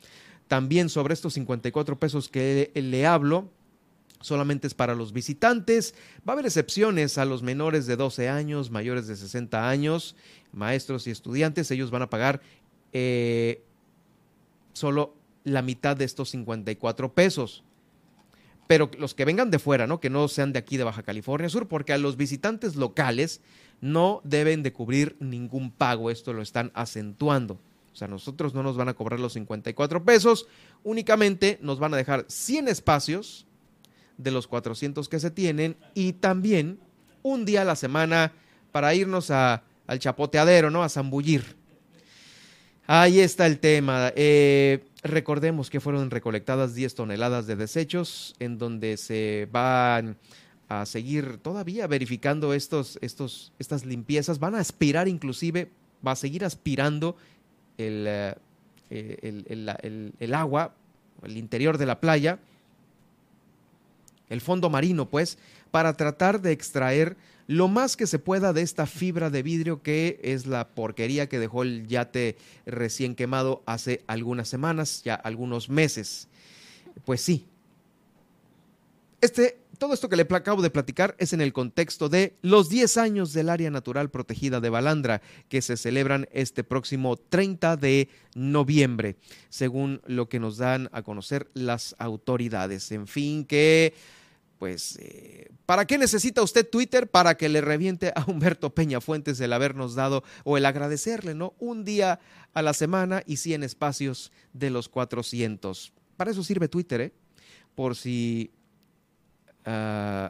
También 0.48 0.88
sobre 0.88 1.14
estos 1.14 1.34
54 1.34 2.00
pesos 2.00 2.30
que 2.30 2.72
le 2.74 3.06
hablo, 3.06 3.50
solamente 4.22 4.68
es 4.68 4.74
para 4.74 4.96
los 4.96 5.14
visitantes. 5.14 5.96
Va 6.28 6.32
a 6.32 6.36
haber 6.36 6.46
excepciones 6.46 7.18
a 7.18 7.26
los 7.26 7.44
menores 7.44 7.86
de 7.86 7.96
12 7.96 8.30
años, 8.30 8.72
mayores 8.72 9.08
de 9.08 9.16
60 9.16 9.70
años, 9.70 10.16
maestros 10.52 11.08
y 11.08 11.12
estudiantes. 11.12 11.72
Ellos 11.72 11.92
van 11.92 12.04
a 12.04 12.10
pagar 12.10 12.42
eh, 12.94 13.64
solo 14.74 15.16
la 15.44 15.62
mitad 15.62 15.96
de 15.96 16.06
estos 16.06 16.30
54 16.30 17.14
pesos. 17.14 17.64
Pero 18.68 18.92
los 19.00 19.16
que 19.16 19.26
vengan 19.26 19.50
de 19.50 19.58
fuera, 19.58 19.88
¿no? 19.88 20.00
Que 20.00 20.12
no 20.12 20.28
sean 20.28 20.54
de 20.54 20.60
aquí 20.60 20.78
de 20.78 20.84
Baja 20.84 21.02
California 21.02 21.50
Sur, 21.50 21.68
porque 21.68 21.94
a 21.94 21.98
los 21.98 22.18
visitantes 22.18 22.76
locales 22.76 23.42
no 23.82 24.22
deben 24.24 24.62
de 24.62 24.74
cubrir 24.74 25.16
ningún 25.20 25.72
pago. 25.72 26.12
Esto 26.12 26.34
lo 26.34 26.44
están 26.44 26.72
acentuando. 26.76 27.60
O 27.92 27.96
sea, 27.96 28.08
nosotros 28.08 28.54
no 28.54 28.62
nos 28.62 28.78
van 28.78 28.90
a 28.90 28.94
cobrar 28.94 29.20
los 29.20 29.34
54 29.34 30.06
pesos, 30.06 30.48
únicamente 30.84 31.58
nos 31.62 31.80
van 31.80 31.94
a 31.94 31.98
dejar 31.98 32.26
100 32.28 32.68
espacios 32.68 33.48
de 34.20 34.32
los 34.32 34.46
400 34.46 35.10
que 35.10 35.20
se 35.20 35.32
tienen 35.32 35.78
y 35.96 36.14
también 36.14 36.78
un 37.24 37.46
día 37.46 37.64
a 37.64 37.66
la 37.66 37.76
semana 37.76 38.34
para 38.72 38.94
irnos 38.94 39.32
a, 39.32 39.64
al 39.88 39.98
chapoteadero, 39.98 40.70
¿no? 40.70 40.84
A 40.84 40.90
zambullir. 40.90 41.58
Ahí 42.86 43.20
está 43.20 43.46
el 43.46 43.60
tema. 43.60 44.12
Eh, 44.16 44.84
recordemos 45.04 45.70
que 45.70 45.80
fueron 45.80 46.12
recolectadas 46.12 46.76
10 46.76 46.96
toneladas 46.96 47.48
de 47.48 47.56
desechos 47.56 48.36
en 48.40 48.58
donde 48.58 48.98
se 48.98 49.48
van 49.52 50.18
a 50.68 50.86
seguir 50.86 51.38
todavía 51.38 51.88
verificando 51.88 52.54
estos, 52.54 53.00
estos, 53.02 53.54
estas 53.58 53.86
limpiezas. 53.86 54.40
Van 54.40 54.56
a 54.56 54.60
aspirar 54.60 55.08
inclusive, 55.08 55.72
va 56.06 56.12
a 56.12 56.16
seguir 56.16 56.44
aspirando 56.44 57.16
el, 57.78 58.06
eh, 58.08 58.36
el, 59.22 59.46
el, 59.48 60.14
el, 60.20 60.34
agua, 60.34 60.74
el 61.24 61.38
interior 61.38 61.78
de 61.78 61.86
la 61.86 62.00
playa, 62.00 62.40
el 64.30 64.42
fondo 64.42 64.70
marino, 64.70 65.10
pues, 65.10 65.38
para 65.72 65.94
tratar 65.94 66.42
de 66.42 66.52
extraer 66.52 67.18
lo 67.48 67.68
más 67.68 67.98
que 67.98 68.08
se 68.08 68.20
pueda 68.20 68.54
de 68.54 68.62
esta 68.62 68.86
fibra 68.86 69.30
de 69.30 69.42
vidrio 69.42 69.82
que 69.82 70.20
es 70.24 70.46
la 70.46 70.68
porquería 70.68 71.28
que 71.28 71.40
dejó 71.40 71.64
el 71.64 71.88
yate 71.88 72.38
recién 72.66 73.16
quemado 73.16 73.64
hace 73.66 74.04
algunas 74.06 74.48
semanas, 74.48 75.02
ya 75.04 75.16
algunos 75.16 75.68
meses. 75.68 76.28
Pues 77.06 77.22
sí. 77.22 77.48
Este 79.22 79.58
todo 79.80 79.94
esto 79.94 80.10
que 80.10 80.18
le 80.18 80.28
acabo 80.30 80.62
de 80.62 80.70
platicar 80.70 81.16
es 81.18 81.32
en 81.32 81.40
el 81.40 81.54
contexto 81.54 82.10
de 82.10 82.36
los 82.42 82.70
10 82.70 82.98
años 82.98 83.32
del 83.32 83.50
área 83.50 83.72
natural 83.72 84.10
protegida 84.10 84.60
de 84.60 84.70
Balandra, 84.70 85.22
que 85.48 85.62
se 85.62 85.78
celebran 85.78 86.28
este 86.34 86.66
próximo 86.66 87.16
30 87.16 87.78
de 87.78 88.10
noviembre, 88.36 89.16
según 89.48 90.02
lo 90.06 90.28
que 90.28 90.40
nos 90.40 90.58
dan 90.58 90.90
a 90.92 91.02
conocer 91.02 91.50
las 91.54 91.96
autoridades. 91.98 92.92
En 92.92 93.08
fin, 93.08 93.46
que 93.46 93.94
pues, 94.60 94.98
eh, 95.00 95.50
¿para 95.66 95.88
qué 95.88 95.98
necesita 95.98 96.44
usted 96.44 96.70
Twitter? 96.70 97.10
Para 97.10 97.36
que 97.38 97.48
le 97.48 97.62
reviente 97.62 98.12
a 98.14 98.26
Humberto 98.28 98.76
Peña 98.76 99.00
Fuentes 99.00 99.40
el 99.40 99.54
habernos 99.54 99.96
dado 99.96 100.24
o 100.44 100.58
el 100.58 100.66
agradecerle, 100.66 101.34
¿no? 101.34 101.54
Un 101.60 101.86
día 101.86 102.20
a 102.54 102.62
la 102.62 102.74
semana 102.74 103.24
y 103.26 103.38
100 103.38 103.64
espacios 103.64 104.34
de 104.52 104.70
los 104.70 104.90
400. 104.90 105.94
Para 106.18 106.32
eso 106.32 106.44
sirve 106.44 106.68
Twitter, 106.68 107.00
¿eh? 107.00 107.14
Por 107.74 107.96
si 107.96 108.52
uh, 109.66 110.28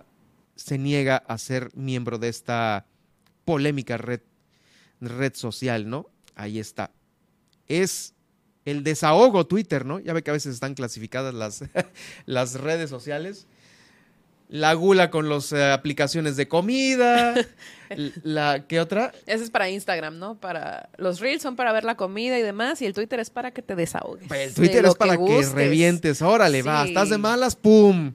se 0.55 0.77
niega 0.77 1.17
a 1.17 1.37
ser 1.39 1.71
miembro 1.75 2.19
de 2.19 2.29
esta 2.29 2.85
polémica 3.45 3.97
red, 3.97 4.21
red 5.01 5.33
social, 5.33 5.89
¿no? 5.89 6.07
Ahí 6.35 6.59
está. 6.59 6.91
Es 7.67 8.13
el 8.63 8.83
desahogo 8.83 9.47
Twitter, 9.47 9.87
¿no? 9.87 9.99
Ya 9.99 10.13
ve 10.13 10.21
que 10.21 10.29
a 10.29 10.33
veces 10.33 10.53
están 10.53 10.75
clasificadas 10.75 11.33
las, 11.33 11.63
las 12.27 12.53
redes 12.53 12.91
sociales 12.91 13.47
la 14.49 14.73
gula 14.73 15.11
con 15.11 15.29
las 15.29 15.51
eh, 15.53 15.71
aplicaciones 15.71 16.35
de 16.35 16.47
comida. 16.47 17.35
la 18.23 18.65
¿Qué 18.67 18.79
otra? 18.79 19.13
Ese 19.25 19.43
es 19.43 19.51
para 19.51 19.69
Instagram, 19.69 20.17
¿no? 20.17 20.39
Para 20.39 20.89
los 20.97 21.19
reels 21.19 21.41
son 21.41 21.55
para 21.55 21.71
ver 21.71 21.83
la 21.83 21.95
comida 21.95 22.37
y 22.37 22.41
demás 22.41 22.81
y 22.81 22.85
el 22.85 22.93
Twitter 22.93 23.19
es 23.19 23.29
para 23.29 23.51
que 23.51 23.61
te 23.61 23.75
desahogues. 23.75 24.27
Pues 24.27 24.49
el 24.49 24.53
Twitter 24.55 24.85
es 24.85 24.95
para 24.95 25.17
que, 25.17 25.45
revientes. 25.53 26.21
Órale, 26.21 26.63
va, 26.63 26.85
estás 26.85 27.09
de 27.09 27.17
malas, 27.17 27.55
pum. 27.55 28.13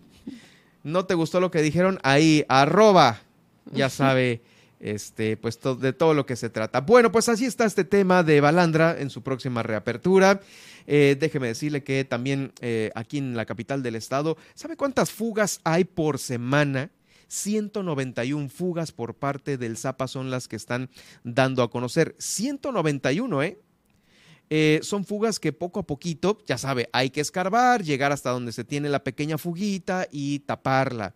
No 0.82 1.06
te 1.06 1.14
gustó 1.14 1.40
lo 1.40 1.50
que 1.50 1.62
dijeron 1.62 1.98
ahí, 2.02 2.44
arroba. 2.48 3.20
Ya 3.72 3.88
sabe 3.88 4.42
este, 4.84 5.38
pues 5.38 5.58
de 5.80 5.94
todo 5.94 6.12
lo 6.12 6.26
que 6.26 6.36
se 6.36 6.50
trata. 6.50 6.82
Bueno, 6.82 7.10
pues 7.10 7.30
así 7.30 7.46
está 7.46 7.64
este 7.64 7.84
tema 7.84 8.22
de 8.22 8.42
Balandra 8.42 9.00
en 9.00 9.08
su 9.08 9.22
próxima 9.22 9.62
reapertura. 9.62 10.42
Eh, 10.86 11.16
déjeme 11.18 11.46
decirle 11.46 11.82
que 11.82 12.04
también 12.04 12.52
eh, 12.60 12.90
aquí 12.94 13.16
en 13.16 13.34
la 13.34 13.46
capital 13.46 13.82
del 13.82 13.96
estado, 13.96 14.36
¿sabe 14.54 14.76
cuántas 14.76 15.10
fugas 15.10 15.60
hay 15.64 15.84
por 15.84 16.18
semana? 16.18 16.90
191 17.28 18.50
fugas 18.50 18.92
por 18.92 19.14
parte 19.14 19.56
del 19.56 19.78
Zapa 19.78 20.06
son 20.06 20.30
las 20.30 20.48
que 20.48 20.56
están 20.56 20.90
dando 21.24 21.62
a 21.62 21.70
conocer. 21.70 22.14
191, 22.18 23.42
¿eh? 23.42 23.58
¿eh? 24.50 24.80
son 24.82 25.06
fugas 25.06 25.40
que 25.40 25.54
poco 25.54 25.80
a 25.80 25.86
poquito, 25.86 26.36
ya 26.46 26.58
sabe, 26.58 26.90
hay 26.92 27.08
que 27.08 27.22
escarbar, 27.22 27.82
llegar 27.82 28.12
hasta 28.12 28.30
donde 28.30 28.52
se 28.52 28.64
tiene 28.64 28.90
la 28.90 29.02
pequeña 29.02 29.38
fuguita 29.38 30.06
y 30.10 30.40
taparla. 30.40 31.14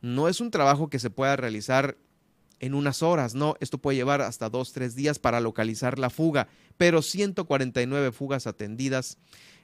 No 0.00 0.28
es 0.28 0.40
un 0.40 0.50
trabajo 0.50 0.90
que 0.90 0.98
se 0.98 1.10
pueda 1.10 1.36
realizar 1.36 1.96
en 2.60 2.74
unas 2.74 3.02
horas, 3.02 3.34
no, 3.34 3.56
esto 3.60 3.78
puede 3.78 3.96
llevar 3.96 4.22
hasta 4.22 4.48
dos, 4.48 4.72
tres 4.72 4.94
días 4.94 5.18
para 5.18 5.40
localizar 5.40 5.98
la 5.98 6.10
fuga, 6.10 6.48
pero 6.76 7.02
149 7.02 8.12
fugas 8.12 8.46
atendidas 8.46 9.18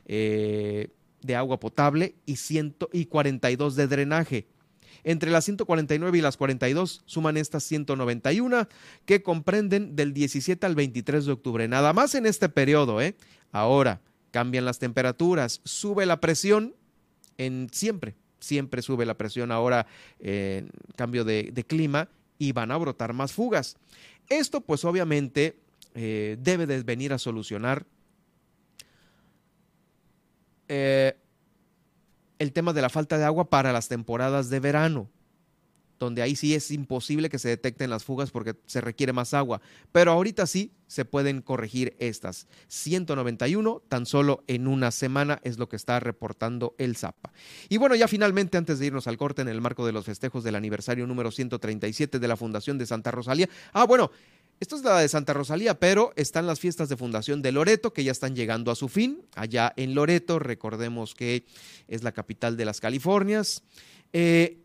eh, 0.07 0.89
de 1.23 1.37
agua 1.37 1.61
potable 1.61 2.15
y, 2.27 2.37
142 2.37 3.77
de 3.77 3.87
drenaje. 3.87 4.47
Entre 5.03 5.31
las 5.31 5.45
149 5.45 6.19
y 6.19 6.21
las 6.21 6.37
42 6.37 7.03
suman 7.07 7.37
estas 7.37 7.62
191 7.65 8.69
que 9.07 9.23
comprenden 9.23 9.97
del 9.97 10.12
17 10.12 10.67
al 10.67 10.75
23 10.75 11.25
de 11.25 11.33
octubre. 11.33 11.69
Nada 11.69 11.93
más 11.93 12.15
en 12.15 12.27
este 12.27 12.49
periodo, 12.49 13.01
¿eh? 13.01 13.17
Ahora, 13.53 14.03
cambian 14.31 14.65
las 14.65 14.79
temperaturas, 14.79 15.61
sube 15.65 16.05
la 16.07 16.21
presión 16.21 16.75
en 17.39 17.69
siempre, 17.73 18.15
siempre 18.41 18.83
sube 18.83 19.07
la 19.07 19.17
presión 19.17 19.53
ahora 19.53 19.87
en 20.19 20.71
cambio 20.97 21.25
de, 21.25 21.51
de 21.53 21.65
clima 21.65 22.11
y 22.41 22.53
van 22.53 22.73
a 22.73 22.79
brotar 22.79 23.12
más 23.12 23.33
fugas. 23.33 23.77
Esto 24.29 24.62
pues 24.62 24.85
obviamente 24.87 25.61
eh, 25.95 26.39
debe 26.41 26.67
de 26.67 26.83
venir 26.83 27.12
a 27.12 27.19
solucionar 27.19 27.87
eh, 30.67 31.17
el 32.39 32.53
tema 32.53 32.73
de 32.73 32.81
la 32.81 32.89
falta 32.89 33.19
de 33.19 33.25
agua 33.25 33.51
para 33.51 33.73
las 33.73 33.89
temporadas 33.89 34.49
de 34.49 34.59
verano 34.59 35.11
donde 36.01 36.22
ahí 36.22 36.35
sí 36.35 36.55
es 36.55 36.70
imposible 36.70 37.28
que 37.28 37.39
se 37.39 37.51
detecten 37.51 37.90
las 37.90 38.05
fugas 38.05 38.31
porque 38.31 38.56
se 38.66 38.81
requiere 38.81 39.12
más 39.12 39.35
agua. 39.35 39.60
Pero 39.93 40.10
ahorita 40.10 40.47
sí 40.47 40.72
se 40.86 41.05
pueden 41.05 41.43
corregir 41.43 41.94
estas. 42.01 42.48
191 42.68 43.82
tan 43.89 44.06
solo 44.06 44.43
en 44.48 44.66
una 44.66 44.90
semana 44.90 45.40
es 45.44 45.59
lo 45.59 45.68
que 45.68 45.77
está 45.77 46.01
reportando 46.01 46.74
el 46.78 46.97
ZAPA. 46.97 47.32
Y 47.68 47.77
bueno, 47.77 47.94
ya 47.94 48.09
finalmente 48.09 48.59
antes 48.59 48.78
de 48.78 48.86
irnos 48.86 49.06
al 49.06 49.18
corte 49.18 49.43
en 49.43 49.48
el 49.48 49.60
marco 49.60 49.86
de 49.86 49.93
los 49.93 50.06
festejos 50.06 50.43
del 50.43 50.56
aniversario 50.56 51.06
número 51.06 51.31
137 51.31 52.18
de 52.18 52.28
la 52.28 52.36
Fundación 52.36 52.78
de 52.78 52.86
Santa 52.86 53.10
Rosalía. 53.10 53.48
Ah, 53.72 53.85
bueno, 53.85 54.10
esto 54.59 54.77
es 54.77 54.82
la 54.82 54.98
de 54.98 55.09
Santa 55.09 55.35
Rosalía, 55.35 55.78
pero 55.78 56.12
están 56.16 56.47
las 56.47 56.60
fiestas 56.60 56.89
de 56.89 56.97
fundación 56.97 57.43
de 57.43 57.52
Loreto 57.52 57.93
que 57.93 58.05
ya 58.05 58.12
están 58.12 58.35
llegando 58.35 58.70
a 58.70 58.74
su 58.74 58.89
fin. 58.89 59.22
Allá 59.35 59.72
en 59.77 59.94
Loreto, 59.94 60.39
recordemos 60.39 61.14
que 61.14 61.44
es 61.89 62.02
la 62.02 62.12
capital 62.12 62.56
de 62.56 62.64
las 62.64 62.81
Californias. 62.81 63.62
Eh, 64.12 64.59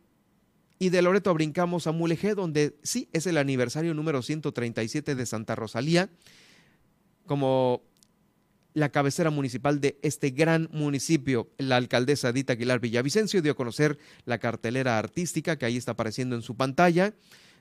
y 0.79 0.89
de 0.89 1.01
Loreto 1.01 1.33
brincamos 1.33 1.87
a 1.87 1.91
Mulegé, 1.91 2.35
donde 2.35 2.75
sí 2.83 3.09
es 3.13 3.27
el 3.27 3.37
aniversario 3.37 3.93
número 3.93 4.21
137 4.21 5.15
de 5.15 5.25
Santa 5.25 5.55
Rosalía, 5.55 6.09
como 7.25 7.81
la 8.73 8.89
cabecera 8.89 9.29
municipal 9.29 9.79
de 9.79 9.97
este 10.01 10.31
gran 10.31 10.69
municipio. 10.73 11.49
La 11.57 11.77
alcaldesa 11.77 12.33
Dita 12.33 12.53
Aguilar 12.53 12.81
Villavicencio 12.81 13.41
dio 13.41 13.53
a 13.53 13.55
conocer 13.55 13.97
la 14.25 14.37
cartelera 14.37 14.99
artística 14.99 15.57
que 15.57 15.65
ahí 15.65 15.77
está 15.77 15.93
apareciendo 15.93 16.35
en 16.35 16.41
su 16.41 16.55
pantalla 16.57 17.13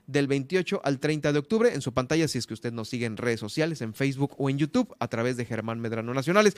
del 0.07 0.27
28 0.27 0.81
al 0.83 0.99
30 0.99 1.33
de 1.33 1.39
octubre 1.39 1.73
en 1.73 1.81
su 1.81 1.93
pantalla 1.93 2.27
si 2.27 2.37
es 2.37 2.45
que 2.45 2.53
usted 2.53 2.71
nos 2.71 2.89
sigue 2.89 3.05
en 3.05 3.17
redes 3.17 3.39
sociales, 3.39 3.81
en 3.81 3.93
Facebook 3.93 4.35
o 4.37 4.49
en 4.49 4.57
YouTube 4.57 4.93
a 4.99 5.07
través 5.07 5.37
de 5.37 5.45
Germán 5.45 5.79
Medrano 5.79 6.13
Nacionales. 6.13 6.55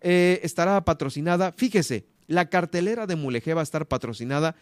Eh, 0.00 0.40
estará 0.42 0.84
patrocinada, 0.84 1.52
fíjese, 1.52 2.06
la 2.26 2.48
cartelera 2.48 3.06
de 3.06 3.16
Mulegé 3.16 3.54
va 3.54 3.60
a 3.60 3.64
estar 3.64 3.86
patrocinada 3.86 4.56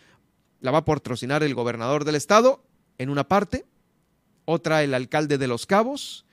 la 0.60 0.70
va 0.70 0.78
a 0.78 0.84
patrocinar 0.84 1.42
el 1.42 1.54
gobernador 1.54 2.04
del 2.04 2.14
estado 2.14 2.62
en 2.98 3.10
una 3.10 3.28
parte, 3.28 3.64
otra 4.44 4.82
el 4.82 4.94
alcalde 4.94 5.38
de 5.38 5.46
Los 5.46 5.66
Cabos, 5.66 6.24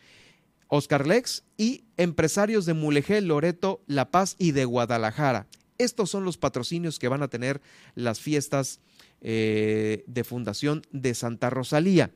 Oscar 0.67 1.05
Lex, 1.05 1.43
y 1.57 1.83
empresarios 1.97 2.65
de 2.65 2.73
Mulegé, 2.73 3.21
Loreto, 3.21 3.81
La 3.87 4.09
Paz 4.09 4.35
y 4.39 4.51
de 4.51 4.65
Guadalajara. 4.65 5.47
Estos 5.77 6.09
son 6.09 6.23
los 6.23 6.37
patrocinios 6.37 6.99
que 6.99 7.07
van 7.07 7.21
a 7.21 7.27
tener 7.27 7.61
las 7.95 8.19
fiestas 8.19 8.79
eh, 9.21 10.03
de 10.07 10.23
fundación 10.23 10.83
de 10.91 11.13
Santa 11.13 11.49
Rosalía. 11.49 12.11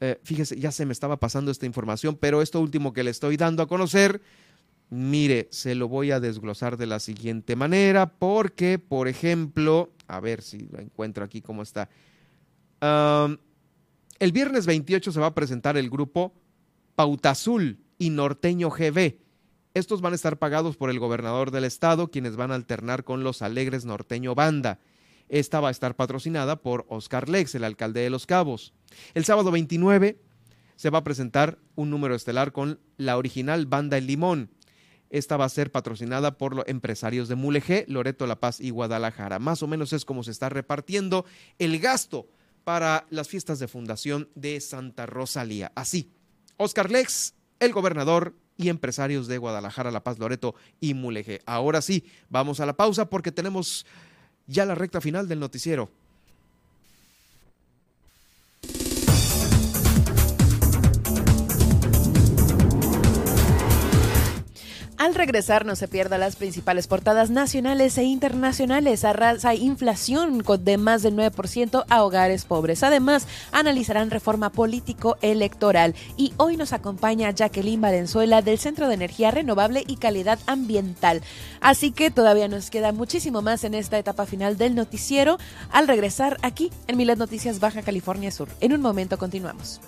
Eh, 0.00 0.18
fíjese, 0.24 0.58
ya 0.58 0.72
se 0.72 0.86
me 0.86 0.92
estaba 0.92 1.18
pasando 1.18 1.50
esta 1.50 1.66
información, 1.66 2.16
pero 2.16 2.42
esto 2.42 2.60
último 2.60 2.92
que 2.92 3.04
le 3.04 3.10
estoy 3.10 3.36
dando 3.36 3.62
a 3.62 3.68
conocer, 3.68 4.20
mire, 4.90 5.48
se 5.50 5.74
lo 5.74 5.88
voy 5.88 6.10
a 6.10 6.20
desglosar 6.20 6.76
de 6.76 6.86
la 6.86 7.00
siguiente 7.00 7.56
manera, 7.56 8.12
porque, 8.12 8.78
por 8.78 9.08
ejemplo, 9.08 9.92
a 10.06 10.20
ver 10.20 10.42
si 10.42 10.68
lo 10.70 10.80
encuentro 10.80 11.24
aquí 11.24 11.40
cómo 11.40 11.62
está. 11.62 11.88
el 12.80 14.32
viernes 14.32 14.66
28 14.66 15.12
se 15.12 15.20
va 15.20 15.26
a 15.26 15.34
presentar 15.34 15.76
el 15.76 15.88
grupo 15.88 16.34
Pauta 16.94 17.30
Azul 17.30 17.78
y 17.98 18.10
Norteño 18.10 18.70
GB. 18.70 19.18
Estos 19.72 20.00
van 20.00 20.12
a 20.12 20.16
estar 20.16 20.38
pagados 20.38 20.76
por 20.76 20.90
el 20.90 20.98
gobernador 20.98 21.52
del 21.52 21.64
estado, 21.64 22.10
quienes 22.10 22.34
van 22.34 22.50
a 22.50 22.56
alternar 22.56 23.04
con 23.04 23.22
los 23.22 23.40
Alegres 23.40 23.84
Norteño 23.84 24.34
Banda. 24.34 24.80
Esta 25.28 25.60
va 25.60 25.68
a 25.68 25.70
estar 25.70 25.94
patrocinada 25.94 26.56
por 26.56 26.86
Oscar 26.88 27.28
Lex, 27.28 27.54
el 27.54 27.62
alcalde 27.62 28.00
de 28.00 28.10
Los 28.10 28.26
Cabos. 28.26 28.74
El 29.14 29.24
sábado 29.24 29.52
29 29.52 30.20
se 30.74 30.90
va 30.90 30.98
a 30.98 31.04
presentar 31.04 31.58
un 31.76 31.88
número 31.88 32.16
estelar 32.16 32.50
con 32.50 32.80
la 32.96 33.16
original 33.16 33.66
Banda 33.66 33.96
El 33.96 34.08
Limón. 34.08 34.50
Esta 35.10 35.36
va 35.36 35.44
a 35.44 35.50
ser 35.50 35.72
patrocinada 35.72 36.38
por 36.38 36.54
los 36.54 36.66
empresarios 36.68 37.28
de 37.28 37.34
Mulegé, 37.34 37.84
Loreto, 37.88 38.26
La 38.26 38.40
Paz 38.40 38.60
y 38.60 38.70
Guadalajara. 38.70 39.38
Más 39.38 39.62
o 39.62 39.66
menos 39.66 39.92
es 39.92 40.04
como 40.04 40.22
se 40.22 40.30
está 40.30 40.48
repartiendo 40.48 41.24
el 41.58 41.78
gasto 41.80 42.28
para 42.64 43.06
las 43.10 43.28
fiestas 43.28 43.58
de 43.58 43.68
fundación 43.68 44.28
de 44.34 44.60
Santa 44.60 45.06
Rosalía. 45.06 45.72
Así, 45.74 46.12
Oscar 46.56 46.90
Lex, 46.90 47.34
el 47.58 47.72
gobernador 47.72 48.34
y 48.56 48.68
empresarios 48.68 49.26
de 49.26 49.38
Guadalajara, 49.38 49.90
La 49.90 50.04
Paz, 50.04 50.18
Loreto 50.18 50.54
y 50.80 50.94
Mulegé. 50.94 51.40
Ahora 51.46 51.82
sí, 51.82 52.04
vamos 52.28 52.60
a 52.60 52.66
la 52.66 52.76
pausa 52.76 53.10
porque 53.10 53.32
tenemos 53.32 53.86
ya 54.46 54.66
la 54.66 54.74
recta 54.74 55.00
final 55.00 55.28
del 55.28 55.40
noticiero. 55.40 55.90
Al 65.00 65.14
regresar 65.14 65.64
no 65.64 65.76
se 65.76 65.88
pierda 65.88 66.18
las 66.18 66.36
principales 66.36 66.86
portadas 66.86 67.30
nacionales 67.30 67.96
e 67.96 68.02
internacionales. 68.02 69.06
Arrasa 69.06 69.54
inflación 69.54 70.44
de 70.60 70.76
más 70.76 71.02
del 71.02 71.16
9% 71.16 71.86
a 71.88 72.04
hogares 72.04 72.44
pobres. 72.44 72.82
Además, 72.82 73.26
analizarán 73.50 74.10
reforma 74.10 74.52
político-electoral. 74.52 75.94
Y 76.18 76.34
hoy 76.36 76.58
nos 76.58 76.74
acompaña 76.74 77.30
Jacqueline 77.30 77.80
Valenzuela 77.80 78.42
del 78.42 78.58
Centro 78.58 78.88
de 78.88 78.94
Energía 78.94 79.30
Renovable 79.30 79.84
y 79.86 79.96
Calidad 79.96 80.38
Ambiental. 80.46 81.22
Así 81.62 81.92
que 81.92 82.10
todavía 82.10 82.48
nos 82.48 82.68
queda 82.68 82.92
muchísimo 82.92 83.40
más 83.40 83.64
en 83.64 83.72
esta 83.72 83.98
etapa 83.98 84.26
final 84.26 84.58
del 84.58 84.74
noticiero. 84.74 85.38
Al 85.72 85.88
regresar 85.88 86.36
aquí 86.42 86.70
en 86.88 86.98
Milet 86.98 87.16
Noticias 87.16 87.58
Baja 87.58 87.80
California 87.80 88.30
Sur. 88.30 88.50
En 88.60 88.74
un 88.74 88.82
momento 88.82 89.16
continuamos. 89.16 89.80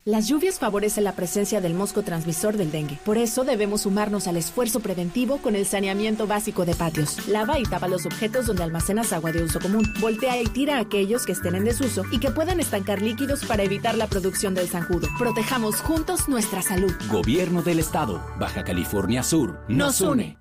Las 0.05 0.29
lluvias 0.29 0.59
favorecen 0.59 1.03
la 1.03 1.11
presencia 1.11 1.59
del 1.59 1.73
mosco 1.73 2.03
transmisor 2.03 2.55
del 2.55 2.71
dengue. 2.71 2.97
Por 3.03 3.17
eso 3.17 3.43
debemos 3.43 3.81
sumarnos 3.81 4.27
al 4.27 4.37
esfuerzo 4.37 4.79
preventivo 4.79 5.39
con 5.39 5.57
el 5.57 5.65
saneamiento 5.65 6.25
básico 6.25 6.63
de 6.63 6.73
patios. 6.73 7.27
Lava 7.27 7.59
y 7.59 7.63
tapa 7.63 7.89
los 7.89 8.05
objetos 8.05 8.45
donde 8.47 8.63
almacenas 8.63 9.11
agua 9.11 9.33
de 9.33 9.43
uso 9.43 9.59
común. 9.59 9.83
Voltea 9.99 10.41
y 10.41 10.45
tira 10.45 10.77
a 10.77 10.79
aquellos 10.79 11.25
que 11.25 11.33
estén 11.33 11.55
en 11.55 11.65
desuso 11.65 12.05
y 12.11 12.19
que 12.19 12.31
puedan 12.31 12.61
estancar 12.61 13.01
líquidos 13.01 13.43
para 13.43 13.63
evitar 13.63 13.97
la 13.97 14.07
producción 14.07 14.55
del 14.55 14.69
zanjudo. 14.69 15.09
Protejamos 15.17 15.81
juntos 15.81 16.29
nuestra 16.29 16.61
salud. 16.61 16.93
Gobierno 17.11 17.61
del 17.61 17.79
Estado, 17.79 18.25
Baja 18.39 18.63
California 18.63 19.21
Sur, 19.21 19.59
nos 19.67 19.99
une. 19.99 20.37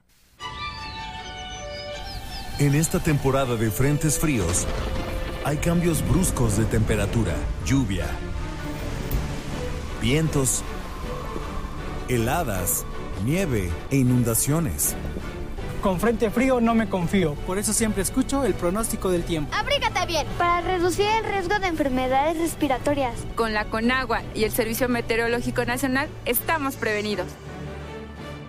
En 2.60 2.76
esta 2.76 3.00
temporada 3.00 3.56
de 3.56 3.72
frentes 3.72 4.20
fríos, 4.20 4.66
hay 5.44 5.56
cambios 5.56 6.08
bruscos 6.08 6.56
de 6.56 6.64
temperatura, 6.64 7.34
lluvia 7.66 8.06
vientos, 10.00 10.62
heladas, 12.08 12.84
nieve 13.24 13.70
e 13.90 13.96
inundaciones. 13.96 14.94
Con 15.82 16.00
frente 16.00 16.30
frío 16.30 16.60
no 16.60 16.74
me 16.74 16.88
confío, 16.88 17.34
por 17.46 17.58
eso 17.58 17.72
siempre 17.72 18.02
escucho 18.02 18.44
el 18.44 18.54
pronóstico 18.54 19.10
del 19.10 19.24
tiempo. 19.24 19.54
Abrígate 19.54 20.06
bien 20.06 20.26
para 20.36 20.60
reducir 20.60 21.06
el 21.06 21.24
riesgo 21.24 21.58
de 21.60 21.68
enfermedades 21.68 22.36
respiratorias. 22.38 23.14
Con 23.36 23.52
la 23.54 23.66
Conagua 23.66 24.22
y 24.34 24.44
el 24.44 24.50
Servicio 24.50 24.88
Meteorológico 24.88 25.64
Nacional 25.64 26.08
estamos 26.24 26.76
prevenidos. 26.76 27.28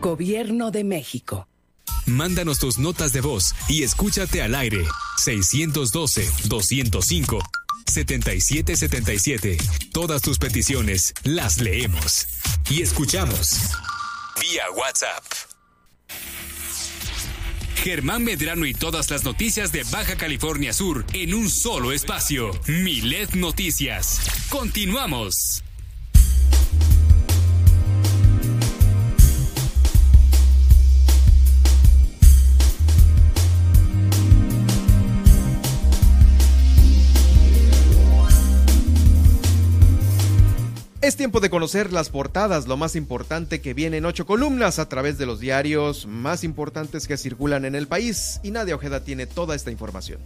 Gobierno 0.02 0.72
de 0.72 0.84
México. 0.84 1.48
Mándanos 2.08 2.58
tus 2.58 2.80
notas 2.80 3.14
de 3.14 3.22
voz 3.22 3.54
y 3.68 3.84
escúchate 3.84 4.42
al 4.42 4.56
aire. 4.56 4.84
612 5.18 6.28
205 6.48 7.40
7777. 7.90 9.58
Todas 9.92 10.22
tus 10.22 10.38
peticiones 10.38 11.14
las 11.24 11.60
leemos 11.60 12.28
y 12.70 12.82
escuchamos 12.82 13.60
vía 14.40 14.64
WhatsApp. 14.76 15.24
Germán 17.84 18.26
Medrano 18.26 18.66
y 18.66 18.74
todas 18.74 19.10
las 19.10 19.24
noticias 19.24 19.72
de 19.72 19.84
Baja 19.84 20.18
California 20.18 20.74
Sur 20.74 21.06
en 21.14 21.34
un 21.34 21.50
solo 21.50 21.94
espacio. 21.94 22.52
Milet 22.68 23.36
Noticias. 23.36 24.20
Continuamos. 24.50 25.64
Es 41.02 41.16
tiempo 41.16 41.40
de 41.40 41.50
conocer 41.50 41.94
las 41.94 42.10
portadas, 42.10 42.68
lo 42.68 42.76
más 42.76 42.98
importante 42.98 43.62
que 43.62 43.74
viene 43.74 43.96
en 43.98 44.06
ocho 44.06 44.26
columnas 44.26 44.80
a 44.80 44.90
través 44.90 45.18
de 45.18 45.26
los 45.26 45.40
diarios 45.40 46.06
más 46.06 46.44
importantes 46.44 47.08
que 47.08 47.16
circulan 47.16 47.64
en 47.64 47.74
el 47.74 47.88
país 47.88 48.42
y 48.44 48.52
Nadia 48.52 48.76
Ojeda 48.76 49.02
tiene 49.06 49.26
toda 49.26 49.56
esta 49.56 49.72
información. 49.72 50.20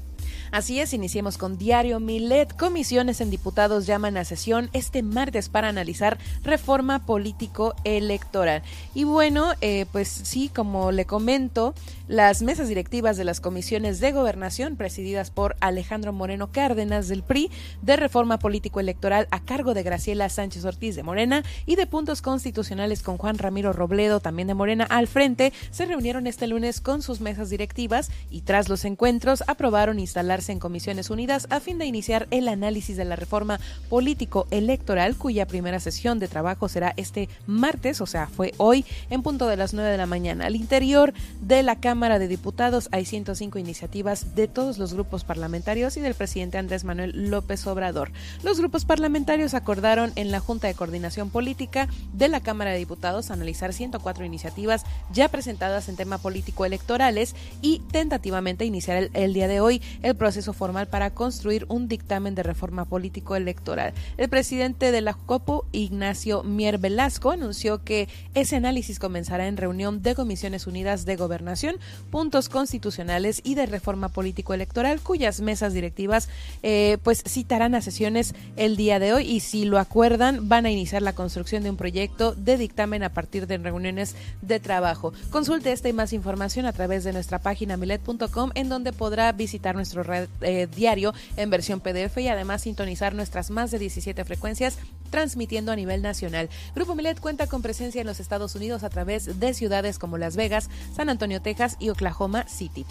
Así 0.52 0.80
es, 0.80 0.94
iniciemos 0.94 1.38
con 1.38 1.60
Diario 1.60 2.00
Milet. 2.00 2.56
Comisiones 2.58 3.22
en 3.22 3.30
diputados 3.30 3.86
llaman 3.86 4.18
a 4.18 4.26
sesión 4.26 4.70
este 4.74 5.04
martes 5.04 5.48
para 5.48 5.68
analizar 5.68 6.18
reforma 6.44 7.06
político-electoral. 7.06 8.64
Y 8.95 9.04
bueno, 9.04 9.54
eh, 9.62 9.86
pues 9.91 10.08
sí, 10.08 10.50
como 10.54 10.91
le 10.91 11.06
comento, 11.06 11.76
las 12.07 12.41
mesas 12.41 12.67
directivas 12.67 13.17
de 13.17 13.23
las 13.23 13.39
comisiones 13.39 13.99
de 13.99 14.11
gobernación 14.11 14.75
presididas 14.75 15.31
por 15.31 15.55
Alejandro 15.61 16.11
Moreno 16.13 16.51
Cárdenas 16.51 17.07
del 17.07 17.23
PRI, 17.23 17.49
de 17.81 17.95
reforma 17.95 18.39
político-electoral 18.39 19.27
a 19.31 19.39
cargo 19.39 19.73
de 19.73 19.84
Graciela 19.84 20.30
Sánchez 20.30 20.65
Ortiz 20.65 20.95
de 20.95 21.03
Morena 21.03 21.43
y 21.65 21.75
de 21.75 21.88
puntos 21.88 22.21
constitucionales 22.21 23.03
con 23.03 23.17
Juan 23.17 23.38
Ramiro 23.38 23.73
Robledo, 23.73 24.19
también 24.19 24.47
de 24.47 24.53
Morena, 24.53 24.85
al 24.89 25.07
frente, 25.07 25.53
se 25.71 25.85
reunieron 25.85 26.27
este 26.27 26.47
lunes 26.47 26.81
con 26.81 27.01
sus 27.01 27.21
mesas 27.21 27.49
directivas 27.49 28.11
y 28.30 28.41
tras 28.41 28.69
los 28.69 28.85
encuentros 28.85 29.43
aprobaron 29.47 29.99
instalarse 29.99 30.51
en 30.51 30.59
Comisiones 30.59 31.09
Unidas 31.09 31.47
a 31.49 31.59
fin 31.59 31.77
de 31.77 31.85
iniciar 31.85 32.27
el 32.31 32.47
análisis 32.47 32.97
de 32.97 33.05
la 33.05 33.15
reforma 33.15 33.59
político-electoral, 33.89 35.15
cuya 35.15 35.47
primera 35.47 35.80
sesión 35.80 36.19
de 36.19 36.27
trabajo 36.27 36.67
será 36.67 36.93
este 36.97 37.30
martes, 37.47 38.01
o 38.01 38.05
sea, 38.05 38.27
fue 38.27 38.53
hoy, 38.57 38.85
en 39.09 39.23
punto 39.23 39.47
de 39.47 39.57
las 39.57 39.73
9 39.73 39.89
de 39.89 39.97
la 39.97 40.05
mañana. 40.05 40.45
Al 40.45 40.55
interior 40.55 41.13
de 41.41 41.63
la 41.63 41.80
Cámara 41.80 41.93
de 42.03 42.27
Diputados 42.27 42.89
hay 42.91 43.05
105 43.05 43.59
iniciativas 43.59 44.35
de 44.35 44.49
todos 44.49 44.77
los 44.77 44.93
grupos 44.93 45.23
parlamentarios 45.23 45.95
y 45.95 46.01
del 46.01 46.15
presidente 46.15 46.57
Andrés 46.57 46.84
Manuel 46.84 47.30
López 47.30 47.65
Obrador. 47.65 48.11
Los 48.43 48.59
grupos 48.59 48.84
parlamentarios 48.84 49.53
acordaron 49.53 50.11
en 50.17 50.30
la 50.30 50.41
Junta 50.41 50.67
de 50.67 50.73
Coordinación 50.73 51.30
Política 51.30 51.88
de 52.11 52.27
la 52.27 52.41
Cámara 52.41 52.71
de 52.71 52.77
Diputados 52.77 53.31
analizar 53.31 53.71
104 53.71 54.25
iniciativas 54.25 54.84
ya 55.13 55.30
presentadas 55.30 55.88
en 55.88 55.95
tema 55.95 56.17
político 56.17 56.65
electorales 56.65 57.38
y 57.61 57.80
tentativamente 57.93 58.65
iniciar 58.65 58.97
el, 58.97 59.09
el 59.13 59.34
día 59.34 59.47
de 59.47 59.61
hoy 59.61 59.81
el 60.01 60.17
proceso 60.17 60.51
formal 60.51 60.88
para 60.88 61.11
construir 61.11 61.65
un 61.69 61.88
dictamen 61.88 62.35
de 62.35 62.43
reforma 62.43 62.84
político 62.84 63.38
electoral. 63.38 63.93
El 64.17 64.27
presidente 64.27 64.91
de 64.91 64.99
la 64.99 65.13
COPU, 65.13 65.63
Ignacio 65.71 66.43
Mier 66.43 66.80
Velasco, 66.80 67.31
anunció 67.31 67.85
que 67.85 68.09
ese 68.34 68.57
análisis 68.57 68.99
comenzará 68.99 69.47
en 69.47 69.55
reunión 69.55 70.01
de 70.01 70.15
Comisiones 70.15 70.67
Unidas 70.67 71.05
de 71.05 71.15
Gobernación, 71.15 71.77
puntos 72.11 72.49
constitucionales 72.49 73.41
y 73.43 73.55
de 73.55 73.65
reforma 73.65 74.10
político 74.10 74.53
electoral, 74.53 75.01
cuyas 75.01 75.41
mesas 75.41 75.73
directivas 75.73 76.30
eh, 76.61 76.97
pues 77.03 77.23
citarán 77.27 77.76
a 77.76 77.81
sesiones 77.81 78.35
el 78.55 78.77
día 78.77 78.99
de 78.99 79.14
hoy 79.14 79.26
y 79.27 79.39
si 79.39 79.65
lo 79.65 79.80
acuerdan 79.80 80.47
van 80.49 80.65
a 80.65 80.72
iniciar 80.72 81.01
la 81.01 81.14
construcción 81.14 81.64
de 81.64 81.69
un 81.69 81.77
proyecto 81.77 82.34
de 82.35 82.57
dictamen 82.57 83.03
a 83.03 83.10
partir 83.10 83.47
de 83.47 83.57
reuniones 83.57 84.15
de 84.41 84.60
trabajo. 84.60 85.14
Consulte 85.30 85.72
esta 85.72 85.89
y 85.89 85.93
más 85.93 86.14
información 86.14 86.65
a 86.65 86.73
través 86.73 87.03
de 87.03 87.14
nuestra 87.14 87.39
página 87.39 87.77
milet.com 87.77 88.51
en 88.55 88.69
donde 88.69 88.93
podrá 88.93 89.31
visitar 89.31 89.76
nuestro 89.76 90.03
red, 90.03 90.27
eh, 90.41 90.68
diario 90.73 91.14
en 91.38 91.49
versión 91.49 91.80
PDF 91.80 92.18
y 92.19 92.27
además 92.27 92.61
sintonizar 92.61 93.15
nuestras 93.15 93.49
más 93.49 93.72
de 93.72 93.80
17 93.80 94.23
frecuencias 94.26 94.77
transmitiendo 95.10 95.72
a 95.72 95.76
nivel 95.76 96.01
nacional. 96.01 96.49
Grupo 96.76 96.95
Milet 96.95 97.19
cuenta 97.19 97.45
con 97.47 97.61
presencia 97.61 98.01
en 98.01 98.07
los 98.07 98.19
Estados 98.19 98.55
Unidos 98.55 98.84
a 98.84 98.89
través 98.89 99.39
de 99.39 99.53
ciudades 99.53 99.99
como 99.99 100.18
Las 100.18 100.35
Vegas, 100.35 100.69
San 100.95 101.10
Antonio, 101.10 101.41
Texas 101.41 101.73
y 101.80 101.90
Oklahoma 101.90 102.45
City. 102.48 102.86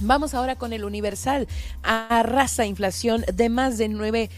Vamos 0.00 0.34
ahora 0.34 0.56
con 0.56 0.72
el 0.72 0.84
Universal. 0.84 1.46
Arrasa 1.82 2.66
inflación 2.66 3.24
de 3.32 3.48
más 3.48 3.78
de 3.78 3.88
9 3.88 4.30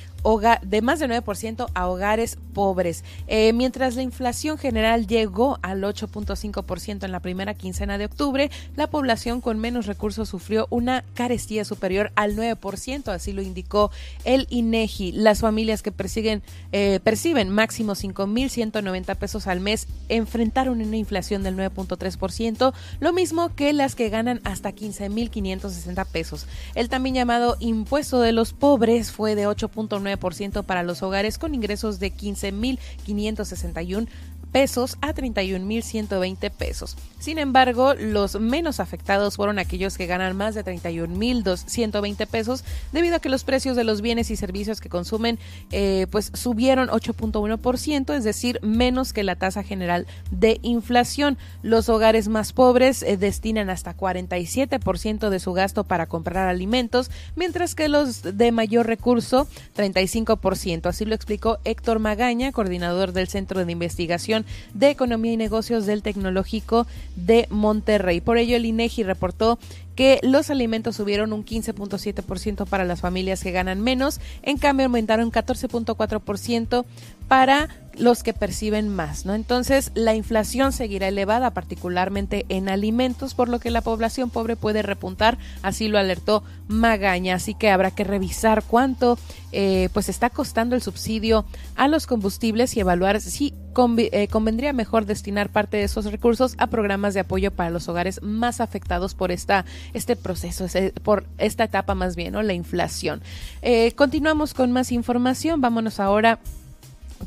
de 0.63 0.83
más 0.83 0.99
del 0.99 1.11
9% 1.11 1.69
a 1.73 1.89
hogares 1.89 2.37
pobres. 2.53 3.05
Eh, 3.29 3.53
mientras 3.53 3.95
la 3.95 4.03
inflación 4.03 4.59
general 4.59 5.07
llegó 5.07 5.59
al 5.63 5.83
8.5% 5.83 7.05
en 7.05 7.13
la 7.13 7.21
primera 7.21 7.55
quincena 7.55 7.97
de 7.97 8.07
octubre, 8.07 8.51
la 8.75 8.89
población 8.89 9.41
con 9.41 9.59
menos 9.59 9.87
recursos 9.87 10.29
sufrió 10.29 10.67
una 10.71 11.05
carestía 11.15 11.65
superior 11.65 12.11
al 12.17 12.35
9%, 12.35 13.09
así 13.09 13.33
lo 13.33 13.43
indicó 13.43 13.91
el 14.25 14.47
INEGI. 14.51 15.13
Las 15.13 15.41
familias 15.41 15.83
que 15.83 15.93
persiguen, 15.93 16.43
eh, 16.73 16.99
perciben 17.05 17.49
máximo 17.51 17.93
5.190 17.93 19.15
pesos 19.17 19.47
al 19.47 19.61
mes 19.61 19.87
enfrentaron 20.09 20.81
una 20.81 20.97
inflación 20.97 21.43
del 21.43 21.57
9.3%, 21.57 22.73
lo 23.01 23.13
mismo 23.13 23.55
que 23.55 23.73
las 23.73 23.95
que 23.95 24.09
ganan 24.09 24.41
hasta 24.45 24.73
15.560 24.73 26.05
pesos. 26.07 26.47
El 26.75 26.89
también 26.89 27.15
llamado 27.15 27.57
impuesto 27.61 28.21
de 28.21 28.33
los 28.33 28.53
pobres 28.53 29.13
fue 29.13 29.35
de 29.35 29.47
8.9 29.47 30.16
ciento 30.35 30.63
para 30.63 30.83
los 30.83 31.03
hogares 31.03 31.39
con 31.39 31.55
ingresos 31.55 31.99
de 31.99 32.13
15.561 32.13 34.09
pesos 34.57 34.97
a 35.03 35.13
31.120 35.13 36.51
pesos. 36.51 36.97
Sin 37.19 37.39
embargo, 37.39 37.93
los 37.93 38.41
menos 38.41 38.81
afectados 38.81 39.37
fueron 39.37 39.59
aquellos 39.59 39.99
que 39.99 40.07
ganan 40.07 40.35
más 40.35 40.55
de 40.55 40.65
31.120 40.65 42.27
pesos 42.27 42.65
debido 42.91 43.17
a 43.17 43.19
que 43.19 43.29
los 43.29 43.45
precios 43.45 43.77
de 43.77 43.85
los 43.85 44.01
bienes 44.01 44.31
y 44.31 44.37
servicios 44.37 44.81
que 44.81 44.89
consumen 44.89 45.39
eh, 45.73 46.07
pues 46.11 46.31
subieron 46.33 46.89
8.1%, 46.89 48.15
es 48.15 48.25
decir, 48.25 48.59
menos 48.63 49.13
que 49.13 49.25
la 49.25 49.37
tasa 49.37 49.63
general 49.63 50.07
de 50.31 50.59
inflación. 50.63 51.37
Los 51.63 51.91
hogares 51.91 52.29
más 52.29 52.55
pobres 52.55 53.03
eh, 53.03 53.19
destinan 53.19 53.69
hasta 53.69 53.95
47% 53.95 55.29
de 55.29 55.39
su 55.39 55.53
gasto 55.53 55.85
para 55.85 56.07
comprar 56.07 56.49
alimentos, 56.49 57.11
mientras 57.35 57.75
que 57.75 57.91
los 57.91 58.23
de 58.23 58.53
mayor 58.53 58.87
recurso 58.87 59.49
35%. 59.77 60.87
Así 60.87 61.05
lo 61.05 61.15
explicó 61.15 61.59
Héctor 61.65 61.99
Magaña, 61.99 62.53
coordinador 62.53 63.13
del 63.13 63.29
Centro 63.29 63.63
de 63.63 63.73
Investigación 63.73 64.46
de 64.75 64.91
Economía 64.91 65.33
y 65.33 65.37
Negocios 65.37 65.87
del 65.87 66.03
Tecnológico 66.03 66.87
de 67.17 67.47
Monterrey. 67.51 68.21
Por 68.21 68.39
ello, 68.39 68.57
el 68.57 68.67
INEGI 68.67 69.03
reportó 69.03 69.59
que 69.97 70.21
los 70.23 70.51
alimentos 70.51 70.97
subieron 70.97 71.33
un 71.33 71.45
15.7% 71.45 72.67
para 72.67 72.85
las 72.85 73.01
familias 73.01 73.43
que 73.43 73.51
ganan 73.51 73.81
menos, 73.81 74.21
en 74.43 74.59
cambio 74.59 74.87
aumentaron 74.87 75.33
14.4% 75.33 76.85
para 77.29 77.69
los 77.99 78.23
que 78.23 78.35
perciben 78.35 78.89
más, 78.89 79.25
¿no? 79.25 79.35
Entonces, 79.35 79.91
la 79.95 80.15
inflación 80.15 80.73
seguirá 80.73 81.09
elevada, 81.09 81.53
particularmente 81.53 82.45
en 82.49 82.69
alimentos, 82.69 83.35
por 83.35 83.49
lo 83.49 83.59
que 83.59 83.71
la 83.71 83.81
población 83.81 84.31
pobre 84.31 84.57
puede 84.57 84.83
repuntar, 84.83 85.39
así 85.63 85.89
lo 85.89 85.99
alertó 85.99 86.43
Magaña, 86.69 87.37
así 87.37 87.55
que 87.55 87.71
habrá 87.71 87.91
que 87.91 88.05
revisar 88.05 88.65
cuánto 88.65 89.19
eh, 89.53 89.89
pues 89.93 90.09
está 90.09 90.31
costando 90.31 90.75
el 90.75 90.83
subsidio 90.83 91.47
a 91.75 91.89
los 91.89 92.07
combustibles 92.07 92.77
y 92.77 92.81
evaluar 92.81 93.21
si 93.21 93.55
eh, 93.99 94.29
convendría 94.29 94.73
mejor 94.73 95.07
destinar 95.07 95.51
parte 95.51 95.77
de 95.77 95.85
esos 95.85 96.07
recursos 96.07 96.55
a 96.59 96.67
programas 96.67 97.15
de 97.15 97.21
apoyo 97.21 97.51
para 97.51 97.71
los 97.71 97.89
hogares 97.89 98.23
más 98.23 98.61
afectados 98.61 99.15
por 99.15 99.31
esta 99.31 99.65
este 99.93 100.17
proceso, 100.17 100.67
por 101.03 101.27
esta 101.39 101.65
etapa 101.65 101.95
más 101.95 102.17
bien, 102.17 102.33
¿no? 102.33 102.43
La 102.43 102.55
inflación. 102.55 103.23
Eh, 103.63 103.93
continuamos 103.93 104.55
con 104.55 104.73
más 104.73 104.93
información. 104.93 105.61
Vámonos 105.61 106.01
ahora 106.01 106.39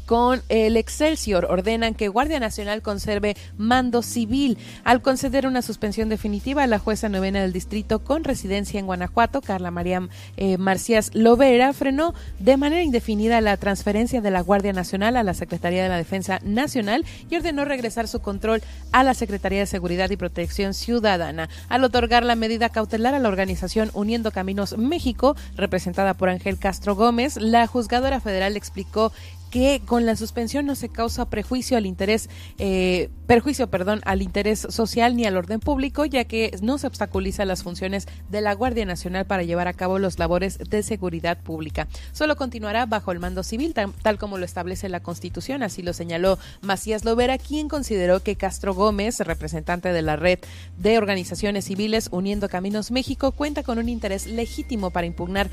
con 0.06 0.42
el 0.50 0.78
Excelsior 0.78 1.46
ordenan 1.46 1.94
que 1.94 2.08
Guardia 2.08 2.40
Nacional 2.40 2.82
conserve 2.82 3.36
mando 3.58 4.02
civil. 4.02 4.58
Al 4.84 5.02
conceder 5.02 5.46
una 5.46 5.62
suspensión 5.62 6.10
definitiva, 6.10 6.66
la 6.68 6.80
jueza 6.80 7.10
novena 7.10 7.42
del 7.42 7.54
distrito 7.54 8.00
con 8.00 8.24
residencia 8.24 8.80
en 8.80 8.86
Guanajuato, 8.86 9.42
Carla 9.42 9.72
María 9.72 10.08
eh, 10.38 10.58
Marcias 10.58 11.12
Lovera, 11.14 11.74
frenó 11.74 12.14
de 12.40 12.58
manera 12.58 12.84
indefinida 12.84 13.42
la 13.42 13.58
transferencia 13.58 14.22
de 14.22 14.32
la 14.32 14.42
Guardia 14.42 14.74
Nacional 14.74 15.18
a 15.18 15.24
la 15.24 15.34
Secretaría 15.34 15.84
de 15.84 15.90
la 15.90 15.98
Defensa 15.98 16.40
Nacional 16.44 17.06
y 17.30 17.36
ordenó 17.36 17.66
regresar 17.66 18.08
su 18.08 18.20
control 18.20 18.62
a 18.92 19.04
la 19.04 19.14
Secretaría 19.14 19.60
de 19.60 19.66
Seguridad 19.66 20.10
y 20.10 20.18
Protección 20.18 20.74
Ciudadana. 20.74 21.50
Al 21.68 21.84
otorgar 21.84 22.24
la 22.24 22.36
medida 22.36 22.70
cautelar 22.70 23.14
a 23.14 23.20
la 23.20 23.30
organización 23.30 23.92
Uniendo 23.94 24.32
Caminos 24.32 24.78
México, 24.78 25.36
representada 25.56 26.14
por 26.14 26.30
Ángel 26.30 26.58
Castro 26.58 26.96
Gómez, 26.96 27.38
la 27.38 27.68
juzgadora 27.68 28.20
federal 28.20 28.58
explicó 28.58 29.12
que 29.50 29.82
con 29.86 30.06
la 30.06 30.16
suspensión 30.16 30.66
no 30.66 30.76
se 30.76 30.90
causa 30.90 31.30
prejuicio 31.30 31.78
al 31.78 31.86
interés, 31.86 32.30
eh, 32.58 33.10
perjuicio, 33.28 33.70
perdón, 33.70 34.02
al 34.06 34.22
interés 34.22 34.68
social 34.70 35.16
ni 35.16 35.26
al 35.26 35.38
orden 35.38 35.60
público, 35.60 36.06
ya 36.06 36.26
que 36.26 36.56
no 36.62 36.78
se 36.78 36.88
obstaculiza 36.88 37.46
las 37.46 37.64
funciones 37.64 38.08
de 38.30 38.42
la 38.42 38.54
Guardia 38.54 38.86
Nacional 38.86 39.26
para 39.26 39.44
llevar 39.44 39.68
a 39.68 39.74
cabo 39.74 40.00
los 40.00 40.20
labores 40.20 40.58
de 40.58 40.84
seguridad 40.84 41.38
pública. 41.42 41.88
Solo 42.12 42.36
continuará 42.36 42.86
bajo 42.86 43.12
el 43.12 43.20
mando 43.20 43.44
civil, 43.44 43.74
tal, 43.74 44.18
como 44.18 44.38
lo 44.38 44.46
establece 44.46 44.90
la 44.90 45.02
Constitución, 45.02 45.64
así 45.64 45.82
lo 45.82 45.94
señaló 45.94 46.38
Macías 46.62 47.06
Lovera, 47.06 47.38
quien 47.38 47.70
consideró 47.70 48.22
que 48.22 48.36
Castro 48.36 48.74
Gómez, 48.74 49.20
representante 49.20 49.94
de 49.94 50.02
la 50.02 50.16
red 50.16 50.40
de 50.78 50.98
organizaciones 50.98 51.66
civiles 51.66 52.10
Uniendo 52.12 52.50
Caminos 52.50 52.92
México, 52.92 53.32
cuenta 53.32 53.64
con 53.64 53.80
un 53.80 53.90
interés 53.90 54.28
legítimo 54.28 54.92
para 54.92 55.08
impugnar 55.08 55.50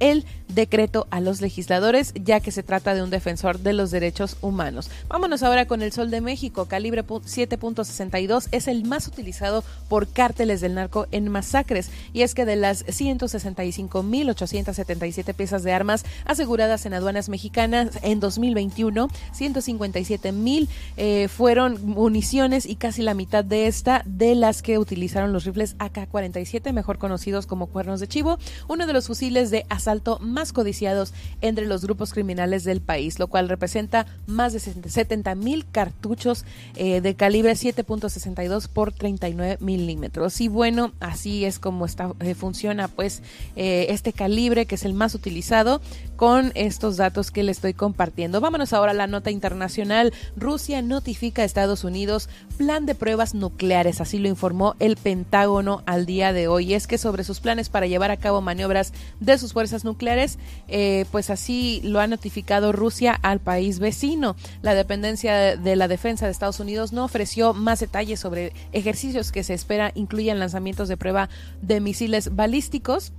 el 0.00 0.24
decreto 0.48 1.06
a 1.10 1.20
los 1.20 1.40
legisladores, 1.40 2.12
ya 2.14 2.40
que 2.40 2.50
se 2.50 2.62
trata 2.62 2.94
de 2.94 3.02
un 3.02 3.10
defensor 3.10 3.58
de 3.60 3.74
los 3.74 3.90
derechos 3.90 4.36
humanos. 4.40 4.90
Vámonos 5.08 5.42
ahora 5.42 5.66
con 5.66 5.82
el 5.82 5.92
Sol 5.92 6.10
de 6.10 6.20
México. 6.20 6.66
Calibre 6.66 7.06
7.62 7.06 8.48
es 8.50 8.68
el 8.68 8.84
más 8.84 9.06
utilizado 9.06 9.62
por 9.88 10.08
cárteles 10.08 10.60
del 10.60 10.74
narco 10.74 11.06
en 11.12 11.28
masacres. 11.28 11.90
Y 12.12 12.22
es 12.22 12.34
que 12.34 12.44
de 12.44 12.56
las 12.56 12.84
165.877 12.86 15.34
piezas 15.34 15.62
de 15.62 15.72
armas 15.72 16.04
aseguradas 16.24 16.84
en 16.86 16.94
aduanas 16.94 17.28
mexicanas 17.28 17.98
en 18.02 18.18
2021, 18.20 19.08
157.000 19.36 20.68
eh, 20.96 21.28
fueron 21.28 21.84
municiones 21.84 22.64
y 22.66 22.76
casi 22.76 23.02
la 23.02 23.14
mitad 23.14 23.44
de 23.44 23.66
esta 23.66 24.02
de 24.06 24.34
las 24.34 24.62
que 24.62 24.78
utilizaron 24.78 25.32
los 25.32 25.44
rifles 25.44 25.76
AK-47, 25.78 26.72
mejor 26.72 26.98
conocidos 26.98 27.46
como 27.46 27.66
cuernos 27.66 28.00
de 28.00 28.08
chivo, 28.08 28.38
uno 28.66 28.86
de 28.86 28.92
los 28.92 29.06
fusiles 29.06 29.50
de 29.50 29.66
asalto 29.68 29.87
más 30.20 30.52
codiciados 30.52 31.14
entre 31.40 31.66
los 31.66 31.82
grupos 31.82 32.12
criminales 32.12 32.64
del 32.64 32.80
país, 32.80 33.18
lo 33.18 33.28
cual 33.28 33.48
representa 33.48 34.06
más 34.26 34.52
de 34.52 34.60
70 34.60 35.34
mil 35.34 35.66
cartuchos 35.70 36.44
eh, 36.76 37.00
de 37.00 37.14
calibre 37.14 37.52
7.62 37.52 38.68
por 38.68 38.92
39 38.92 39.58
milímetros. 39.60 40.40
Y 40.40 40.48
bueno, 40.48 40.92
así 41.00 41.44
es 41.44 41.58
como 41.58 41.86
está, 41.86 42.12
eh, 42.20 42.34
funciona 42.34 42.88
pues 42.88 43.22
eh, 43.56 43.86
este 43.90 44.12
calibre 44.12 44.66
que 44.66 44.74
es 44.74 44.84
el 44.84 44.94
más 44.94 45.14
utilizado 45.14 45.80
con 46.16 46.52
estos 46.54 46.96
datos 46.96 47.30
que 47.30 47.42
le 47.42 47.52
estoy 47.52 47.74
compartiendo. 47.74 48.40
Vámonos 48.40 48.72
ahora 48.72 48.90
a 48.90 48.94
la 48.94 49.06
nota 49.06 49.30
internacional. 49.30 50.12
Rusia 50.36 50.82
notifica 50.82 51.42
a 51.42 51.44
Estados 51.44 51.84
Unidos 51.84 52.28
plan 52.58 52.86
de 52.86 52.96
pruebas 52.96 53.34
nucleares, 53.34 54.00
así 54.00 54.18
lo 54.18 54.28
informó 54.28 54.74
el 54.80 54.96
Pentágono 54.96 55.82
al 55.86 56.04
día 56.04 56.32
de 56.32 56.48
hoy. 56.48 56.74
Es 56.74 56.86
que 56.86 56.98
sobre 56.98 57.24
sus 57.24 57.40
planes 57.40 57.68
para 57.68 57.86
llevar 57.86 58.10
a 58.10 58.16
cabo 58.16 58.40
maniobras 58.40 58.92
de 59.20 59.38
sus 59.38 59.52
fuerzas 59.52 59.84
nucleares, 59.84 60.38
eh, 60.66 61.06
pues 61.12 61.30
así 61.30 61.80
lo 61.84 62.00
ha 62.00 62.06
notificado 62.08 62.72
Rusia 62.72 63.18
al 63.22 63.38
país 63.38 63.78
vecino. 63.78 64.36
La 64.60 64.74
dependencia 64.74 65.56
de 65.56 65.76
la 65.76 65.88
defensa 65.88 66.26
de 66.26 66.32
Estados 66.32 66.60
Unidos 66.60 66.92
no 66.92 67.04
ofreció 67.04 67.54
más 67.54 67.78
detalles 67.78 68.18
sobre 68.20 68.52
ejercicios 68.72 69.32
que 69.32 69.44
se 69.44 69.54
espera 69.54 69.92
incluyan 69.94 70.40
lanzamientos 70.40 70.88
de 70.88 70.96
prueba 70.96 71.28
de 71.62 71.80
misiles 71.80 72.34
balísticos 72.34 73.12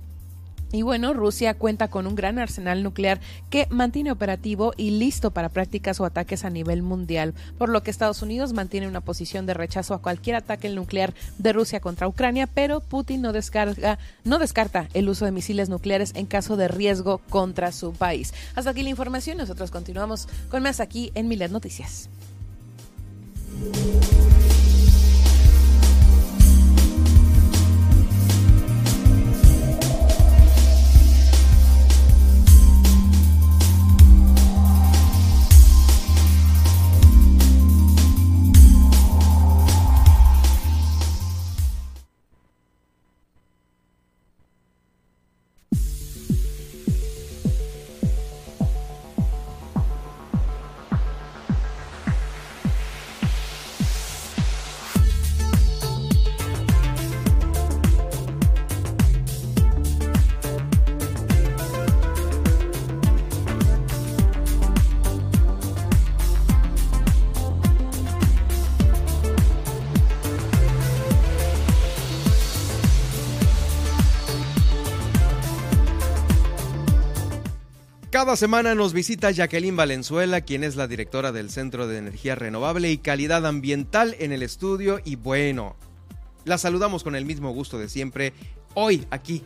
Y 0.72 0.82
bueno, 0.82 1.12
Rusia 1.12 1.54
cuenta 1.54 1.88
con 1.88 2.06
un 2.06 2.14
gran 2.14 2.38
arsenal 2.38 2.82
nuclear 2.82 3.20
que 3.50 3.66
mantiene 3.70 4.12
operativo 4.12 4.72
y 4.76 4.90
listo 4.90 5.32
para 5.32 5.48
prácticas 5.48 6.00
o 6.00 6.04
ataques 6.04 6.44
a 6.44 6.50
nivel 6.50 6.82
mundial, 6.82 7.34
por 7.58 7.68
lo 7.68 7.82
que 7.82 7.90
Estados 7.90 8.22
Unidos 8.22 8.52
mantiene 8.52 8.86
una 8.86 9.00
posición 9.00 9.46
de 9.46 9.54
rechazo 9.54 9.94
a 9.94 10.02
cualquier 10.02 10.36
ataque 10.36 10.68
nuclear 10.68 11.14
de 11.38 11.52
Rusia 11.52 11.80
contra 11.80 12.08
Ucrania, 12.08 12.46
pero 12.46 12.80
Putin 12.80 13.22
no 13.22 13.32
descarga, 13.32 13.98
no 14.24 14.38
descarta 14.38 14.88
el 14.94 15.08
uso 15.08 15.24
de 15.24 15.32
misiles 15.32 15.68
nucleares 15.68 16.12
en 16.14 16.26
caso 16.26 16.56
de 16.56 16.68
riesgo 16.68 17.18
contra 17.28 17.72
su 17.72 17.92
país. 17.92 18.32
Hasta 18.54 18.70
aquí 18.70 18.82
la 18.82 18.90
información, 18.90 19.38
nosotros 19.38 19.70
continuamos 19.70 20.28
con 20.50 20.62
más 20.62 20.80
aquí 20.80 21.10
en 21.14 21.28
Milet 21.28 21.50
Noticias. 21.50 22.08
Cada 78.30 78.36
semana 78.36 78.76
nos 78.76 78.92
visita 78.92 79.32
Jacqueline 79.32 79.74
Valenzuela, 79.74 80.42
quien 80.42 80.62
es 80.62 80.76
la 80.76 80.86
directora 80.86 81.32
del 81.32 81.50
Centro 81.50 81.88
de 81.88 81.98
Energía 81.98 82.36
Renovable 82.36 82.88
y 82.92 82.98
Calidad 82.98 83.44
Ambiental 83.44 84.14
en 84.20 84.30
el 84.30 84.44
estudio. 84.44 85.00
Y 85.04 85.16
bueno, 85.16 85.74
la 86.44 86.56
saludamos 86.56 87.02
con 87.02 87.16
el 87.16 87.24
mismo 87.24 87.50
gusto 87.50 87.76
de 87.76 87.88
siempre, 87.88 88.32
hoy 88.74 89.04
aquí, 89.10 89.42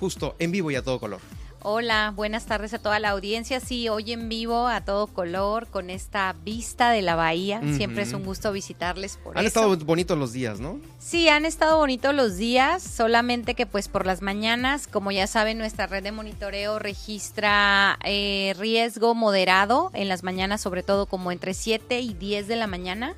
justo 0.00 0.34
en 0.38 0.50
vivo 0.50 0.70
y 0.70 0.76
a 0.76 0.82
todo 0.82 0.98
color. 0.98 1.20
Hola, 1.64 2.12
buenas 2.16 2.46
tardes 2.46 2.74
a 2.74 2.80
toda 2.80 2.98
la 2.98 3.10
audiencia. 3.10 3.60
Sí, 3.60 3.88
hoy 3.88 4.10
en 4.10 4.28
vivo 4.28 4.66
a 4.66 4.80
todo 4.80 5.06
color 5.06 5.68
con 5.68 5.90
esta 5.90 6.34
vista 6.44 6.90
de 6.90 7.02
la 7.02 7.14
bahía. 7.14 7.60
Siempre 7.76 8.02
es 8.02 8.12
un 8.14 8.24
gusto 8.24 8.50
visitarles 8.50 9.16
por 9.16 9.38
Han 9.38 9.46
estado 9.46 9.76
bonitos 9.76 10.18
los 10.18 10.32
días, 10.32 10.58
¿no? 10.58 10.80
Sí, 10.98 11.28
han 11.28 11.44
estado 11.44 11.78
bonitos 11.78 12.16
los 12.16 12.36
días, 12.36 12.82
solamente 12.82 13.54
que 13.54 13.66
pues 13.66 13.86
por 13.86 14.06
las 14.06 14.22
mañanas, 14.22 14.88
como 14.88 15.12
ya 15.12 15.28
saben, 15.28 15.56
nuestra 15.56 15.86
red 15.86 16.02
de 16.02 16.10
monitoreo 16.10 16.80
registra 16.80 17.96
eh, 18.02 18.56
riesgo 18.58 19.14
moderado 19.14 19.92
en 19.94 20.08
las 20.08 20.24
mañanas, 20.24 20.60
sobre 20.60 20.82
todo 20.82 21.06
como 21.06 21.30
entre 21.30 21.54
7 21.54 22.00
y 22.00 22.12
10 22.12 22.48
de 22.48 22.56
la 22.56 22.66
mañana. 22.66 23.14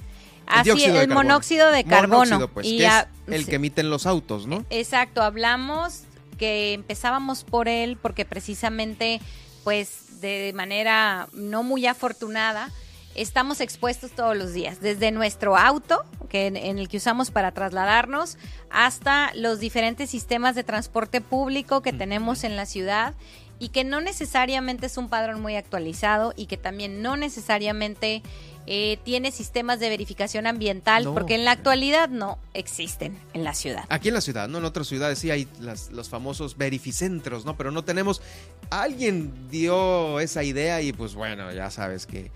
El 0.48 0.70
Así 0.70 0.84
es, 0.84 0.84
el 0.84 1.08
monóxido 1.08 1.70
de 1.70 1.84
carbono. 1.84 2.26
Monóxido, 2.26 2.48
pues, 2.48 2.66
y 2.66 2.76
que 2.76 2.86
a, 2.86 3.08
es 3.26 3.34
el 3.34 3.46
que 3.46 3.54
emiten 3.54 3.88
los 3.88 4.04
autos, 4.04 4.46
¿no? 4.46 4.66
Exacto, 4.68 5.22
hablamos 5.22 6.02
que 6.36 6.74
empezábamos 6.74 7.42
por 7.42 7.68
él 7.68 7.96
porque 7.96 8.26
precisamente, 8.26 9.22
pues, 9.64 10.20
de 10.20 10.52
manera 10.54 11.30
no 11.32 11.62
muy 11.62 11.86
afortunada, 11.86 12.70
estamos 13.14 13.60
expuestos 13.60 14.10
todos 14.12 14.36
los 14.36 14.52
días, 14.52 14.80
desde 14.80 15.10
nuestro 15.12 15.56
auto, 15.56 16.04
que 16.28 16.46
en, 16.46 16.56
en, 16.56 16.78
el 16.78 16.88
que 16.88 16.96
usamos 16.98 17.30
para 17.30 17.52
trasladarnos, 17.52 18.38
hasta 18.70 19.32
los 19.34 19.60
diferentes 19.60 20.10
sistemas 20.10 20.54
de 20.54 20.64
transporte 20.64 21.20
público 21.20 21.80
que 21.82 21.92
tenemos 21.92 22.44
en 22.44 22.56
la 22.56 22.66
ciudad 22.66 23.14
y 23.60 23.68
que 23.68 23.84
no 23.84 24.00
necesariamente 24.00 24.86
es 24.86 24.96
un 24.96 25.08
padrón 25.08 25.40
muy 25.40 25.54
actualizado 25.54 26.34
y 26.36 26.46
que 26.46 26.56
también 26.56 27.02
no 27.02 27.16
necesariamente 27.16 28.22
eh, 28.66 28.98
tiene 29.04 29.30
sistemas 29.30 29.78
de 29.78 29.90
verificación 29.90 30.46
ambiental, 30.48 31.04
No. 31.04 31.12
porque 31.14 31.34
en 31.36 31.44
la 31.44 31.52
actualidad 31.52 32.08
no 32.08 32.38
existen 32.54 33.16
en 33.34 33.44
la 33.44 33.54
ciudad. 33.54 33.84
Aquí 33.90 34.08
en 34.08 34.14
la 34.14 34.20
ciudad, 34.22 34.48
¿no? 34.48 34.58
En 34.58 34.64
otras 34.64 34.88
ciudades 34.88 35.18
sí 35.20 35.30
hay 35.30 35.46
las- 35.60 35.92
los 35.92 36.08
famosos 36.08 36.56
verificentros, 36.56 37.44
¿no? 37.44 37.56
Pero 37.56 37.70
no 37.70 37.84
tenemos. 37.84 38.22
Alguien 38.70 39.48
dio 39.50 40.18
esa 40.18 40.42
idea 40.42 40.80
y 40.80 40.92
pues 40.92 41.14
bueno, 41.14 41.52
ya 41.52 41.70
sabes 41.70 42.06
que 42.06 42.30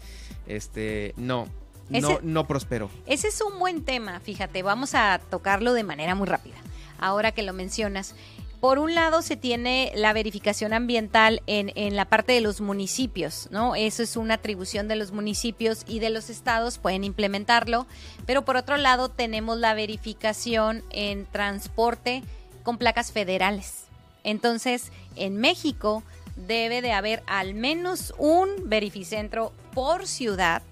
este 0.49 1.15
no, 1.17 1.47
no, 1.89 2.19
no 2.23 2.47
prosperó. 2.47 2.91
Ese 3.07 3.29
es 3.29 3.41
un 3.41 3.59
buen 3.59 3.85
tema, 3.85 4.21
fíjate, 4.21 4.63
vamos 4.63 4.95
a 4.95 5.21
tocarlo 5.31 5.73
de 5.73 5.85
manera 5.85 6.15
muy 6.15 6.27
rápida, 6.27 6.57
ahora 6.99 7.33
que 7.33 7.43
lo 7.43 7.53
mencionas. 7.53 8.15
Por 8.61 8.81
un 8.81 8.93
lado 8.93 9.23
se 9.23 9.37
tiene 9.37 9.93
la 9.95 10.13
verificación 10.13 10.73
ambiental 10.73 11.43
en, 11.47 11.71
en 11.77 11.95
la 11.95 12.07
parte 12.07 12.33
de 12.33 12.41
los 12.41 12.61
municipios, 12.61 13.47
¿no? 13.53 13.77
Eso 13.77 14.03
es 14.03 14.17
una 14.17 14.35
atribución 14.35 14.89
de 14.89 14.97
los 14.97 15.13
municipios 15.13 15.85
y 15.87 16.01
de 16.01 16.11
los 16.11 16.29
estados, 16.29 16.79
pueden 16.79 17.05
implementarlo, 17.05 17.87
pero 18.27 18.45
por 18.45 18.57
otro 18.57 18.77
lado 18.77 19.11
tenemos 19.11 19.59
la 19.59 19.75
verificación 19.75 20.83
en 20.91 21.27
transporte 21.27 22.25
con 22.65 22.79
placas 22.79 23.13
federales. 23.13 23.85
Entonces, 24.25 24.91
en 25.15 25.37
México 25.37 26.03
debe 26.47 26.83
de 26.83 26.93
haber 26.93 27.23
al 27.27 27.55
menos 27.55 28.15
un 28.19 28.49
verificentro 28.69 29.53
por 29.75 30.07
ciudad 30.07 30.63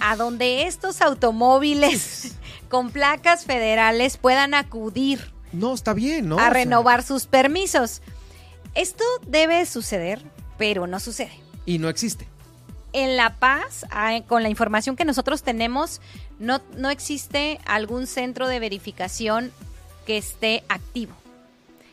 a 0.00 0.16
donde 0.16 0.66
estos 0.66 1.00
automóviles 1.00 2.32
con 2.68 2.90
placas 2.90 3.44
federales 3.44 4.16
puedan 4.16 4.54
acudir 4.54 5.32
No, 5.52 5.74
está 5.74 5.92
bien, 5.94 6.28
¿no? 6.28 6.36
a 6.36 6.38
O 6.38 6.40
sea, 6.44 6.50
renovar 6.50 7.02
sus 7.02 7.26
permisos. 7.26 8.02
Esto 8.74 9.04
debe 9.26 9.64
suceder, 9.66 10.22
pero 10.58 10.86
no 10.86 10.98
sucede. 11.00 11.32
y 11.66 11.78
no 11.78 11.88
existe. 11.88 12.26
En 12.94 13.16
La 13.16 13.36
Paz, 13.36 13.86
con 14.28 14.42
la 14.42 14.48
información 14.50 14.96
que 14.96 15.04
nosotros 15.06 15.42
tenemos, 15.42 16.00
no, 16.38 16.60
no 16.76 16.90
existe 16.90 17.58
algún 17.64 18.06
centro 18.06 18.48
de 18.48 18.58
verificación 18.60 19.50
que 20.06 20.18
esté 20.18 20.62
activo. 20.68 21.14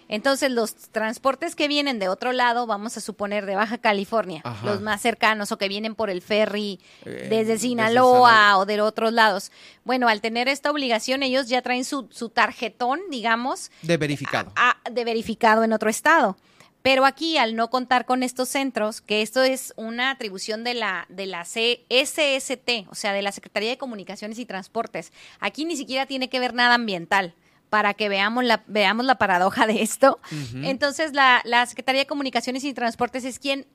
Entonces, 0.10 0.52
los 0.52 0.76
transportes 0.92 1.56
que 1.56 1.68
vienen 1.68 2.00
de 2.00 2.10
otro 2.10 2.32
lado, 2.34 2.66
vamos 2.68 2.98
a 2.98 3.00
suponer 3.00 3.46
de 3.46 3.56
Baja 3.56 3.78
California, 3.78 4.42
Ajá. 4.44 4.66
los 4.66 4.82
más 4.82 5.00
cercanos 5.02 5.52
o 5.54 5.58
que 5.58 5.70
vienen 5.70 5.96
por 5.96 6.10
el 6.10 6.22
ferry 6.22 6.80
Eh, 7.06 7.28
desde 7.30 7.58
Sinaloa 7.60 8.58
o 8.58 8.66
de 8.66 8.82
otros 8.82 9.14
lados. 9.14 9.52
Bueno, 9.86 10.08
al 10.10 10.20
tener 10.20 10.48
esta 10.50 10.72
obligación, 10.72 11.22
ellos 11.24 11.48
ya 11.48 11.62
traen 11.62 11.86
su, 11.86 12.08
su 12.12 12.30
tarjetón, 12.30 13.00
digamos, 13.12 13.72
De 13.84 13.98
verificado. 13.98 14.52
a- 14.56 14.78
de 14.92 15.06
verificado 15.06 15.64
en 15.64 15.74
otro 15.74 15.90
estado. 15.90 16.36
Pero 16.82 17.06
aquí, 17.06 17.38
al 17.38 17.56
no 17.56 17.70
contar 17.70 18.06
con 18.06 18.24
estos 18.24 18.50
centros, 18.50 19.02
que 19.02 19.22
esto 19.22 19.44
es 19.44 19.74
una 19.76 20.12
atribución 20.12 20.64
de 20.64 20.74
la, 20.74 21.06
de 21.10 21.26
la 21.28 21.44
CSST, 21.44 22.88
o 22.90 22.96
sea, 22.96 23.14
de 23.14 23.22
la 23.22 23.32
Secretaría 23.32 23.70
de 23.70 23.78
Comunicaciones 23.78 24.40
y 24.40 24.46
Transportes, 24.46 25.12
aquí 25.40 25.66
ni 25.66 25.76
siquiera 25.76 26.06
tiene 26.06 26.30
que 26.30 26.40
ver 26.40 26.54
nada 26.54 26.76
ambiental 26.76 27.36
para 27.70 27.94
que 27.94 28.10
veamos 28.10 28.44
la, 28.44 28.64
veamos 28.68 29.06
la 29.06 29.16
paradoja 29.16 29.68
de 29.68 29.82
esto. 29.82 30.20
Entonces, 30.64 31.14
la, 31.14 31.42
la 31.46 31.66
Secretaría 31.66 32.02
de 32.02 32.08
Comunicaciones 32.08 32.64
y 32.64 32.74
Transportes 32.74 33.26
es 33.26 33.40
quien 33.40 33.68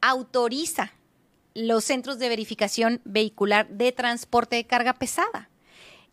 autoriza 0.00 0.92
los 1.54 1.84
centros 1.84 2.18
de 2.18 2.28
verificación 2.28 3.00
vehicular 3.04 3.68
de 3.68 3.92
transporte 3.92 4.56
de 4.56 4.66
carga 4.66 4.94
pesada 4.94 5.50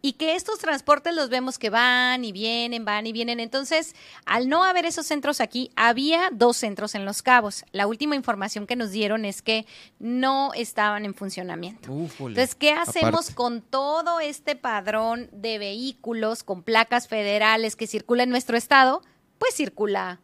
y 0.02 0.14
que 0.14 0.36
estos 0.36 0.60
transportes 0.60 1.14
los 1.14 1.30
vemos 1.30 1.60
que 1.60 1.70
van 1.70 2.24
y 2.24 2.32
vienen, 2.32 2.86
van 2.86 3.06
y 3.06 3.12
vienen. 3.12 3.40
Entonces, 3.40 3.96
al 4.26 4.48
no 4.48 4.64
haber 4.64 4.86
esos 4.86 5.06
centros 5.06 5.42
aquí, 5.42 5.72
había 5.76 6.30
dos 6.32 6.58
centros 6.58 6.96
en 6.96 7.04
Los 7.04 7.22
Cabos. 7.22 7.66
La 7.72 7.86
última 7.86 8.16
información 8.16 8.66
que 8.66 8.78
nos 8.78 8.92
dieron 8.92 9.26
es 9.26 9.42
que 9.42 9.66
no 10.00 10.54
estaban 10.54 11.04
en 11.06 11.14
funcionamiento. 11.14 11.92
Entonces, 11.92 12.56
¿qué 12.56 12.72
hacemos 12.72 13.32
con 13.32 13.62
todo 13.62 14.20
este 14.22 14.56
padrón 14.56 15.30
de 15.34 15.58
vehículos 15.58 16.44
con 16.44 16.64
placas 16.64 17.08
federales 17.08 17.76
que 17.76 17.88
circula 17.88 18.24
en 18.24 18.30
nuestro 18.30 18.56
estado? 18.56 19.02
Pues 19.38 19.54
circula 19.54 20.22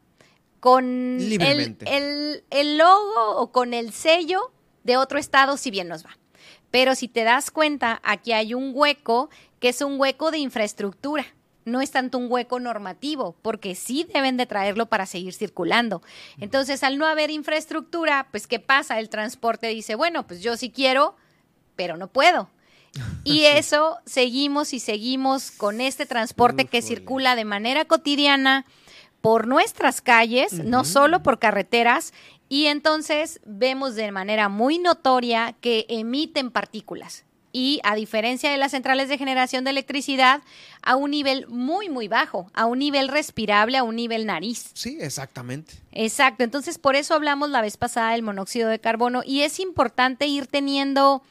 con 0.61 1.19
el, 1.19 1.77
el, 1.85 2.43
el 2.49 2.77
logo 2.77 3.35
o 3.37 3.51
con 3.51 3.73
el 3.73 3.91
sello 3.91 4.51
de 4.83 4.97
otro 4.97 5.19
estado, 5.19 5.57
si 5.57 5.69
bien 5.69 5.87
nos 5.89 6.05
va. 6.05 6.17
Pero 6.75 6.93
si 6.93 7.07
te 7.07 7.23
das 7.23 7.51
cuenta, 7.51 8.01
aquí 8.03 8.33
hay 8.33 8.53
un 8.53 8.73
hueco 8.75 9.29
que 9.61 9.69
es 9.69 9.79
un 9.79 9.97
hueco 9.97 10.29
de 10.29 10.39
infraestructura. 10.39 11.25
No 11.63 11.79
es 11.79 11.91
tanto 11.91 12.17
un 12.17 12.29
hueco 12.29 12.59
normativo, 12.59 13.33
porque 13.41 13.75
sí 13.75 14.05
deben 14.13 14.35
de 14.35 14.45
traerlo 14.45 14.87
para 14.87 15.05
seguir 15.05 15.33
circulando. 15.33 16.01
Entonces, 16.37 16.83
al 16.83 16.97
no 16.97 17.05
haber 17.05 17.31
infraestructura, 17.31 18.27
pues, 18.29 18.45
¿qué 18.45 18.59
pasa? 18.59 18.99
El 18.99 19.07
transporte 19.07 19.67
dice, 19.67 19.95
bueno, 19.95 20.27
pues 20.27 20.41
yo 20.41 20.57
sí 20.57 20.69
quiero, 20.69 21.15
pero 21.77 21.95
no 21.95 22.09
puedo. 22.09 22.49
Y 23.23 23.45
eso 23.45 23.99
seguimos 24.05 24.73
y 24.73 24.81
seguimos 24.81 25.51
con 25.51 25.79
este 25.79 26.05
transporte 26.05 26.65
que 26.65 26.81
circula 26.81 27.37
de 27.37 27.45
manera 27.45 27.85
cotidiana 27.85 28.65
por 29.21 29.47
nuestras 29.47 30.01
calles, 30.01 30.51
no 30.65 30.83
solo 30.83 31.23
por 31.23 31.39
carreteras, 31.39 32.13
y 32.55 32.67
entonces 32.67 33.41
vemos 33.45 33.95
de 33.95 34.13
manera 34.13 34.47
muy 34.47 34.79
notoria 34.79 35.57
que 35.59 35.85
emiten 35.89 36.51
partículas 36.51 37.25
y 37.51 37.81
a 37.83 37.95
diferencia 37.95 38.49
de 38.49 38.55
las 38.55 38.71
centrales 38.71 39.09
de 39.09 39.17
generación 39.17 39.65
de 39.65 39.71
electricidad, 39.71 40.41
a 40.81 40.95
un 40.95 41.11
nivel 41.11 41.47
muy, 41.49 41.89
muy 41.89 42.07
bajo, 42.07 42.49
a 42.53 42.65
un 42.65 42.79
nivel 42.79 43.09
respirable, 43.09 43.77
a 43.77 43.83
un 43.83 43.97
nivel 43.97 44.25
nariz. 44.25 44.71
Sí, 44.73 44.97
exactamente. 45.01 45.73
Exacto, 45.91 46.45
entonces 46.45 46.77
por 46.77 46.95
eso 46.95 47.13
hablamos 47.13 47.49
la 47.49 47.59
vez 47.59 47.75
pasada 47.75 48.13
del 48.13 48.23
monóxido 48.23 48.69
de 48.69 48.79
carbono 48.79 49.21
y 49.25 49.41
es 49.41 49.59
importante 49.59 50.25
ir 50.25 50.47
teniendo 50.47 51.23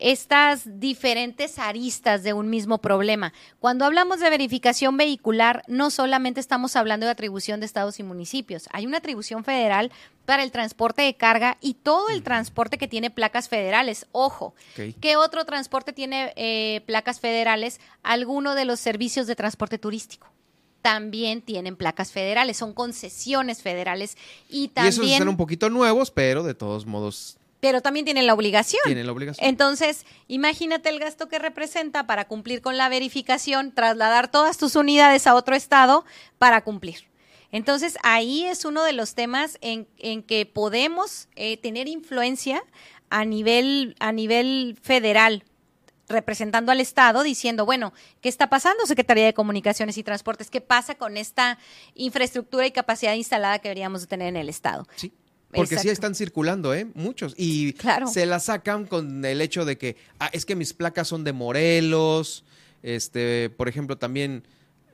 estas 0.00 0.80
diferentes 0.80 1.58
aristas 1.58 2.22
de 2.22 2.32
un 2.32 2.50
mismo 2.50 2.78
problema. 2.78 3.32
Cuando 3.60 3.84
hablamos 3.84 4.18
de 4.20 4.30
verificación 4.30 4.96
vehicular, 4.96 5.62
no 5.68 5.90
solamente 5.90 6.40
estamos 6.40 6.74
hablando 6.74 7.06
de 7.06 7.12
atribución 7.12 7.60
de 7.60 7.66
estados 7.66 8.00
y 8.00 8.02
municipios, 8.02 8.68
hay 8.72 8.86
una 8.86 8.98
atribución 8.98 9.44
federal 9.44 9.92
para 10.24 10.42
el 10.42 10.50
transporte 10.50 11.02
de 11.02 11.14
carga 11.14 11.58
y 11.60 11.74
todo 11.74 12.08
el 12.08 12.22
transporte 12.22 12.78
que 12.78 12.88
tiene 12.88 13.10
placas 13.10 13.48
federales. 13.48 14.06
Ojo, 14.12 14.54
¿qué 15.00 15.16
otro 15.16 15.44
transporte 15.44 15.92
tiene 15.92 16.32
eh, 16.36 16.82
placas 16.86 17.20
federales? 17.20 17.80
Alguno 18.02 18.54
de 18.54 18.64
los 18.64 18.80
servicios 18.80 19.26
de 19.26 19.36
transporte 19.36 19.78
turístico 19.78 20.28
también 20.82 21.42
tienen 21.42 21.76
placas 21.76 22.10
federales, 22.10 22.56
son 22.56 22.72
concesiones 22.72 23.60
federales 23.62 24.16
y 24.48 24.68
también... 24.68 24.94
Y 24.94 24.96
esos 24.96 25.12
están 25.12 25.28
un 25.28 25.36
poquito 25.36 25.68
nuevos, 25.68 26.10
pero 26.10 26.42
de 26.42 26.54
todos 26.54 26.86
modos 26.86 27.39
pero 27.60 27.82
también 27.82 28.04
tienen 28.04 28.26
la 28.26 28.34
obligación. 28.34 28.82
Tienen 28.84 29.06
la 29.06 29.12
obligación. 29.12 29.46
Entonces, 29.46 30.04
imagínate 30.28 30.88
el 30.88 30.98
gasto 30.98 31.28
que 31.28 31.38
representa 31.38 32.06
para 32.06 32.26
cumplir 32.26 32.62
con 32.62 32.76
la 32.76 32.88
verificación, 32.88 33.72
trasladar 33.72 34.30
todas 34.30 34.58
tus 34.58 34.76
unidades 34.76 35.26
a 35.26 35.34
otro 35.34 35.54
estado 35.54 36.04
para 36.38 36.62
cumplir. 36.62 37.08
Entonces, 37.52 37.98
ahí 38.02 38.44
es 38.44 38.64
uno 38.64 38.84
de 38.84 38.92
los 38.92 39.14
temas 39.14 39.58
en, 39.60 39.88
en 39.98 40.22
que 40.22 40.46
podemos 40.46 41.28
eh, 41.36 41.56
tener 41.56 41.88
influencia 41.88 42.62
a 43.10 43.24
nivel, 43.24 43.96
a 43.98 44.12
nivel 44.12 44.78
federal, 44.80 45.44
representando 46.08 46.72
al 46.72 46.80
Estado, 46.80 47.22
diciendo, 47.22 47.66
bueno, 47.66 47.92
¿qué 48.20 48.28
está 48.28 48.48
pasando, 48.48 48.86
Secretaría 48.86 49.24
de 49.24 49.34
Comunicaciones 49.34 49.96
y 49.98 50.02
Transportes? 50.02 50.50
¿Qué 50.50 50.60
pasa 50.60 50.94
con 50.94 51.16
esta 51.16 51.58
infraestructura 51.94 52.66
y 52.66 52.72
capacidad 52.72 53.14
instalada 53.14 53.58
que 53.58 53.68
deberíamos 53.68 54.06
tener 54.06 54.28
en 54.28 54.36
el 54.36 54.48
Estado? 54.48 54.86
Sí. 54.96 55.12
Porque 55.52 55.78
sí 55.78 55.88
están 55.88 56.14
circulando, 56.14 56.74
¿eh? 56.74 56.86
Muchos. 56.94 57.34
Y 57.36 57.74
se 58.12 58.26
la 58.26 58.40
sacan 58.40 58.86
con 58.86 59.24
el 59.24 59.40
hecho 59.40 59.64
de 59.64 59.78
que, 59.78 59.96
ah, 60.18 60.30
es 60.32 60.44
que 60.44 60.54
mis 60.54 60.72
placas 60.74 61.08
son 61.08 61.24
de 61.24 61.32
Morelos. 61.32 62.44
Este, 62.82 63.50
por 63.50 63.68
ejemplo, 63.68 63.98
también, 63.98 64.44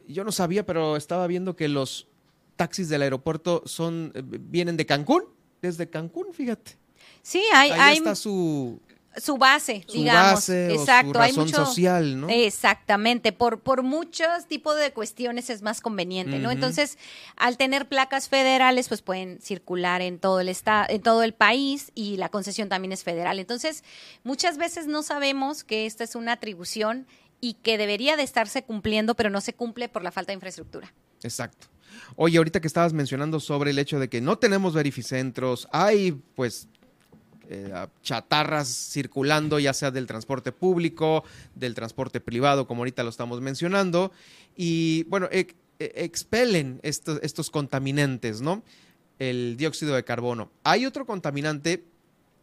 yo 0.09 0.25
no 0.25 0.33
sabía, 0.33 0.65
pero 0.65 0.97
estaba 0.97 1.27
viendo 1.27 1.57
que 1.57 1.69
los 1.69 2.09
taxis 2.57 2.89
del 2.89 3.03
aeropuerto 3.03 3.63
son, 3.67 4.13
eh, 4.15 4.23
vienen 4.25 4.77
de 4.77 4.87
Cancún, 4.87 5.25
desde 5.61 5.89
Cancún, 5.89 6.33
fíjate. 6.33 6.79
Sí, 7.23 7.43
hay, 7.53 7.71
Ahí 7.73 7.81
hay 7.81 7.97
está 7.99 8.15
su 8.15 8.81
su 9.17 9.39
base, 9.39 9.85
digamos. 9.93 10.35
Base 10.35 10.75
Exacto, 10.75 11.11
o 11.11 11.13
su 11.13 11.19
razón 11.19 11.49
social, 11.49 12.21
¿no? 12.21 12.29
Exactamente, 12.29 13.33
por, 13.33 13.61
por 13.61 13.83
muchos 13.83 14.47
tipos 14.47 14.77
de 14.77 14.93
cuestiones 14.93 15.51
es 15.51 15.63
más 15.63 15.81
conveniente, 15.81 16.39
¿no? 16.39 16.51
Entonces, 16.51 16.99
al 17.37 17.57
tener 17.57 17.89
placas 17.89 18.29
federales, 18.29 18.89
pues 18.89 19.03
pueden 19.03 19.41
circular 19.41 20.03
en 20.03 20.19
todo 20.19 20.41
el 20.41 20.49
estado, 20.49 20.87
en 20.89 21.03
todo 21.03 21.23
el 21.23 21.35
país 21.35 21.93
y 21.95 22.17
la 22.17 22.29
concesión 22.29 22.69
también 22.69 22.93
es 22.93 23.05
federal. 23.05 23.39
Entonces, 23.39 23.85
muchas 24.25 24.59
veces 24.59 24.87
no 24.87 25.03
sabemos 25.03 25.65
que 25.65 25.87
esta 25.87 26.05
es 26.05 26.15
una 26.15 26.33
atribución 26.33 27.07
y 27.41 27.55
que 27.55 27.79
debería 27.79 28.17
de 28.17 28.23
estarse 28.23 28.65
cumpliendo, 28.65 29.15
pero 29.15 29.31
no 29.31 29.41
se 29.41 29.55
cumple 29.55 29.89
por 29.89 30.03
la 30.03 30.11
falta 30.11 30.31
de 30.31 30.35
infraestructura. 30.35 30.93
Exacto. 31.23 31.69
Oye, 32.17 32.39
ahorita 32.39 32.61
que 32.61 32.67
estabas 32.67 32.93
mencionando 32.93 33.41
sobre 33.41 33.71
el 33.71 33.79
hecho 33.79 33.99
de 33.99 34.09
que 34.09 34.21
no 34.21 34.39
tenemos 34.39 34.75
verificentros, 34.75 35.69
hay 35.73 36.13
pues 36.35 36.69
eh, 37.49 37.87
chatarras 38.03 38.69
circulando, 38.69 39.59
ya 39.59 39.73
sea 39.73 39.91
del 39.91 40.07
transporte 40.07 40.53
público, 40.53 41.25
del 41.55 41.75
transporte 41.75 42.21
privado, 42.21 42.67
como 42.67 42.81
ahorita 42.81 43.03
lo 43.03 43.11
estamos 43.11 43.41
mencionando, 43.41 44.13
y 44.57 45.05
bueno, 45.05 45.29
expelen 45.79 46.81
estos, 46.83 47.21
estos 47.23 47.51
contaminantes, 47.51 48.41
¿no? 48.41 48.63
El 49.19 49.57
dióxido 49.57 49.95
de 49.95 50.05
carbono. 50.05 50.51
Hay 50.65 50.87
otro 50.87 51.07
contaminante, 51.07 51.85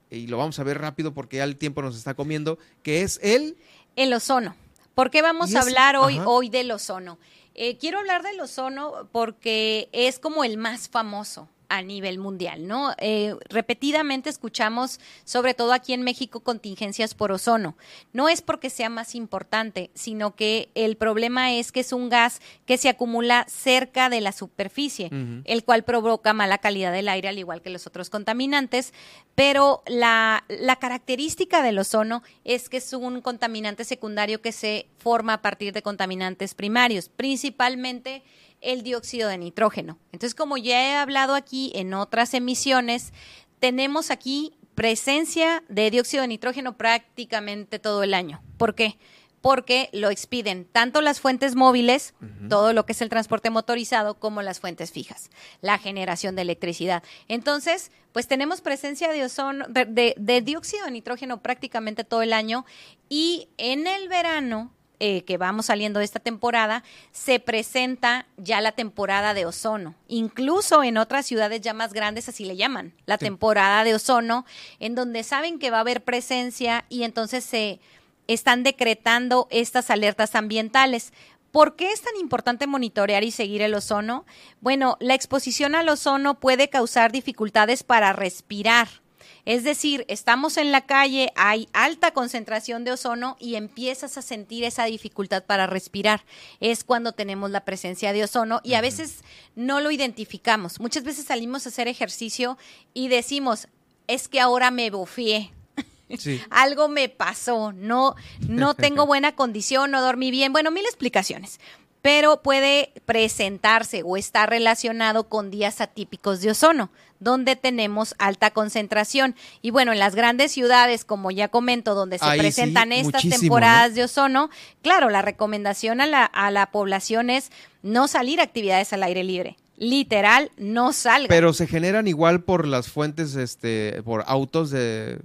y 0.09 0.27
lo 0.27 0.37
vamos 0.37 0.59
a 0.59 0.63
ver 0.63 0.79
rápido 0.79 1.13
porque 1.13 1.37
ya 1.37 1.43
el 1.43 1.57
tiempo 1.57 1.81
nos 1.81 1.95
está 1.97 2.13
comiendo, 2.13 2.57
que 2.81 3.01
es 3.01 3.19
el... 3.23 3.57
El 3.95 4.13
ozono. 4.13 4.55
¿Por 4.95 5.09
qué 5.09 5.21
vamos 5.21 5.55
a 5.55 5.61
hablar 5.61 5.95
hoy, 5.95 6.19
hoy 6.23 6.49
del 6.49 6.71
ozono? 6.71 7.17
Eh, 7.55 7.77
quiero 7.77 7.99
hablar 7.99 8.23
del 8.23 8.39
ozono 8.39 9.07
porque 9.11 9.89
es 9.91 10.19
como 10.19 10.43
el 10.43 10.57
más 10.57 10.89
famoso 10.89 11.49
a 11.73 11.81
nivel 11.81 12.19
mundial, 12.19 12.67
¿no? 12.67 12.93
Eh, 12.99 13.35
repetidamente 13.49 14.29
escuchamos, 14.29 14.99
sobre 15.23 15.55
todo 15.55 15.73
aquí 15.73 15.93
en 15.93 16.03
México, 16.03 16.41
contingencias 16.41 17.15
por 17.15 17.31
ozono. 17.31 17.75
No 18.11 18.29
es 18.29 18.43
porque 18.43 18.69
sea 18.69 18.89
más 18.89 19.15
importante, 19.15 19.89
sino 19.95 20.35
que 20.35 20.69
el 20.75 20.97
problema 20.97 21.51
es 21.51 21.71
que 21.71 21.79
es 21.79 21.91
un 21.91 22.09
gas 22.09 22.41
que 22.67 22.77
se 22.77 22.89
acumula 22.89 23.47
cerca 23.49 24.09
de 24.09 24.21
la 24.21 24.33
superficie, 24.33 25.09
el 25.45 25.63
cual 25.63 25.83
provoca 25.83 26.31
mala 26.33 26.59
calidad 26.59 26.91
del 26.91 27.09
aire, 27.09 27.29
al 27.29 27.39
igual 27.39 27.63
que 27.63 27.71
los 27.71 27.87
otros 27.87 28.11
contaminantes, 28.11 28.93
pero 29.33 29.81
la, 29.87 30.43
la 30.49 30.75
característica 30.75 31.63
del 31.63 31.79
ozono 31.79 32.21
es 32.43 32.69
que 32.69 32.77
es 32.77 32.93
un 32.93 33.21
contaminante 33.21 33.83
secundario 33.83 34.43
que 34.43 34.51
se 34.51 34.85
forma 34.99 35.33
a 35.33 35.41
partir 35.41 35.73
de 35.73 35.81
contaminantes 35.81 36.53
primarios, 36.53 37.09
principalmente 37.09 38.21
el 38.63 38.83
dióxido 38.83 39.29
de 39.29 39.37
nitrógeno. 39.37 39.99
Entonces, 40.11 40.35
como 40.35 40.57
ya 40.57 40.81
he 40.81 40.95
hablado 40.95 41.35
aquí 41.35 41.71
en 41.75 41.93
otras 41.93 42.33
emisiones, 42.33 43.13
tenemos 43.59 44.11
aquí 44.11 44.53
presencia 44.75 45.63
de 45.69 45.91
dióxido 45.91 46.21
de 46.21 46.27
nitrógeno 46.27 46.77
prácticamente 46.77 47.79
todo 47.79 48.03
el 48.03 48.13
año. 48.13 48.41
¿Por 48.57 48.75
qué? 48.75 48.97
Porque 49.41 49.89
lo 49.91 50.09
expiden 50.09 50.65
tanto 50.65 51.01
las 51.01 51.19
fuentes 51.19 51.55
móviles, 51.55 52.13
todo 52.49 52.71
lo 52.71 52.85
que 52.85 52.93
es 52.93 53.01
el 53.01 53.09
transporte 53.09 53.49
motorizado, 53.49 54.15
como 54.15 54.41
las 54.41 54.61
fuentes 54.61 54.91
fijas, 54.91 55.29
la 55.61 55.77
generación 55.77 56.35
de 56.35 56.43
electricidad. 56.43 57.03
Entonces, 57.27 57.91
pues 58.13 58.27
tenemos 58.27 58.61
presencia 58.61 59.11
de, 59.11 59.25
ozono, 59.25 59.65
de, 59.67 60.15
de 60.17 60.41
dióxido 60.41 60.85
de 60.85 60.91
nitrógeno 60.91 61.41
prácticamente 61.41 62.05
todo 62.05 62.21
el 62.21 62.31
año 62.31 62.65
y 63.09 63.49
en 63.57 63.85
el 63.85 64.07
verano 64.07 64.71
eh, 64.99 65.23
que 65.23 65.37
vamos 65.37 65.65
saliendo 65.65 65.99
de 65.99 66.05
esta 66.05 66.19
temporada, 66.19 66.83
se 67.11 67.39
presenta 67.39 68.25
ya 68.37 68.61
la 68.61 68.71
temporada 68.71 69.33
de 69.33 69.45
ozono. 69.45 69.95
Incluso 70.07 70.83
en 70.83 70.97
otras 70.97 71.25
ciudades 71.25 71.61
ya 71.61 71.73
más 71.73 71.93
grandes 71.93 72.29
así 72.29 72.45
le 72.45 72.55
llaman, 72.55 72.93
la 73.05 73.17
temporada 73.17 73.83
de 73.83 73.95
ozono, 73.95 74.45
en 74.79 74.95
donde 74.95 75.23
saben 75.23 75.59
que 75.59 75.71
va 75.71 75.77
a 75.77 75.81
haber 75.81 76.03
presencia 76.03 76.85
y 76.89 77.03
entonces 77.03 77.43
se 77.43 77.79
están 78.27 78.63
decretando 78.63 79.47
estas 79.51 79.89
alertas 79.89 80.35
ambientales. 80.35 81.11
¿Por 81.51 81.75
qué 81.75 81.91
es 81.91 82.01
tan 82.01 82.15
importante 82.15 82.65
monitorear 82.65 83.23
y 83.23 83.31
seguir 83.31 83.61
el 83.61 83.75
ozono? 83.75 84.25
Bueno, 84.59 84.97
la 84.99 85.13
exposición 85.13 85.75
al 85.75 85.89
ozono 85.89 86.39
puede 86.39 86.69
causar 86.69 87.11
dificultades 87.11 87.83
para 87.83 88.13
respirar 88.13 89.02
es 89.45 89.63
decir, 89.63 90.05
estamos 90.07 90.55
en 90.55 90.71
la 90.71 90.81
calle, 90.81 91.31
hay 91.35 91.67
alta 91.73 92.11
concentración 92.11 92.85
de 92.85 92.93
ozono 92.93 93.35
y 93.39 93.55
empiezas 93.55 94.17
a 94.17 94.21
sentir 94.21 94.63
esa 94.63 94.85
dificultad 94.85 95.43
para 95.43 95.67
respirar. 95.67 96.23
Es 96.61 96.85
cuando 96.85 97.11
tenemos 97.11 97.51
la 97.51 97.65
presencia 97.65 98.13
de 98.13 98.23
ozono 98.23 98.61
y 98.63 98.75
a 98.75 98.81
veces 98.81 99.21
no 99.55 99.81
lo 99.81 99.91
identificamos. 99.91 100.79
Muchas 100.79 101.03
veces 101.03 101.25
salimos 101.25 101.65
a 101.65 101.69
hacer 101.69 101.89
ejercicio 101.89 102.57
y 102.93 103.09
decimos, 103.09 103.67
es 104.07 104.29
que 104.29 104.39
ahora 104.39 104.71
me 104.71 104.89
bofié. 104.89 105.51
Sí. 106.19 106.39
Algo 106.51 106.89
me 106.89 107.09
pasó, 107.09 107.71
no, 107.71 108.15
no 108.47 108.75
tengo 108.75 109.05
buena 109.07 109.35
condición, 109.35 109.89
no 109.89 109.99
dormí 109.99 110.29
bien. 110.29 110.53
Bueno, 110.53 110.69
mil 110.69 110.85
explicaciones. 110.85 111.59
Pero 112.03 112.43
puede 112.43 112.91
presentarse 113.05 114.03
o 114.05 114.15
estar 114.15 114.47
relacionado 114.47 115.27
con 115.27 115.49
días 115.49 115.81
atípicos 115.81 116.41
de 116.41 116.51
ozono, 116.51 116.91
donde 117.23 117.55
tenemos 117.55 118.15
alta 118.19 118.51
concentración. 118.51 119.35
Y 119.61 119.71
bueno, 119.71 119.93
en 119.93 119.99
las 119.99 120.15
grandes 120.15 120.51
ciudades, 120.51 121.05
como 121.05 121.31
ya 121.31 121.47
comento, 121.47 121.95
donde 121.95 122.19
se 122.19 122.25
Ahí 122.25 122.39
sí, 122.39 122.43
presentan 122.43 122.91
estas 122.91 123.27
temporadas 123.27 123.91
¿no? 123.91 123.95
de 123.95 124.03
ozono, 124.03 124.49
claro, 124.81 125.09
la 125.09 125.21
recomendación 125.21 126.01
a 126.01 126.07
la, 126.07 126.25
a 126.25 126.51
la 126.51 126.71
población 126.71 127.29
es 127.29 127.51
no 127.81 128.07
salir 128.07 128.39
a 128.39 128.43
actividades 128.43 128.93
al 128.93 129.03
aire 129.03 129.23
libre. 129.23 129.57
Literal, 129.77 130.51
no 130.57 130.93
salga. 130.93 131.27
Pero 131.29 131.51
se 131.53 131.67
generan 131.67 132.07
igual 132.07 132.43
por 132.43 132.67
las 132.67 132.89
fuentes, 132.89 133.35
este, 133.35 134.01
por 134.03 134.23
autos 134.27 134.69
de... 134.69 135.19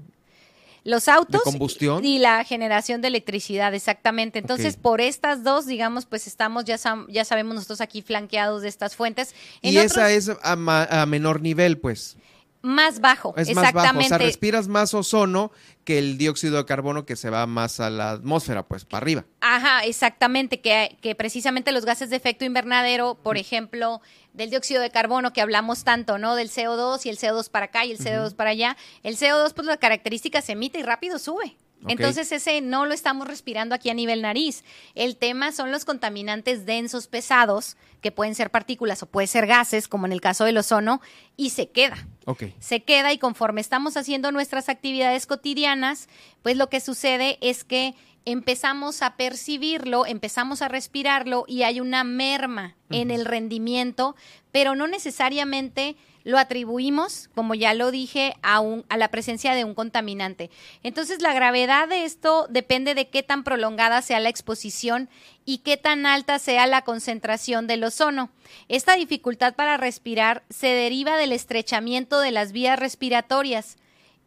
Los 0.89 1.07
autos 1.07 1.43
¿De 1.45 1.51
combustión? 1.51 2.03
y 2.03 2.19
la 2.19 2.45
generación 2.45 3.03
de 3.03 3.09
electricidad, 3.09 3.75
exactamente. 3.75 4.39
Entonces, 4.39 4.77
por 4.77 5.03
estas 5.03 5.45
dos, 5.45 5.67
digamos, 5.67 6.07
pues 6.07 6.27
estamos, 6.27 6.65
ya, 6.65 6.79
ya 7.11 7.25
sabemos 7.27 7.55
nosotros 7.57 7.83
aquí 7.83 8.01
flanqueados 8.01 8.63
de 8.63 8.69
estas 8.69 8.97
fuentes. 8.97 9.35
En 9.61 9.75
Y 9.75 9.77
otros, 9.79 9.93
esa 9.93 10.11
es 10.11 10.31
a, 10.43 10.57
ma- 10.57 10.85
a 10.91 11.05
menor 11.05 11.43
nivel, 11.43 11.77
pues. 11.79 12.17
Más 12.63 13.01
bajo, 13.01 13.35
Es 13.37 13.55
más 13.55 13.73
bajo. 13.73 13.79
O 13.79 13.81
exactamente. 13.81 14.09
sea, 14.09 14.19
respiras 14.19 14.69
más 14.69 14.95
ozono 14.95 15.53
que 15.85 15.99
el 15.99 16.19
dióxido 16.19 16.57
de 16.57 16.65
carbono 16.65 17.07
que 17.07 17.17
se 17.17 17.31
va 17.31 17.47
más 17.47 17.81
a 17.81 17.89
la 17.91 18.11
atmósfera, 18.11 18.67
pues, 18.67 18.85
para 18.85 19.03
arriba. 19.03 19.25
Ajá, 19.41 19.85
exactamente, 19.85 20.61
que, 20.61 20.99
que 21.01 21.15
precisamente 21.15 21.73
los 21.73 21.85
gases 21.85 22.11
de 22.11 22.17
efecto 22.17 22.45
invernadero, 22.45 23.15
por 23.15 23.39
ejemplo, 23.39 24.01
del 24.33 24.51
dióxido 24.51 24.83
de 24.83 24.91
carbono 24.91 25.33
que 25.33 25.41
hablamos 25.41 25.85
tanto, 25.85 26.19
¿no? 26.19 26.35
Del 26.35 26.51
CO2 26.51 27.07
y 27.07 27.09
el 27.09 27.19
CO2 27.19 27.51
para 27.51 27.67
acá 27.67 27.85
y 27.85 27.93
el 27.93 27.99
CO2 27.99 28.35
para 28.35 28.51
allá. 28.51 28.77
El 29.03 29.17
CO2, 29.17 29.53
pues 29.55 29.67
la 29.67 29.77
característica 29.77 30.43
se 30.43 30.53
emite 30.53 30.79
y 30.79 30.83
rápido 30.83 31.19
sube. 31.19 31.57
Entonces 31.87 32.33
ese 32.33 32.61
no 32.61 32.87
lo 32.87 32.95
estamos 32.95 33.29
respirando 33.29 33.75
aquí 33.75 33.89
a 33.89 33.95
nivel 33.95 34.23
nariz. 34.23 34.65
El 34.95 35.17
tema 35.17 35.53
son 35.53 35.71
los 35.71 35.85
contaminantes 35.85 36.67
densos 36.67 37.07
pesados, 37.07 37.77
que 38.01 38.11
pueden 38.11 38.35
ser 38.35 38.51
partículas 38.51 39.03
o 39.03 39.07
pueden 39.07 39.29
ser 39.29 39.47
gases, 39.47 39.89
como 39.89 40.07
en 40.07 40.13
el 40.13 40.21
caso 40.21 40.45
del 40.45 40.59
ozono, 40.59 41.01
y 41.37 41.51
se 41.51 41.71
queda 41.71 42.07
Ok. 42.27 42.45
se 42.59 42.83
queda 42.83 43.13
y 43.13 43.19
conforme 43.19 43.61
estamos 43.61 43.97
haciendo 43.97 44.33
nuestras 44.33 44.69
actividades 44.69 45.27
cotidianas, 45.27 46.09
pues 46.43 46.57
lo 46.57 46.69
que 46.69 46.81
sucede 46.81 47.39
es 47.41 47.65
que 47.65 47.95
empezamos 48.25 49.01
a 49.01 49.17
percibirlo, 49.17 50.05
empezamos 50.05 50.61
a 50.61 50.69
respirarlo 50.69 51.45
y 51.47 51.63
hay 51.63 51.81
una 51.81 52.05
merma 52.05 52.77
en 52.91 53.11
el 53.11 53.25
rendimiento, 53.25 54.17
pero 54.53 54.75
no 54.75 54.87
necesariamente 54.87 55.97
lo 56.25 56.39
atribuimos, 56.39 57.31
como 57.35 57.55
ya 57.55 57.75
lo 57.75 57.91
dije, 57.91 58.35
a, 58.43 58.61
un- 58.61 58.85
a 58.89 58.97
la 58.97 59.09
presencia 59.11 59.55
de 59.55 59.65
un 59.65 59.75
contaminante. 59.75 60.51
Entonces, 60.83 61.23
la 61.23 61.33
gravedad 61.33 61.89
de 61.89 62.05
esto 62.05 62.47
depende 62.51 62.95
de 62.95 63.09
qué 63.09 63.23
tan 63.23 63.45
prolongada 63.45 64.03
sea 64.03 64.21
la 64.21 64.29
exposición 64.29 65.09
y 65.45 65.59
qué 65.59 65.77
tan 65.77 66.05
alta 66.07 66.39
sea 66.39 66.67
la 66.67 66.83
concentración 66.83 67.67
del 67.67 67.85
ozono. 67.85 68.31
Esta 68.69 68.95
dificultad 68.95 69.55
para 69.55 69.77
respirar 69.77 70.45
se 70.51 70.69
deriva 70.69 71.17
del 71.17 71.33
estrechamiento 71.33 72.21
de 72.21 72.33
las 72.33 72.53
vías 72.53 72.79
respiratorias, 72.79 73.77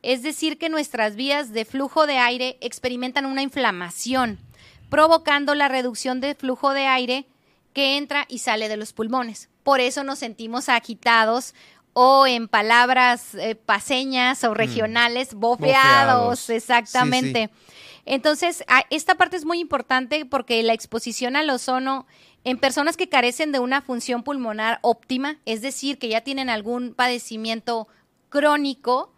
es 0.02 0.24
decir, 0.24 0.58
que 0.58 0.70
nuestras 0.70 1.16
vías 1.16 1.54
de 1.54 1.64
flujo 1.66 2.08
de 2.08 2.18
aire 2.18 2.58
experimentan 2.62 3.28
una 3.28 3.44
inflamación, 3.44 4.40
provocando 4.90 5.54
la 5.54 5.68
reducción 5.68 6.20
del 6.22 6.36
flujo 6.36 6.72
de 6.74 6.88
aire 6.88 7.26
que 7.74 7.98
entra 7.98 8.26
y 8.28 8.40
sale 8.40 8.68
de 8.68 8.78
los 8.78 8.94
pulmones. 8.94 9.48
Por 9.64 9.80
eso 9.80 10.04
nos 10.04 10.20
sentimos 10.20 10.70
agitados 10.70 11.54
o 11.94 12.26
en 12.28 12.48
palabras 12.48 13.36
eh, 13.36 13.56
paseñas 13.56 14.44
o 14.44 14.54
regionales, 14.54 15.34
bofeados, 15.34 15.68
Bofeados. 16.48 16.50
exactamente. 16.50 17.50
Entonces, 18.06 18.64
a- 18.68 18.86
esta 18.90 19.16
parte 19.16 19.38
es 19.38 19.46
muy 19.46 19.60
importante 19.60 20.26
porque 20.26 20.64
la 20.64 20.74
exposición 20.74 21.36
al 21.36 21.50
ozono 21.50 22.08
en 22.44 22.58
personas 22.58 22.98
que 22.98 23.10
carecen 23.10 23.52
de 23.52 23.60
una 23.60 23.82
función 23.82 24.24
pulmonar 24.24 24.80
óptima, 24.82 25.38
es 25.46 25.62
decir, 25.62 26.00
que 26.00 26.08
ya 26.10 26.22
tienen 26.22 26.50
algún 26.50 26.94
padecimiento 26.96 27.88
crónico, 28.30 29.14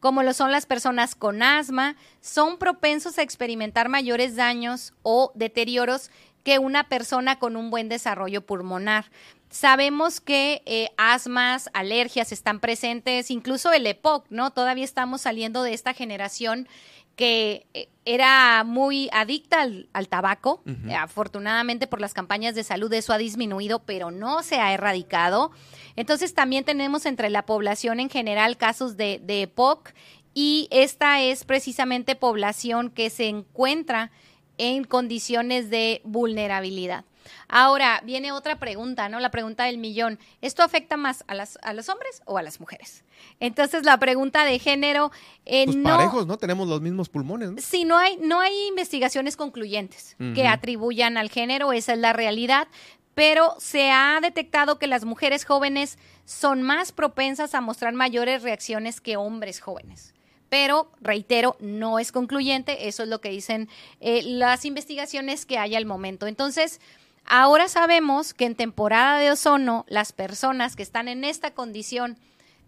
como 0.00 0.22
lo 0.22 0.34
son 0.34 0.52
las 0.52 0.66
personas 0.66 1.14
con 1.14 1.42
asma, 1.42 1.96
son 2.20 2.58
propensos 2.58 3.16
a 3.18 3.22
experimentar 3.22 3.88
mayores 3.88 4.36
daños 4.36 4.92
o 5.02 5.32
deterioros 5.34 6.10
que 6.46 6.60
una 6.60 6.84
persona 6.84 7.40
con 7.40 7.56
un 7.56 7.70
buen 7.70 7.88
desarrollo 7.88 8.46
pulmonar. 8.46 9.06
Sabemos 9.50 10.20
que 10.20 10.62
eh, 10.64 10.90
asmas, 10.96 11.68
alergias 11.74 12.30
están 12.30 12.60
presentes, 12.60 13.32
incluso 13.32 13.72
el 13.72 13.84
EPOC, 13.84 14.26
¿no? 14.30 14.52
Todavía 14.52 14.84
estamos 14.84 15.22
saliendo 15.22 15.64
de 15.64 15.74
esta 15.74 15.92
generación 15.92 16.68
que 17.16 17.66
eh, 17.74 17.88
era 18.04 18.62
muy 18.62 19.08
adicta 19.12 19.62
al, 19.62 19.88
al 19.92 20.08
tabaco. 20.08 20.62
Afortunadamente 20.96 21.88
por 21.88 22.00
las 22.00 22.14
campañas 22.14 22.54
de 22.54 22.62
salud 22.62 22.92
eso 22.92 23.12
ha 23.12 23.18
disminuido, 23.18 23.80
pero 23.80 24.12
no 24.12 24.44
se 24.44 24.60
ha 24.60 24.72
erradicado. 24.72 25.50
Entonces 25.96 26.32
también 26.32 26.62
tenemos 26.62 27.06
entre 27.06 27.28
la 27.28 27.44
población 27.44 27.98
en 27.98 28.08
general 28.08 28.56
casos 28.56 28.96
de, 28.96 29.20
de 29.20 29.42
EPOC 29.42 29.92
y 30.32 30.68
esta 30.70 31.22
es 31.22 31.42
precisamente 31.42 32.14
población 32.14 32.90
que 32.90 33.10
se 33.10 33.26
encuentra 33.26 34.12
en 34.58 34.84
condiciones 34.84 35.70
de 35.70 36.00
vulnerabilidad. 36.04 37.04
Ahora 37.48 38.00
viene 38.04 38.32
otra 38.32 38.58
pregunta, 38.58 39.08
¿no? 39.08 39.20
La 39.20 39.30
pregunta 39.30 39.64
del 39.64 39.78
millón. 39.78 40.18
¿Esto 40.40 40.62
afecta 40.62 40.96
más 40.96 41.24
a, 41.26 41.34
las, 41.34 41.58
a 41.62 41.72
los 41.72 41.88
hombres 41.88 42.22
o 42.24 42.38
a 42.38 42.42
las 42.42 42.60
mujeres? 42.60 43.04
Entonces 43.40 43.84
la 43.84 43.98
pregunta 43.98 44.44
de 44.44 44.58
género 44.58 45.10
eh, 45.44 45.64
Pues 45.64 45.76
no... 45.76 45.96
parejos, 45.96 46.26
¿no? 46.26 46.36
Tenemos 46.36 46.68
los 46.68 46.80
mismos 46.80 47.08
pulmones, 47.08 47.52
¿no? 47.52 47.60
Sí, 47.60 47.84
no 47.84 47.98
hay, 47.98 48.16
no 48.18 48.40
hay 48.40 48.68
investigaciones 48.68 49.36
concluyentes 49.36 50.16
que 50.34 50.46
atribuyan 50.46 51.16
al 51.16 51.30
género, 51.30 51.72
esa 51.72 51.92
es 51.92 51.98
la 51.98 52.12
realidad, 52.12 52.68
pero 53.14 53.54
se 53.58 53.90
ha 53.90 54.18
detectado 54.20 54.78
que 54.78 54.86
las 54.86 55.04
mujeres 55.04 55.44
jóvenes 55.44 55.98
son 56.24 56.62
más 56.62 56.92
propensas 56.92 57.54
a 57.54 57.60
mostrar 57.60 57.94
mayores 57.94 58.42
reacciones 58.42 59.00
que 59.00 59.16
hombres 59.16 59.60
jóvenes. 59.60 60.12
Pero, 60.48 60.90
reitero, 61.00 61.56
no 61.60 61.98
es 61.98 62.12
concluyente, 62.12 62.88
eso 62.88 63.02
es 63.02 63.08
lo 63.08 63.20
que 63.20 63.30
dicen 63.30 63.68
eh, 64.00 64.22
las 64.22 64.64
investigaciones 64.64 65.44
que 65.46 65.58
hay 65.58 65.74
al 65.74 65.86
momento. 65.86 66.26
Entonces, 66.26 66.80
ahora 67.24 67.68
sabemos 67.68 68.32
que 68.34 68.44
en 68.46 68.54
temporada 68.54 69.18
de 69.18 69.30
ozono, 69.32 69.84
las 69.88 70.12
personas 70.12 70.76
que 70.76 70.82
están 70.84 71.08
en 71.08 71.24
esta 71.24 71.50
condición 71.52 72.16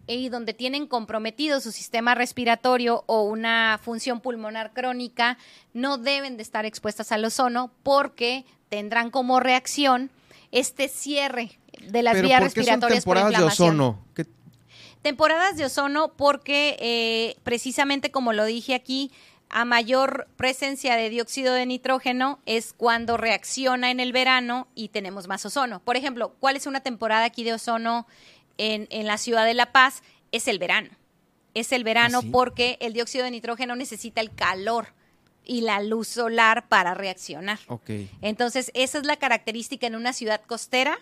y 0.09 0.31
donde 0.31 0.55
tienen 0.55 0.87
comprometido 0.87 1.61
su 1.61 1.71
sistema 1.71 2.15
respiratorio 2.15 3.05
o 3.07 3.23
una 3.25 3.79
función 3.83 4.21
pulmonar 4.21 4.73
crónica, 4.73 5.37
no 5.75 5.99
deben 5.99 6.37
de 6.37 6.43
estar 6.43 6.65
expuestas 6.65 7.13
al 7.13 7.25
ozono 7.27 7.71
porque 7.83 8.45
tendrán 8.71 9.11
como 9.11 9.39
reacción 9.39 10.11
este 10.51 10.89
cierre 10.89 11.59
de 11.87 12.03
las 12.03 12.15
Pero 12.15 12.27
vías 12.29 12.41
¿por 12.41 12.49
qué 12.53 12.55
son 12.65 12.81
respiratorias 12.81 13.05
por 13.05 13.17
temporadas 13.17 13.29
de 13.31 13.35
inflamación. 13.35 13.69
ozono? 13.69 14.05
¿Qué- 14.15 14.27
Temporadas 15.03 15.57
de 15.57 15.65
ozono 15.65 16.13
porque 16.17 16.77
eh, 16.81 17.37
precisamente 17.45 18.11
como 18.11 18.33
lo 18.33 18.45
dije 18.45 18.75
aquí, 18.75 19.11
a 19.51 19.65
mayor 19.65 20.29
presencia 20.37 20.97
de 20.97 21.09
dióxido 21.09 21.55
de 21.55 21.65
nitrógeno 21.67 22.39
es 22.45 22.75
cuando 22.75 23.17
reacciona 23.17 23.91
en 23.91 24.01
el 24.01 24.13
verano 24.13 24.69
y 24.75 24.89
tenemos 24.89 25.27
más 25.27 25.45
ozono. 25.47 25.81
Por 25.81 25.97
ejemplo, 25.97 26.35
¿cuál 26.39 26.57
es 26.57 26.67
una 26.67 26.81
temporada 26.81 27.25
aquí 27.25 27.45
de 27.45 27.55
ozono 27.55 28.07
en, 28.59 28.87
en 28.91 29.07
la 29.07 29.17
ciudad 29.17 29.47
de 29.47 29.55
La 29.55 29.73
Paz? 29.73 30.03
Es 30.33 30.49
el 30.49 30.59
verano. 30.59 30.91
Es 31.55 31.73
el 31.73 31.83
verano 31.83 32.19
¿Ah, 32.19 32.23
sí? 32.23 32.29
porque 32.31 32.77
el 32.81 32.93
dióxido 32.93 33.25
de 33.25 33.31
nitrógeno 33.31 33.75
necesita 33.75 34.21
el 34.21 34.35
calor 34.35 34.89
y 35.45 35.63
la 35.63 35.81
luz 35.81 36.09
solar 36.09 36.69
para 36.69 36.93
reaccionar. 36.95 37.59
Entonces, 38.21 38.71
esa 38.75 38.99
es 38.99 39.07
la 39.07 39.17
característica 39.17 39.87
en 39.87 39.97
una 39.97 40.13
ciudad 40.13 40.43
costera 40.47 40.99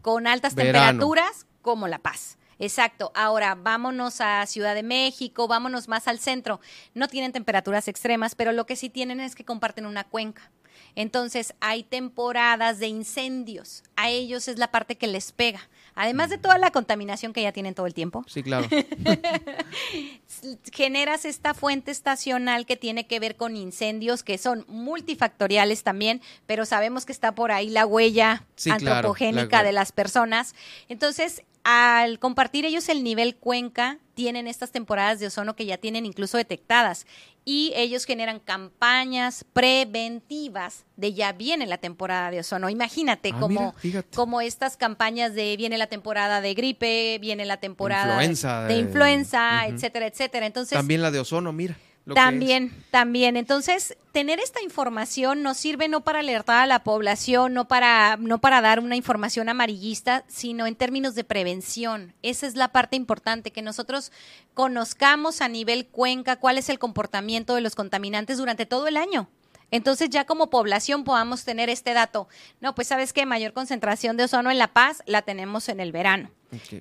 con 0.00 0.26
altas 0.26 0.54
Verano. 0.54 0.78
temperaturas 0.78 1.46
como 1.60 1.88
La 1.88 1.98
Paz. 1.98 2.38
Exacto. 2.62 3.10
Ahora, 3.16 3.56
vámonos 3.56 4.20
a 4.20 4.46
Ciudad 4.46 4.76
de 4.76 4.84
México, 4.84 5.48
vámonos 5.48 5.88
más 5.88 6.06
al 6.06 6.20
centro. 6.20 6.60
No 6.94 7.08
tienen 7.08 7.32
temperaturas 7.32 7.88
extremas, 7.88 8.36
pero 8.36 8.52
lo 8.52 8.66
que 8.66 8.76
sí 8.76 8.88
tienen 8.88 9.18
es 9.18 9.34
que 9.34 9.44
comparten 9.44 9.84
una 9.84 10.04
cuenca. 10.04 10.48
Entonces, 10.94 11.54
hay 11.60 11.82
temporadas 11.82 12.78
de 12.78 12.86
incendios. 12.86 13.82
A 13.96 14.10
ellos 14.10 14.46
es 14.46 14.58
la 14.58 14.70
parte 14.70 14.96
que 14.96 15.08
les 15.08 15.32
pega. 15.32 15.68
Además 15.96 16.30
de 16.30 16.38
toda 16.38 16.56
la 16.56 16.70
contaminación 16.70 17.32
que 17.32 17.42
ya 17.42 17.50
tienen 17.50 17.74
todo 17.74 17.86
el 17.86 17.94
tiempo. 17.94 18.24
Sí, 18.28 18.44
claro. 18.44 18.68
generas 20.72 21.24
esta 21.24 21.54
fuente 21.54 21.90
estacional 21.90 22.64
que 22.64 22.76
tiene 22.76 23.06
que 23.06 23.18
ver 23.18 23.36
con 23.36 23.56
incendios 23.56 24.22
que 24.22 24.38
son 24.38 24.64
multifactoriales 24.68 25.82
también, 25.82 26.22
pero 26.46 26.64
sabemos 26.64 27.06
que 27.06 27.12
está 27.12 27.34
por 27.34 27.52
ahí 27.52 27.70
la 27.70 27.86
huella 27.86 28.44
Sí, 28.54 28.70
claro, 28.70 28.96
antropogénica 28.96 29.58
la 29.58 29.64
de 29.64 29.72
las 29.72 29.92
personas. 29.92 30.54
Entonces, 30.88 31.42
al 31.64 32.18
compartir 32.18 32.64
ellos 32.64 32.88
el 32.88 33.04
nivel 33.04 33.36
cuenca, 33.36 33.98
tienen 34.14 34.46
estas 34.46 34.72
temporadas 34.72 35.20
de 35.20 35.28
ozono 35.28 35.54
que 35.56 35.64
ya 35.64 35.78
tienen 35.78 36.04
incluso 36.04 36.36
detectadas 36.36 37.06
y 37.44 37.72
ellos 37.74 38.04
generan 38.04 38.40
campañas 38.40 39.44
preventivas 39.52 40.84
de 40.96 41.14
ya 41.14 41.32
viene 41.32 41.66
la 41.66 41.78
temporada 41.78 42.30
de 42.30 42.40
ozono. 42.40 42.68
Imagínate 42.68 43.30
Ah, 43.32 43.40
como, 43.40 43.74
mira, 43.82 44.04
como 44.14 44.40
estas 44.40 44.76
campañas 44.76 45.34
de 45.34 45.56
viene 45.56 45.78
la 45.78 45.86
temporada 45.86 46.40
de 46.40 46.54
gripe, 46.54 47.18
viene 47.20 47.44
la 47.46 47.58
temporada 47.58 48.14
Influenza, 48.14 48.64
de 48.66 48.74
eh, 48.74 48.78
influenza, 48.78 49.62
ujú. 49.66 49.74
etcétera, 49.74 50.06
etcétera. 50.06 50.46
Entonces, 50.46 50.76
También 50.76 51.02
la 51.02 51.10
de 51.10 51.20
ozono, 51.20 51.52
mira. 51.52 51.76
Lo 52.04 52.14
También, 52.14 52.84
también. 52.90 53.36
Entonces, 53.36 53.96
tener 54.10 54.40
esta 54.40 54.60
información 54.60 55.42
nos 55.42 55.56
sirve 55.56 55.88
no 55.88 56.02
para 56.02 56.18
alertar 56.18 56.62
a 56.62 56.66
la 56.66 56.82
población, 56.82 57.54
no 57.54 57.68
para, 57.68 58.16
no 58.16 58.38
para 58.38 58.60
dar 58.60 58.80
una 58.80 58.96
información 58.96 59.48
amarillista, 59.48 60.24
sino 60.26 60.66
en 60.66 60.74
términos 60.74 61.14
de 61.14 61.22
prevención. 61.22 62.14
Esa 62.22 62.46
es 62.46 62.56
la 62.56 62.72
parte 62.72 62.96
importante, 62.96 63.52
que 63.52 63.62
nosotros 63.62 64.10
conozcamos 64.54 65.40
a 65.40 65.48
nivel 65.48 65.86
cuenca 65.86 66.36
cuál 66.36 66.58
es 66.58 66.68
el 66.68 66.80
comportamiento 66.80 67.54
de 67.54 67.60
los 67.60 67.76
contaminantes 67.76 68.38
durante 68.38 68.66
todo 68.66 68.88
el 68.88 68.96
año. 68.96 69.28
Entonces 69.72 70.10
ya 70.10 70.24
como 70.24 70.50
población 70.50 71.02
podamos 71.02 71.44
tener 71.44 71.68
este 71.68 71.94
dato. 71.94 72.28
No, 72.60 72.76
pues 72.76 72.86
sabes 72.86 73.12
que 73.12 73.26
mayor 73.26 73.52
concentración 73.54 74.16
de 74.16 74.24
ozono 74.24 74.50
en 74.50 74.58
La 74.58 74.72
Paz 74.72 75.02
la 75.06 75.22
tenemos 75.22 75.68
en 75.68 75.80
el 75.80 75.90
verano. 75.90 76.30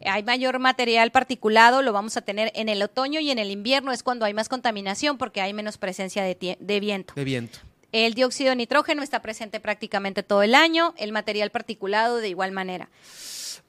Hay 0.06 0.24
mayor 0.24 0.60
material 0.60 1.12
particulado, 1.12 1.82
lo 1.82 1.94
vamos 1.94 2.18
a 2.18 2.22
tener 2.22 2.52
en 2.54 2.68
el 2.68 2.84
otoño 2.84 3.22
y 3.22 3.32
en 3.32 3.40
el 3.40 3.50
invierno 3.50 3.94
es 3.94 4.04
cuando 4.04 4.26
hay 4.26 4.34
más 4.34 4.50
contaminación 4.50 5.18
porque 5.18 5.40
hay 5.40 5.54
menos 5.54 5.78
presencia 5.78 6.24
de, 6.24 6.58
de 6.60 6.80
viento. 6.82 7.14
De 7.16 7.24
viento. 7.24 7.60
El 7.94 8.14
dióxido 8.14 8.50
de 8.50 8.58
nitrógeno 8.58 9.02
está 9.04 9.22
presente 9.22 9.62
prácticamente 9.62 10.24
todo 10.24 10.44
el 10.44 10.56
año, 10.56 10.94
el 10.98 11.14
material 11.14 11.52
particulado 11.52 12.18
de 12.18 12.28
igual 12.28 12.52
manera. 12.52 12.90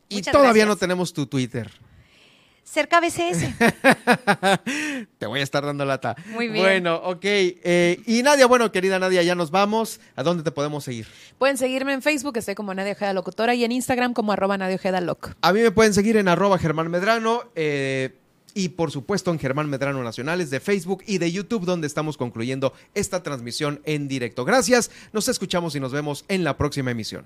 Y 0.10 0.16
Muchas 0.16 0.32
todavía 0.32 0.66
gracias. 0.66 0.68
no 0.68 0.76
tenemos 0.78 1.14
tu 1.14 1.28
Twitter. 1.28 1.72
Cerca 2.66 3.00
BCS. 3.00 3.46
Te 5.18 5.26
voy 5.28 5.40
a 5.40 5.44
estar 5.44 5.64
dando 5.66 5.86
lata. 5.86 6.16
Muy 6.34 6.48
bien. 6.48 6.64
Bueno, 6.64 6.96
ok. 6.98 7.20
eh, 7.24 8.02
y 8.06 8.24
Nadia, 8.24 8.48
bueno, 8.48 8.72
querida 8.72 9.00
Nadia, 9.00 9.22
ya 9.24 9.36
nos 9.36 9.52
vamos. 9.52 10.00
¿A 10.16 10.24
dónde 10.24 10.44
te 10.44 10.52
podemos 10.52 10.84
seguir? 10.84 11.08
Pueden 11.38 11.58
seguirme 11.58 11.94
en 11.94 12.02
Facebook, 12.02 12.38
estoy 12.38 12.56
como 12.56 12.74
Nadia 12.74 12.94
Ojeda 12.94 13.14
Locutora, 13.14 13.54
y 13.56 13.64
en 13.64 13.72
Instagram 13.72 14.14
como 14.14 14.32
arroba 14.34 14.58
Nadia 14.58 14.76
Ojeda 14.76 15.00
Loc. 15.00 15.32
A 15.42 15.54
mí 15.54 15.62
me 15.62 15.72
pueden 15.72 15.94
seguir 15.94 16.18
en 16.18 16.28
arroba 16.28 16.58
Germán 16.58 16.90
Medrano. 16.90 17.44
eh, 17.56 18.16
y 18.58 18.70
por 18.70 18.90
supuesto 18.90 19.32
en 19.32 19.38
Germán 19.38 19.70
Medrano 19.70 20.02
Nacionales 20.02 20.50
de 20.50 20.62
Facebook 20.62 21.04
y 21.06 21.18
de 21.18 21.30
YouTube, 21.30 21.66
donde 21.66 21.88
estamos 21.88 22.16
concluyendo 22.16 22.72
esta 22.94 23.22
transmisión 23.22 23.82
en 23.84 24.08
directo. 24.08 24.46
Gracias, 24.46 24.92
nos 25.12 25.28
escuchamos 25.28 25.76
y 25.76 25.82
nos 25.82 25.92
vemos 25.92 26.24
en 26.30 26.46
la 26.46 26.56
próxima 26.58 26.92
emisión. 26.92 27.26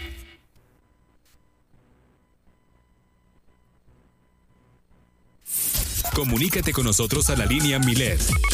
Comunícate 6.13 6.73
con 6.73 6.85
nosotros 6.85 7.29
a 7.29 7.35
la 7.35 7.45
línea 7.45 7.79
Milet 7.79 8.21